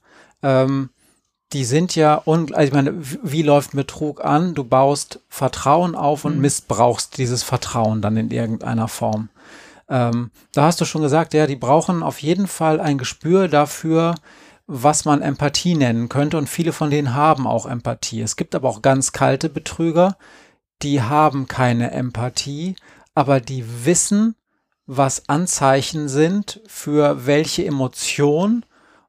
ähm, 0.42 0.90
die 1.52 1.64
sind 1.64 1.94
ja, 1.96 2.14
und, 2.14 2.54
also 2.54 2.68
ich 2.68 2.74
meine, 2.74 2.94
wie 2.98 3.42
läuft 3.42 3.72
Betrug 3.72 4.24
an? 4.24 4.54
Du 4.54 4.64
baust 4.64 5.20
Vertrauen 5.28 5.94
auf 5.94 6.24
und 6.24 6.36
mhm. 6.36 6.42
missbrauchst 6.42 7.16
dieses 7.16 7.42
Vertrauen 7.42 8.02
dann 8.02 8.16
in 8.16 8.30
irgendeiner 8.30 8.88
Form. 8.88 9.30
Ähm, 9.88 10.30
da 10.52 10.64
hast 10.64 10.80
du 10.80 10.84
schon 10.84 11.02
gesagt, 11.02 11.32
ja, 11.32 11.46
die 11.46 11.56
brauchen 11.56 12.02
auf 12.02 12.20
jeden 12.20 12.46
Fall 12.46 12.80
ein 12.80 12.98
Gespür 12.98 13.48
dafür, 13.48 14.14
was 14.66 15.06
man 15.06 15.22
Empathie 15.22 15.74
nennen 15.74 16.10
könnte 16.10 16.36
und 16.36 16.46
viele 16.46 16.72
von 16.72 16.90
denen 16.90 17.14
haben 17.14 17.46
auch 17.46 17.64
Empathie. 17.64 18.20
Es 18.20 18.36
gibt 18.36 18.54
aber 18.54 18.68
auch 18.68 18.82
ganz 18.82 19.12
kalte 19.12 19.48
Betrüger, 19.48 20.18
die 20.82 21.00
haben 21.00 21.48
keine 21.48 21.90
Empathie, 21.92 22.76
aber 23.14 23.40
die 23.40 23.64
wissen, 23.86 24.36
was 24.86 25.28
Anzeichen 25.28 26.08
sind 26.08 26.60
für 26.66 27.26
welche 27.26 27.64
Emotion 27.64 28.64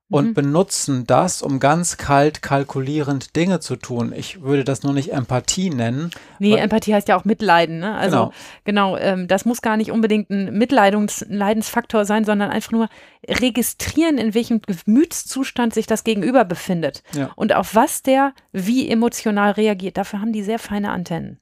und 0.10 0.30
mhm. 0.30 0.34
benutzen 0.34 1.06
das, 1.06 1.42
um 1.42 1.60
ganz 1.60 1.98
kalt 1.98 2.42
kalkulierend 2.42 3.36
Dinge 3.36 3.60
zu 3.60 3.76
tun. 3.76 4.12
Ich 4.16 4.42
würde 4.42 4.64
das 4.64 4.84
nur 4.84 4.94
nicht 4.94 5.14
Empathie 5.14 5.70
nennen. 5.70 6.10
Nee, 6.40 6.56
Empathie 6.56 6.96
heißt 6.96 7.08
ja 7.08 7.16
auch 7.16 7.26
Mitleiden. 7.26 7.80
Ne? 7.80 7.96
Also 7.96 8.32
genau, 8.64 8.94
genau 8.94 8.98
ähm, 8.98 9.28
das 9.28 9.46
muss 9.46 9.62
gar 9.62 9.78
nicht 9.78 9.92
unbedingt 9.92 10.30
ein 10.32 10.58
Mitleidensfaktor 10.58 12.06
sein, 12.06 12.26
sondern 12.26 12.50
einfach 12.50 12.72
nur 12.72 12.90
registrieren, 13.28 14.18
in 14.18 14.34
welchem 14.34 14.62
Gemütszustand 14.62 15.74
sich 15.74 15.86
das 15.86 16.04
Gegenüber 16.04 16.44
befindet 16.44 17.04
ja. 17.14 17.30
und 17.36 17.54
auf 17.54 17.76
was 17.76 18.02
der 18.02 18.34
wie 18.52 18.90
emotional 18.90 19.52
reagiert. 19.52 19.98
Dafür 19.98 20.22
haben 20.22 20.34
die 20.34 20.44
sehr 20.44 20.60
feine 20.60 20.92
Antennen. 20.92 21.40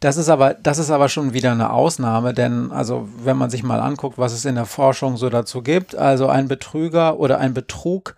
Das 0.00 0.16
ist 0.16 0.28
aber, 0.28 0.54
das 0.54 0.78
ist 0.78 0.90
aber 0.90 1.08
schon 1.08 1.34
wieder 1.34 1.52
eine 1.52 1.72
Ausnahme, 1.72 2.32
denn 2.32 2.72
also 2.72 3.08
wenn 3.22 3.36
man 3.36 3.50
sich 3.50 3.62
mal 3.62 3.80
anguckt, 3.80 4.18
was 4.18 4.32
es 4.32 4.44
in 4.44 4.54
der 4.54 4.66
Forschung 4.66 5.16
so 5.16 5.28
dazu 5.28 5.62
gibt, 5.62 5.94
also 5.94 6.28
ein 6.28 6.48
Betrüger 6.48 7.18
oder 7.18 7.38
ein 7.38 7.52
Betrug, 7.52 8.16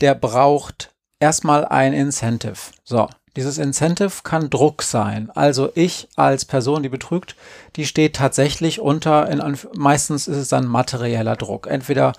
der 0.00 0.14
braucht 0.14 0.90
erstmal 1.20 1.64
ein 1.64 1.92
Incentive. 1.92 2.58
So, 2.84 3.08
dieses 3.36 3.56
Incentive 3.56 4.22
kann 4.24 4.50
Druck 4.50 4.82
sein. 4.82 5.30
Also 5.30 5.70
ich 5.74 6.08
als 6.16 6.44
Person, 6.44 6.82
die 6.82 6.90
betrügt, 6.90 7.34
die 7.76 7.86
steht 7.86 8.16
tatsächlich 8.16 8.80
unter, 8.80 9.28
meistens 9.74 10.28
ist 10.28 10.36
es 10.36 10.48
dann 10.48 10.66
materieller 10.66 11.36
Druck. 11.36 11.66
Entweder 11.66 12.12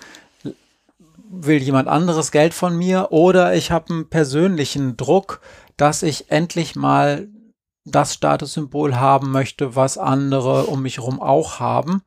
will 1.30 1.62
jemand 1.62 1.88
anderes 1.88 2.32
Geld 2.32 2.54
von 2.54 2.76
mir 2.76 3.08
oder 3.10 3.54
ich 3.54 3.70
habe 3.70 3.92
einen 3.92 4.08
persönlichen 4.08 4.96
Druck, 4.96 5.40
dass 5.76 6.02
ich 6.02 6.30
endlich 6.30 6.74
mal 6.74 7.28
das 7.84 8.14
Statussymbol 8.14 8.96
haben 8.96 9.30
möchte, 9.30 9.76
was 9.76 9.98
andere 9.98 10.64
um 10.64 10.82
mich 10.82 10.98
herum 10.98 11.20
auch 11.20 11.60
haben. 11.60 12.02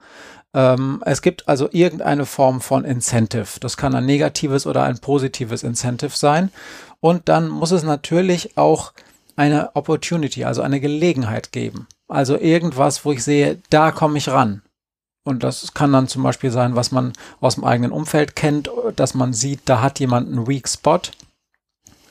Ähm, 0.53 1.03
es 1.05 1.21
gibt 1.21 1.47
also 1.47 1.69
irgendeine 1.71 2.25
Form 2.25 2.61
von 2.61 2.83
Incentive. 2.83 3.59
Das 3.59 3.77
kann 3.77 3.95
ein 3.95 4.05
negatives 4.05 4.65
oder 4.65 4.83
ein 4.83 4.99
positives 4.99 5.63
Incentive 5.63 6.15
sein. 6.15 6.51
Und 6.99 7.29
dann 7.29 7.47
muss 7.49 7.71
es 7.71 7.83
natürlich 7.83 8.57
auch 8.57 8.93
eine 9.35 9.75
Opportunity, 9.75 10.45
also 10.45 10.63
eine 10.63 10.79
Gelegenheit 10.79 11.51
geben. 11.51 11.87
Also 12.07 12.37
irgendwas, 12.37 13.05
wo 13.05 13.11
ich 13.11 13.23
sehe, 13.23 13.61
da 13.69 13.91
komme 13.91 14.17
ich 14.17 14.29
ran. 14.29 14.63
Und 15.23 15.43
das 15.43 15.73
kann 15.73 15.91
dann 15.91 16.07
zum 16.07 16.23
Beispiel 16.23 16.51
sein, 16.51 16.75
was 16.75 16.91
man 16.91 17.13
aus 17.41 17.55
dem 17.55 17.65
eigenen 17.65 17.91
Umfeld 17.91 18.35
kennt, 18.35 18.71
dass 18.95 19.13
man 19.13 19.33
sieht, 19.33 19.59
da 19.65 19.81
hat 19.81 19.99
jemand 19.99 20.29
einen 20.29 20.47
Weak 20.47 20.67
Spot 20.67 21.01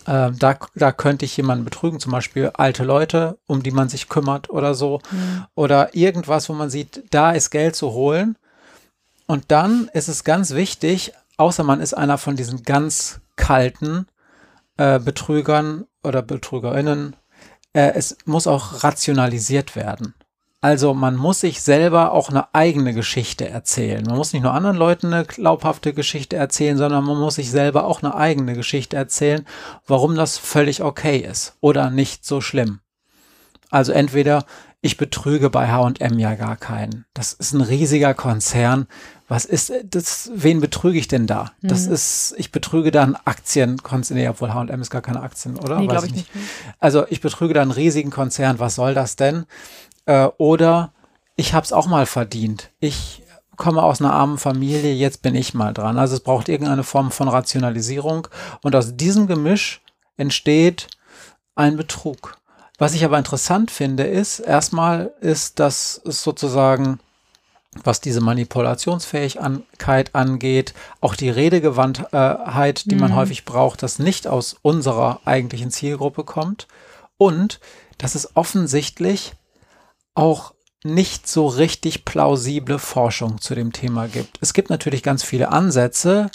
äh, 0.06 0.30
da, 0.32 0.58
da 0.74 0.92
könnte 0.92 1.24
ich 1.24 1.36
jemanden 1.36 1.64
betrügen, 1.64 2.00
zum 2.00 2.12
Beispiel 2.12 2.50
alte 2.54 2.84
Leute, 2.84 3.38
um 3.46 3.62
die 3.62 3.70
man 3.70 3.88
sich 3.88 4.08
kümmert 4.08 4.50
oder 4.50 4.74
so. 4.74 5.00
Mhm. 5.10 5.46
Oder 5.54 5.94
irgendwas, 5.94 6.48
wo 6.48 6.54
man 6.54 6.70
sieht, 6.70 7.04
da 7.10 7.32
ist 7.32 7.50
Geld 7.50 7.76
zu 7.76 7.92
holen. 7.92 8.36
Und 9.26 9.46
dann 9.48 9.90
ist 9.92 10.08
es 10.08 10.24
ganz 10.24 10.54
wichtig, 10.54 11.12
außer 11.36 11.64
man 11.64 11.80
ist 11.80 11.94
einer 11.94 12.18
von 12.18 12.36
diesen 12.36 12.62
ganz 12.62 13.20
kalten 13.34 14.06
äh, 14.76 14.98
Betrügern 14.98 15.86
oder 16.02 16.22
Betrügerinnen, 16.22 17.16
äh, 17.72 17.92
es 17.94 18.16
muss 18.24 18.46
auch 18.46 18.84
rationalisiert 18.84 19.76
werden. 19.76 20.14
Also 20.66 20.94
man 20.94 21.14
muss 21.14 21.42
sich 21.42 21.62
selber 21.62 22.10
auch 22.10 22.28
eine 22.28 22.52
eigene 22.52 22.92
Geschichte 22.92 23.48
erzählen. 23.48 24.02
Man 24.04 24.16
muss 24.16 24.32
nicht 24.32 24.42
nur 24.42 24.52
anderen 24.52 24.76
Leuten 24.76 25.14
eine 25.14 25.24
glaubhafte 25.24 25.94
Geschichte 25.94 26.34
erzählen, 26.34 26.76
sondern 26.76 27.04
man 27.04 27.20
muss 27.20 27.36
sich 27.36 27.52
selber 27.52 27.84
auch 27.84 28.02
eine 28.02 28.16
eigene 28.16 28.54
Geschichte 28.54 28.96
erzählen, 28.96 29.46
warum 29.86 30.16
das 30.16 30.38
völlig 30.38 30.82
okay 30.82 31.18
ist 31.18 31.54
oder 31.60 31.90
nicht 31.90 32.24
so 32.26 32.40
schlimm. 32.40 32.80
Also 33.70 33.92
entweder 33.92 34.44
ich 34.80 34.96
betrüge 34.96 35.50
bei 35.50 35.68
H&M 35.68 36.18
ja 36.18 36.34
gar 36.34 36.56
keinen. 36.56 37.06
Das 37.14 37.32
ist 37.32 37.52
ein 37.52 37.60
riesiger 37.60 38.14
Konzern. 38.14 38.86
Was 39.28 39.44
ist 39.44 39.72
das? 39.84 40.30
Wen 40.34 40.60
betrüge 40.60 40.98
ich 40.98 41.08
denn 41.08 41.26
da? 41.26 41.52
Mhm. 41.60 41.68
Das 41.68 41.86
ist, 41.86 42.34
ich 42.38 42.52
betrüge 42.52 42.90
dann 42.90 43.16
Aktienkonzern, 43.24 44.16
nee, 44.16 44.28
obwohl 44.28 44.54
H&M 44.54 44.80
ist 44.80 44.90
gar 44.90 45.02
keine 45.02 45.22
Aktien, 45.22 45.56
oder? 45.58 45.78
Nee, 45.78 45.88
glaube 45.88 46.06
ich 46.06 46.14
nicht. 46.14 46.34
nicht. 46.34 46.48
Also 46.78 47.04
ich 47.08 47.20
betrüge 47.20 47.54
da 47.54 47.62
einen 47.62 47.72
riesigen 47.72 48.10
Konzern. 48.10 48.58
Was 48.58 48.76
soll 48.76 48.94
das 48.94 49.16
denn? 49.16 49.46
Äh, 50.06 50.28
oder 50.38 50.92
ich 51.36 51.52
habe 51.52 51.64
es 51.64 51.72
auch 51.72 51.86
mal 51.86 52.06
verdient. 52.06 52.70
Ich 52.80 53.22
komme 53.56 53.82
aus 53.82 54.00
einer 54.00 54.12
armen 54.12 54.38
Familie, 54.38 54.92
jetzt 54.94 55.22
bin 55.22 55.34
ich 55.34 55.54
mal 55.54 55.74
dran. 55.74 55.98
Also 55.98 56.14
es 56.14 56.20
braucht 56.20 56.48
irgendeine 56.48 56.84
Form 56.84 57.10
von 57.10 57.28
Rationalisierung 57.28 58.28
und 58.62 58.74
aus 58.74 58.96
diesem 58.96 59.26
Gemisch 59.26 59.82
entsteht 60.16 60.88
ein 61.54 61.76
Betrug. 61.76 62.38
Was 62.78 62.94
ich 62.94 63.04
aber 63.04 63.18
interessant 63.18 63.70
finde, 63.70 64.04
ist, 64.04 64.40
erstmal 64.40 65.12
ist, 65.20 65.58
dass 65.58 66.00
es 66.04 66.22
sozusagen, 66.22 67.00
was 67.84 68.02
diese 68.02 68.20
Manipulationsfähigkeit 68.20 70.14
angeht, 70.14 70.74
auch 71.00 71.14
die 71.14 71.30
Redegewandtheit, 71.30 72.90
die 72.90 72.94
mhm. 72.94 73.00
man 73.00 73.14
häufig 73.14 73.46
braucht, 73.46 73.82
das 73.82 73.98
nicht 73.98 74.26
aus 74.26 74.56
unserer 74.60 75.20
eigentlichen 75.24 75.70
Zielgruppe 75.70 76.24
kommt 76.24 76.68
und 77.16 77.60
dass 77.96 78.14
es 78.14 78.36
offensichtlich 78.36 79.32
auch 80.16 80.54
nicht 80.84 81.26
so 81.28 81.46
richtig 81.46 82.04
plausible 82.04 82.78
Forschung 82.78 83.40
zu 83.40 83.54
dem 83.54 83.72
Thema 83.72 84.06
gibt. 84.06 84.38
Es 84.40 84.52
gibt 84.52 84.70
natürlich 84.70 85.02
ganz 85.02 85.22
viele 85.22 85.50
Ansätze, 85.50 86.30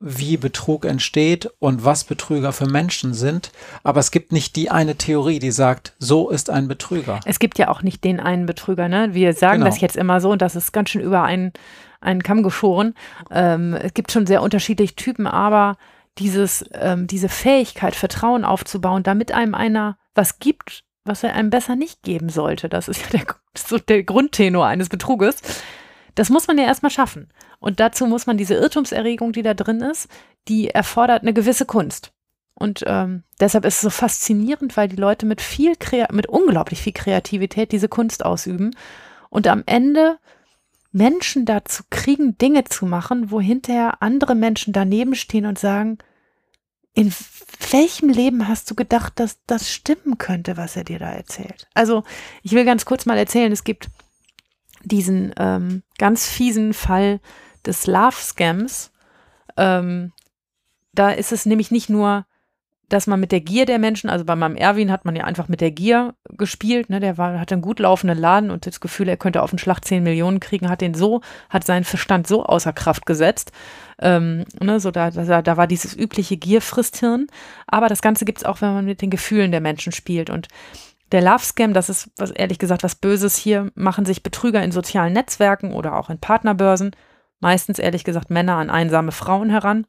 wie 0.00 0.36
Betrug 0.36 0.84
entsteht 0.84 1.50
und 1.58 1.84
was 1.84 2.04
Betrüger 2.04 2.52
für 2.52 2.66
Menschen 2.66 3.14
sind, 3.14 3.50
aber 3.82 3.98
es 3.98 4.12
gibt 4.12 4.30
nicht 4.30 4.54
die 4.54 4.70
eine 4.70 4.94
Theorie, 4.94 5.40
die 5.40 5.50
sagt, 5.50 5.94
so 5.98 6.30
ist 6.30 6.50
ein 6.50 6.68
Betrüger. 6.68 7.18
Es 7.24 7.40
gibt 7.40 7.58
ja 7.58 7.68
auch 7.68 7.82
nicht 7.82 8.04
den 8.04 8.20
einen 8.20 8.46
Betrüger, 8.46 8.88
ne? 8.88 9.12
Wir 9.12 9.32
sagen 9.32 9.60
genau. 9.60 9.66
das 9.66 9.80
jetzt 9.80 9.96
immer 9.96 10.20
so 10.20 10.30
und 10.30 10.40
das 10.40 10.54
ist 10.54 10.72
ganz 10.72 10.90
schön 10.90 11.02
über 11.02 11.24
einen, 11.24 11.52
einen 12.00 12.22
Kamm 12.22 12.44
geschoren. 12.44 12.94
Ähm, 13.32 13.74
es 13.74 13.92
gibt 13.92 14.12
schon 14.12 14.26
sehr 14.26 14.42
unterschiedliche 14.42 14.94
Typen, 14.94 15.26
aber 15.26 15.76
dieses, 16.18 16.64
ähm, 16.74 17.08
diese 17.08 17.28
Fähigkeit, 17.28 17.96
Vertrauen 17.96 18.44
aufzubauen, 18.44 19.02
damit 19.02 19.32
einem 19.32 19.54
einer 19.56 19.98
was 20.14 20.38
gibt, 20.38 20.84
was 21.08 21.24
er 21.24 21.34
einem 21.34 21.50
besser 21.50 21.76
nicht 21.76 22.02
geben 22.02 22.28
sollte. 22.28 22.68
Das 22.68 22.88
ist 22.88 23.00
ja 23.02 23.18
der, 23.18 23.26
so 23.56 23.78
der 23.78 24.02
Grundtenor 24.02 24.66
eines 24.66 24.88
Betruges. 24.88 25.36
Das 26.14 26.30
muss 26.30 26.46
man 26.46 26.58
ja 26.58 26.64
erstmal 26.64 26.90
schaffen. 26.90 27.30
Und 27.58 27.80
dazu 27.80 28.06
muss 28.06 28.26
man 28.26 28.36
diese 28.36 28.54
Irrtumserregung, 28.54 29.32
die 29.32 29.42
da 29.42 29.54
drin 29.54 29.80
ist, 29.80 30.08
die 30.48 30.70
erfordert 30.70 31.22
eine 31.22 31.32
gewisse 31.32 31.64
Kunst. 31.64 32.12
Und 32.54 32.82
ähm, 32.86 33.22
deshalb 33.38 33.64
ist 33.64 33.76
es 33.76 33.80
so 33.82 33.90
faszinierend, 33.90 34.76
weil 34.76 34.88
die 34.88 34.96
Leute 34.96 35.26
mit 35.26 35.40
viel, 35.40 35.74
mit 36.10 36.26
unglaublich 36.28 36.82
viel 36.82 36.92
Kreativität 36.92 37.70
diese 37.70 37.88
Kunst 37.88 38.24
ausüben 38.24 38.74
und 39.30 39.46
am 39.46 39.62
Ende 39.66 40.18
Menschen 40.90 41.44
dazu 41.44 41.84
kriegen, 41.90 42.36
Dinge 42.38 42.64
zu 42.64 42.86
machen, 42.86 43.30
wo 43.30 43.40
hinterher 43.40 44.02
andere 44.02 44.34
Menschen 44.34 44.72
daneben 44.72 45.14
stehen 45.14 45.46
und 45.46 45.58
sagen, 45.58 45.98
in 46.98 47.14
welchem 47.70 48.08
Leben 48.08 48.48
hast 48.48 48.68
du 48.68 48.74
gedacht, 48.74 49.20
dass 49.20 49.38
das 49.46 49.70
stimmen 49.70 50.18
könnte, 50.18 50.56
was 50.56 50.74
er 50.74 50.82
dir 50.82 50.98
da 50.98 51.12
erzählt? 51.12 51.68
Also, 51.72 52.02
ich 52.42 52.50
will 52.50 52.64
ganz 52.64 52.86
kurz 52.86 53.06
mal 53.06 53.16
erzählen, 53.16 53.52
es 53.52 53.62
gibt 53.62 53.88
diesen 54.82 55.32
ähm, 55.38 55.84
ganz 55.98 56.26
fiesen 56.26 56.74
Fall 56.74 57.20
des 57.64 57.86
Love 57.86 58.16
Scams. 58.16 58.90
Ähm, 59.56 60.12
da 60.92 61.10
ist 61.10 61.30
es 61.30 61.46
nämlich 61.46 61.70
nicht 61.70 61.88
nur 61.88 62.26
dass 62.88 63.06
man 63.06 63.20
mit 63.20 63.32
der 63.32 63.40
Gier 63.40 63.66
der 63.66 63.78
Menschen, 63.78 64.08
also 64.08 64.24
bei 64.24 64.34
meinem 64.34 64.56
Erwin 64.56 64.90
hat 64.90 65.04
man 65.04 65.14
ja 65.14 65.24
einfach 65.24 65.48
mit 65.48 65.60
der 65.60 65.70
Gier 65.70 66.14
gespielt, 66.30 66.88
ne, 66.88 67.00
der 67.00 67.18
war, 67.18 67.38
hatte 67.38 67.54
einen 67.54 67.62
gut 67.62 67.80
laufenden 67.80 68.18
Laden 68.18 68.50
und 68.50 68.66
das 68.66 68.80
Gefühl, 68.80 69.08
er 69.08 69.18
könnte 69.18 69.42
auf 69.42 69.50
den 69.50 69.58
Schlag 69.58 69.84
10 69.84 70.02
Millionen 70.02 70.40
kriegen, 70.40 70.70
hat 70.70 70.80
den 70.80 70.94
so, 70.94 71.20
hat 71.50 71.64
seinen 71.64 71.84
Verstand 71.84 72.26
so 72.26 72.44
außer 72.44 72.72
Kraft 72.72 73.04
gesetzt, 73.04 73.52
ähm, 74.00 74.44
ne, 74.60 74.80
so 74.80 74.90
da, 74.90 75.10
da, 75.10 75.42
da 75.42 75.56
war 75.56 75.66
dieses 75.66 75.94
übliche 75.94 76.38
Gier-Fristhirn, 76.38 77.26
aber 77.66 77.88
das 77.88 78.00
Ganze 78.00 78.24
gibt 78.24 78.38
es 78.38 78.44
auch, 78.44 78.62
wenn 78.62 78.72
man 78.72 78.86
mit 78.86 79.02
den 79.02 79.10
Gefühlen 79.10 79.50
der 79.50 79.60
Menschen 79.60 79.92
spielt. 79.92 80.30
Und 80.30 80.48
der 81.12 81.20
Love 81.22 81.44
Scam, 81.44 81.74
das 81.74 81.90
ist 81.90 82.10
was, 82.16 82.30
ehrlich 82.30 82.58
gesagt 82.58 82.84
was 82.84 82.94
Böses. 82.94 83.36
Hier, 83.36 83.70
machen 83.74 84.04
sich 84.04 84.22
Betrüger 84.22 84.62
in 84.62 84.72
sozialen 84.72 85.12
Netzwerken 85.12 85.72
oder 85.72 85.96
auch 85.96 86.10
in 86.10 86.18
Partnerbörsen, 86.18 86.92
meistens 87.40 87.78
ehrlich 87.78 88.04
gesagt 88.04 88.30
Männer 88.30 88.56
an 88.56 88.70
einsame 88.70 89.12
Frauen 89.12 89.50
heran 89.50 89.86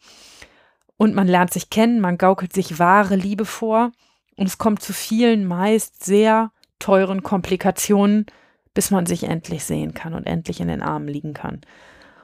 und 1.00 1.16
man 1.16 1.30
lernt 1.30 1.54
sich 1.54 1.70
kennen, 1.70 2.02
man 2.02 2.18
gaukelt 2.18 2.52
sich 2.52 2.78
wahre 2.78 3.16
Liebe 3.16 3.46
vor. 3.46 3.94
Und 4.36 4.48
es 4.48 4.58
kommt 4.58 4.82
zu 4.82 4.92
vielen 4.92 5.46
meist 5.46 6.04
sehr 6.04 6.52
teuren 6.78 7.24
Komplikationen, 7.24 8.26
bis 8.74 8.92
man 8.92 9.06
sich 9.06 9.24
endlich 9.24 9.64
sehen 9.64 9.94
kann 9.94 10.14
und 10.14 10.28
endlich 10.28 10.60
in 10.60 10.68
den 10.68 10.82
Armen 10.82 11.08
liegen 11.08 11.34
kann. 11.34 11.62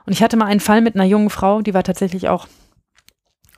Und 0.05 0.11
ich 0.11 0.21
hatte 0.21 0.35
mal 0.35 0.47
einen 0.47 0.59
Fall 0.59 0.81
mit 0.81 0.95
einer 0.95 1.05
jungen 1.05 1.29
Frau, 1.29 1.61
die 1.61 1.73
war 1.73 1.83
tatsächlich 1.83 2.27
auch 2.27 2.47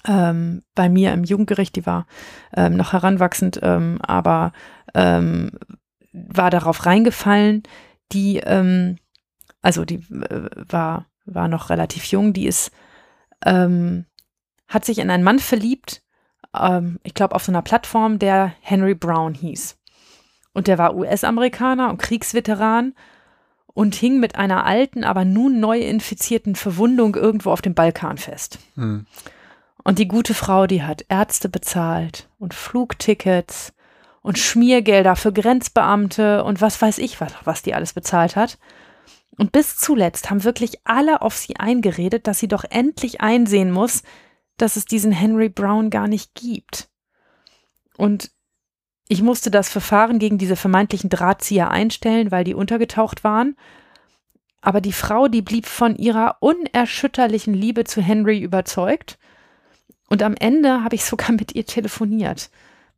ähm, 0.07 0.61
bei 0.75 0.87
mir 0.87 1.11
im 1.13 1.23
Jugendgericht, 1.23 1.75
die 1.75 1.87
war 1.87 2.05
ähm, 2.55 2.77
noch 2.77 2.93
heranwachsend, 2.93 3.59
ähm, 3.63 3.99
aber 4.03 4.51
ähm, 4.93 5.49
war 6.13 6.51
darauf 6.51 6.85
reingefallen, 6.85 7.63
die, 8.11 8.37
ähm, 8.37 8.97
also 9.63 9.83
die 9.83 9.95
äh, 9.95 10.49
war, 10.69 11.07
war 11.25 11.47
noch 11.47 11.71
relativ 11.71 12.05
jung, 12.05 12.33
die 12.33 12.45
ist 12.45 12.71
ähm, 13.43 14.05
hat 14.67 14.85
sich 14.85 14.99
in 14.99 15.09
einen 15.09 15.23
Mann 15.23 15.39
verliebt, 15.39 16.01
ähm, 16.55 16.99
ich 17.03 17.13
glaube 17.13 17.35
auf 17.35 17.43
so 17.43 17.51
einer 17.51 17.61
Plattform, 17.61 18.19
der 18.19 18.53
Henry 18.61 18.95
Brown 18.95 19.33
hieß. 19.33 19.77
Und 20.53 20.67
der 20.67 20.77
war 20.77 20.95
US-Amerikaner 20.95 21.89
und 21.89 21.97
Kriegsveteran 21.99 22.93
und 23.67 23.93
hing 23.93 24.19
mit 24.19 24.35
einer 24.35 24.65
alten, 24.65 25.03
aber 25.03 25.23
nun 25.23 25.59
neu 25.59 25.79
infizierten 25.79 26.55
Verwundung 26.55 27.15
irgendwo 27.15 27.51
auf 27.51 27.61
dem 27.61 27.75
Balkan 27.75 28.17
fest. 28.17 28.59
Hm. 28.75 29.05
Und 29.83 29.99
die 29.99 30.07
gute 30.07 30.33
Frau, 30.33 30.67
die 30.67 30.83
hat 30.83 31.05
Ärzte 31.09 31.47
bezahlt 31.47 32.27
und 32.39 32.53
Flugtickets 32.53 33.73
und 34.21 34.39
Schmiergelder 34.39 35.15
für 35.15 35.31
Grenzbeamte 35.31 36.43
und 36.43 36.59
was 36.59 36.81
weiß 36.81 36.97
ich, 36.97 37.21
was, 37.21 37.33
was 37.43 37.61
die 37.61 37.73
alles 37.73 37.93
bezahlt 37.93 38.35
hat. 38.35 38.57
Und 39.37 39.51
bis 39.51 39.77
zuletzt 39.77 40.29
haben 40.29 40.43
wirklich 40.43 40.79
alle 40.83 41.21
auf 41.21 41.37
sie 41.37 41.55
eingeredet, 41.57 42.25
dass 42.25 42.39
sie 42.39 42.47
doch 42.47 42.65
endlich 42.67 43.21
einsehen 43.21 43.71
muss, 43.71 44.01
dass 44.57 44.75
es 44.75 44.85
diesen 44.85 45.11
Henry 45.11 45.49
Brown 45.49 45.89
gar 45.89 46.07
nicht 46.07 46.35
gibt. 46.35 46.89
Und 47.95 48.31
ich 49.07 49.21
musste 49.21 49.49
das 49.49 49.69
Verfahren 49.69 50.19
gegen 50.19 50.37
diese 50.37 50.55
vermeintlichen 50.55 51.09
Drahtzieher 51.09 51.71
einstellen, 51.71 52.31
weil 52.31 52.43
die 52.43 52.53
untergetaucht 52.53 53.23
waren. 53.23 53.55
Aber 54.61 54.81
die 54.81 54.93
Frau, 54.93 55.27
die 55.27 55.41
blieb 55.41 55.65
von 55.65 55.95
ihrer 55.95 56.37
unerschütterlichen 56.41 57.53
Liebe 57.53 57.85
zu 57.85 58.01
Henry 58.01 58.39
überzeugt. 58.39 59.17
Und 60.09 60.23
am 60.23 60.35
Ende 60.35 60.83
habe 60.83 60.95
ich 60.95 61.05
sogar 61.05 61.31
mit 61.39 61.55
ihr 61.55 61.65
telefoniert. 61.65 62.49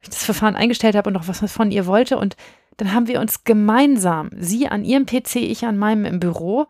Ich 0.02 0.10
das 0.10 0.24
Verfahren 0.24 0.56
eingestellt 0.56 0.96
habe 0.96 1.10
und 1.10 1.14
noch 1.14 1.28
was 1.28 1.52
von 1.52 1.72
ihr 1.72 1.86
wollte. 1.86 2.18
Und 2.18 2.38
dann 2.78 2.94
haben 2.94 3.08
wir 3.08 3.20
uns 3.20 3.44
gemeinsam, 3.44 4.30
sie 4.38 4.68
an 4.68 4.86
ihrem 4.86 5.06
PC, 5.06 5.36
ich 5.36 5.66
an 5.66 5.78
meinem 5.78 6.06
im 6.06 6.20
Büro, 6.20 6.68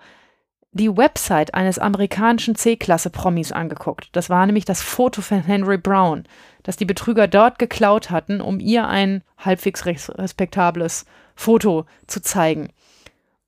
die 0.71 0.95
Website 0.95 1.53
eines 1.53 1.79
amerikanischen 1.79 2.55
C-Klasse-Promis 2.55 3.51
angeguckt. 3.51 4.09
Das 4.11 4.29
war 4.29 4.45
nämlich 4.45 4.65
das 4.65 4.81
Foto 4.81 5.21
von 5.21 5.41
Henry 5.41 5.77
Brown, 5.77 6.25
das 6.63 6.77
die 6.77 6.85
Betrüger 6.85 7.27
dort 7.27 7.57
geklaut 7.57 8.11
hatten, 8.11 8.39
um 8.39 8.59
ihr 8.59 8.87
ein 8.87 9.23
halbwegs 9.37 9.85
respektables 9.85 11.05
Foto 11.35 11.85
zu 12.05 12.21
zeigen. 12.21 12.69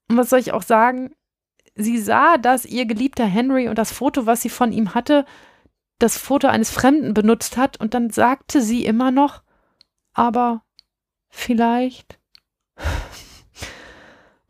Und 0.09 0.17
was 0.17 0.29
soll 0.29 0.39
ich 0.39 0.53
auch 0.53 0.63
sagen? 0.63 1.13
Sie 1.75 1.99
sah, 1.99 2.37
dass 2.37 2.65
ihr 2.65 2.85
geliebter 2.85 3.25
Henry 3.25 3.69
und 3.69 3.77
das 3.77 3.91
Foto, 3.91 4.25
was 4.25 4.41
sie 4.41 4.49
von 4.49 4.71
ihm 4.71 4.93
hatte, 4.93 5.25
das 5.99 6.17
Foto 6.17 6.47
eines 6.47 6.71
Fremden 6.71 7.13
benutzt 7.13 7.55
hat 7.57 7.79
und 7.79 7.93
dann 7.93 8.09
sagte 8.09 8.61
sie 8.61 8.85
immer 8.85 9.11
noch, 9.11 9.43
aber 10.13 10.63
vielleicht. 11.29 12.19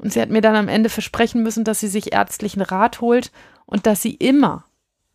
Und 0.02 0.12
sie 0.12 0.20
hat 0.20 0.30
mir 0.30 0.42
dann 0.42 0.56
am 0.56 0.68
Ende 0.68 0.90
versprechen 0.90 1.44
müssen, 1.44 1.64
dass 1.64 1.80
sie 1.80 1.88
sich 1.88 2.12
ärztlichen 2.12 2.62
Rat 2.62 3.02
holt 3.02 3.32
und 3.68 3.86
dass 3.86 4.02
sie 4.02 4.16
immer 4.16 4.66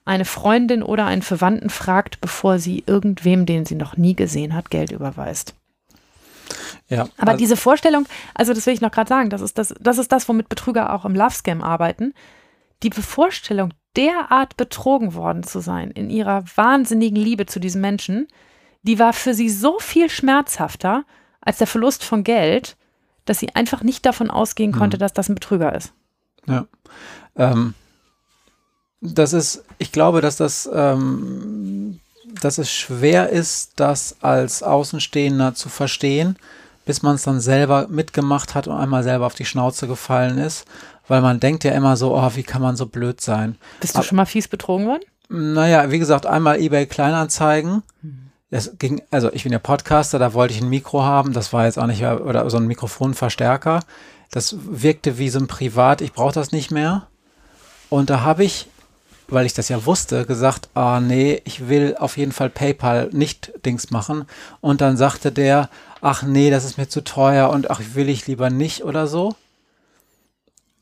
eine 0.05 0.25
Freundin 0.25 0.85
oder 0.85 1.07
einen 1.07 1.23
Verwandten 1.23 1.71
fragt, 1.71 2.21
bevor 2.21 2.61
sie 2.61 2.85
irgendwem, 2.87 3.47
den 3.47 3.67
sie 3.67 3.75
noch 3.75 3.97
nie 3.97 4.15
gesehen 4.15 4.55
hat, 4.55 4.71
Geld 4.71 4.93
überweist. 4.93 5.55
Ja, 6.89 7.09
Aber 7.19 7.33
also- 7.33 7.39
diese 7.39 7.57
Vorstellung, 7.57 8.07
also 8.33 8.55
das 8.55 8.65
will 8.67 8.75
ich 8.75 8.81
noch 8.81 8.93
gerade 8.93 9.09
sagen, 9.09 9.29
das 9.29 9.41
ist 9.41 9.59
das, 9.59 9.75
das 9.81 9.99
ist 9.99 10.13
das, 10.13 10.29
womit 10.29 10.49
Betrüger 10.49 10.95
auch 10.95 11.05
im 11.05 11.17
Love 11.17 11.35
Scam 11.35 11.63
arbeiten. 11.63 12.15
Die 12.85 12.93
Vorstellung, 12.93 13.75
derart 13.97 14.57
betrogen 14.57 15.15
worden 15.15 15.43
zu 15.43 15.59
sein 15.59 15.91
in 15.91 16.11
ihrer 16.11 16.45
wahnsinnigen 16.55 17.17
Liebe 17.17 17.47
zu 17.47 17.59
diesem 17.59 17.81
Menschen, 17.81 18.29
die 18.83 19.01
war 19.01 19.13
für 19.13 19.35
sie 19.35 19.49
so 19.49 19.81
viel 19.81 20.09
schmerzhafter 20.11 21.05
als 21.41 21.59
der 21.59 21.67
Verlust 21.67 22.05
von 22.05 22.23
Geld, 22.23 22.77
dass 23.27 23.39
sie 23.39 23.55
einfach 23.55 23.83
nicht 23.83 24.07
davon 24.07 24.31
ausgehen 24.31 24.73
konnte, 24.73 24.95
Hm. 24.97 25.01
dass 25.01 25.13
das 25.13 25.29
ein 25.29 25.35
Betrüger 25.35 25.75
ist. 25.75 25.93
Ja. 26.47 26.67
Ähm, 27.37 27.75
das 29.01 29.33
ist, 29.33 29.65
ich 29.79 29.93
glaube, 29.93 30.21
dass 30.21 30.37
das, 30.37 30.69
ähm, 30.73 32.01
dass 32.41 32.59
es 32.59 32.71
schwer 32.71 33.29
ist, 33.29 33.73
das 33.77 34.17
als 34.23 34.63
Außenstehender 34.63 35.55
zu 35.55 35.69
verstehen, 35.69 36.37
bis 36.87 37.03
man 37.03 37.17
es 37.17 37.23
dann 37.25 37.41
selber 37.41 37.89
mitgemacht 37.89 38.55
hat 38.55 38.69
und 38.69 38.77
einmal 38.77 39.03
selber 39.03 39.27
auf 39.27 39.35
die 39.35 39.45
Schnauze 39.45 39.87
gefallen 39.87 40.39
ist, 40.39 40.65
weil 41.09 41.21
man 41.21 41.41
denkt 41.41 41.65
ja 41.65 41.73
immer 41.73 41.97
so, 41.97 42.17
oh, 42.17 42.31
wie 42.35 42.43
kann 42.43 42.63
man 42.63 42.77
so 42.77 42.87
blöd 42.87 43.21
sein? 43.21 43.57
Bist 43.81 43.95
du 43.95 43.99
Aber- 43.99 44.07
schon 44.07 44.17
mal 44.17 44.25
fies 44.27 44.49
betrogen 44.49 44.87
worden? 44.87 45.03
Naja, 45.29 45.91
wie 45.91 45.99
gesagt, 45.99 46.25
einmal 46.27 46.61
eBay 46.61 46.87
Kleinanzeigen. 46.87 47.83
Das 48.51 48.79
ging, 48.79 49.03
also 49.11 49.33
ich 49.33 49.43
bin 49.43 49.53
ja 49.53 49.59
Podcaster, 49.59 50.19
da 50.19 50.33
wollte 50.33 50.55
ich 50.55 50.63
ein 50.63 50.69
Mikro 50.69 51.03
haben, 51.03 51.33
das 51.33 51.53
war 51.53 51.65
jetzt 51.65 51.79
auch 51.79 51.87
nicht, 51.87 52.03
oder 52.05 52.49
so 52.49 52.57
ein 52.59 52.67
Mikrofonverstärker. 52.67 53.81
Das 54.31 54.57
wirkte 54.61 55.19
wie 55.19 55.31
so 55.31 55.39
ein 55.39 55.49
Privat, 55.49 56.01
ich 56.01 56.13
brauche 56.13 56.35
das 56.35 56.53
nicht 56.53 56.71
mehr. 56.71 57.09
Und 57.89 58.11
da 58.11 58.21
habe 58.21 58.45
ich, 58.45 58.69
weil 59.29 59.47
ich 59.47 59.55
das 59.55 59.69
ja 59.69 59.85
wusste, 59.85 60.27
gesagt, 60.27 60.69
ah 60.75 61.01
nee, 61.01 61.43
ich 61.45 61.69
will 61.69 61.97
auf 61.99 62.17
jeden 62.17 62.33
Fall 62.33 62.51
PayPal 62.51 63.11
nicht 63.13 63.53
Dings 63.65 63.91
machen. 63.91 64.27
Und 64.61 64.81
dann 64.81 64.97
sagte 64.97 65.33
der, 65.33 65.69
ach 66.01 66.23
nee, 66.23 66.51
das 66.51 66.65
ist 66.65 66.79
mir 66.79 66.89
zu 66.89 67.03
teuer 67.03 67.51
und 67.51 67.71
ach, 67.71 67.81
will 67.95 68.09
ich 68.09 68.27
lieber 68.29 68.51
nicht 68.51 68.85
oder 68.85 69.09
so. 69.09 69.35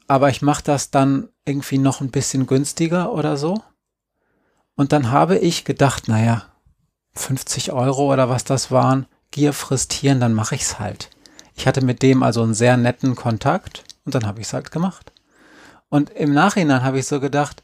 Aber 0.06 0.28
ich 0.28 0.42
mache 0.42 0.62
das 0.62 0.90
dann 0.90 1.28
irgendwie 1.46 1.78
noch 1.78 2.02
ein 2.02 2.10
bisschen 2.10 2.46
günstiger 2.46 3.12
oder 3.12 3.38
so. 3.38 3.62
Und 4.74 4.92
dann 4.92 5.10
habe 5.10 5.38
ich 5.38 5.64
gedacht, 5.64 6.08
naja, 6.08 6.46
50 7.14 7.72
Euro 7.72 8.12
oder 8.12 8.28
was 8.28 8.44
das 8.44 8.70
waren, 8.70 9.06
Gier 9.30 9.52
frisst 9.52 9.92
Hirn, 9.92 10.20
dann 10.20 10.34
mache 10.34 10.54
ich's 10.54 10.78
halt. 10.78 11.10
Ich 11.56 11.66
hatte 11.66 11.84
mit 11.84 12.02
dem 12.02 12.22
also 12.22 12.42
einen 12.42 12.54
sehr 12.54 12.76
netten 12.76 13.14
Kontakt 13.14 13.84
und 14.04 14.14
dann 14.14 14.26
habe 14.26 14.40
ich's 14.40 14.52
halt 14.52 14.70
gemacht. 14.70 15.12
Und 15.88 16.10
im 16.10 16.32
Nachhinein 16.32 16.82
habe 16.82 16.98
ich 16.98 17.06
so 17.06 17.20
gedacht, 17.20 17.62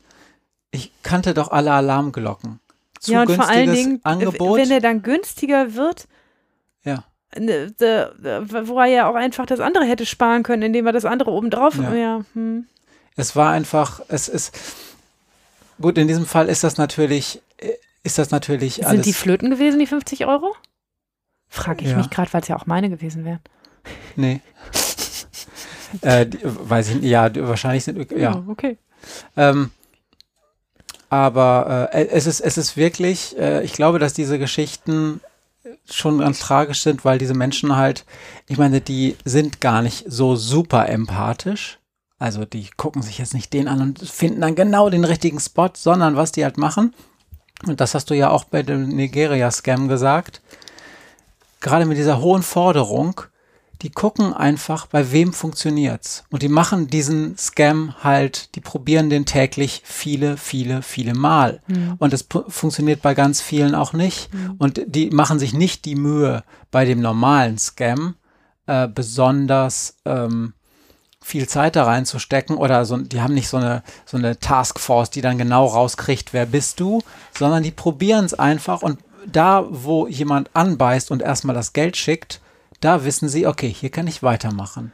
ich 0.71 0.93
kannte 1.03 1.35
doch 1.35 1.51
alle 1.51 1.73
Alarmglocken. 1.73 2.61
Zu 3.01 3.13
ja, 3.13 3.23
und 3.23 3.33
vor 3.33 3.49
allen 3.49 3.73
Dingen, 3.73 4.01
Angebot. 4.05 4.59
wenn 4.59 4.71
er 4.71 4.81
dann 4.81 5.03
günstiger 5.03 5.75
wird, 5.75 6.07
ja, 6.85 7.05
ne, 7.39 7.73
wo 8.65 8.79
er 8.79 8.87
ja 8.87 9.11
auch 9.11 9.15
einfach 9.15 9.47
das 9.47 9.61
andere 9.61 9.85
hätte 9.85 10.07
sparen 10.07 10.43
können, 10.43 10.63
indem 10.63 10.87
er 10.87 10.93
das 10.93 11.05
andere 11.05 11.31
obendrauf. 11.31 11.77
Ja. 11.77 11.95
Ja. 11.95 12.25
hm. 12.35 12.67
es 13.17 13.35
war 13.37 13.53
einfach, 13.53 14.01
es 14.09 14.29
ist, 14.29 14.57
gut, 15.81 15.99
in 15.99 16.09
diesem 16.09 16.27
Fall 16.27 16.49
ist 16.49 16.63
das 16.63 16.77
natürlich, 16.77 17.41
äh, 17.59 17.73
ist 18.03 18.19
das 18.19 18.31
natürlich 18.31 18.75
Sind 18.77 18.87
alles. 18.87 19.05
die 19.07 19.13
Flöten 19.13 19.51
gewesen, 19.51 19.79
die 19.79 19.87
50 19.87 20.27
Euro? 20.27 20.55
Frage 21.49 21.85
ich 21.85 21.91
Ja. 21.91 21.97
mich 21.97 22.11
gerade, 22.11 22.33
weil 22.33 22.43
es 22.43 22.49
ja 22.49 22.57
auch 22.57 22.67
meine 22.67 22.89
gewesen 22.91 23.25
wären. 23.25 23.41
nee. 24.17 24.41
äh, 26.03 26.27
die, 26.27 26.39
weiß 26.43 26.91
ich 26.91 26.95
nicht, 26.97 27.11
ja, 27.11 27.31
wahrscheinlich 27.49 27.85
sind, 27.85 28.11
ja. 28.13 28.43
okay. 28.49 28.79
Ähm, 29.37 29.71
aber 31.09 31.91
äh, 31.93 32.07
es, 32.09 32.27
ist, 32.27 32.41
es 32.41 32.57
ist 32.57 32.77
wirklich, 32.77 33.37
äh, 33.39 33.63
ich 33.65 33.73
glaube, 33.73 33.99
dass 33.99 34.13
diese 34.13 34.39
Geschichten 34.39 35.21
schon 35.91 36.19
ganz 36.19 36.39
tragisch 36.39 36.83
sind, 36.83 37.05
weil 37.05 37.19
diese 37.19 37.35
Menschen 37.35 37.77
halt, 37.77 38.05
ich 38.49 38.59
meine, 38.59 38.81
die 38.81 39.17
sind 39.25 39.61
gar 39.61 39.83
nicht 39.83 40.05
so 40.07 40.37
super 40.37 40.89
empathisch. 40.89 41.79
Also 42.19 42.45
die 42.45 42.69
gucken 42.77 43.03
sich 43.03 43.19
jetzt 43.19 43.35
nicht 43.35 43.53
den 43.53 43.67
an 43.67 43.81
und 43.81 43.99
finden 43.99 44.41
dann 44.43 44.55
genau 44.55 44.91
den 44.91 45.05
richtigen 45.05 45.41
Spot, 45.41 45.71
sondern 45.75 46.17
was 46.17 46.33
die 46.33 46.45
halt 46.45 46.59
machen, 46.59 46.95
und 47.67 47.81
das 47.81 47.95
hast 47.95 48.11
du 48.11 48.15
ja 48.15 48.31
auch 48.31 48.45
bei 48.45 48.63
dem 48.63 48.89
Nigeria-Scam 48.89 49.89
gesagt, 49.89 50.41
gerade 51.61 51.87
mit 51.87 51.99
dieser 51.99 52.21
hohen 52.21 52.43
Forderung, 52.43 53.21
die 53.83 53.91
gucken 53.91 54.35
einfach, 54.35 54.87
bei 54.87 55.11
wem 55.11 55.33
funktioniert's. 55.33 56.25
Und 56.31 56.43
die 56.43 56.49
machen 56.49 56.89
diesen 56.89 57.39
Scam 57.39 57.95
halt, 58.03 58.55
die 58.55 58.61
probieren 58.61 59.09
den 59.09 59.25
täglich 59.25 59.83
viele, 59.85 60.37
viele, 60.37 60.83
viele 60.83 61.15
Mal. 61.15 61.63
Mhm. 61.67 61.95
Und 61.99 62.13
es 62.13 62.27
funktioniert 62.49 63.01
bei 63.01 63.15
ganz 63.15 63.41
vielen 63.41 63.75
auch 63.75 63.95
nicht. 63.95 64.29
Und 64.59 64.83
die 64.87 65.11
machen 65.11 65.39
sich 65.39 65.55
nicht 65.55 65.87
die 65.87 65.97
Mühe, 65.97 66.45
bei 66.71 66.85
dem 66.85 67.01
normalen 67.01 67.57
Scam 67.59 68.17
äh, 68.67 68.87
besonders 68.87 69.97
ähm, 70.05 70.53
viel 71.31 71.49
Zeit 71.49 71.77
da 71.77 71.85
reinzustecken 71.85 72.57
oder 72.57 72.85
so, 72.85 72.97
die 72.99 73.21
haben 73.23 73.35
nicht 73.35 73.49
so 73.49 73.57
eine, 73.57 73.83
so 74.05 74.17
eine 74.17 74.39
Taskforce, 74.39 75.11
die 75.11 75.21
dann 75.23 75.39
genau 75.39 75.67
rauskriegt, 75.67 76.33
wer 76.33 76.47
bist 76.47 76.81
du, 76.81 77.01
sondern 77.37 77.63
die 77.63 77.71
probieren 77.71 78.25
es 78.25 78.35
einfach 78.35 78.83
und 78.83 78.99
da, 79.27 79.65
wo 79.71 80.07
jemand 80.07 80.51
anbeißt 80.55 81.11
und 81.11 81.23
erstmal 81.23 81.55
das 81.55 81.73
Geld 81.73 81.97
schickt, 81.97 82.41
da 82.81 83.05
wissen 83.05 83.29
sie, 83.29 83.47
okay, 83.47 83.69
hier 83.69 83.91
kann 83.91 84.07
ich 84.07 84.23
weitermachen. 84.23 84.93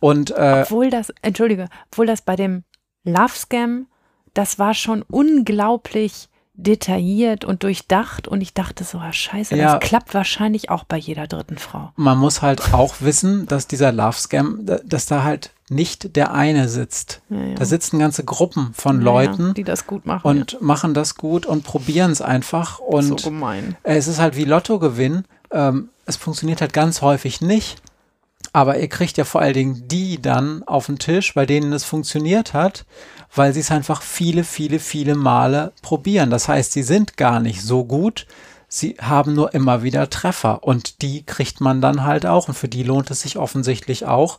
Und 0.00 0.30
äh, 0.32 0.62
Obwohl 0.64 0.90
das, 0.90 1.12
entschuldige, 1.22 1.68
obwohl 1.90 2.06
das 2.06 2.20
bei 2.22 2.34
dem 2.36 2.64
Love 3.04 3.34
Scam, 3.36 3.86
das 4.34 4.58
war 4.58 4.74
schon 4.74 5.02
unglaublich 5.02 6.28
detailliert 6.54 7.44
und 7.44 7.62
durchdacht 7.62 8.26
und 8.26 8.40
ich 8.40 8.52
dachte 8.52 8.82
so, 8.82 8.98
ah, 8.98 9.12
scheiße, 9.12 9.54
Ja. 9.56 9.78
das 9.78 9.88
klappt 9.88 10.12
wahrscheinlich 10.12 10.70
auch 10.70 10.82
bei 10.82 10.96
jeder 10.96 11.28
dritten 11.28 11.56
Frau. 11.56 11.92
man 11.94 12.18
muss 12.18 12.42
halt 12.42 12.74
auch 12.74 12.96
wissen, 13.00 13.46
dass 13.46 13.68
dieser 13.68 13.92
Love-Scam, 13.92 14.66
da- 14.66 14.80
dass 14.84 15.06
da 15.06 15.22
halt 15.22 15.52
nicht 15.70 16.16
der 16.16 16.32
eine 16.34 16.68
sitzt. 16.68 17.20
Ja, 17.28 17.36
ja. 17.40 17.54
Da 17.54 17.64
sitzen 17.64 17.98
ganze 17.98 18.24
Gruppen 18.24 18.72
von 18.74 18.98
Ja, 18.98 19.04
Leuten 19.04 19.54
die 19.54 19.64
das 19.64 19.86
gut 19.86 20.06
machen. 20.06 20.26
und 20.26 20.60
machen 20.62 20.94
das 20.94 21.14
gut 21.16 21.46
und 21.46 21.64
probieren 21.64 22.10
es 22.10 22.20
einfach. 22.22 22.78
Und 22.78 23.20
so 23.20 23.30
gemein. 23.30 23.76
Äh, 23.82 23.96
Es 23.96 24.08
ist 24.08 24.18
halt 24.18 24.36
wie 24.36 24.44
Lottogewinn. 24.44 25.24
Ähm, 25.50 25.88
es 26.06 26.16
funktioniert 26.16 26.60
halt 26.60 26.72
ganz 26.72 27.02
häufig 27.02 27.40
nicht. 27.40 27.76
Aber 28.52 28.78
ihr 28.78 28.88
kriegt 28.88 29.18
ja 29.18 29.24
vor 29.24 29.42
allen 29.42 29.54
Dingen 29.54 29.88
die 29.88 30.20
dann 30.22 30.62
auf 30.64 30.86
den 30.86 30.98
Tisch, 30.98 31.34
bei 31.34 31.44
denen 31.44 31.72
es 31.72 31.84
funktioniert 31.84 32.54
hat, 32.54 32.86
weil 33.34 33.52
sie 33.52 33.60
es 33.60 33.70
einfach 33.70 34.00
viele, 34.00 34.42
viele, 34.42 34.78
viele 34.78 35.14
Male 35.14 35.72
probieren. 35.82 36.30
Das 36.30 36.48
heißt, 36.48 36.72
sie 36.72 36.82
sind 36.82 37.16
gar 37.18 37.40
nicht 37.40 37.62
so 37.62 37.84
gut. 37.84 38.26
Sie 38.70 38.96
haben 39.00 39.34
nur 39.34 39.54
immer 39.54 39.82
wieder 39.82 40.08
Treffer 40.10 40.62
und 40.62 41.02
die 41.02 41.24
kriegt 41.24 41.60
man 41.60 41.80
dann 41.80 42.04
halt 42.04 42.26
auch 42.26 42.48
und 42.48 42.54
für 42.54 42.68
die 42.68 42.82
lohnt 42.82 43.10
es 43.10 43.20
sich 43.22 43.38
offensichtlich 43.38 44.04
auch, 44.06 44.38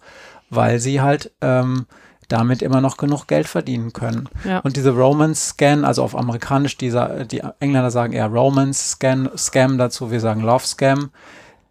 weil 0.50 0.80
sie 0.80 1.02
halt 1.02 1.32
ähm, 1.42 1.86
damit 2.30 2.62
immer 2.62 2.80
noch 2.80 2.98
genug 2.98 3.28
Geld 3.28 3.48
verdienen 3.48 3.92
können. 3.92 4.30
Ja. 4.46 4.60
Und 4.60 4.78
diese 4.78 4.92
Romance-Scan, 4.92 5.84
also 5.84 6.04
auf 6.04 6.16
amerikanisch, 6.16 6.78
dieser, 6.78 7.26
die 7.26 7.42
Engländer 7.60 7.92
sagen 7.92 8.14
eher 8.14 8.28
Romance-Scan, 8.28 9.32
Scam 9.36 9.78
dazu, 9.78 10.12
wir 10.12 10.20
sagen 10.20 10.42
Love-Scam, 10.42 11.10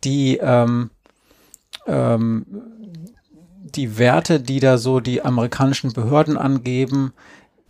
die, 0.05 0.37
ähm, 0.39 0.91
ähm, 1.87 2.45
die 3.75 3.99
Werte, 3.99 4.41
die 4.41 4.59
da 4.59 4.79
so 4.79 4.99
die 4.99 5.23
amerikanischen 5.23 5.93
Behörden 5.93 6.37
angeben, 6.37 7.13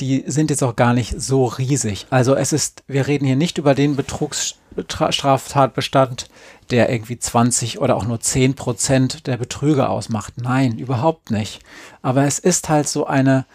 die 0.01 0.25
sind 0.27 0.51
jetzt 0.51 0.63
auch 0.63 0.77
gar 0.77 0.93
nicht 0.95 1.21
so 1.21 1.47
riesig. 1.47 2.07
Also 2.11 2.35
es 2.35 2.53
ist, 2.53 2.85
wir 2.87 3.07
reden 3.07 3.25
hier 3.27 3.37
nicht 3.37 3.59
über 3.59 3.75
den 3.75 3.97
Betrugsstraftatbestand, 3.97 6.29
der 6.71 6.91
irgendwie 6.91 7.19
20 7.19 7.81
oder 7.81 7.97
auch 7.97 8.05
nur 8.05 8.21
10 8.21 8.55
Prozent 8.55 9.27
der 9.27 9.37
Betrüger 9.37 9.91
ausmacht. 9.91 10.35
Nein, 10.37 10.79
überhaupt 10.79 11.31
nicht. 11.31 11.61
Aber 12.03 12.25
es 12.25 12.39
ist 12.39 12.69
halt 12.69 12.89
so 12.89 13.07
eine 13.07 13.47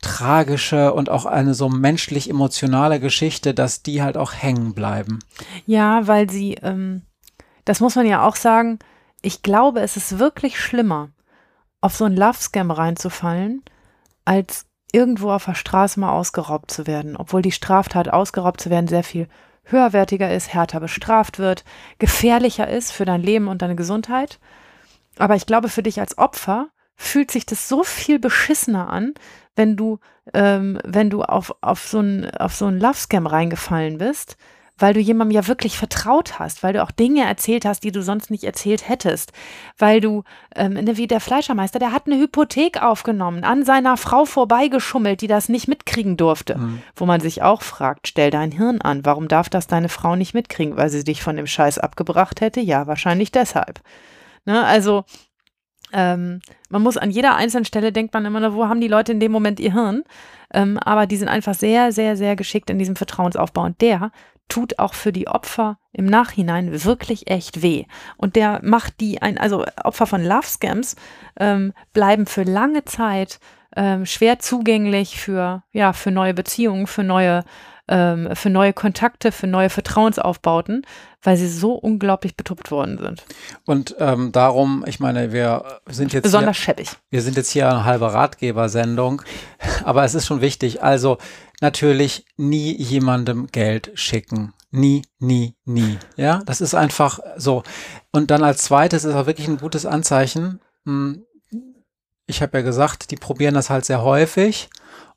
tragische 0.00 0.94
und 0.94 1.10
auch 1.10 1.26
eine 1.26 1.54
so 1.54 1.68
menschlich-emotionale 1.68 3.00
Geschichte, 3.00 3.52
dass 3.52 3.82
die 3.82 4.02
halt 4.02 4.16
auch 4.16 4.32
hängen 4.32 4.74
bleiben. 4.74 5.18
Ja, 5.66 6.06
weil 6.06 6.30
sie, 6.30 6.54
ähm, 6.62 7.02
das 7.64 7.80
muss 7.80 7.96
man 7.96 8.06
ja 8.06 8.26
auch 8.26 8.36
sagen, 8.36 8.78
ich 9.22 9.42
glaube, 9.42 9.80
es 9.80 9.96
ist 9.96 10.18
wirklich 10.18 10.58
schlimmer, 10.58 11.10
auf 11.82 11.96
so 11.96 12.04
einen 12.04 12.16
Love-Scam 12.16 12.70
reinzufallen, 12.70 13.62
als 14.24 14.66
irgendwo 14.94 15.30
auf 15.30 15.44
der 15.44 15.54
Straße 15.54 15.98
mal 16.00 16.12
ausgeraubt 16.12 16.70
zu 16.70 16.86
werden, 16.86 17.16
obwohl 17.16 17.42
die 17.42 17.52
Straftat 17.52 18.08
ausgeraubt 18.08 18.60
zu 18.60 18.70
werden 18.70 18.88
sehr 18.88 19.04
viel 19.04 19.28
höherwertiger 19.64 20.32
ist, 20.32 20.52
härter 20.52 20.80
bestraft 20.80 21.38
wird, 21.38 21.64
gefährlicher 21.98 22.68
ist 22.68 22.92
für 22.92 23.04
dein 23.04 23.22
Leben 23.22 23.48
und 23.48 23.62
deine 23.62 23.76
Gesundheit. 23.76 24.38
Aber 25.18 25.36
ich 25.36 25.46
glaube, 25.46 25.68
für 25.68 25.82
dich 25.82 26.00
als 26.00 26.18
Opfer 26.18 26.68
fühlt 26.96 27.30
sich 27.30 27.46
das 27.46 27.68
so 27.68 27.82
viel 27.82 28.18
beschissener 28.18 28.90
an, 28.90 29.14
wenn 29.56 29.76
du, 29.76 29.98
ähm, 30.34 30.78
wenn 30.84 31.10
du 31.10 31.22
auf, 31.22 31.54
auf 31.60 31.86
so 31.86 32.00
ein, 32.00 32.30
auf 32.36 32.54
so 32.54 32.66
ein 32.66 32.78
Love-Scam 32.78 33.26
reingefallen 33.26 33.98
bist, 33.98 34.36
weil 34.80 34.94
du 34.94 35.00
jemandem 35.00 35.36
ja 35.36 35.46
wirklich 35.46 35.78
vertraut 35.78 36.38
hast, 36.38 36.62
weil 36.62 36.72
du 36.72 36.82
auch 36.82 36.90
Dinge 36.90 37.24
erzählt 37.24 37.64
hast, 37.64 37.84
die 37.84 37.92
du 37.92 38.02
sonst 38.02 38.30
nicht 38.30 38.44
erzählt 38.44 38.88
hättest, 38.88 39.32
weil 39.78 40.00
du, 40.00 40.24
ähm, 40.56 40.72
ne, 40.72 40.96
wie 40.96 41.06
der 41.06 41.20
Fleischermeister, 41.20 41.78
der 41.78 41.92
hat 41.92 42.06
eine 42.06 42.18
Hypothek 42.18 42.82
aufgenommen, 42.82 43.44
an 43.44 43.64
seiner 43.64 43.96
Frau 43.96 44.24
vorbeigeschummelt, 44.24 45.20
die 45.20 45.26
das 45.26 45.48
nicht 45.48 45.68
mitkriegen 45.68 46.16
durfte. 46.16 46.58
Mhm. 46.58 46.82
Wo 46.96 47.06
man 47.06 47.20
sich 47.20 47.42
auch 47.42 47.62
fragt, 47.62 48.08
stell 48.08 48.30
dein 48.30 48.52
Hirn 48.52 48.80
an, 48.80 49.04
warum 49.04 49.28
darf 49.28 49.48
das 49.48 49.66
deine 49.66 49.88
Frau 49.88 50.16
nicht 50.16 50.34
mitkriegen, 50.34 50.76
weil 50.76 50.90
sie 50.90 51.04
dich 51.04 51.22
von 51.22 51.36
dem 51.36 51.46
Scheiß 51.46 51.78
abgebracht 51.78 52.40
hätte? 52.40 52.60
Ja, 52.60 52.86
wahrscheinlich 52.86 53.30
deshalb. 53.30 53.80
Ne, 54.46 54.64
also 54.64 55.04
ähm, 55.92 56.40
man 56.68 56.82
muss 56.82 56.96
an 56.96 57.10
jeder 57.10 57.36
einzelnen 57.36 57.64
Stelle 57.64 57.92
denkt 57.92 58.14
man 58.14 58.24
immer, 58.24 58.54
wo 58.54 58.66
haben 58.66 58.80
die 58.80 58.88
Leute 58.88 59.12
in 59.12 59.20
dem 59.20 59.32
Moment 59.32 59.60
ihr 59.60 59.72
Hirn? 59.72 60.04
Ähm, 60.52 60.78
aber 60.78 61.06
die 61.06 61.16
sind 61.16 61.28
einfach 61.28 61.54
sehr, 61.54 61.92
sehr, 61.92 62.16
sehr 62.16 62.36
geschickt 62.36 62.70
in 62.70 62.78
diesem 62.78 62.96
Vertrauensaufbau. 62.96 63.62
Und 63.62 63.80
der 63.80 64.10
tut 64.50 64.78
auch 64.78 64.92
für 64.92 65.12
die 65.12 65.28
Opfer 65.28 65.78
im 65.92 66.04
Nachhinein 66.04 66.84
wirklich 66.84 67.30
echt 67.30 67.62
weh. 67.62 67.86
Und 68.16 68.36
der 68.36 68.60
macht 68.62 69.00
die 69.00 69.22
ein, 69.22 69.38
also 69.38 69.64
Opfer 69.82 70.06
von 70.06 70.22
Love 70.22 70.46
Scams 70.46 70.96
ähm, 71.38 71.72
bleiben 71.92 72.26
für 72.26 72.42
lange 72.42 72.84
Zeit 72.84 73.40
ähm, 73.76 74.04
schwer 74.04 74.38
zugänglich 74.38 75.20
für, 75.20 75.62
ja, 75.72 75.92
für 75.92 76.10
neue 76.10 76.34
Beziehungen, 76.34 76.86
für 76.86 77.04
neue, 77.04 77.44
ähm, 77.90 78.34
für 78.34 78.48
neue 78.48 78.72
Kontakte, 78.72 79.32
für 79.32 79.46
neue 79.46 79.68
Vertrauensaufbauten, 79.68 80.86
weil 81.22 81.36
sie 81.36 81.48
so 81.48 81.74
unglaublich 81.74 82.36
betuppt 82.36 82.70
worden 82.70 82.98
sind. 82.98 83.24
Und 83.66 83.96
ähm, 83.98 84.32
darum, 84.32 84.84
ich 84.86 85.00
meine, 85.00 85.32
wir 85.32 85.64
sind 85.86 86.12
jetzt 86.12 86.22
besonders 86.22 86.56
hier, 86.56 86.64
schäbig. 86.64 86.90
Wir 87.10 87.20
sind 87.20 87.36
jetzt 87.36 87.50
hier 87.50 87.68
eine 87.68 87.84
halbe 87.84 88.12
Ratgebersendung, 88.14 89.22
aber 89.84 90.04
es 90.04 90.14
ist 90.14 90.26
schon 90.26 90.40
wichtig. 90.40 90.82
Also 90.82 91.18
natürlich 91.60 92.24
nie 92.36 92.74
jemandem 92.80 93.48
Geld 93.48 93.90
schicken. 93.94 94.54
Nie, 94.70 95.02
nie, 95.18 95.56
nie. 95.64 95.98
Ja, 96.16 96.42
das 96.46 96.60
ist 96.60 96.74
einfach 96.74 97.18
so. 97.36 97.64
Und 98.12 98.30
dann 98.30 98.44
als 98.44 98.62
zweites 98.62 99.04
ist 99.04 99.14
auch 99.14 99.26
wirklich 99.26 99.48
ein 99.48 99.58
gutes 99.58 99.84
Anzeichen. 99.84 100.60
Hm, 100.86 101.24
ich 102.26 102.40
habe 102.40 102.58
ja 102.58 102.62
gesagt, 102.62 103.10
die 103.10 103.16
probieren 103.16 103.54
das 103.54 103.68
halt 103.68 103.84
sehr 103.84 104.02
häufig 104.02 104.70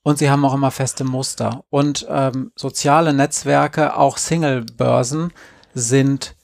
und 0.03 0.17
sie 0.19 0.30
haben 0.30 0.45
auch 0.45 0.53
immer 0.53 0.71
feste 0.71 1.03
Muster. 1.03 1.63
Und 1.69 2.05
ähm, 2.09 2.51
soziale 2.55 3.13
Netzwerke, 3.13 3.97
auch 3.97 4.17
Single-Börsen, 4.17 5.34
sind 5.73 6.35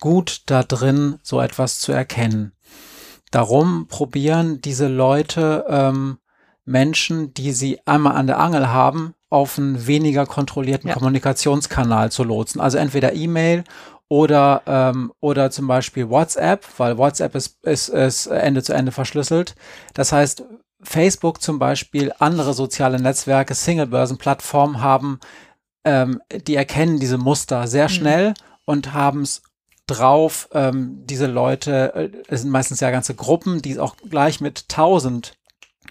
gut 0.00 0.42
da 0.46 0.62
drin, 0.62 1.18
so 1.22 1.40
etwas 1.40 1.80
zu 1.80 1.92
erkennen. 1.92 2.52
Darum 3.30 3.88
probieren 3.88 4.60
diese 4.60 4.86
Leute 4.86 5.64
ähm, 5.68 6.18
Menschen, 6.64 7.32
die 7.34 7.52
sie 7.52 7.80
einmal 7.86 8.16
an 8.16 8.26
der 8.26 8.38
Angel 8.38 8.68
haben, 8.68 9.14
auf 9.30 9.58
einen 9.58 9.86
weniger 9.86 10.26
kontrollierten 10.26 10.88
ja. 10.88 10.94
Kommunikationskanal 10.94 12.12
zu 12.12 12.22
lotsen. 12.22 12.60
Also 12.60 12.78
entweder 12.78 13.14
E-Mail 13.14 13.64
oder, 14.08 14.62
ähm, 14.66 15.12
oder 15.20 15.50
zum 15.50 15.66
Beispiel 15.66 16.08
WhatsApp, 16.08 16.64
weil 16.76 16.98
WhatsApp 16.98 17.34
ist, 17.34 17.64
ist, 17.64 17.88
ist 17.88 18.26
Ende 18.26 18.62
zu 18.62 18.72
Ende 18.72 18.92
verschlüsselt. 18.92 19.56
Das 19.94 20.12
heißt, 20.12 20.44
Facebook 20.86 21.42
zum 21.42 21.58
Beispiel, 21.58 22.12
andere 22.18 22.54
soziale 22.54 23.00
Netzwerke, 23.00 23.54
Single-Börsen-Plattformen 23.54 24.80
haben, 24.80 25.20
ähm, 25.84 26.20
die 26.46 26.56
erkennen 26.56 26.98
diese 26.98 27.18
Muster 27.18 27.66
sehr 27.66 27.84
mhm. 27.84 27.92
schnell 27.92 28.28
mhm. 28.30 28.34
und 28.64 28.92
haben 28.92 29.22
es 29.22 29.42
drauf, 29.86 30.48
ähm, 30.52 31.02
diese 31.04 31.26
Leute, 31.26 31.94
äh, 31.94 32.10
es 32.28 32.42
sind 32.42 32.50
meistens 32.50 32.80
ja 32.80 32.90
ganze 32.90 33.14
Gruppen, 33.14 33.62
die 33.62 33.72
es 33.72 33.78
auch 33.78 33.96
gleich 34.08 34.40
mit 34.40 34.68
tausend 34.68 35.36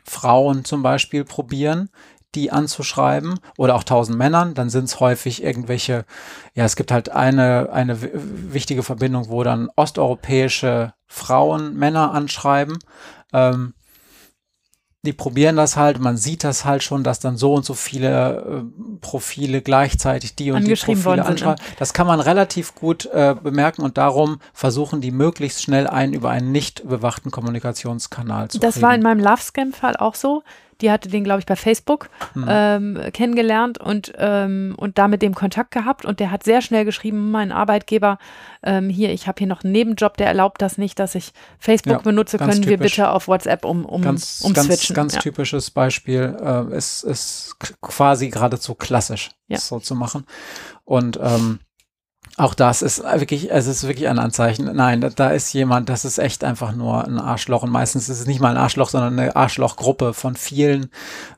Frauen 0.04 0.66
zum 0.66 0.84
Beispiel 0.84 1.24
probieren, 1.24 1.90
die 2.36 2.52
anzuschreiben 2.52 3.40
oder 3.58 3.76
auch 3.76 3.84
tausend 3.84 4.18
Männern, 4.18 4.54
dann 4.54 4.70
sind 4.70 4.86
es 4.86 5.00
häufig 5.00 5.42
irgendwelche, 5.42 6.06
ja, 6.54 6.66
es 6.66 6.76
gibt 6.76 6.92
halt 6.92 7.10
eine, 7.10 7.70
eine 7.72 7.98
wichtige 8.02 8.84
Verbindung, 8.84 9.30
wo 9.30 9.44
dann 9.44 9.70
osteuropäische 9.76 10.94
Frauen 11.08 11.76
Männer 11.76 12.12
anschreiben. 12.12 12.78
Ähm, 13.32 13.74
die 15.06 15.14
probieren 15.14 15.56
das 15.56 15.78
halt, 15.78 16.00
man 16.00 16.18
sieht 16.18 16.44
das 16.44 16.66
halt 16.66 16.84
schon, 16.84 17.04
dass 17.04 17.20
dann 17.20 17.38
so 17.38 17.54
und 17.54 17.64
so 17.64 17.74
viele 17.74 18.66
äh, 18.66 18.98
Profile 19.02 19.62
gleichzeitig 19.62 20.36
die 20.36 20.52
und 20.52 20.68
die 20.68 20.76
Profile 20.76 21.18
ne? 21.18 21.26
anschreiben. 21.26 21.64
Das 21.80 21.94
kann 21.94 22.08
man 22.08 22.20
relativ 22.20 22.76
gut 22.76 23.06
äh, 23.06 23.36
bemerken 23.42 23.82
und 23.82 23.98
darum 23.98 24.40
versuchen 24.54 25.02
die 25.02 25.12
möglichst 25.12 25.62
schnell 25.64 25.88
einen 25.88 26.14
über 26.14 26.30
einen 26.32 26.52
nicht 26.52 26.88
bewachten 26.88 27.32
Kommunikationskanal 27.32 28.50
zu 28.50 28.60
Das 28.60 28.76
kriegen. 28.76 28.86
war 28.86 28.96
in 28.96 29.02
meinem 29.02 29.20
Love 29.20 29.42
Scam 29.42 29.72
Fall 29.72 29.96
auch 29.96 30.16
so. 30.16 30.44
Die 30.82 30.92
hatte 30.92 31.10
den, 31.10 31.24
glaube 31.24 31.40
ich, 31.40 31.46
bei 31.46 31.56
Facebook 31.56 32.10
mhm. 32.34 32.46
ähm, 32.48 33.00
kennengelernt 33.14 33.78
und, 33.78 34.14
ähm, 34.18 34.76
und 34.78 34.98
da 34.98 35.08
mit 35.08 35.22
dem 35.22 35.34
Kontakt 35.36 35.72
gehabt. 35.72 36.06
Und 36.06 36.20
der 36.20 36.32
hat 36.32 36.44
sehr 36.44 36.62
schnell 36.62 36.86
geschrieben, 36.86 37.32
mein 37.32 37.52
Arbeitgeber, 37.52 38.18
ähm, 38.64 38.90
hier, 38.90 39.12
ich 39.12 39.28
habe 39.28 39.40
hier 39.40 39.48
noch 39.48 39.64
einen 39.64 39.74
Nebenjob, 39.74 40.18
der 40.18 40.28
erlaubt 40.28 40.62
das 40.62 40.78
nicht, 40.78 41.00
dass 41.00 41.16
ich 41.16 41.32
Facebook 41.60 41.94
ja, 41.94 42.00
benutze. 42.00 42.38
Können 42.38 42.52
typisch. 42.54 42.68
wir 42.68 42.78
bitte 42.78 43.10
auf 43.10 43.28
WhatsApp 43.28 43.66
um, 43.66 43.86
um, 43.86 44.02
ganz, 44.02 44.42
umswitchen? 44.44 44.96
Ganz, 44.96 45.14
ganz 45.14 45.16
ja. 45.16 45.22
typisches 45.22 45.72
Beispiel. 45.72 46.38
Äh, 46.42 46.78
ist, 46.78 47.04
ist 47.04 47.56
quasi 47.82 48.30
geradezu 48.30 48.76
klassisch, 48.76 49.32
ja. 49.48 49.58
so 49.58 49.80
zu 49.80 49.96
machen. 49.96 50.26
Und 50.84 51.20
ähm, 51.22 51.60
auch 52.38 52.54
das 52.54 52.82
ist 52.82 53.02
wirklich, 53.04 53.50
es 53.52 53.66
ist 53.66 53.88
wirklich 53.88 54.10
ein 54.10 54.20
Anzeichen. 54.20 54.70
Nein, 54.76 55.00
da, 55.00 55.10
da, 55.10 55.30
ist 55.30 55.54
jemand, 55.54 55.88
das 55.88 56.04
ist 56.04 56.18
echt 56.18 56.44
einfach 56.44 56.74
nur 56.74 57.06
ein 57.06 57.18
Arschloch. 57.18 57.64
Und 57.64 57.72
meistens 57.72 58.10
ist 58.10 58.20
es 58.20 58.28
nicht 58.28 58.42
mal 58.42 58.52
ein 58.52 58.58
Arschloch, 58.58 58.90
sondern 58.90 59.18
eine 59.18 59.36
Arschlochgruppe 59.36 60.14
von 60.14 60.36
vielen 60.36 60.90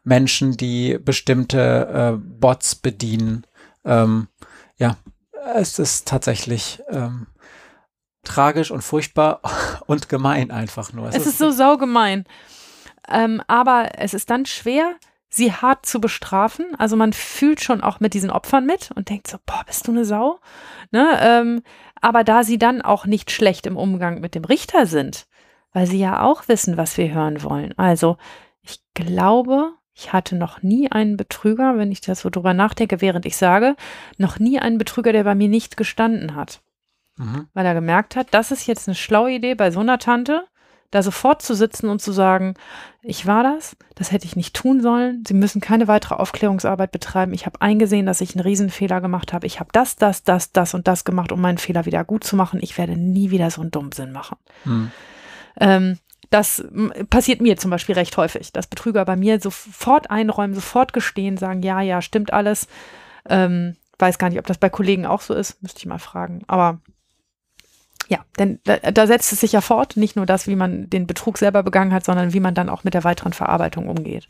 Menschen, 0.04 0.58
die 0.58 0.98
bestimmte 0.98 1.88
äh, 1.88 2.18
Bots 2.18 2.76
bedienen. 2.76 3.46
Ähm, 3.86 4.28
ja, 4.78 4.98
es 5.56 5.78
ist 5.78 6.08
tatsächlich 6.08 6.82
ähm, 6.90 7.28
tragisch 8.24 8.72
und 8.72 8.82
furchtbar 8.82 9.42
und 9.86 10.10
gemein 10.10 10.50
einfach 10.50 10.94
nur. 10.94 11.10
Es, 11.10 11.16
es 11.16 11.22
ist, 11.22 11.28
ist 11.28 11.38
so 11.38 11.52
saugemein. 11.52 12.26
Ähm, 13.08 13.42
aber 13.48 13.92
es 14.00 14.16
ist 14.16 14.32
dann 14.32 14.48
schwer, 14.48 14.96
sie 15.30 15.52
hart 15.52 15.86
zu 15.86 16.00
bestrafen. 16.00 16.76
Also 16.78 16.96
man 16.96 17.14
fühlt 17.14 17.62
schon 17.62 17.82
auch 17.82 18.00
mit 18.00 18.14
diesen 18.14 18.30
Opfern 18.30 18.66
mit 18.66 18.92
und 18.96 19.10
denkt 19.10 19.28
so, 19.28 19.38
boah, 19.46 19.64
bist 19.66 19.88
du 19.88 19.92
eine 19.92 20.06
Sau? 20.06 20.40
Ne? 20.92 21.18
Ähm, 21.22 21.64
aber 22.02 22.24
da 22.24 22.44
sie 22.44 22.58
dann 22.58 22.82
auch 22.82 23.06
nicht 23.06 23.32
schlecht 23.32 23.66
im 23.66 23.78
Umgang 23.78 24.22
mit 24.22 24.36
dem 24.36 24.46
Richter 24.46 24.86
sind, 24.86 25.28
weil 25.74 25.88
sie 25.88 26.00
ja 26.00 26.22
auch 26.22 26.48
wissen, 26.48 26.78
was 26.78 26.98
wir 26.98 27.14
hören 27.14 27.44
wollen. 27.44 27.78
Also 27.78 28.18
ich 28.62 28.80
glaube, 28.94 29.72
ich 29.94 30.14
hatte 30.14 30.36
noch 30.36 30.62
nie 30.62 30.92
einen 30.92 31.18
Betrüger, 31.18 31.78
wenn 31.78 31.92
ich 31.92 32.02
das 32.02 32.22
so 32.22 32.30
drüber 32.30 32.54
nachdenke, 32.54 33.02
während 33.02 33.26
ich 33.26 33.36
sage, 33.36 33.76
noch 34.18 34.40
nie 34.40 34.60
einen 34.60 34.78
Betrüger, 34.78 35.12
der 35.12 35.24
bei 35.24 35.36
mir 35.36 35.50
nicht 35.50 35.76
gestanden 35.76 36.36
hat. 36.36 36.62
Mhm. 37.18 37.48
Weil 37.54 37.66
er 37.66 37.74
gemerkt 37.74 38.16
hat, 38.16 38.28
das 38.32 38.52
ist 38.52 38.68
jetzt 38.68 38.88
eine 38.88 38.96
schlaue 38.96 39.32
Idee 39.32 39.56
bei 39.56 39.72
so 39.72 39.80
einer 39.80 39.98
Tante 39.98 40.46
da 40.92 41.04
sofort 41.04 41.42
zu 41.42 41.54
sitzen 41.54 41.90
und 41.90 42.02
zu 42.02 42.12
sagen, 42.12 42.56
ich 43.02 43.26
war 43.26 43.44
das, 43.44 43.76
das 43.96 44.12
hätte 44.12 44.26
ich 44.26 44.36
nicht 44.36 44.56
tun 44.56 44.82
sollen, 44.82 45.24
Sie 45.28 45.34
müssen 45.34 45.62
keine 45.62 45.88
weitere 45.88 46.16
Aufklärungsarbeit 46.16 46.92
betreiben, 46.92 47.34
ich 47.34 47.46
habe 47.46 47.62
eingesehen, 47.62 48.06
dass 48.06 48.22
ich 48.22 48.36
einen 48.36 48.44
Riesenfehler 48.44 49.02
gemacht 49.02 49.34
habe, 49.34 49.46
ich 49.48 49.60
habe 49.60 49.70
das, 49.74 49.96
das, 49.96 50.24
das, 50.24 50.52
das 50.52 50.74
und 50.74 50.88
das 50.88 51.04
gemacht, 51.04 51.32
um 51.32 51.42
meinen 51.42 51.58
Fehler 51.58 51.86
wieder 51.86 52.04
gut 52.04 52.24
zu 52.24 52.36
machen, 52.36 52.60
ich 52.62 52.78
werde 52.78 52.98
nie 52.98 53.32
wieder 53.32 53.52
so 53.52 53.62
einen 53.62 53.72
Dummsinn 53.72 54.12
machen. 54.12 54.38
Hm. 54.64 54.92
Ähm, 55.60 56.00
Das 56.30 56.62
passiert 57.10 57.40
mir 57.40 57.56
zum 57.56 57.72
Beispiel 57.72 57.96
recht 57.96 58.18
häufig, 58.18 58.52
dass 58.52 58.68
Betrüger 58.68 59.06
bei 59.06 59.16
mir 59.16 59.40
sofort 59.40 60.12
einräumen, 60.12 60.56
sofort 60.56 60.92
gestehen, 60.92 61.38
sagen, 61.38 61.64
ja, 61.64 61.80
ja, 61.80 62.02
stimmt 62.02 62.34
alles. 62.34 62.68
Ähm, 63.30 63.78
weiß 63.98 64.18
gar 64.18 64.30
nicht, 64.30 64.40
ob 64.40 64.46
das 64.46 64.58
bei 64.58 64.70
Kollegen 64.70 65.06
auch 65.06 65.22
so 65.22 65.34
ist, 65.34 65.64
müsste 65.64 65.80
ich 65.80 65.86
mal 65.86 66.00
fragen. 66.00 66.44
Aber 66.48 66.80
ja, 68.10 68.20
denn 68.40 68.60
da, 68.64 68.78
da 68.78 69.08
setzt 69.08 69.34
es 69.34 69.42
sich 69.42 69.52
ja 69.52 69.62
fort, 69.62 69.98
nicht 69.98 70.16
nur 70.16 70.26
das, 70.26 70.48
wie 70.48 70.56
man 70.56 70.90
den 70.90 71.08
Betrug 71.08 71.38
selber 71.38 71.64
begangen 71.64 71.94
hat, 71.94 72.06
sondern 72.06 72.34
wie 72.34 72.40
man 72.40 72.56
dann 72.56 72.70
auch 72.70 72.84
mit 72.84 72.94
der 72.94 73.04
weiteren 73.04 73.34
Verarbeitung 73.34 73.90
umgeht. 73.90 74.28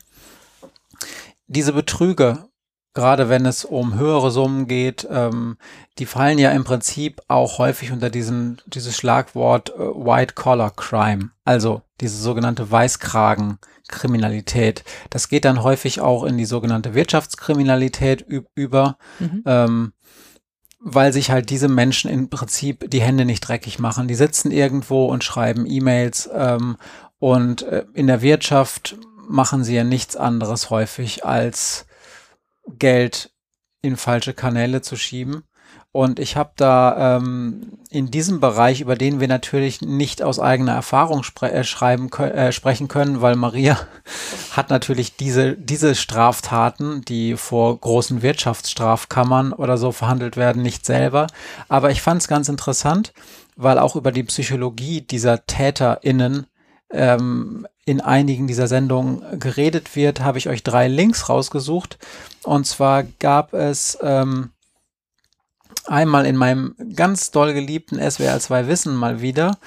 Diese 1.46 1.72
Betrüge, 1.72 2.48
gerade 2.92 3.28
wenn 3.28 3.46
es 3.46 3.64
um 3.64 3.94
höhere 3.94 4.30
Summen 4.30 4.66
geht, 4.66 5.06
ähm, 5.10 5.56
die 5.98 6.06
fallen 6.06 6.38
ja 6.38 6.50
im 6.50 6.64
Prinzip 6.64 7.22
auch 7.28 7.58
häufig 7.58 7.92
unter 7.92 8.10
diesen, 8.10 8.60
dieses 8.66 8.96
Schlagwort 8.96 9.70
äh, 9.70 9.78
White 9.78 10.34
Collar 10.34 10.72
Crime, 10.74 11.30
also 11.44 11.82
diese 12.00 12.20
sogenannte 12.20 12.70
Weißkragen-Kriminalität. 12.70 14.84
Das 15.10 15.28
geht 15.28 15.44
dann 15.44 15.62
häufig 15.62 16.00
auch 16.00 16.24
in 16.24 16.36
die 16.36 16.44
sogenannte 16.44 16.94
Wirtschaftskriminalität 16.94 18.26
über, 18.54 18.98
Mhm. 19.20 19.42
ähm, 19.46 19.92
weil 20.80 21.12
sich 21.12 21.30
halt 21.30 21.50
diese 21.50 21.68
Menschen 21.68 22.10
im 22.10 22.30
Prinzip 22.30 22.90
die 22.90 23.00
Hände 23.00 23.24
nicht 23.24 23.40
dreckig 23.40 23.78
machen. 23.78 24.08
Die 24.08 24.14
sitzen 24.14 24.50
irgendwo 24.50 25.06
und 25.06 25.24
schreiben 25.24 25.66
E-Mails 25.66 26.28
ähm, 26.32 26.76
und 27.18 27.62
äh, 27.62 27.84
in 27.94 28.06
der 28.06 28.22
Wirtschaft 28.22 28.96
machen 29.28 29.64
sie 29.64 29.74
ja 29.74 29.84
nichts 29.84 30.16
anderes 30.16 30.70
häufig 30.70 31.24
als 31.24 31.86
Geld 32.66 33.32
in 33.82 33.96
falsche 33.96 34.34
Kanäle 34.34 34.82
zu 34.82 34.96
schieben. 34.96 35.44
Und 35.98 36.20
ich 36.20 36.36
habe 36.36 36.50
da 36.54 37.16
ähm, 37.16 37.72
in 37.90 38.08
diesem 38.08 38.38
Bereich, 38.38 38.80
über 38.80 38.94
den 38.94 39.18
wir 39.18 39.26
natürlich 39.26 39.82
nicht 39.82 40.22
aus 40.22 40.38
eigener 40.38 40.70
Erfahrung 40.70 41.24
spre 41.24 41.50
äh, 41.50 41.64
schreiben 41.64 42.08
äh, 42.12 42.52
sprechen 42.52 42.86
können, 42.86 43.20
weil 43.20 43.34
Maria 43.34 43.76
hat 44.52 44.70
natürlich 44.70 45.16
diese, 45.16 45.54
diese 45.54 45.96
Straftaten, 45.96 47.02
die 47.04 47.36
vor 47.36 47.76
großen 47.76 48.22
Wirtschaftsstrafkammern 48.22 49.52
oder 49.52 49.76
so 49.76 49.90
verhandelt 49.90 50.36
werden, 50.36 50.62
nicht 50.62 50.86
selber. 50.86 51.26
Aber 51.68 51.90
ich 51.90 52.00
fand 52.00 52.22
es 52.22 52.28
ganz 52.28 52.48
interessant, 52.48 53.12
weil 53.56 53.80
auch 53.80 53.96
über 53.96 54.12
die 54.12 54.22
Psychologie 54.22 55.00
dieser 55.00 55.46
TäterInnen 55.46 56.46
ähm, 56.92 57.66
in 57.86 58.00
einigen 58.00 58.46
dieser 58.46 58.68
Sendungen 58.68 59.40
geredet 59.40 59.96
wird, 59.96 60.20
habe 60.20 60.38
ich 60.38 60.48
euch 60.48 60.62
drei 60.62 60.86
Links 60.86 61.28
rausgesucht. 61.28 61.98
Und 62.44 62.68
zwar 62.68 63.02
gab 63.02 63.52
es 63.52 63.98
ähm, 64.00 64.50
einmal 65.88 66.26
in 66.26 66.36
meinem 66.36 66.74
ganz 66.94 67.30
doll 67.30 67.54
geliebten 67.54 67.98
SWR 67.98 68.40
2 68.40 68.68
Wissen 68.68 68.94
mal 68.94 69.20
wieder 69.20 69.58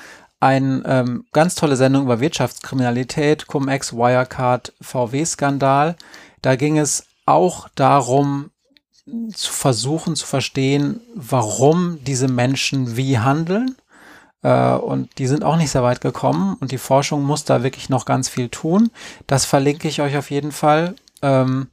eine 0.42 0.82
ähm, 0.86 1.26
ganz 1.32 1.56
tolle 1.56 1.76
Sendung 1.76 2.04
über 2.04 2.20
Wirtschaftskriminalität, 2.20 3.46
Cum-Ex, 3.46 3.94
Wirecard, 3.94 4.74
VW-Skandal. 4.82 5.96
Da 6.42 6.56
ging 6.56 6.80
es 6.80 7.06
auch 7.28 7.70
darum, 7.76 8.50
zu 9.34 9.52
versuchen 9.52 10.16
zu 10.16 10.26
verstehen, 10.26 11.02
warum 11.16 12.04
diese 12.04 12.28
Menschen 12.28 12.98
wie 12.98 13.20
handeln. 13.20 13.76
Äh, 14.42 14.74
und 14.74 15.18
die 15.20 15.28
sind 15.28 15.44
auch 15.44 15.58
nicht 15.58 15.72
sehr 15.72 15.84
weit 15.84 16.02
gekommen 16.02 16.58
und 16.60 16.72
die 16.72 16.80
Forschung 16.80 17.24
muss 17.24 17.46
da 17.46 17.64
wirklich 17.64 17.90
noch 17.90 18.06
ganz 18.06 18.28
viel 18.28 18.50
tun. 18.50 18.90
Das 19.28 19.46
verlinke 19.46 19.88
ich 19.88 20.02
euch 20.02 20.18
auf 20.18 20.32
jeden 20.32 20.52
Fall. 20.52 20.96
Ähm, 21.22 21.68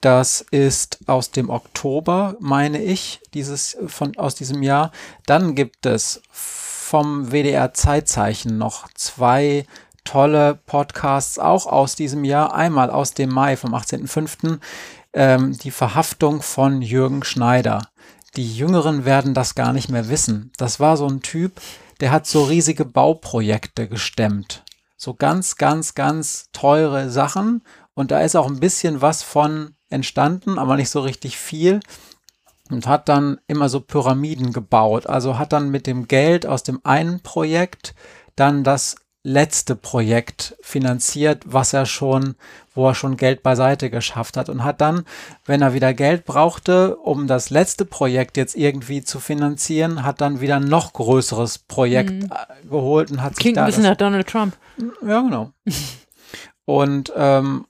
das 0.00 0.42
ist 0.50 0.98
aus 1.06 1.30
dem 1.30 1.50
Oktober, 1.50 2.36
meine 2.38 2.82
ich, 2.82 3.20
dieses 3.32 3.76
von 3.86 4.16
aus 4.16 4.34
diesem 4.34 4.62
Jahr. 4.62 4.92
Dann 5.26 5.54
gibt 5.54 5.86
es 5.86 6.22
vom 6.30 7.32
WDR 7.32 7.72
Zeitzeichen 7.72 8.58
noch 8.58 8.88
zwei 8.94 9.66
tolle 10.04 10.60
Podcasts 10.66 11.38
auch 11.38 11.66
aus 11.66 11.96
diesem 11.96 12.24
Jahr. 12.24 12.54
Einmal 12.54 12.90
aus 12.90 13.14
dem 13.14 13.30
Mai 13.30 13.56
vom 13.56 13.74
18.05. 13.74 14.58
Ähm, 15.14 15.56
die 15.58 15.70
Verhaftung 15.70 16.42
von 16.42 16.82
Jürgen 16.82 17.24
Schneider. 17.24 17.88
Die 18.36 18.56
Jüngeren 18.56 19.04
werden 19.04 19.32
das 19.32 19.54
gar 19.54 19.72
nicht 19.72 19.88
mehr 19.88 20.08
wissen. 20.08 20.52
Das 20.56 20.80
war 20.80 20.96
so 20.96 21.06
ein 21.06 21.22
Typ, 21.22 21.60
der 22.00 22.10
hat 22.10 22.26
so 22.26 22.44
riesige 22.44 22.84
Bauprojekte 22.84 23.88
gestemmt. 23.88 24.64
So 24.96 25.14
ganz, 25.14 25.56
ganz, 25.56 25.94
ganz 25.94 26.50
teure 26.52 27.10
Sachen. 27.10 27.62
Und 27.94 28.10
da 28.10 28.20
ist 28.20 28.36
auch 28.36 28.46
ein 28.46 28.60
bisschen 28.60 29.00
was 29.00 29.22
von 29.22 29.74
entstanden, 29.94 30.58
aber 30.58 30.76
nicht 30.76 30.90
so 30.90 31.00
richtig 31.00 31.38
viel. 31.38 31.80
Und 32.70 32.86
hat 32.86 33.08
dann 33.08 33.38
immer 33.46 33.68
so 33.68 33.80
Pyramiden 33.80 34.52
gebaut. 34.52 35.06
Also 35.06 35.38
hat 35.38 35.52
dann 35.52 35.70
mit 35.70 35.86
dem 35.86 36.08
Geld 36.08 36.46
aus 36.46 36.62
dem 36.62 36.80
einen 36.84 37.20
Projekt 37.20 37.94
dann 38.36 38.64
das 38.64 38.96
letzte 39.26 39.74
Projekt 39.74 40.54
finanziert, 40.60 41.42
was 41.46 41.72
er 41.72 41.86
schon, 41.86 42.34
wo 42.74 42.88
er 42.88 42.94
schon 42.94 43.16
Geld 43.16 43.42
beiseite 43.42 43.88
geschafft 43.88 44.36
hat 44.36 44.50
und 44.50 44.64
hat 44.64 44.82
dann, 44.82 45.04
wenn 45.46 45.62
er 45.62 45.72
wieder 45.72 45.94
Geld 45.94 46.26
brauchte, 46.26 46.96
um 46.96 47.26
das 47.26 47.48
letzte 47.48 47.86
Projekt 47.86 48.36
jetzt 48.36 48.54
irgendwie 48.54 49.02
zu 49.02 49.20
finanzieren, 49.20 50.02
hat 50.02 50.20
dann 50.20 50.40
wieder 50.42 50.56
ein 50.56 50.64
noch 50.64 50.92
größeres 50.92 51.58
Projekt 51.58 52.12
Mhm. 52.12 52.30
äh, 52.32 52.68
geholt 52.68 53.10
und 53.10 53.22
hat 53.22 53.34
sich 53.36 53.40
Klingt 53.42 53.56
da 53.56 53.62
ein 53.62 53.66
bisschen 53.68 53.84
nach 53.84 53.96
Donald 53.96 54.26
Trump. 54.26 54.56
ja, 55.06 55.20
genau. 55.22 55.50
Und 56.66 57.12
ähm, 57.16 57.66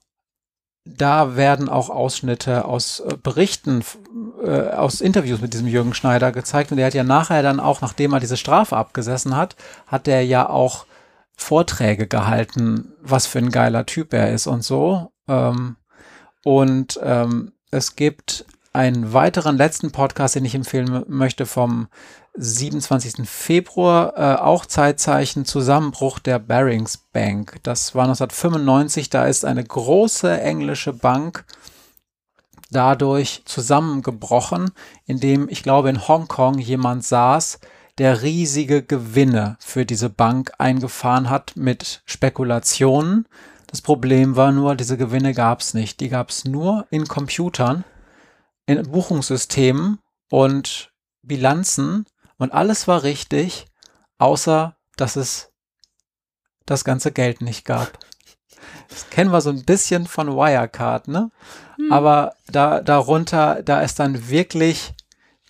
da 0.85 1.37
werden 1.37 1.69
auch 1.69 1.89
Ausschnitte 1.89 2.67
aus 2.67 3.01
äh, 3.01 3.17
Berichten, 3.23 3.83
äh, 4.45 4.69
aus 4.69 5.01
Interviews 5.01 5.41
mit 5.41 5.55
diesem 5.55 5.67
Jürgen 5.67 5.95
Schneider 5.95 6.31
gezeigt. 6.31 6.71
Und 6.71 6.77
der 6.77 6.87
hat 6.87 6.95
ja 6.95 7.05
nachher 7.05 7.43
dann 7.43 7.61
auch, 7.61 7.81
nachdem 7.81 8.13
er 8.13 8.21
diese 8.21 8.37
Strafe 8.37 8.77
abgesessen 8.77 9.37
hat, 9.37 9.57
hat 9.87 10.09
er 10.09 10.23
ja 10.23 10.49
auch 10.49 10.87
Vorträge 11.37 12.07
gehalten, 12.07 12.93
was 13.01 13.27
für 13.27 13.39
ein 13.39 13.51
geiler 13.51 13.87
Typ 13.87 14.13
er 14.13 14.33
ist 14.33 14.47
und 14.47 14.63
so. 14.63 15.11
Ähm, 15.27 15.77
und 16.45 17.01
ähm, 17.03 17.53
es 17.71 17.97
gibt 17.97 18.45
einen 18.73 19.13
weiteren 19.13 19.57
letzten 19.57 19.91
Podcast, 19.91 20.35
den 20.35 20.45
ich 20.45 20.55
empfehlen 20.55 21.05
möchte 21.09 21.47
vom 21.47 21.89
27. 22.37 23.29
Februar, 23.29 24.15
äh, 24.17 24.41
auch 24.41 24.67
Zeitzeichen 24.67 25.45
Zusammenbruch 25.45 26.19
der 26.19 26.39
Barings 26.39 26.97
Bank. 26.97 27.59
Das 27.63 27.95
war 27.95 28.05
1995, 28.05 29.09
da 29.11 29.27
ist 29.27 29.45
eine 29.45 29.63
große 29.63 30.41
englische 30.41 30.93
Bank 30.93 31.45
dadurch 32.71 33.43
zusammengebrochen, 33.45 34.73
indem 35.07 35.49
ich 35.49 35.63
glaube 35.63 35.91
in 35.91 36.09
Hongkong 36.09 36.59
jemand 36.59 37.05
saß, 37.05 37.61
der 37.99 38.23
riesige 38.23 38.83
Gewinne 38.83 39.57
für 39.61 39.87
diese 39.87 40.11
Bank 40.11 40.53
eingefahren 40.59 41.31
hat 41.31 41.53
mit 41.55 42.03
Spekulationen. 42.05 43.29
Das 43.69 43.81
Problem 43.81 44.35
war 44.35 44.51
nur, 44.51 44.75
diese 44.75 44.97
Gewinne 44.97 45.35
gab 45.35 45.61
es 45.61 45.75
nicht. 45.75 46.01
Die 46.01 46.09
gab 46.09 46.31
es 46.31 46.45
nur 46.45 46.87
in 46.91 47.07
Computern, 47.07 47.85
in 48.67 48.83
Buchungssystemen 48.83 49.99
und 50.31 50.91
Bilanzen 51.23 52.07
und 52.39 52.53
alles 52.53 52.89
war 52.89 53.03
richtig, 53.03 53.67
außer 54.19 54.77
dass 54.97 55.17
es 55.17 55.53
das 56.67 56.85
ganze 56.85 57.13
Geld 57.13 57.41
nicht 57.41 57.65
gab. 57.65 57.99
Das 58.89 59.11
kennen 59.11 59.31
wir 59.33 59.41
so 59.41 59.51
ein 59.51 59.65
bisschen 59.65 60.07
von 60.07 60.29
Wirecard, 60.29 61.09
ne? 61.09 61.31
Hm. 61.77 61.93
Aber 61.93 62.35
da 62.51 62.81
darunter, 62.81 63.63
da 63.63 63.81
ist 63.81 63.99
dann 63.99 64.29
wirklich 64.29 64.95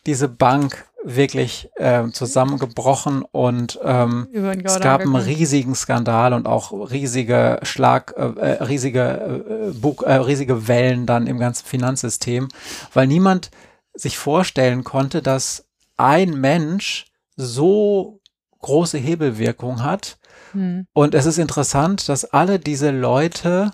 diese 0.07 0.29
Bank 0.29 0.87
wirklich 1.05 1.69
ähm, 1.77 2.15
zusammengebrochen 2.15 3.23
und 3.31 3.79
ähm, 3.85 4.29
es 4.65 4.81
gab 4.81 5.03
einen 5.03 5.15
riesigen 5.17 5.75
Skandal 5.75 6.33
und 6.33 6.47
auch 6.47 6.73
riesige 6.91 7.61
Schlag, 7.63 8.15
äh, 8.17 8.23
äh, 8.23 8.63
riesige, 8.63 9.69
äh, 9.69 9.73
Bug, 9.73 10.03
äh, 10.03 10.15
riesige 10.15 10.67
Wellen 10.67 11.05
dann 11.05 11.27
im 11.27 11.39
ganzen 11.39 11.67
Finanzsystem, 11.67 12.49
weil 12.95 13.07
niemand 13.07 13.51
sich 13.93 14.17
vorstellen 14.17 14.83
konnte, 14.83 15.21
dass 15.21 15.67
ein 15.97 16.31
Mensch 16.41 17.07
so 17.37 18.21
große 18.61 18.99
Hebelwirkung 18.99 19.83
hat. 19.83 20.19
Hm. 20.53 20.87
Und 20.93 21.15
es 21.15 21.27
ist 21.27 21.39
interessant, 21.39 22.09
dass 22.09 22.25
alle 22.25 22.59
diese 22.59 22.91
Leute 22.91 23.73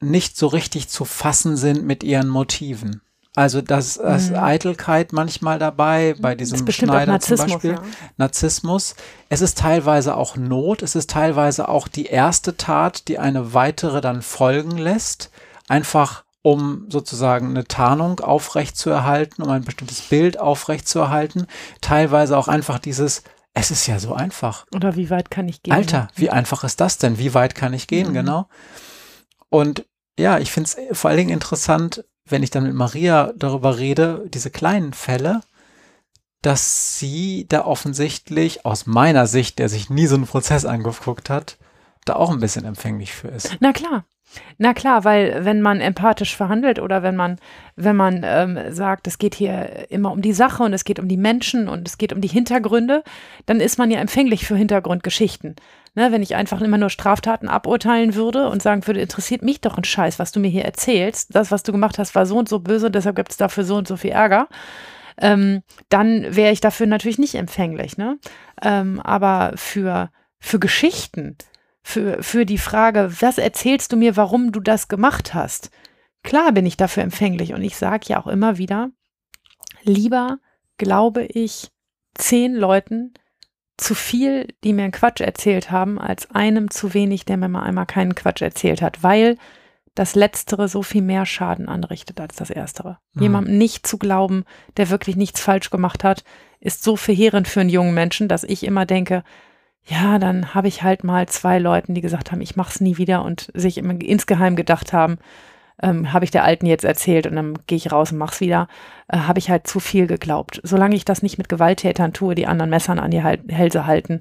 nicht 0.00 0.36
so 0.36 0.48
richtig 0.48 0.88
zu 0.88 1.04
fassen 1.04 1.56
sind 1.56 1.84
mit 1.84 2.02
ihren 2.02 2.28
Motiven. 2.28 3.02
Also 3.34 3.62
das, 3.62 3.94
das 3.94 4.28
Mhm. 4.28 4.36
Eitelkeit 4.36 5.12
manchmal 5.14 5.58
dabei, 5.58 6.14
bei 6.20 6.34
diesem 6.34 6.70
Schneider 6.70 7.18
zum 7.18 7.38
Beispiel. 7.38 7.72
ja. 7.72 7.82
Narzissmus. 8.18 8.94
Es 9.30 9.40
ist 9.40 9.56
teilweise 9.56 10.16
auch 10.16 10.36
Not. 10.36 10.82
Es 10.82 10.94
ist 10.94 11.08
teilweise 11.08 11.68
auch 11.70 11.88
die 11.88 12.06
erste 12.06 12.58
Tat, 12.58 13.08
die 13.08 13.18
eine 13.18 13.54
weitere 13.54 14.02
dann 14.02 14.20
folgen 14.20 14.76
lässt. 14.76 15.30
Einfach 15.66 16.24
um 16.42 16.86
sozusagen 16.90 17.50
eine 17.50 17.64
Tarnung 17.64 18.20
aufrechtzuerhalten, 18.20 19.42
um 19.42 19.50
ein 19.50 19.64
bestimmtes 19.64 20.02
Bild 20.02 20.38
aufrechtzuerhalten. 20.38 21.46
Teilweise 21.80 22.36
auch 22.36 22.48
einfach 22.48 22.78
dieses, 22.78 23.22
es 23.54 23.70
ist 23.70 23.86
ja 23.86 23.98
so 23.98 24.14
einfach. 24.14 24.66
Oder 24.74 24.96
wie 24.96 25.10
weit 25.10 25.30
kann 25.30 25.48
ich 25.48 25.62
gehen? 25.62 25.72
Alter, 25.72 26.08
wie 26.16 26.30
einfach 26.30 26.64
ist 26.64 26.80
das 26.80 26.98
denn? 26.98 27.18
Wie 27.18 27.34
weit 27.34 27.54
kann 27.54 27.72
ich 27.72 27.86
gehen? 27.86 28.08
Mhm. 28.08 28.14
Genau. 28.14 28.48
Und 29.48 29.86
ja, 30.18 30.38
ich 30.38 30.50
finde 30.50 30.70
es 30.70 30.98
vor 30.98 31.10
allen 31.10 31.18
Dingen 31.18 31.30
interessant, 31.30 32.04
wenn 32.24 32.42
ich 32.42 32.50
dann 32.50 32.64
mit 32.64 32.74
Maria 32.74 33.32
darüber 33.36 33.78
rede, 33.78 34.24
diese 34.28 34.50
kleinen 34.50 34.92
Fälle, 34.92 35.42
dass 36.40 36.98
sie 36.98 37.46
da 37.48 37.64
offensichtlich 37.64 38.66
aus 38.66 38.86
meiner 38.86 39.26
Sicht, 39.26 39.58
der 39.58 39.68
sich 39.68 39.90
nie 39.90 40.06
so 40.06 40.16
einen 40.16 40.26
Prozess 40.26 40.64
angeguckt 40.64 41.30
hat, 41.30 41.56
da 42.04 42.14
auch 42.16 42.30
ein 42.30 42.40
bisschen 42.40 42.64
empfänglich 42.64 43.12
für 43.12 43.28
ist. 43.28 43.56
Na 43.60 43.72
klar. 43.72 44.04
Na 44.58 44.74
klar, 44.74 45.04
weil 45.04 45.44
wenn 45.44 45.62
man 45.62 45.80
empathisch 45.80 46.36
verhandelt 46.36 46.78
oder 46.78 47.02
wenn 47.02 47.16
man, 47.16 47.38
wenn 47.76 47.96
man 47.96 48.22
ähm, 48.24 48.58
sagt, 48.70 49.06
es 49.06 49.18
geht 49.18 49.34
hier 49.34 49.90
immer 49.90 50.12
um 50.12 50.22
die 50.22 50.32
Sache 50.32 50.62
und 50.62 50.72
es 50.72 50.84
geht 50.84 50.98
um 50.98 51.08
die 51.08 51.16
Menschen 51.16 51.68
und 51.68 51.88
es 51.88 51.98
geht 51.98 52.12
um 52.12 52.20
die 52.20 52.28
Hintergründe, 52.28 53.02
dann 53.46 53.60
ist 53.60 53.78
man 53.78 53.90
ja 53.90 54.00
empfänglich 54.00 54.46
für 54.46 54.56
Hintergrundgeschichten. 54.56 55.56
Ne, 55.94 56.10
wenn 56.10 56.22
ich 56.22 56.34
einfach 56.34 56.62
immer 56.62 56.78
nur 56.78 56.88
Straftaten 56.88 57.48
aburteilen 57.48 58.14
würde 58.14 58.48
und 58.48 58.62
sagen 58.62 58.86
würde, 58.86 59.02
interessiert 59.02 59.42
mich 59.42 59.60
doch 59.60 59.76
ein 59.76 59.84
Scheiß, 59.84 60.18
was 60.18 60.32
du 60.32 60.40
mir 60.40 60.48
hier 60.48 60.64
erzählst. 60.64 61.34
Das, 61.34 61.50
was 61.50 61.64
du 61.64 61.72
gemacht 61.72 61.98
hast, 61.98 62.14
war 62.14 62.24
so 62.24 62.38
und 62.38 62.48
so 62.48 62.60
böse 62.60 62.86
und 62.86 62.94
deshalb 62.94 63.16
gibt 63.16 63.32
es 63.32 63.36
dafür 63.36 63.64
so 63.64 63.76
und 63.76 63.86
so 63.86 63.98
viel 63.98 64.12
Ärger. 64.12 64.48
Ähm, 65.18 65.62
dann 65.90 66.34
wäre 66.34 66.50
ich 66.50 66.60
dafür 66.60 66.86
natürlich 66.86 67.18
nicht 67.18 67.34
empfänglich. 67.34 67.98
Ne? 67.98 68.18
Ähm, 68.62 69.00
aber 69.00 69.52
für, 69.56 70.10
für 70.38 70.58
Geschichten, 70.58 71.36
für, 71.82 72.22
für 72.22 72.46
die 72.46 72.58
Frage, 72.58 73.12
was 73.20 73.38
erzählst 73.38 73.92
du 73.92 73.96
mir, 73.96 74.16
warum 74.16 74.52
du 74.52 74.60
das 74.60 74.88
gemacht 74.88 75.34
hast? 75.34 75.70
Klar 76.22 76.52
bin 76.52 76.66
ich 76.66 76.76
dafür 76.76 77.02
empfänglich 77.02 77.52
und 77.54 77.62
ich 77.62 77.76
sage 77.76 78.06
ja 78.08 78.20
auch 78.20 78.28
immer 78.28 78.58
wieder, 78.58 78.90
lieber 79.82 80.38
glaube 80.78 81.24
ich 81.24 81.70
zehn 82.14 82.54
Leuten 82.54 83.14
zu 83.76 83.94
viel, 83.94 84.48
die 84.62 84.72
mir 84.72 84.84
einen 84.84 84.92
Quatsch 84.92 85.20
erzählt 85.20 85.70
haben, 85.70 85.98
als 85.98 86.30
einem 86.30 86.70
zu 86.70 86.94
wenig, 86.94 87.24
der 87.24 87.36
mir 87.36 87.48
mal 87.48 87.62
einmal 87.62 87.86
keinen 87.86 88.14
Quatsch 88.14 88.42
erzählt 88.42 88.82
hat, 88.82 89.02
weil 89.02 89.36
das 89.94 90.14
Letztere 90.14 90.68
so 90.68 90.82
viel 90.82 91.02
mehr 91.02 91.26
Schaden 91.26 91.68
anrichtet 91.68 92.20
als 92.20 92.36
das 92.36 92.50
Erstere. 92.50 92.98
Mhm. 93.14 93.22
Jemandem 93.22 93.58
nicht 93.58 93.86
zu 93.86 93.98
glauben, 93.98 94.44
der 94.76 94.88
wirklich 94.90 95.16
nichts 95.16 95.40
falsch 95.40 95.70
gemacht 95.70 96.04
hat, 96.04 96.24
ist 96.60 96.82
so 96.82 96.96
verheerend 96.96 97.48
für 97.48 97.60
einen 97.60 97.70
jungen 97.70 97.92
Menschen, 97.92 98.28
dass 98.28 98.44
ich 98.44 98.64
immer 98.64 98.86
denke, 98.86 99.24
ja, 99.84 100.18
dann 100.18 100.54
habe 100.54 100.68
ich 100.68 100.82
halt 100.82 101.04
mal 101.04 101.28
zwei 101.28 101.58
Leuten, 101.58 101.94
die 101.94 102.00
gesagt 102.00 102.30
haben, 102.30 102.40
ich 102.40 102.56
mach's 102.56 102.80
nie 102.80 102.98
wieder 102.98 103.24
und 103.24 103.50
sich 103.54 103.78
insgeheim 103.78 104.54
gedacht 104.56 104.92
haben, 104.92 105.18
ähm, 105.82 106.12
habe 106.12 106.24
ich 106.24 106.30
der 106.30 106.44
Alten 106.44 106.66
jetzt 106.66 106.84
erzählt 106.84 107.26
und 107.26 107.34
dann 107.34 107.58
gehe 107.66 107.76
ich 107.76 107.90
raus 107.90 108.12
und 108.12 108.18
mach's 108.18 108.40
wieder, 108.40 108.68
äh, 109.08 109.18
habe 109.18 109.40
ich 109.40 109.50
halt 109.50 109.66
zu 109.66 109.80
viel 109.80 110.06
geglaubt. 110.06 110.60
Solange 110.62 110.94
ich 110.94 111.04
das 111.04 111.22
nicht 111.22 111.38
mit 111.38 111.48
Gewalttätern 111.48 112.12
tue, 112.12 112.34
die 112.34 112.46
anderen 112.46 112.70
Messern 112.70 113.00
an 113.00 113.10
die 113.10 113.22
Hälse 113.22 113.86
halten, 113.86 114.20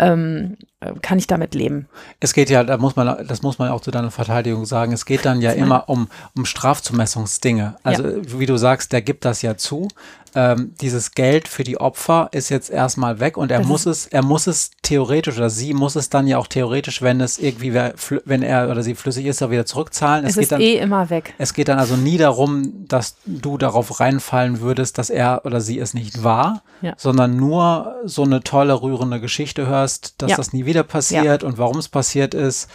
ähm, 0.00 0.56
kann 1.02 1.18
ich 1.18 1.26
damit 1.26 1.54
leben. 1.54 1.86
Es 2.18 2.32
geht 2.32 2.50
ja, 2.50 2.64
da 2.64 2.78
muss 2.78 2.96
man, 2.96 3.26
das 3.26 3.42
muss 3.42 3.58
man 3.58 3.68
auch 3.70 3.80
zu 3.80 3.90
deiner 3.90 4.10
Verteidigung 4.10 4.64
sagen, 4.64 4.92
es 4.92 5.06
geht 5.06 5.24
dann 5.24 5.40
ja 5.40 5.52
immer 5.52 5.88
um, 5.88 6.08
um 6.36 6.44
Strafzumessungsdinge. 6.44 7.76
Also 7.82 8.08
ja. 8.08 8.38
wie 8.38 8.46
du 8.46 8.56
sagst, 8.56 8.92
der 8.92 9.02
gibt 9.02 9.24
das 9.24 9.42
ja 9.42 9.56
zu 9.56 9.88
ähm, 10.34 10.74
dieses 10.80 11.12
Geld 11.12 11.48
für 11.48 11.64
die 11.64 11.78
Opfer 11.78 12.28
ist 12.32 12.48
jetzt 12.48 12.70
erstmal 12.70 13.20
weg 13.20 13.36
und 13.36 13.50
er 13.50 13.60
das 13.60 13.68
muss 13.68 13.86
es, 13.86 14.06
er 14.06 14.22
muss 14.22 14.46
es 14.46 14.70
theoretisch 14.82 15.36
oder 15.36 15.50
sie 15.50 15.74
muss 15.74 15.96
es 15.96 16.10
dann 16.10 16.26
ja 16.26 16.38
auch 16.38 16.46
theoretisch, 16.46 17.02
wenn 17.02 17.20
es 17.20 17.38
irgendwie, 17.38 17.72
wenn 17.72 18.42
er 18.42 18.70
oder 18.70 18.82
sie 18.82 18.94
flüssig 18.94 19.26
ist, 19.26 19.42
auch 19.42 19.50
wieder 19.50 19.66
zurückzahlen. 19.66 20.24
Es, 20.24 20.32
es 20.32 20.44
ist 20.44 20.52
dann, 20.52 20.60
eh 20.60 20.76
immer 20.76 21.10
weg. 21.10 21.34
Es 21.38 21.54
geht 21.54 21.68
dann 21.68 21.78
also 21.78 21.96
nie 21.96 22.18
darum, 22.18 22.86
dass 22.88 23.16
du 23.26 23.58
darauf 23.58 24.00
reinfallen 24.00 24.60
würdest, 24.60 24.98
dass 24.98 25.10
er 25.10 25.42
oder 25.44 25.60
sie 25.60 25.78
es 25.78 25.94
nicht 25.94 26.24
war, 26.24 26.62
ja. 26.82 26.94
sondern 26.96 27.36
nur 27.36 27.96
so 28.04 28.24
eine 28.24 28.42
tolle, 28.42 28.82
rührende 28.82 29.20
Geschichte 29.20 29.66
hörst, 29.66 30.14
dass 30.22 30.32
ja. 30.32 30.36
das 30.36 30.52
nie 30.52 30.66
wieder 30.66 30.82
passiert 30.82 31.42
ja. 31.42 31.48
und 31.48 31.58
warum 31.58 31.78
es 31.78 31.88
passiert 31.88 32.34
ist 32.34 32.68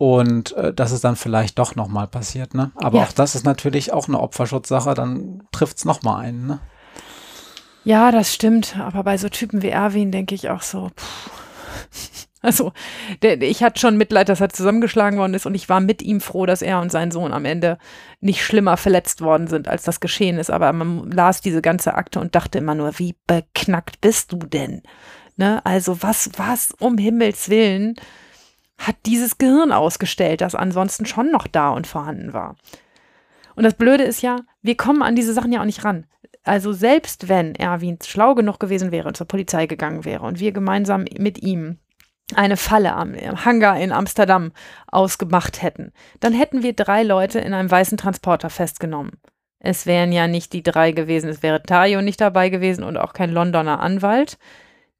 und 0.00 0.52
äh, 0.52 0.72
dass 0.72 0.92
es 0.92 1.02
dann 1.02 1.14
vielleicht 1.14 1.58
doch 1.58 1.74
nochmal 1.74 2.06
passiert. 2.06 2.54
Ne? 2.54 2.70
Aber 2.76 2.98
ja. 2.98 3.04
auch 3.04 3.12
das 3.12 3.34
ist 3.34 3.44
natürlich 3.44 3.92
auch 3.92 4.08
eine 4.08 4.18
Opferschutzsache, 4.18 4.94
dann 4.94 5.42
trifft 5.52 5.76
es 5.76 5.84
nochmal 5.84 6.24
einen. 6.24 6.46
Ne? 6.46 6.58
Ja, 7.84 8.10
das 8.10 8.34
stimmt. 8.34 8.76
Aber 8.78 9.04
bei 9.04 9.16
so 9.16 9.28
Typen 9.28 9.62
wie 9.62 9.68
Erwin 9.68 10.12
denke 10.12 10.34
ich 10.34 10.50
auch 10.50 10.62
so, 10.62 10.90
pff. 10.96 11.30
Also, 12.42 12.72
der, 13.20 13.40
ich 13.42 13.62
hatte 13.62 13.78
schon 13.78 13.98
Mitleid, 13.98 14.30
dass 14.30 14.40
er 14.40 14.48
zusammengeschlagen 14.48 15.18
worden 15.18 15.34
ist 15.34 15.44
und 15.44 15.54
ich 15.54 15.68
war 15.68 15.80
mit 15.80 16.00
ihm 16.00 16.22
froh, 16.22 16.46
dass 16.46 16.62
er 16.62 16.80
und 16.80 16.90
sein 16.90 17.10
Sohn 17.10 17.34
am 17.34 17.44
Ende 17.44 17.76
nicht 18.20 18.42
schlimmer 18.42 18.78
verletzt 18.78 19.20
worden 19.20 19.46
sind, 19.46 19.68
als 19.68 19.82
das 19.82 20.00
geschehen 20.00 20.38
ist. 20.38 20.50
Aber 20.50 20.72
man 20.72 21.10
las 21.10 21.42
diese 21.42 21.60
ganze 21.60 21.94
Akte 21.94 22.18
und 22.18 22.34
dachte 22.34 22.56
immer 22.56 22.74
nur, 22.74 22.98
wie 22.98 23.14
beknackt 23.26 24.00
bist 24.00 24.32
du 24.32 24.38
denn? 24.38 24.82
Ne? 25.36 25.60
Also, 25.66 26.02
was, 26.02 26.30
was 26.38 26.72
um 26.78 26.96
Himmels 26.96 27.50
Willen 27.50 27.96
hat 28.78 28.96
dieses 29.04 29.36
Gehirn 29.36 29.70
ausgestellt, 29.70 30.40
das 30.40 30.54
ansonsten 30.54 31.04
schon 31.04 31.30
noch 31.30 31.46
da 31.46 31.68
und 31.68 31.86
vorhanden 31.86 32.32
war? 32.32 32.56
Und 33.54 33.64
das 33.64 33.74
Blöde 33.74 34.04
ist 34.04 34.22
ja, 34.22 34.38
wir 34.62 34.78
kommen 34.78 35.02
an 35.02 35.14
diese 35.14 35.34
Sachen 35.34 35.52
ja 35.52 35.60
auch 35.60 35.66
nicht 35.66 35.84
ran. 35.84 36.06
Also 36.42 36.72
selbst 36.72 37.28
wenn 37.28 37.54
Erwin 37.54 37.98
schlau 38.02 38.34
genug 38.34 38.58
gewesen 38.58 38.92
wäre 38.92 39.08
und 39.08 39.16
zur 39.16 39.28
Polizei 39.28 39.66
gegangen 39.66 40.04
wäre 40.04 40.24
und 40.24 40.40
wir 40.40 40.52
gemeinsam 40.52 41.04
mit 41.18 41.42
ihm 41.42 41.78
eine 42.34 42.56
Falle 42.56 42.94
am 42.94 43.14
Hangar 43.44 43.78
in 43.80 43.92
Amsterdam 43.92 44.52
ausgemacht 44.86 45.62
hätten, 45.62 45.92
dann 46.20 46.32
hätten 46.32 46.62
wir 46.62 46.72
drei 46.72 47.02
Leute 47.02 47.40
in 47.40 47.54
einem 47.54 47.70
weißen 47.70 47.98
Transporter 47.98 48.50
festgenommen. 48.50 49.12
Es 49.58 49.84
wären 49.84 50.10
ja 50.10 50.26
nicht 50.26 50.52
die 50.54 50.62
drei 50.62 50.92
gewesen, 50.92 51.28
es 51.28 51.42
wäre 51.42 51.62
Tayo 51.62 52.00
nicht 52.00 52.20
dabei 52.20 52.48
gewesen 52.48 52.82
und 52.82 52.96
auch 52.96 53.12
kein 53.12 53.30
Londoner 53.30 53.80
Anwalt. 53.80 54.38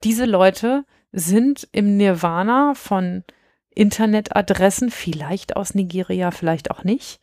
Diese 0.04 0.26
Leute 0.26 0.84
sind 1.12 1.66
im 1.72 1.96
Nirvana 1.96 2.74
von 2.74 3.24
Internetadressen, 3.70 4.90
vielleicht 4.90 5.56
aus 5.56 5.74
Nigeria, 5.74 6.30
vielleicht 6.30 6.70
auch 6.70 6.84
nicht, 6.84 7.20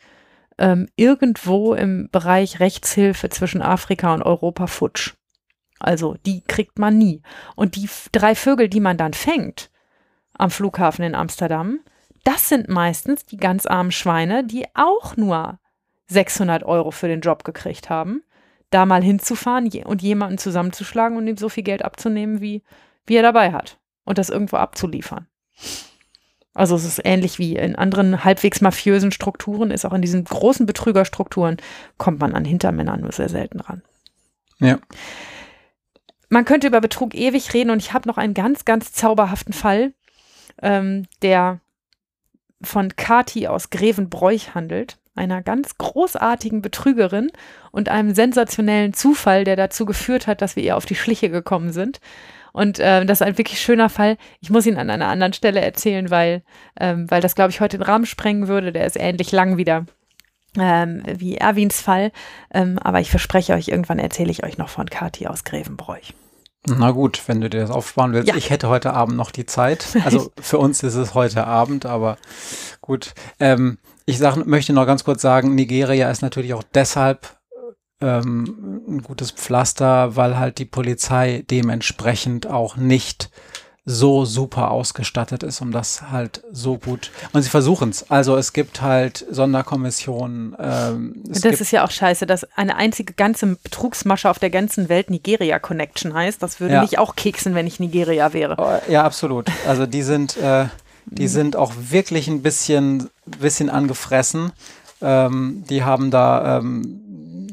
ähm, 0.58 0.88
irgendwo 0.96 1.74
im 1.74 2.10
Bereich 2.12 2.60
Rechtshilfe 2.60 3.30
zwischen 3.30 3.62
Afrika 3.62 4.14
und 4.14 4.24
Europa 4.24 4.68
futsch. 4.68 5.14
Also 5.80 6.16
die 6.26 6.42
kriegt 6.42 6.80
man 6.80 6.98
nie. 6.98 7.22
Und 7.56 7.76
die 7.76 7.90
drei 8.12 8.36
Vögel, 8.36 8.68
die 8.70 8.80
man 8.80 8.98
dann 8.98 9.14
fängt 9.14 9.70
am 10.34 10.50
Flughafen 10.50 11.04
in 11.04 11.16
Amsterdam, 11.16 11.80
das 12.24 12.50
sind 12.50 12.68
meistens 12.68 13.26
die 13.26 13.38
ganz 13.38 13.66
armen 13.66 13.92
Schweine, 13.92 14.44
die 14.44 14.66
auch 14.74 15.16
nur 15.16 15.60
600 16.08 16.64
Euro 16.64 16.92
für 16.92 17.08
den 17.08 17.22
Job 17.22 17.44
gekriegt 17.44 17.90
haben, 17.90 18.24
da 18.70 18.86
mal 18.86 19.04
hinzufahren 19.04 19.70
und 19.86 20.02
jemanden 20.02 20.38
zusammenzuschlagen 20.38 21.18
und 21.18 21.28
ihm 21.28 21.38
so 21.38 21.50
viel 21.50 21.64
Geld 21.64 21.84
abzunehmen, 21.84 22.42
wie, 22.42 22.64
wie 23.06 23.16
er 23.16 23.24
dabei 23.24 23.52
hat 23.52 23.78
und 24.04 24.18
das 24.18 24.30
irgendwo 24.30 24.58
abzuliefern. 24.58 25.28
Also 26.58 26.76
es 26.76 26.86
ist 26.86 27.02
ähnlich 27.04 27.38
wie 27.38 27.56
in 27.56 27.76
anderen 27.76 28.24
halbwegs 28.24 28.62
mafiösen 28.62 29.12
Strukturen, 29.12 29.70
ist 29.70 29.86
auch 29.86 29.94
in 29.94 30.02
diesen 30.02 30.24
großen 30.24 30.66
Betrügerstrukturen, 30.66 31.58
kommt 32.00 32.20
man 32.20 32.34
an 32.34 32.46
Hintermännern 32.46 33.02
nur 33.02 33.12
sehr 33.12 33.30
selten 33.30 33.60
ran. 33.60 33.84
Ja. 34.58 34.80
Man 36.30 36.46
könnte 36.46 36.66
über 36.66 36.82
Betrug 36.82 37.14
ewig 37.14 37.54
reden 37.54 37.70
und 37.70 37.78
ich 37.78 37.94
habe 37.94 38.10
noch 38.10 38.18
einen 38.18 38.34
ganz, 38.34 38.66
ganz 38.66 38.92
zauberhaften 38.92 39.54
Fall, 39.54 39.94
ähm, 40.64 41.06
der 41.22 41.60
von 42.60 42.96
Kati 42.96 43.46
aus 43.46 43.70
Grevenbroich 43.70 44.56
handelt, 44.56 44.98
einer 45.14 45.44
ganz 45.44 45.78
großartigen 45.78 46.64
Betrügerin 46.64 47.30
und 47.70 47.88
einem 47.88 48.16
sensationellen 48.16 48.94
Zufall, 48.94 49.44
der 49.44 49.58
dazu 49.58 49.86
geführt 49.86 50.26
hat, 50.26 50.42
dass 50.42 50.56
wir 50.56 50.64
ihr 50.64 50.76
auf 50.76 50.88
die 50.88 50.96
Schliche 50.96 51.30
gekommen 51.30 51.72
sind. 51.72 52.00
Und 52.54 52.80
äh, 52.80 53.06
das 53.06 53.22
ist 53.22 53.28
ein 53.28 53.38
wirklich 53.38 53.62
schöner 53.62 53.90
Fall. 53.90 54.18
Ich 54.42 54.50
muss 54.50 54.66
ihn 54.66 54.78
an 54.78 54.90
einer 54.90 55.08
anderen 55.08 55.34
Stelle 55.34 55.62
erzählen, 55.62 56.10
weil, 56.10 56.44
ähm, 56.80 57.10
weil 57.10 57.22
das, 57.22 57.36
glaube 57.36 57.52
ich, 57.52 57.62
heute 57.62 57.78
den 57.78 57.84
Rahmen 57.84 58.06
sprengen 58.06 58.48
würde. 58.48 58.72
Der 58.72 58.86
ist 58.86 58.98
ähnlich 59.00 59.32
lang 59.32 59.58
wieder 59.58 59.86
ähm, 60.58 61.04
wie 61.06 61.38
Erwins 61.38 61.82
Fall. 61.82 62.12
Ähm, 62.54 62.80
aber 62.80 63.00
ich 63.00 63.10
verspreche 63.10 63.54
euch, 63.54 63.68
irgendwann 63.68 64.00
erzähle 64.00 64.32
ich 64.32 64.44
euch 64.44 64.58
noch 64.58 64.70
von 64.70 64.90
Kathi 64.90 65.28
aus 65.28 65.44
Grevenbroich. 65.44 66.14
Na 66.66 66.92
gut, 66.92 67.22
wenn 67.28 67.40
du 67.40 67.50
dir 67.50 67.62
das 67.62 67.70
aufsparen 67.70 68.14
willst. 68.14 68.28
Ja. 68.28 68.36
Ich 68.36 68.50
hätte 68.50 68.68
heute 68.68 68.94
Abend 68.94 69.16
noch 69.16 69.32
die 69.32 69.46
Zeit. 69.46 69.88
Also 70.04 70.32
für 70.40 70.58
uns 70.58 70.84
ist 70.84 70.96
es 70.96 71.14
heute 71.14 71.48
Abend, 71.48 71.86
aber 71.86 72.18
gut. 72.82 73.14
Ähm, 73.40 73.78
ich 74.06 74.18
sag, 74.18 74.46
möchte 74.46 74.74
noch 74.74 74.86
ganz 74.86 75.04
kurz 75.04 75.22
sagen, 75.22 75.56
Nigeria 75.56 76.10
ist 76.10 76.22
natürlich 76.22 76.54
auch 76.54 76.64
deshalb 76.74 77.37
ähm, 78.02 78.84
ein 78.88 79.02
gutes 79.02 79.32
Pflaster, 79.32 80.16
weil 80.16 80.38
halt 80.38 80.60
die 80.60 80.66
Polizei 80.66 81.44
dementsprechend 81.50 82.48
auch 82.48 82.76
nicht 82.76 83.30
so 83.90 84.26
super 84.26 84.72
ausgestattet 84.72 85.44
ist, 85.44 85.62
um 85.62 85.72
das 85.72 86.12
halt 86.12 86.44
so 86.52 86.78
gut. 86.78 87.10
Und 87.32 87.42
sie 87.42 87.50
versuchen 87.50 87.90
es. 87.90 88.12
Also 88.12 88.36
es 88.36 88.52
gibt 88.52 88.82
halt 88.82 89.26
Sonderkommissionen. 89.32 90.58
Ähm, 90.60 91.24
das 91.26 91.46
ist 91.46 91.72
ja 91.72 91.86
auch 91.86 91.92
scheiße, 91.92 92.26
dass 92.26 92.44
eine 92.58 92.76
einzige 92.76 93.14
ganze 93.14 93.56
Betrugsmasche 93.56 94.30
auf 94.30 94.40
der 94.40 94.50
ganzen 94.50 94.90
Welt 94.90 95.10
Nigeria 95.10 95.58
Connection 95.58 96.14
heißt. 96.14 96.44
Das 96.44 96.60
würde 96.60 96.74
ja. 96.74 96.82
mich 96.82 97.00
auch 97.00 97.16
keksen, 97.16 97.56
wenn 97.56 97.66
ich 97.66 97.80
Nigeria 97.80 98.34
wäre. 98.34 98.58
Oh, 98.58 98.92
ja, 98.92 99.04
absolut. 99.06 99.50
Also 99.66 99.86
die 99.86 100.04
sind, 100.04 100.36
äh, 100.36 100.66
die 101.06 101.24
mhm. 101.24 101.28
sind 101.30 101.56
auch 101.56 101.72
wirklich 101.78 102.28
ein 102.28 102.42
bisschen, 102.42 103.10
bisschen 103.26 103.70
angefressen. 103.70 104.52
Ähm, 105.00 105.64
die 105.70 105.86
haben 105.86 106.12
da 106.12 106.58
ähm, 106.58 107.07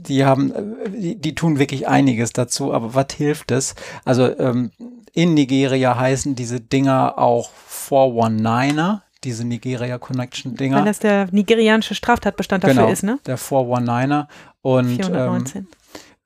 die 0.09 0.25
haben, 0.25 0.53
die, 0.89 1.17
die, 1.17 1.35
tun 1.35 1.59
wirklich 1.59 1.89
einiges 1.89 2.33
dazu, 2.33 2.73
aber 2.73 2.95
was 2.95 3.07
hilft 3.17 3.51
es? 3.51 3.75
Also 4.05 4.39
ähm, 4.39 4.71
in 5.13 5.35
Nigeria 5.35 5.97
heißen 5.97 6.35
diese 6.35 6.61
Dinger 6.61 7.19
auch 7.19 7.51
419er, 7.89 9.01
diese 9.23 9.45
Nigeria 9.45 9.99
Connection 9.99 10.57
Dinger. 10.57 10.79
Weil 10.79 10.85
das 10.85 10.99
der 10.99 11.29
nigerianische 11.31 11.95
Straftatbestand 11.95 12.65
dafür 12.65 12.75
genau, 12.75 12.93
ist, 12.93 13.03
ne? 13.03 13.19
Der 13.27 13.39
419er 13.39 14.27
und 14.63 14.97
419. 14.97 15.61
Ähm, 15.63 15.67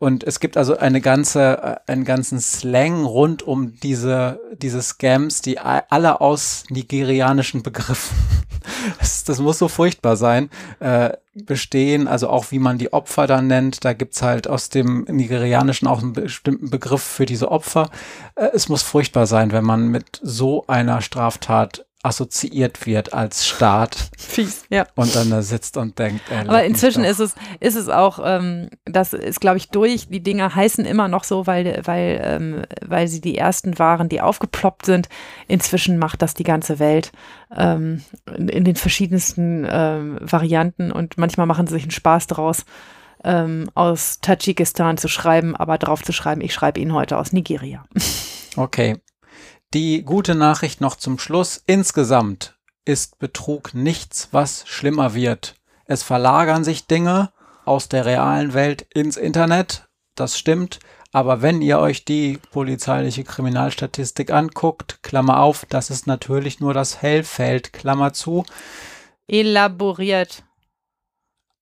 Und 0.01 0.23
es 0.23 0.39
gibt 0.39 0.57
also 0.57 0.77
eine 0.77 1.01
ganze, 1.01 1.81
äh, 1.87 1.91
einen 1.91 2.05
ganzen 2.05 2.41
Slang 2.41 3.05
rund 3.05 3.43
um 3.43 3.75
diese, 3.81 4.41
diese 4.57 4.81
Scams, 4.81 5.43
die 5.43 5.59
alle 5.59 6.21
aus 6.21 6.65
nigerianischen 6.69 7.65
Begriffen, 7.65 8.17
das, 9.01 9.25
das 9.25 9.41
muss 9.41 9.59
so 9.59 9.67
furchtbar 9.67 10.17
sein, 10.17 10.51
äh, 10.79 11.11
bestehen. 11.35 12.07
Also 12.07 12.29
auch 12.29 12.53
wie 12.53 12.61
man 12.61 12.79
die 12.79 12.93
Opfer 12.93 13.27
dann 13.27 13.49
nennt. 13.49 13.85
Da 13.85 13.93
gibt's 13.93 14.23
halt 14.23 14.47
aus 14.47 14.69
dem 14.69 15.05
Nigerianischen 15.11 15.89
auch 15.89 16.01
einen 16.01 16.13
bestimmten 16.13 16.71
Begriff 16.71 17.03
für 17.03 17.27
diese 17.27 17.51
Opfer. 17.51 17.91
Äh, 18.37 18.51
es 18.55 18.69
muss 18.69 18.83
furchtbar 18.85 19.27
sein, 19.27 19.51
wenn 19.51 19.65
man 19.65 19.89
mit 19.89 20.21
so 20.23 20.65
einer 20.69 21.01
Straftat 21.01 21.87
assoziiert 22.09 22.87
wird 22.87 23.13
als 23.13 23.47
Staat. 23.47 24.11
Fies, 24.19 24.65
ja. 24.71 24.87
Und 24.95 25.15
dann 25.15 25.31
da 25.31 25.43
sitzt 25.43 25.77
und 25.77 25.99
denkt. 25.99 26.23
Ey, 26.31 26.49
Aber 26.49 26.65
inzwischen 26.65 27.05
ist 27.05 27.21
es, 27.21 27.35
ist 27.61 27.77
es 27.77 27.89
auch, 27.89 28.19
ähm, 28.25 28.71
das 28.85 29.13
ist, 29.13 29.41
glaube 29.41 29.59
ich, 29.59 29.69
durch. 29.69 30.09
Die 30.09 30.23
Dinger 30.23 30.55
heißen 30.55 30.85
immer 30.85 31.09
noch 31.09 31.25
so, 31.25 31.47
weil, 31.47 31.83
weil, 31.85 32.21
ähm, 32.25 32.63
weil 32.85 33.07
sie 33.09 33.21
die 33.21 33.39
ersten 33.39 33.79
waren, 33.79 34.09
die 34.09 34.21
aufgeploppt 34.21 34.87
sind. 34.87 35.09
Inzwischen 35.47 35.99
macht 35.99 36.23
das 36.23 36.35
die 36.35 36.45
ganze 36.45 36.79
Welt 36.79 37.13
ähm, 37.57 38.03
in, 38.37 38.49
in, 38.49 38.65
den 38.65 38.77
verschiedensten 38.77 39.67
ähm, 39.69 40.19
Varianten 40.21 40.91
und 40.91 41.19
manchmal 41.19 41.47
machen 41.47 41.67
sie 41.67 41.75
sich 41.75 41.85
einen 41.85 41.91
Spaß 41.91 42.27
draus. 42.27 42.65
Ähm, 43.25 43.69
aus 43.75 44.21
Tadschikistan 44.21 44.97
zu 44.97 45.09
schreiben, 45.09 45.57
aber 45.57 45.77
drauf 45.77 46.05
zu 46.05 46.13
schreiben, 46.13 46.41
ich 46.41 46.55
schreibe 46.55 46.79
ihn 46.79 46.95
heute 46.95 47.19
aus 47.19 47.33
Nigeria. 47.33 47.85
Okay, 48.57 48.97
die 49.75 50.03
gute 50.03 50.35
Nachricht 50.35 50.81
noch 50.81 50.97
zum 50.97 51.19
Schluss. 51.19 51.63
Insgesamt 51.67 52.57
ist 52.85 53.19
Betrug 53.19 53.75
nichts, 53.75 54.29
was 54.33 54.67
schlimmer 54.67 55.15
wird. 55.15 55.57
Es 55.85 56.03
verlagern 56.03 56.65
sich 56.65 56.87
Dinge 56.87 57.33
aus 57.65 57.89
der 57.89 58.07
realen 58.07 58.55
Welt 58.55 58.87
ins 58.95 59.17
Internet. 59.17 59.89
Das 60.15 60.39
stimmt. 60.39 60.81
Aber 61.13 61.41
wenn 61.43 61.63
ihr 61.63 61.79
euch 61.79 62.05
die 62.05 62.39
polizeiliche 62.51 63.25
Kriminalstatistik 63.25 64.31
anguckt, 64.31 65.03
Klammer 65.03 65.41
auf, 65.41 65.65
das 65.69 65.91
ist 65.91 66.07
natürlich 66.07 66.61
nur 66.61 66.75
das 66.75 67.01
Hellfeld, 67.01 67.73
Klammer 67.73 68.13
zu. 68.13 68.45
Elaboriert. 69.27 70.45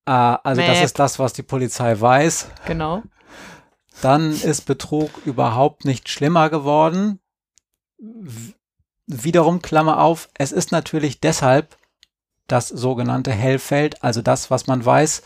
Ah, 0.05 0.37
also 0.43 0.61
Map. 0.61 0.70
das 0.70 0.83
ist 0.85 0.99
das, 0.99 1.19
was 1.19 1.33
die 1.33 1.43
Polizei 1.43 2.01
weiß. 2.01 2.49
Genau. 2.66 3.03
Dann 4.03 4.33
ist 4.33 4.62
Betrug 4.66 5.11
überhaupt 5.24 5.85
nicht 5.85 6.09
schlimmer 6.09 6.51
geworden 6.51 7.20
wiederum 9.06 9.62
Klammer 9.62 10.01
auf, 10.01 10.28
es 10.35 10.52
ist 10.52 10.73
natürlich 10.73 11.20
deshalb 11.20 11.77
das 12.48 12.68
sogenannte 12.68 13.32
Hellfeld, 13.32 14.02
also 14.02 14.23
das, 14.23 14.51
was 14.51 14.66
man 14.66 14.85
weiß, 14.85 15.23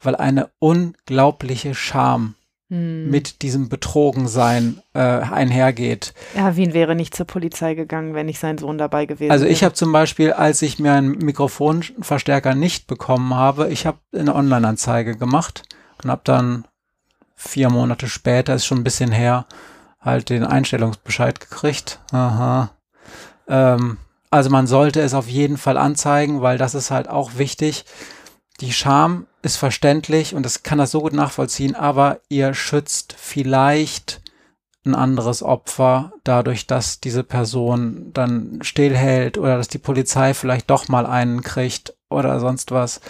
weil 0.00 0.16
eine 0.16 0.50
unglaubliche 0.58 1.74
Scham 1.74 2.34
hm. 2.68 3.10
mit 3.10 3.42
diesem 3.42 3.68
Betrogensein 3.68 4.82
äh, 4.94 4.98
einhergeht. 4.98 6.14
Ja, 6.34 6.56
Wien 6.56 6.72
wäre 6.72 6.94
nicht 6.94 7.14
zur 7.14 7.26
Polizei 7.26 7.74
gegangen, 7.74 8.14
wenn 8.14 8.26
nicht 8.26 8.38
sein 8.38 8.58
Sohn 8.58 8.78
dabei 8.78 9.06
gewesen 9.06 9.30
Also 9.30 9.44
ich 9.44 9.62
habe 9.64 9.74
zum 9.74 9.92
Beispiel, 9.92 10.32
als 10.32 10.62
ich 10.62 10.78
mir 10.78 10.92
einen 10.92 11.18
Mikrofonverstärker 11.18 12.54
nicht 12.54 12.86
bekommen 12.86 13.34
habe, 13.34 13.70
ich 13.70 13.86
habe 13.86 13.98
eine 14.14 14.34
Online-Anzeige 14.34 15.16
gemacht 15.16 15.62
und 16.02 16.10
habe 16.10 16.22
dann 16.24 16.64
vier 17.36 17.70
Monate 17.70 18.08
später, 18.08 18.54
ist 18.54 18.66
schon 18.66 18.78
ein 18.78 18.84
bisschen 18.84 19.12
her, 19.12 19.46
halt 20.02 20.30
den 20.30 20.44
Einstellungsbescheid 20.44 21.40
gekriegt. 21.40 22.00
Aha. 22.12 22.70
Ähm, 23.48 23.98
also 24.30 24.50
man 24.50 24.66
sollte 24.66 25.00
es 25.00 25.14
auf 25.14 25.28
jeden 25.28 25.58
Fall 25.58 25.76
anzeigen, 25.76 26.42
weil 26.42 26.58
das 26.58 26.74
ist 26.74 26.90
halt 26.90 27.08
auch 27.08 27.36
wichtig. 27.36 27.84
Die 28.60 28.72
Scham 28.72 29.26
ist 29.42 29.56
verständlich 29.56 30.34
und 30.34 30.44
das 30.44 30.62
kann 30.62 30.78
das 30.78 30.90
so 30.90 31.00
gut 31.00 31.12
nachvollziehen, 31.12 31.74
aber 31.74 32.20
ihr 32.28 32.54
schützt 32.54 33.14
vielleicht 33.18 34.22
ein 34.84 34.94
anderes 34.94 35.42
Opfer 35.42 36.12
dadurch, 36.24 36.66
dass 36.66 37.00
diese 37.00 37.22
Person 37.22 38.10
dann 38.12 38.58
stillhält 38.62 39.38
oder 39.38 39.56
dass 39.56 39.68
die 39.68 39.78
Polizei 39.78 40.34
vielleicht 40.34 40.70
doch 40.70 40.88
mal 40.88 41.06
einen 41.06 41.42
kriegt 41.42 41.94
oder 42.08 42.40
sonst 42.40 42.70
was. 42.72 43.00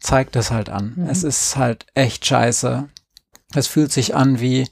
Zeigt 0.00 0.34
es 0.34 0.50
halt 0.50 0.68
an. 0.68 0.94
Mhm. 0.96 1.06
Es 1.06 1.22
ist 1.22 1.56
halt 1.56 1.86
echt 1.94 2.26
scheiße. 2.26 2.88
Es 3.54 3.68
fühlt 3.68 3.92
sich 3.92 4.16
an 4.16 4.40
wie, 4.40 4.66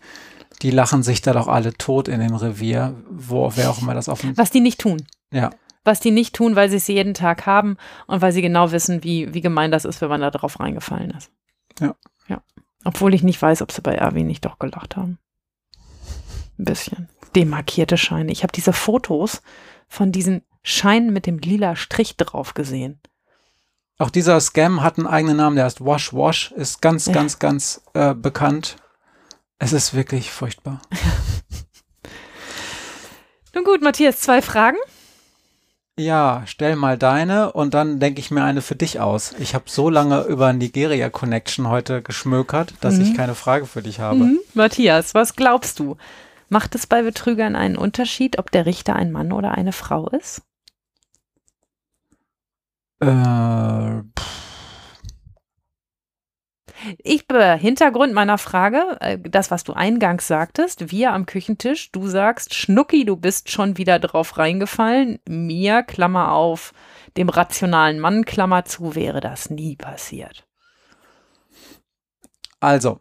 die 0.62 0.70
lachen 0.70 1.03
sich 1.03 1.23
da 1.23 1.32
doch 1.32 1.49
alle 1.49 1.73
tot 1.74 2.09
in 2.09 2.20
dem 2.20 2.35
Revier, 2.35 2.95
wo 3.11 3.53
wer 3.55 3.70
auch 3.70 3.81
immer 3.81 3.95
das 3.95 4.09
offen. 4.09 4.37
Was 4.37 4.51
die 4.51 4.61
nicht 4.61 4.81
tun. 4.81 5.07
Ja. 5.32 5.51
Was 5.85 6.01
die 6.01 6.11
nicht 6.11 6.35
tun, 6.35 6.57
weil 6.57 6.69
sie 6.69 6.77
es 6.77 6.87
jeden 6.89 7.15
Tag 7.15 7.47
haben 7.47 7.77
und 8.07 8.20
weil 8.20 8.32
sie 8.32 8.43
genau 8.43 8.70
wissen, 8.70 9.03
wie, 9.03 9.32
wie 9.32 9.41
gemein 9.41 9.70
das 9.70 9.85
ist, 9.85 10.01
wenn 10.01 10.11
man 10.11 10.20
da 10.20 10.31
drauf 10.31 10.61
reingefallen 10.61 11.11
ist. 11.12 11.31
Ja. 11.81 11.95
Ja. 12.28 12.43
Obwohl 12.85 13.15
ich 13.15 13.23
nicht 13.23 13.41
weiß, 13.41 13.62
ob 13.62 13.73
sie 13.73 13.81
bei 13.81 13.95
Erwin 13.95 14.27
nicht 14.27 14.45
doch 14.45 14.59
gelacht 14.59 14.97
haben. 14.97 15.19
Ein 16.59 16.65
bisschen. 16.65 17.09
Demarkierte 17.35 17.97
Scheine. 17.97 18.32
Ich 18.32 18.43
habe 18.43 18.53
diese 18.53 18.73
Fotos 18.73 19.43
von 19.89 20.12
diesen 20.12 20.43
Scheinen 20.62 21.12
mit 21.12 21.27
dem 21.27 21.39
lila 21.39 21.77
Strich 21.77 22.16
drauf 22.16 22.53
gesehen. 22.53 23.01
Auch 23.99 24.11
dieser 24.11 24.41
Scam 24.41 24.82
hat 24.82 24.99
einen 24.99 25.07
eigenen 25.07 25.37
Namen, 25.37 25.57
der 25.57 25.66
heißt 25.66 25.85
Wash 25.85 26.12
Wash, 26.12 26.53
ist 26.53 26.81
ganz, 26.81 27.07
ja. 27.07 27.12
ganz, 27.12 27.39
ganz 27.39 27.82
äh, 27.93 28.15
bekannt. 28.15 28.77
Es 29.62 29.74
ist 29.74 29.95
wirklich 29.95 30.32
furchtbar. 30.32 30.81
Nun 33.55 33.65
gut, 33.65 33.82
Matthias, 33.82 34.20
zwei 34.20 34.41
Fragen. 34.41 34.78
Ja, 35.99 36.45
stell 36.47 36.77
mal 36.77 36.97
deine 36.97 37.53
und 37.53 37.74
dann 37.74 38.01
denke 38.01 38.20
ich 38.20 38.31
mir 38.31 38.43
eine 38.43 38.62
für 38.62 38.74
dich 38.74 39.01
aus. 39.01 39.35
Ich 39.39 39.55
habe 39.55 39.65
so 39.66 39.91
lange 39.91 40.23
über 40.23 40.55
Nigeria 40.55 41.11
Connection 41.11 41.69
heute 41.69 42.01
geschmökert, 42.01 42.73
dass 42.81 42.95
mhm. 42.95 43.03
ich 43.03 43.15
keine 43.15 43.35
Frage 43.35 43.66
für 43.66 43.82
dich 43.82 44.01
habe. 44.01 44.20
Mhm. 44.20 44.39
Matthias, 44.55 45.12
was 45.12 45.37
glaubst 45.37 45.78
du? 45.78 45.99
Macht 46.49 46.74
es 46.74 46.87
bei 46.87 47.03
Betrügern 47.03 47.55
einen 47.55 47.77
Unterschied, 47.77 48.39
ob 48.39 48.51
der 48.51 48.65
Richter 48.65 48.97
ein 48.97 49.12
Mann 49.12 49.31
oder 49.31 49.53
eine 49.53 49.73
Frau 49.73 50.09
ist? 50.09 50.41
Äh, 53.01 54.01
ich, 56.98 57.31
äh, 57.31 57.59
Hintergrund 57.59 58.12
meiner 58.12 58.39
Frage, 58.39 58.97
äh, 59.01 59.19
das, 59.19 59.51
was 59.51 59.65
du 59.65 59.73
eingangs 59.73 60.27
sagtest, 60.27 60.90
wir 60.90 61.12
am 61.12 61.27
Küchentisch, 61.27 61.93
du 61.93 62.07
sagst, 62.07 62.55
Schnucki, 62.55 63.05
du 63.05 63.16
bist 63.16 63.51
schon 63.51 63.77
wieder 63.77 63.98
drauf 63.98 64.39
reingefallen. 64.39 65.19
Mir, 65.28 65.82
Klammer 65.82 66.32
auf, 66.32 66.73
dem 67.16 67.28
rationalen 67.28 68.01
Mann, 68.01 68.24
Klammer 68.24 68.65
zu, 68.65 68.94
wäre 68.94 69.20
das 69.20 69.51
nie 69.51 69.77
passiert. 69.77 70.47
Also, 72.61 73.01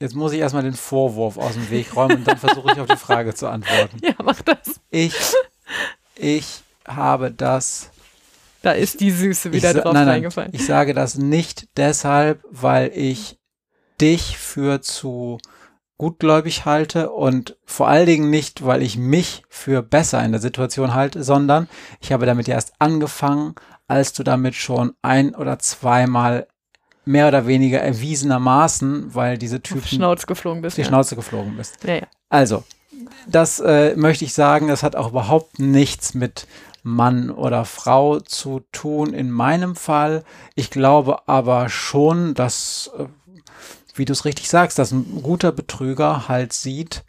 jetzt 0.00 0.14
muss 0.14 0.32
ich 0.32 0.40
erstmal 0.40 0.62
den 0.62 0.74
Vorwurf 0.74 1.38
aus 1.38 1.54
dem 1.54 1.70
Weg 1.70 1.96
räumen 1.96 2.18
und 2.18 2.28
dann 2.28 2.38
versuche 2.38 2.72
ich 2.72 2.80
auf 2.80 2.88
die 2.88 2.96
Frage 2.96 3.34
zu 3.34 3.48
antworten. 3.48 3.98
Ja, 4.02 4.14
mach 4.22 4.42
das. 4.42 4.80
Ich, 4.90 5.14
ich 6.16 6.62
habe 6.86 7.30
das 7.30 7.91
da 8.62 8.72
ist 8.72 9.00
die 9.00 9.10
Süße 9.10 9.52
wieder 9.52 9.74
drauf 9.74 9.92
nein, 9.92 10.06
nein, 10.06 10.08
reingefallen. 10.08 10.50
Ich 10.54 10.66
sage 10.66 10.94
das 10.94 11.16
nicht 11.16 11.68
deshalb, 11.76 12.44
weil 12.50 12.90
ich 12.94 13.38
dich 14.00 14.38
für 14.38 14.80
zu 14.80 15.38
gutgläubig 15.98 16.64
halte 16.64 17.10
und 17.10 17.56
vor 17.64 17.88
allen 17.88 18.06
Dingen 18.06 18.30
nicht, 18.30 18.66
weil 18.66 18.82
ich 18.82 18.98
mich 18.98 19.44
für 19.48 19.82
besser 19.82 20.24
in 20.24 20.32
der 20.32 20.40
Situation 20.40 20.94
halte, 20.94 21.22
sondern 21.22 21.68
ich 22.00 22.12
habe 22.12 22.26
damit 22.26 22.48
erst 22.48 22.72
angefangen, 22.80 23.54
als 23.86 24.12
du 24.12 24.24
damit 24.24 24.54
schon 24.54 24.94
ein 25.02 25.34
oder 25.34 25.58
zweimal 25.58 26.48
mehr 27.04 27.28
oder 27.28 27.46
weniger 27.46 27.80
erwiesenermaßen, 27.80 29.14
weil 29.14 29.38
diese 29.38 29.60
Typen 29.60 29.82
auf 29.82 29.88
Schnauze 29.88 30.26
geflogen 30.26 30.62
bist. 30.62 30.76
Die 30.76 30.82
ja. 30.82 30.88
Schnauze 30.88 31.14
geflogen 31.16 31.56
bist. 31.56 31.78
Ja, 31.84 31.94
ja. 31.94 32.06
Also, 32.28 32.64
das 33.28 33.60
äh, 33.60 33.94
möchte 33.96 34.24
ich 34.24 34.34
sagen, 34.34 34.68
das 34.68 34.82
hat 34.82 34.96
auch 34.96 35.10
überhaupt 35.10 35.58
nichts 35.58 36.14
mit 36.14 36.46
Mann 36.82 37.30
oder 37.30 37.64
Frau 37.64 38.20
zu 38.20 38.62
tun 38.72 39.14
in 39.14 39.30
meinem 39.30 39.76
Fall. 39.76 40.24
Ich 40.54 40.70
glaube 40.70 41.28
aber 41.28 41.68
schon, 41.68 42.34
dass, 42.34 42.90
äh, 42.98 43.06
wie 43.94 44.04
du 44.04 44.12
es 44.12 44.24
richtig 44.24 44.48
sagst, 44.48 44.78
dass 44.78 44.92
ein 44.92 45.22
guter 45.22 45.52
Betrüger 45.52 46.28
halt 46.28 46.52
sieht, 46.52 47.04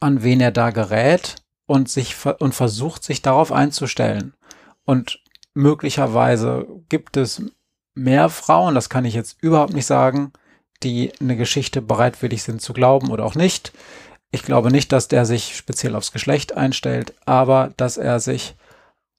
an 0.00 0.22
wen 0.22 0.40
er 0.40 0.52
da 0.52 0.70
gerät 0.70 1.36
und 1.66 1.88
sich 1.88 2.16
und 2.38 2.54
versucht, 2.54 3.04
sich 3.04 3.22
darauf 3.22 3.52
einzustellen. 3.52 4.34
Und 4.84 5.20
möglicherweise 5.54 6.66
gibt 6.88 7.16
es 7.16 7.42
mehr 7.94 8.28
Frauen, 8.28 8.74
das 8.74 8.88
kann 8.88 9.04
ich 9.04 9.14
jetzt 9.14 9.36
überhaupt 9.40 9.72
nicht 9.72 9.86
sagen, 9.86 10.32
die 10.82 11.12
eine 11.20 11.36
Geschichte 11.36 11.82
bereitwillig 11.82 12.42
sind 12.42 12.60
zu 12.60 12.72
glauben 12.72 13.10
oder 13.10 13.24
auch 13.24 13.34
nicht. 13.34 13.72
Ich 14.36 14.42
glaube 14.42 14.70
nicht, 14.70 14.92
dass 14.92 15.08
der 15.08 15.24
sich 15.24 15.56
speziell 15.56 15.96
aufs 15.96 16.12
Geschlecht 16.12 16.58
einstellt, 16.58 17.14
aber 17.24 17.72
dass 17.78 17.96
er 17.96 18.20
sich 18.20 18.54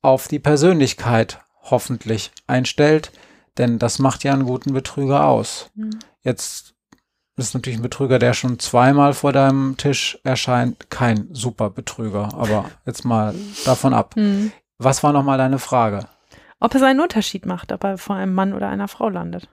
auf 0.03 0.27
die 0.27 0.37
Persönlichkeit 0.37 1.39
hoffentlich 1.63 2.31
einstellt, 2.45 3.11
denn 3.57 3.79
das 3.79 3.97
macht 3.97 4.23
ja 4.23 4.33
einen 4.33 4.45
guten 4.45 4.73
Betrüger 4.73 5.25
aus. 5.25 5.71
Mhm. 5.73 5.97
Jetzt 6.21 6.75
ist 7.35 7.55
natürlich 7.55 7.79
ein 7.79 7.81
Betrüger, 7.81 8.19
der 8.19 8.35
schon 8.35 8.59
zweimal 8.59 9.15
vor 9.15 9.33
deinem 9.33 9.75
Tisch 9.77 10.19
erscheint, 10.23 10.91
kein 10.91 11.29
super 11.33 11.71
Betrüger, 11.71 12.35
aber 12.35 12.65
jetzt 12.85 13.03
mal 13.03 13.33
davon 13.65 13.95
ab. 13.95 14.15
Mhm. 14.17 14.51
Was 14.77 15.01
war 15.01 15.13
nochmal 15.13 15.39
deine 15.39 15.57
Frage? 15.57 16.05
Ob 16.59 16.75
es 16.75 16.83
einen 16.83 16.99
Unterschied 16.99 17.47
macht, 17.47 17.71
ob 17.71 17.83
er 17.83 17.97
vor 17.97 18.15
einem 18.15 18.35
Mann 18.35 18.53
oder 18.53 18.69
einer 18.69 18.87
Frau 18.87 19.09
landet. 19.09 19.49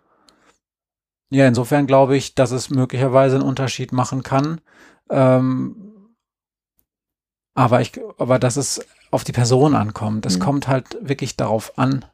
ja, 1.31 1.49
insofern 1.49 1.86
glaube 1.86 2.19
ich, 2.19 2.35
dass 2.35 2.51
es 2.51 2.69
möglicherweise 2.69 3.36
einen 3.36 3.49
Unterschied 3.49 3.93
machen 3.93 4.23
kann. 4.23 4.61
Ähm, 5.10 6.16
aber 7.55 7.81
ich, 7.81 7.93
aber 8.18 8.39
dass 8.39 8.56
es 8.56 8.85
auf 9.10 9.24
die 9.24 9.32
Person 9.32 9.76
ankommt. 9.76 10.26
Es 10.26 10.39
Mhm. 10.39 10.43
kommt 10.43 10.68
halt 10.68 10.98
wirklich 11.01 11.36
darauf 11.36 11.78
an. 11.78 12.05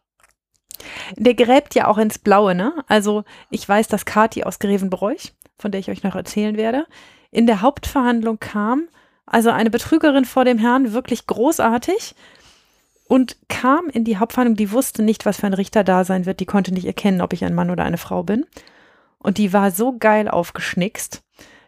Der 1.16 1.34
gräbt 1.34 1.74
ja 1.74 1.86
auch 1.86 1.98
ins 1.98 2.18
Blaue, 2.18 2.54
ne? 2.54 2.72
Also 2.88 3.24
ich 3.50 3.66
weiß, 3.68 3.88
dass 3.88 4.04
Kathi 4.04 4.44
aus 4.44 4.58
Grevenbroich, 4.58 5.32
von 5.58 5.70
der 5.70 5.80
ich 5.80 5.90
euch 5.90 6.02
noch 6.02 6.14
erzählen 6.14 6.56
werde, 6.56 6.86
in 7.30 7.46
der 7.46 7.60
Hauptverhandlung 7.62 8.38
kam, 8.38 8.88
also 9.26 9.50
eine 9.50 9.70
Betrügerin 9.70 10.24
vor 10.24 10.44
dem 10.44 10.58
Herrn, 10.58 10.92
wirklich 10.92 11.26
großartig 11.26 12.14
und 13.08 13.36
kam 13.48 13.88
in 13.88 14.04
die 14.04 14.18
Hauptverhandlung, 14.18 14.56
die 14.56 14.72
wusste 14.72 15.02
nicht, 15.02 15.24
was 15.26 15.38
für 15.38 15.46
ein 15.46 15.54
Richter 15.54 15.84
da 15.84 16.04
sein 16.04 16.26
wird, 16.26 16.40
die 16.40 16.46
konnte 16.46 16.72
nicht 16.72 16.86
erkennen, 16.86 17.20
ob 17.20 17.32
ich 17.32 17.44
ein 17.44 17.54
Mann 17.54 17.70
oder 17.70 17.84
eine 17.84 17.98
Frau 17.98 18.22
bin. 18.22 18.46
Und 19.18 19.38
die 19.38 19.52
war 19.52 19.70
so 19.70 19.96
geil 19.98 20.28
aufgeschnickst. 20.28 21.22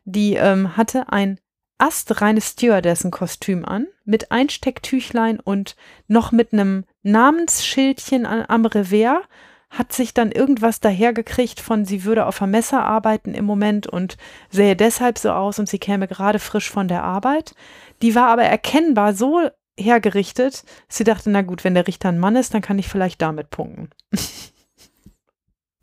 Die 0.05 0.35
ähm, 0.35 0.77
hatte 0.77 1.13
ein 1.13 1.39
astreines 1.79 2.51
Stewardessen-Kostüm 2.51 3.65
an, 3.65 3.87
mit 4.05 4.31
Einstecktüchlein 4.31 5.41
und 5.41 5.77
noch 6.07 6.31
mit 6.31 6.53
einem 6.53 6.85
Namensschildchen 7.03 8.25
am 8.27 8.67
Revers, 8.67 9.25
hat 9.73 9.93
sich 9.93 10.13
dann 10.13 10.31
irgendwas 10.31 10.81
dahergekriegt 10.81 11.59
von, 11.59 11.87
sie 11.87 12.05
würde 12.05 12.27
auf 12.27 12.43
einem 12.43 12.53
Messer 12.53 12.85
arbeiten 12.85 13.35
im 13.35 13.47
Moment 13.47 13.87
und 13.87 14.19
sähe 14.51 14.77
deshalb 14.77 15.19
so 15.19 15.31
aus 15.31 15.59
und 15.59 15.69
sie 15.69 15.79
käme 15.79 16.07
gerade 16.07 16.39
frisch 16.39 16.71
von 16.71 16.89
der 16.89 17.03
Arbeit. 17.03 17.55
Die 18.03 18.15
war 18.15 18.29
aber 18.29 18.45
erkennbar 18.45 19.15
so 19.15 19.41
hergerichtet, 19.79 20.65
sie 20.89 21.05
dachte, 21.05 21.31
na 21.31 21.41
gut, 21.41 21.65
wenn 21.65 21.75
der 21.75 21.87
Richter 21.87 22.11
ein 22.11 22.19
Mann 22.19 22.37
ist, 22.37 22.53
dann 22.53 22.61
kann 22.61 22.79
ich 22.79 22.87
vielleicht 22.87 23.23
damit 23.23 23.49
punkten. 23.49 23.89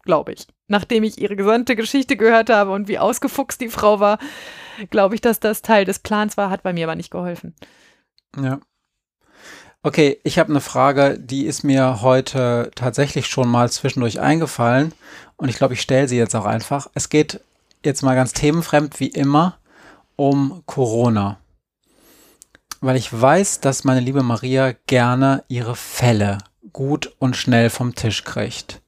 Glaube 0.04 0.34
ich. 0.34 0.48
Nachdem 0.70 1.04
ich 1.04 1.20
ihre 1.20 1.36
gesamte 1.36 1.76
Geschichte 1.76 2.16
gehört 2.16 2.50
habe 2.50 2.72
und 2.72 2.88
wie 2.88 3.00
ausgefuchst 3.00 3.60
die 3.60 3.70
Frau 3.70 4.00
war, 4.00 4.20
glaube 4.90 5.16
ich, 5.16 5.22
dass 5.22 5.40
das 5.40 5.62
Teil 5.62 5.84
des 5.84 6.00
Plans 6.00 6.38
war, 6.38 6.50
hat 6.50 6.64
bei 6.64 6.72
mir 6.72 6.86
aber 6.86 6.96
nicht 6.96 7.12
geholfen. 7.12 7.54
Ja. 8.42 8.60
Okay, 9.82 10.20
ich 10.24 10.38
habe 10.40 10.50
eine 10.50 10.62
Frage, 10.62 11.18
die 11.20 11.46
ist 11.46 11.64
mir 11.64 12.02
heute 12.02 12.70
tatsächlich 12.76 13.28
schon 13.28 13.50
mal 13.50 13.72
zwischendurch 13.72 14.20
eingefallen 14.20 14.94
und 15.38 15.50
ich 15.50 15.56
glaube, 15.56 15.74
ich 15.74 15.82
stelle 15.82 16.08
sie 16.08 16.18
jetzt 16.18 16.36
auch 16.36 16.46
einfach. 16.46 16.90
Es 16.94 17.10
geht 17.10 17.42
jetzt 17.84 18.02
mal 18.02 18.16
ganz 18.16 18.34
themenfremd 18.34 19.00
wie 19.00 19.08
immer 19.08 19.58
um 20.18 20.64
Corona. 20.66 21.40
Weil 22.82 22.98
ich 22.98 23.10
weiß, 23.12 23.62
dass 23.62 23.86
meine 23.86 24.02
liebe 24.02 24.22
Maria 24.22 24.74
gerne 24.86 25.44
ihre 25.48 25.76
Fälle 25.76 26.38
gut 26.74 27.16
und 27.20 27.36
schnell 27.36 27.70
vom 27.70 27.96
Tisch 27.96 28.24
kriegt. 28.24 28.82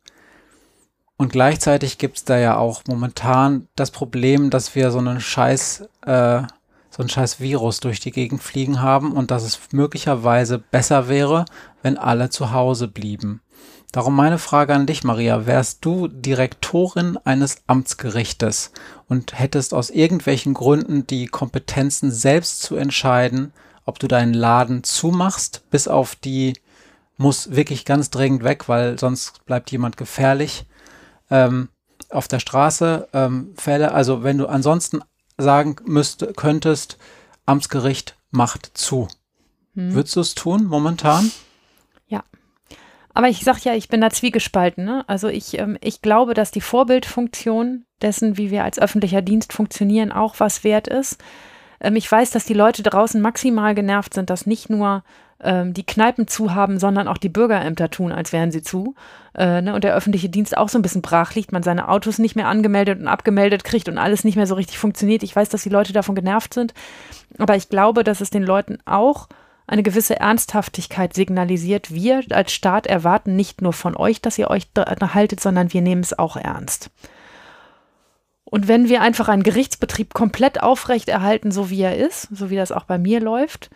Und 1.21 1.31
gleichzeitig 1.31 1.99
gibt 1.99 2.17
es 2.17 2.25
da 2.25 2.39
ja 2.39 2.57
auch 2.57 2.81
momentan 2.87 3.67
das 3.75 3.91
Problem, 3.91 4.49
dass 4.49 4.73
wir 4.73 4.89
so 4.89 4.97
einen 4.97 5.21
scheiß, 5.21 5.87
äh, 6.03 6.41
so 6.89 7.03
ein 7.03 7.09
scheiß 7.09 7.39
Virus 7.39 7.79
durch 7.79 7.99
die 7.99 8.09
Gegend 8.09 8.41
fliegen 8.41 8.81
haben 8.81 9.11
und 9.11 9.29
dass 9.29 9.43
es 9.43 9.59
möglicherweise 9.71 10.57
besser 10.57 11.09
wäre, 11.09 11.45
wenn 11.83 11.99
alle 11.99 12.31
zu 12.31 12.53
Hause 12.53 12.87
blieben. 12.87 13.41
Darum 13.91 14.15
meine 14.15 14.39
Frage 14.39 14.73
an 14.73 14.87
dich, 14.87 15.03
Maria. 15.03 15.45
Wärst 15.45 15.85
du 15.85 16.07
Direktorin 16.07 17.19
eines 17.23 17.57
Amtsgerichtes 17.67 18.71
und 19.07 19.37
hättest 19.37 19.75
aus 19.75 19.91
irgendwelchen 19.91 20.55
Gründen 20.55 21.05
die 21.05 21.27
Kompetenzen 21.27 22.09
selbst 22.09 22.63
zu 22.63 22.77
entscheiden, 22.77 23.53
ob 23.85 23.99
du 23.99 24.07
deinen 24.07 24.33
Laden 24.33 24.83
zumachst, 24.83 25.69
bis 25.69 25.87
auf 25.87 26.15
die 26.15 26.53
muss 27.17 27.51
wirklich 27.51 27.85
ganz 27.85 28.09
dringend 28.09 28.43
weg, 28.43 28.67
weil 28.67 28.97
sonst 28.97 29.45
bleibt 29.45 29.69
jemand 29.69 29.97
gefährlich 29.97 30.65
ähm, 31.31 31.69
auf 32.09 32.27
der 32.27 32.39
Straße 32.39 33.07
ähm, 33.13 33.53
Fälle. 33.55 33.93
Also 33.93 34.23
wenn 34.23 34.37
du 34.37 34.47
ansonsten 34.47 35.01
sagen 35.37 35.77
müsst, 35.85 36.25
könntest, 36.35 36.97
Amtsgericht 37.47 38.17
macht 38.29 38.71
zu. 38.77 39.07
Hm. 39.73 39.95
Würdest 39.95 40.15
du 40.15 40.19
es 40.19 40.35
tun 40.35 40.65
momentan? 40.65 41.31
Aber 43.13 43.27
ich 43.27 43.43
sag 43.43 43.63
ja, 43.63 43.73
ich 43.73 43.89
bin 43.89 44.01
da 44.01 44.09
zwiegespalten. 44.09 44.85
Ne? 44.85 45.03
Also 45.07 45.27
ich, 45.27 45.57
ähm, 45.59 45.77
ich 45.81 46.01
glaube, 46.01 46.33
dass 46.33 46.51
die 46.51 46.61
Vorbildfunktion 46.61 47.85
dessen, 48.01 48.37
wie 48.37 48.51
wir 48.51 48.63
als 48.63 48.79
öffentlicher 48.79 49.21
Dienst 49.21 49.53
funktionieren, 49.53 50.11
auch 50.11 50.35
was 50.39 50.63
wert 50.63 50.87
ist. 50.87 51.21
Ähm, 51.79 51.95
ich 51.95 52.09
weiß, 52.09 52.31
dass 52.31 52.45
die 52.45 52.53
Leute 52.53 52.83
draußen 52.83 53.21
maximal 53.21 53.75
genervt 53.75 54.13
sind, 54.13 54.29
dass 54.29 54.45
nicht 54.45 54.69
nur 54.69 55.03
ähm, 55.43 55.73
die 55.73 55.85
Kneipen 55.85 56.27
zu 56.27 56.53
haben, 56.53 56.79
sondern 56.79 57.07
auch 57.07 57.17
die 57.17 57.29
Bürgerämter 57.29 57.89
tun, 57.89 58.11
als 58.11 58.31
wären 58.31 58.51
sie 58.51 58.61
zu. 58.61 58.95
Äh, 59.35 59.61
ne? 59.61 59.73
Und 59.73 59.83
der 59.83 59.95
öffentliche 59.95 60.29
Dienst 60.29 60.57
auch 60.57 60.69
so 60.69 60.77
ein 60.77 60.81
bisschen 60.81 61.01
brach 61.01 61.33
liegt, 61.35 61.51
man 61.51 61.63
seine 61.63 61.89
Autos 61.89 62.19
nicht 62.19 62.35
mehr 62.35 62.47
angemeldet 62.47 62.99
und 62.99 63.07
abgemeldet 63.07 63.63
kriegt 63.63 63.89
und 63.89 63.97
alles 63.97 64.23
nicht 64.23 64.35
mehr 64.35 64.47
so 64.47 64.55
richtig 64.55 64.77
funktioniert. 64.77 65.23
Ich 65.23 65.35
weiß, 65.35 65.49
dass 65.49 65.63
die 65.63 65.69
Leute 65.69 65.93
davon 65.93 66.15
genervt 66.15 66.53
sind. 66.53 66.73
Aber 67.37 67.55
ich 67.55 67.69
glaube, 67.69 68.03
dass 68.03 68.21
es 68.21 68.29
den 68.29 68.43
Leuten 68.43 68.77
auch 68.85 69.27
eine 69.67 69.83
gewisse 69.83 70.19
Ernsthaftigkeit 70.19 71.13
signalisiert. 71.13 71.93
Wir 71.93 72.23
als 72.31 72.51
Staat 72.51 72.87
erwarten 72.87 73.35
nicht 73.35 73.61
nur 73.61 73.73
von 73.73 73.95
euch, 73.95 74.21
dass 74.21 74.37
ihr 74.37 74.49
euch 74.49 74.67
haltet, 74.75 75.39
sondern 75.39 75.71
wir 75.71 75.81
nehmen 75.81 76.01
es 76.01 76.17
auch 76.17 76.35
ernst. 76.35 76.89
Und 78.43 78.67
wenn 78.67 78.89
wir 78.89 79.01
einfach 79.01 79.29
einen 79.29 79.43
Gerichtsbetrieb 79.43 80.13
komplett 80.13 80.61
aufrechterhalten, 80.61 81.51
so 81.51 81.69
wie 81.69 81.81
er 81.81 81.95
ist, 81.95 82.27
so 82.31 82.49
wie 82.49 82.57
das 82.57 82.73
auch 82.73 82.83
bei 82.83 82.97
mir 82.97 83.21
läuft, 83.21 83.69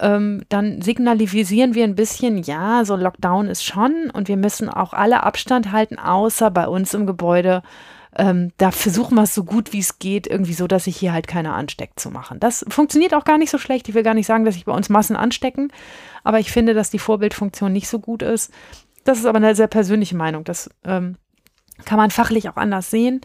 ähm, 0.00 0.42
dann 0.48 0.80
signalisieren 0.80 1.74
wir 1.74 1.84
ein 1.84 1.94
bisschen, 1.94 2.38
ja, 2.38 2.84
so 2.84 2.96
Lockdown 2.96 3.46
ist 3.48 3.64
schon 3.64 4.10
und 4.12 4.28
wir 4.28 4.36
müssen 4.36 4.68
auch 4.68 4.92
alle 4.92 5.22
Abstand 5.22 5.72
halten, 5.72 5.98
außer 5.98 6.50
bei 6.50 6.66
uns 6.66 6.94
im 6.94 7.06
Gebäude. 7.06 7.62
Ähm, 8.16 8.50
da 8.56 8.70
versuchen 8.72 9.14
wir 9.14 9.22
es 9.22 9.34
so 9.34 9.44
gut 9.44 9.72
wie 9.72 9.78
es 9.78 9.98
geht, 9.98 10.26
irgendwie 10.26 10.54
so, 10.54 10.66
dass 10.66 10.84
sich 10.84 10.96
hier 10.96 11.12
halt 11.12 11.28
keiner 11.28 11.54
ansteckt 11.54 12.00
zu 12.00 12.10
machen. 12.10 12.40
Das 12.40 12.64
funktioniert 12.68 13.14
auch 13.14 13.24
gar 13.24 13.38
nicht 13.38 13.50
so 13.50 13.58
schlecht. 13.58 13.88
Ich 13.88 13.94
will 13.94 14.02
gar 14.02 14.14
nicht 14.14 14.26
sagen, 14.26 14.44
dass 14.44 14.54
sich 14.54 14.64
bei 14.64 14.72
uns 14.72 14.88
Massen 14.88 15.16
anstecken, 15.16 15.72
aber 16.24 16.40
ich 16.40 16.50
finde, 16.50 16.74
dass 16.74 16.90
die 16.90 16.98
Vorbildfunktion 16.98 17.72
nicht 17.72 17.88
so 17.88 18.00
gut 18.00 18.22
ist. 18.22 18.52
Das 19.04 19.18
ist 19.18 19.26
aber 19.26 19.36
eine 19.36 19.54
sehr 19.54 19.68
persönliche 19.68 20.16
Meinung. 20.16 20.44
Das 20.44 20.70
ähm, 20.84 21.16
kann 21.84 21.98
man 21.98 22.10
fachlich 22.10 22.48
auch 22.48 22.56
anders 22.56 22.90
sehen. 22.90 23.20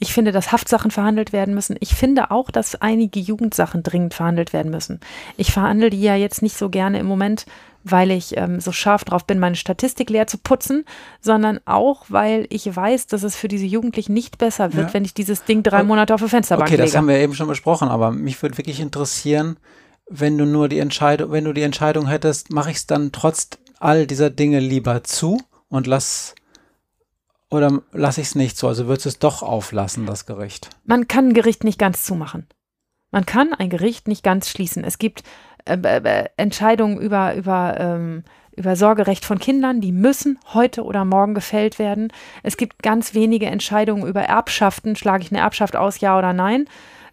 Ich 0.00 0.12
finde, 0.12 0.30
dass 0.32 0.52
Haftsachen 0.52 0.90
verhandelt 0.90 1.32
werden 1.32 1.54
müssen. 1.54 1.76
Ich 1.80 1.94
finde 1.94 2.30
auch, 2.30 2.50
dass 2.50 2.76
einige 2.80 3.18
Jugendsachen 3.20 3.82
dringend 3.82 4.14
verhandelt 4.14 4.52
werden 4.52 4.70
müssen. 4.70 5.00
Ich 5.36 5.50
verhandle 5.52 5.90
die 5.90 6.00
ja 6.00 6.14
jetzt 6.14 6.40
nicht 6.42 6.56
so 6.56 6.68
gerne 6.68 6.98
im 7.00 7.06
Moment, 7.06 7.46
weil 7.84 8.10
ich 8.10 8.36
ähm, 8.36 8.60
so 8.60 8.70
scharf 8.72 9.04
drauf 9.04 9.24
bin, 9.24 9.38
meine 9.38 9.56
Statistik 9.56 10.10
leer 10.10 10.26
zu 10.26 10.38
putzen, 10.38 10.84
sondern 11.20 11.58
auch, 11.64 12.04
weil 12.08 12.46
ich 12.50 12.74
weiß, 12.74 13.06
dass 13.06 13.22
es 13.22 13.34
für 13.36 13.48
diese 13.48 13.64
Jugendlichen 13.66 14.12
nicht 14.12 14.38
besser 14.38 14.74
wird, 14.74 14.88
Ja. 14.88 14.94
wenn 14.94 15.04
ich 15.04 15.14
dieses 15.14 15.44
Ding 15.44 15.62
drei 15.62 15.82
Monate 15.82 16.14
auf 16.14 16.20
der 16.20 16.28
Fensterbank 16.28 16.68
Okay, 16.68 16.76
das 16.76 16.86
lege. 16.90 16.98
haben 16.98 17.08
wir 17.08 17.18
eben 17.18 17.34
schon 17.34 17.48
besprochen, 17.48 17.88
aber 17.88 18.10
mich 18.12 18.40
würde 18.42 18.58
wirklich 18.58 18.80
interessieren, 18.80 19.56
wenn 20.10 20.38
du 20.38 20.44
nur 20.46 20.68
die 20.68 20.78
Entscheidung, 20.78 21.32
wenn 21.32 21.44
du 21.44 21.52
die 21.52 21.62
Entscheidung 21.62 22.06
hättest, 22.08 22.50
mache 22.52 22.70
ich 22.70 22.78
es 22.78 22.86
dann 22.86 23.12
trotz 23.12 23.48
all 23.78 24.06
dieser 24.06 24.30
Dinge 24.30 24.58
lieber 24.60 25.02
zu 25.04 25.40
und 25.68 25.86
lass 25.86 26.34
oder 27.50 27.82
lasse 27.92 28.20
ich 28.20 28.28
es 28.28 28.34
nicht 28.34 28.56
so? 28.56 28.68
Also 28.68 28.86
würdest 28.86 29.06
es 29.06 29.18
doch 29.18 29.42
auflassen, 29.42 30.06
das 30.06 30.26
Gericht? 30.26 30.70
Man 30.84 31.08
kann 31.08 31.28
ein 31.28 31.34
Gericht 31.34 31.64
nicht 31.64 31.78
ganz 31.78 32.04
zumachen. 32.04 32.46
Man 33.10 33.24
kann 33.24 33.54
ein 33.54 33.70
Gericht 33.70 34.06
nicht 34.06 34.22
ganz 34.22 34.50
schließen. 34.50 34.84
Es 34.84 34.98
gibt 34.98 35.22
äh, 35.64 35.76
äh, 35.76 36.28
Entscheidungen 36.36 36.98
über, 36.98 37.34
über, 37.34 37.76
ähm, 37.78 38.24
über 38.54 38.76
Sorgerecht 38.76 39.24
von 39.24 39.38
Kindern, 39.38 39.80
die 39.80 39.92
müssen 39.92 40.38
heute 40.52 40.84
oder 40.84 41.04
morgen 41.04 41.34
gefällt 41.34 41.78
werden. 41.78 42.12
Es 42.42 42.56
gibt 42.56 42.82
ganz 42.82 43.14
wenige 43.14 43.46
Entscheidungen 43.46 44.06
über 44.06 44.22
Erbschaften. 44.22 44.96
Schlage 44.96 45.22
ich 45.22 45.30
eine 45.30 45.40
Erbschaft 45.40 45.76
aus, 45.76 46.00
ja 46.00 46.18
oder 46.18 46.32
nein? 46.32 46.66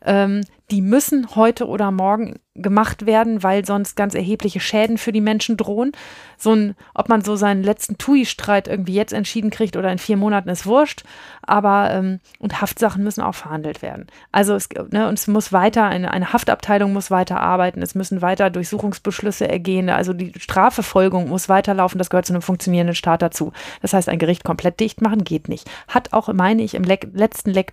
Ähm, 0.04 0.42
die 0.72 0.82
müssen 0.82 1.36
heute 1.36 1.68
oder 1.68 1.92
morgen 1.92 2.40
gemacht 2.56 3.06
werden, 3.06 3.44
weil 3.44 3.66
sonst 3.66 3.96
ganz 3.96 4.16
erhebliche 4.16 4.60
Schäden 4.60 4.98
für 4.98 5.12
die 5.12 5.22
Menschen 5.22 5.58
drohen. 5.58 5.92
So 6.38 6.54
ein, 6.54 6.76
ob 6.94 7.10
man 7.10 7.22
so 7.22 7.36
seinen 7.36 7.62
letzten 7.62 7.98
TUI-Streit 7.98 8.68
irgendwie 8.68 8.94
jetzt 8.94 9.14
entschieden 9.14 9.52
kriegt 9.52 9.76
oder 9.76 9.92
in 9.92 9.98
vier 9.98 10.18
Monaten 10.18 10.50
ist 10.50 10.66
wurscht. 10.66 11.04
Aber 11.42 11.92
ähm, 11.92 12.20
und 12.40 12.62
Haftsachen 12.62 13.04
müssen 13.04 13.22
auch 13.22 13.36
verhandelt 13.36 13.82
werden. 13.82 14.08
Also 14.32 14.56
es, 14.56 14.70
ne, 14.90 15.08
und 15.08 15.20
es 15.20 15.28
muss 15.28 15.52
weiter, 15.54 15.84
eine, 15.84 16.12
eine 16.12 16.34
Haftabteilung 16.34 16.94
muss 16.94 17.12
weiter 17.12 17.40
arbeiten, 17.42 17.82
es 17.82 17.94
müssen 17.94 18.22
weiter 18.22 18.50
Durchsuchungsbeschlüsse 18.50 19.48
ergehen, 19.48 19.90
also 19.90 20.14
die 20.14 20.32
Strafverfolgung 20.38 21.30
muss 21.30 21.50
weiterlaufen, 21.50 22.00
das 22.00 22.10
gehört 22.10 22.26
zu 22.26 22.34
einem 22.34 22.42
funktionierenden 22.42 22.96
Staat 22.96 23.22
dazu. 23.22 23.52
Das 23.82 23.94
heißt, 23.94 24.10
ein 24.10 24.20
Gericht 24.20 24.44
komplett 24.44 24.80
dicht 24.80 25.02
machen 25.02 25.24
geht 25.24 25.50
nicht. 25.50 25.70
Hat 25.88 26.14
auch, 26.14 26.32
meine 26.34 26.64
ich, 26.64 26.74
im 26.74 26.84
Le 26.84 26.98
letzten, 27.14 27.52
Le 27.52 27.66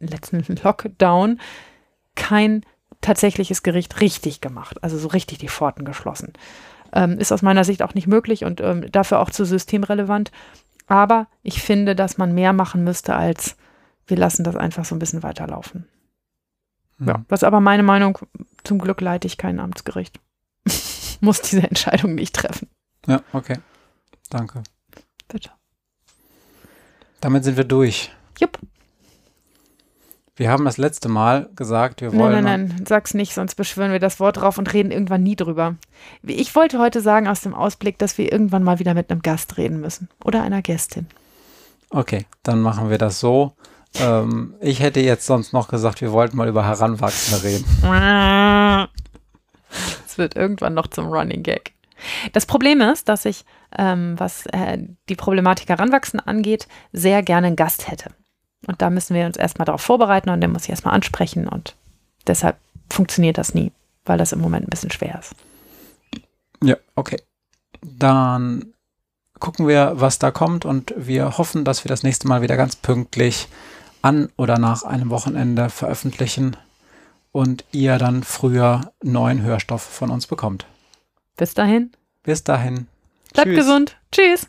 letzten 0.00 0.42
Lockdown 0.64 1.38
kein 2.16 2.64
tatsächliches 3.00 3.62
Gericht 3.62 4.00
richtig 4.00 4.40
gemacht, 4.40 4.82
also 4.82 4.98
so 4.98 5.08
richtig 5.08 5.38
die 5.38 5.48
Pforten 5.48 5.84
geschlossen. 5.84 6.32
Ähm, 6.92 7.18
ist 7.18 7.32
aus 7.32 7.42
meiner 7.42 7.64
Sicht 7.64 7.82
auch 7.82 7.94
nicht 7.94 8.06
möglich 8.08 8.44
und 8.44 8.60
ähm, 8.60 8.90
dafür 8.90 9.20
auch 9.20 9.30
zu 9.30 9.44
systemrelevant. 9.44 10.32
Aber 10.86 11.28
ich 11.42 11.62
finde, 11.62 11.94
dass 11.94 12.18
man 12.18 12.34
mehr 12.34 12.52
machen 12.52 12.82
müsste, 12.84 13.14
als 13.14 13.56
wir 14.06 14.16
lassen 14.16 14.42
das 14.44 14.56
einfach 14.56 14.84
so 14.84 14.94
ein 14.96 14.98
bisschen 14.98 15.22
weiterlaufen. 15.22 15.86
Ja, 16.98 17.14
Hm. 17.14 17.24
das 17.28 17.40
ist 17.40 17.44
aber 17.44 17.60
meine 17.60 17.84
Meinung. 17.84 18.18
Zum 18.64 18.78
Glück 18.78 19.00
leite 19.00 19.26
ich 19.26 19.38
kein 19.38 19.60
Amtsgericht. 19.60 20.20
Muss 21.20 21.40
diese 21.40 21.62
Entscheidung 21.62 22.14
nicht 22.16 22.34
treffen. 22.34 22.68
Ja, 23.06 23.22
okay. 23.32 23.58
Danke. 24.28 24.62
Bitte. 25.28 25.50
Damit 27.20 27.44
sind 27.44 27.56
wir 27.56 27.64
durch. 27.64 28.10
Jupp. 28.38 28.58
Wir 30.40 30.50
haben 30.50 30.64
das 30.64 30.78
letzte 30.78 31.10
Mal 31.10 31.50
gesagt, 31.54 32.00
wir 32.00 32.14
wollen. 32.14 32.32
Nein, 32.32 32.44
nein, 32.44 32.74
nein, 32.74 32.86
sag's 32.88 33.12
nicht, 33.12 33.34
sonst 33.34 33.56
beschwören 33.56 33.92
wir 33.92 33.98
das 33.98 34.20
Wort 34.20 34.38
drauf 34.38 34.56
und 34.56 34.72
reden 34.72 34.90
irgendwann 34.90 35.22
nie 35.22 35.36
drüber. 35.36 35.76
Ich 36.22 36.54
wollte 36.54 36.78
heute 36.78 37.02
sagen 37.02 37.28
aus 37.28 37.42
dem 37.42 37.52
Ausblick, 37.52 37.98
dass 37.98 38.16
wir 38.16 38.32
irgendwann 38.32 38.62
mal 38.62 38.78
wieder 38.78 38.94
mit 38.94 39.10
einem 39.10 39.20
Gast 39.20 39.58
reden 39.58 39.82
müssen. 39.82 40.08
Oder 40.24 40.42
einer 40.42 40.62
Gästin. 40.62 41.08
Okay, 41.90 42.24
dann 42.42 42.62
machen 42.62 42.88
wir 42.88 42.96
das 42.96 43.20
so. 43.20 43.52
Ähm, 43.96 44.54
ich 44.62 44.80
hätte 44.80 45.00
jetzt 45.00 45.26
sonst 45.26 45.52
noch 45.52 45.68
gesagt, 45.68 46.00
wir 46.00 46.10
wollten 46.10 46.38
mal 46.38 46.48
über 46.48 46.66
Heranwachsende 46.66 47.44
reden. 47.44 47.66
Es 50.06 50.16
wird 50.16 50.36
irgendwann 50.36 50.72
noch 50.72 50.86
zum 50.86 51.08
Running 51.08 51.42
Gag. 51.42 51.74
Das 52.32 52.46
Problem 52.46 52.80
ist, 52.80 53.10
dass 53.10 53.26
ich, 53.26 53.44
ähm, 53.76 54.14
was 54.18 54.46
äh, 54.46 54.78
die 55.10 55.16
Problematik 55.16 55.68
Heranwachsen 55.68 56.18
angeht, 56.18 56.66
sehr 56.92 57.22
gerne 57.22 57.48
einen 57.48 57.56
Gast 57.56 57.90
hätte. 57.90 58.10
Und 58.66 58.82
da 58.82 58.90
müssen 58.90 59.14
wir 59.14 59.26
uns 59.26 59.36
erstmal 59.36 59.66
darauf 59.66 59.80
vorbereiten 59.80 60.30
und 60.30 60.40
den 60.40 60.52
muss 60.52 60.64
ich 60.64 60.70
erstmal 60.70 60.94
ansprechen 60.94 61.48
und 61.48 61.74
deshalb 62.26 62.56
funktioniert 62.90 63.38
das 63.38 63.54
nie, 63.54 63.72
weil 64.04 64.18
das 64.18 64.32
im 64.32 64.40
Moment 64.40 64.66
ein 64.66 64.70
bisschen 64.70 64.90
schwer 64.90 65.18
ist. 65.18 65.34
Ja, 66.62 66.76
okay. 66.94 67.20
Dann 67.80 68.74
gucken 69.38 69.66
wir, 69.66 69.94
was 69.94 70.18
da 70.18 70.30
kommt 70.30 70.64
und 70.64 70.92
wir 70.96 71.38
hoffen, 71.38 71.64
dass 71.64 71.84
wir 71.84 71.88
das 71.88 72.02
nächste 72.02 72.28
Mal 72.28 72.42
wieder 72.42 72.56
ganz 72.56 72.76
pünktlich 72.76 73.48
an 74.02 74.28
oder 74.36 74.58
nach 74.58 74.82
einem 74.82 75.10
Wochenende 75.10 75.70
veröffentlichen 75.70 76.56
und 77.32 77.64
ihr 77.72 77.98
dann 77.98 78.22
früher 78.22 78.92
neuen 79.02 79.42
Hörstoff 79.42 79.82
von 79.82 80.10
uns 80.10 80.26
bekommt. 80.26 80.66
Bis 81.36 81.54
dahin. 81.54 81.92
Bis 82.22 82.44
dahin. 82.44 82.86
Bleibt 83.32 83.48
Tschüss. 83.48 83.58
gesund. 83.58 83.96
Tschüss. 84.12 84.48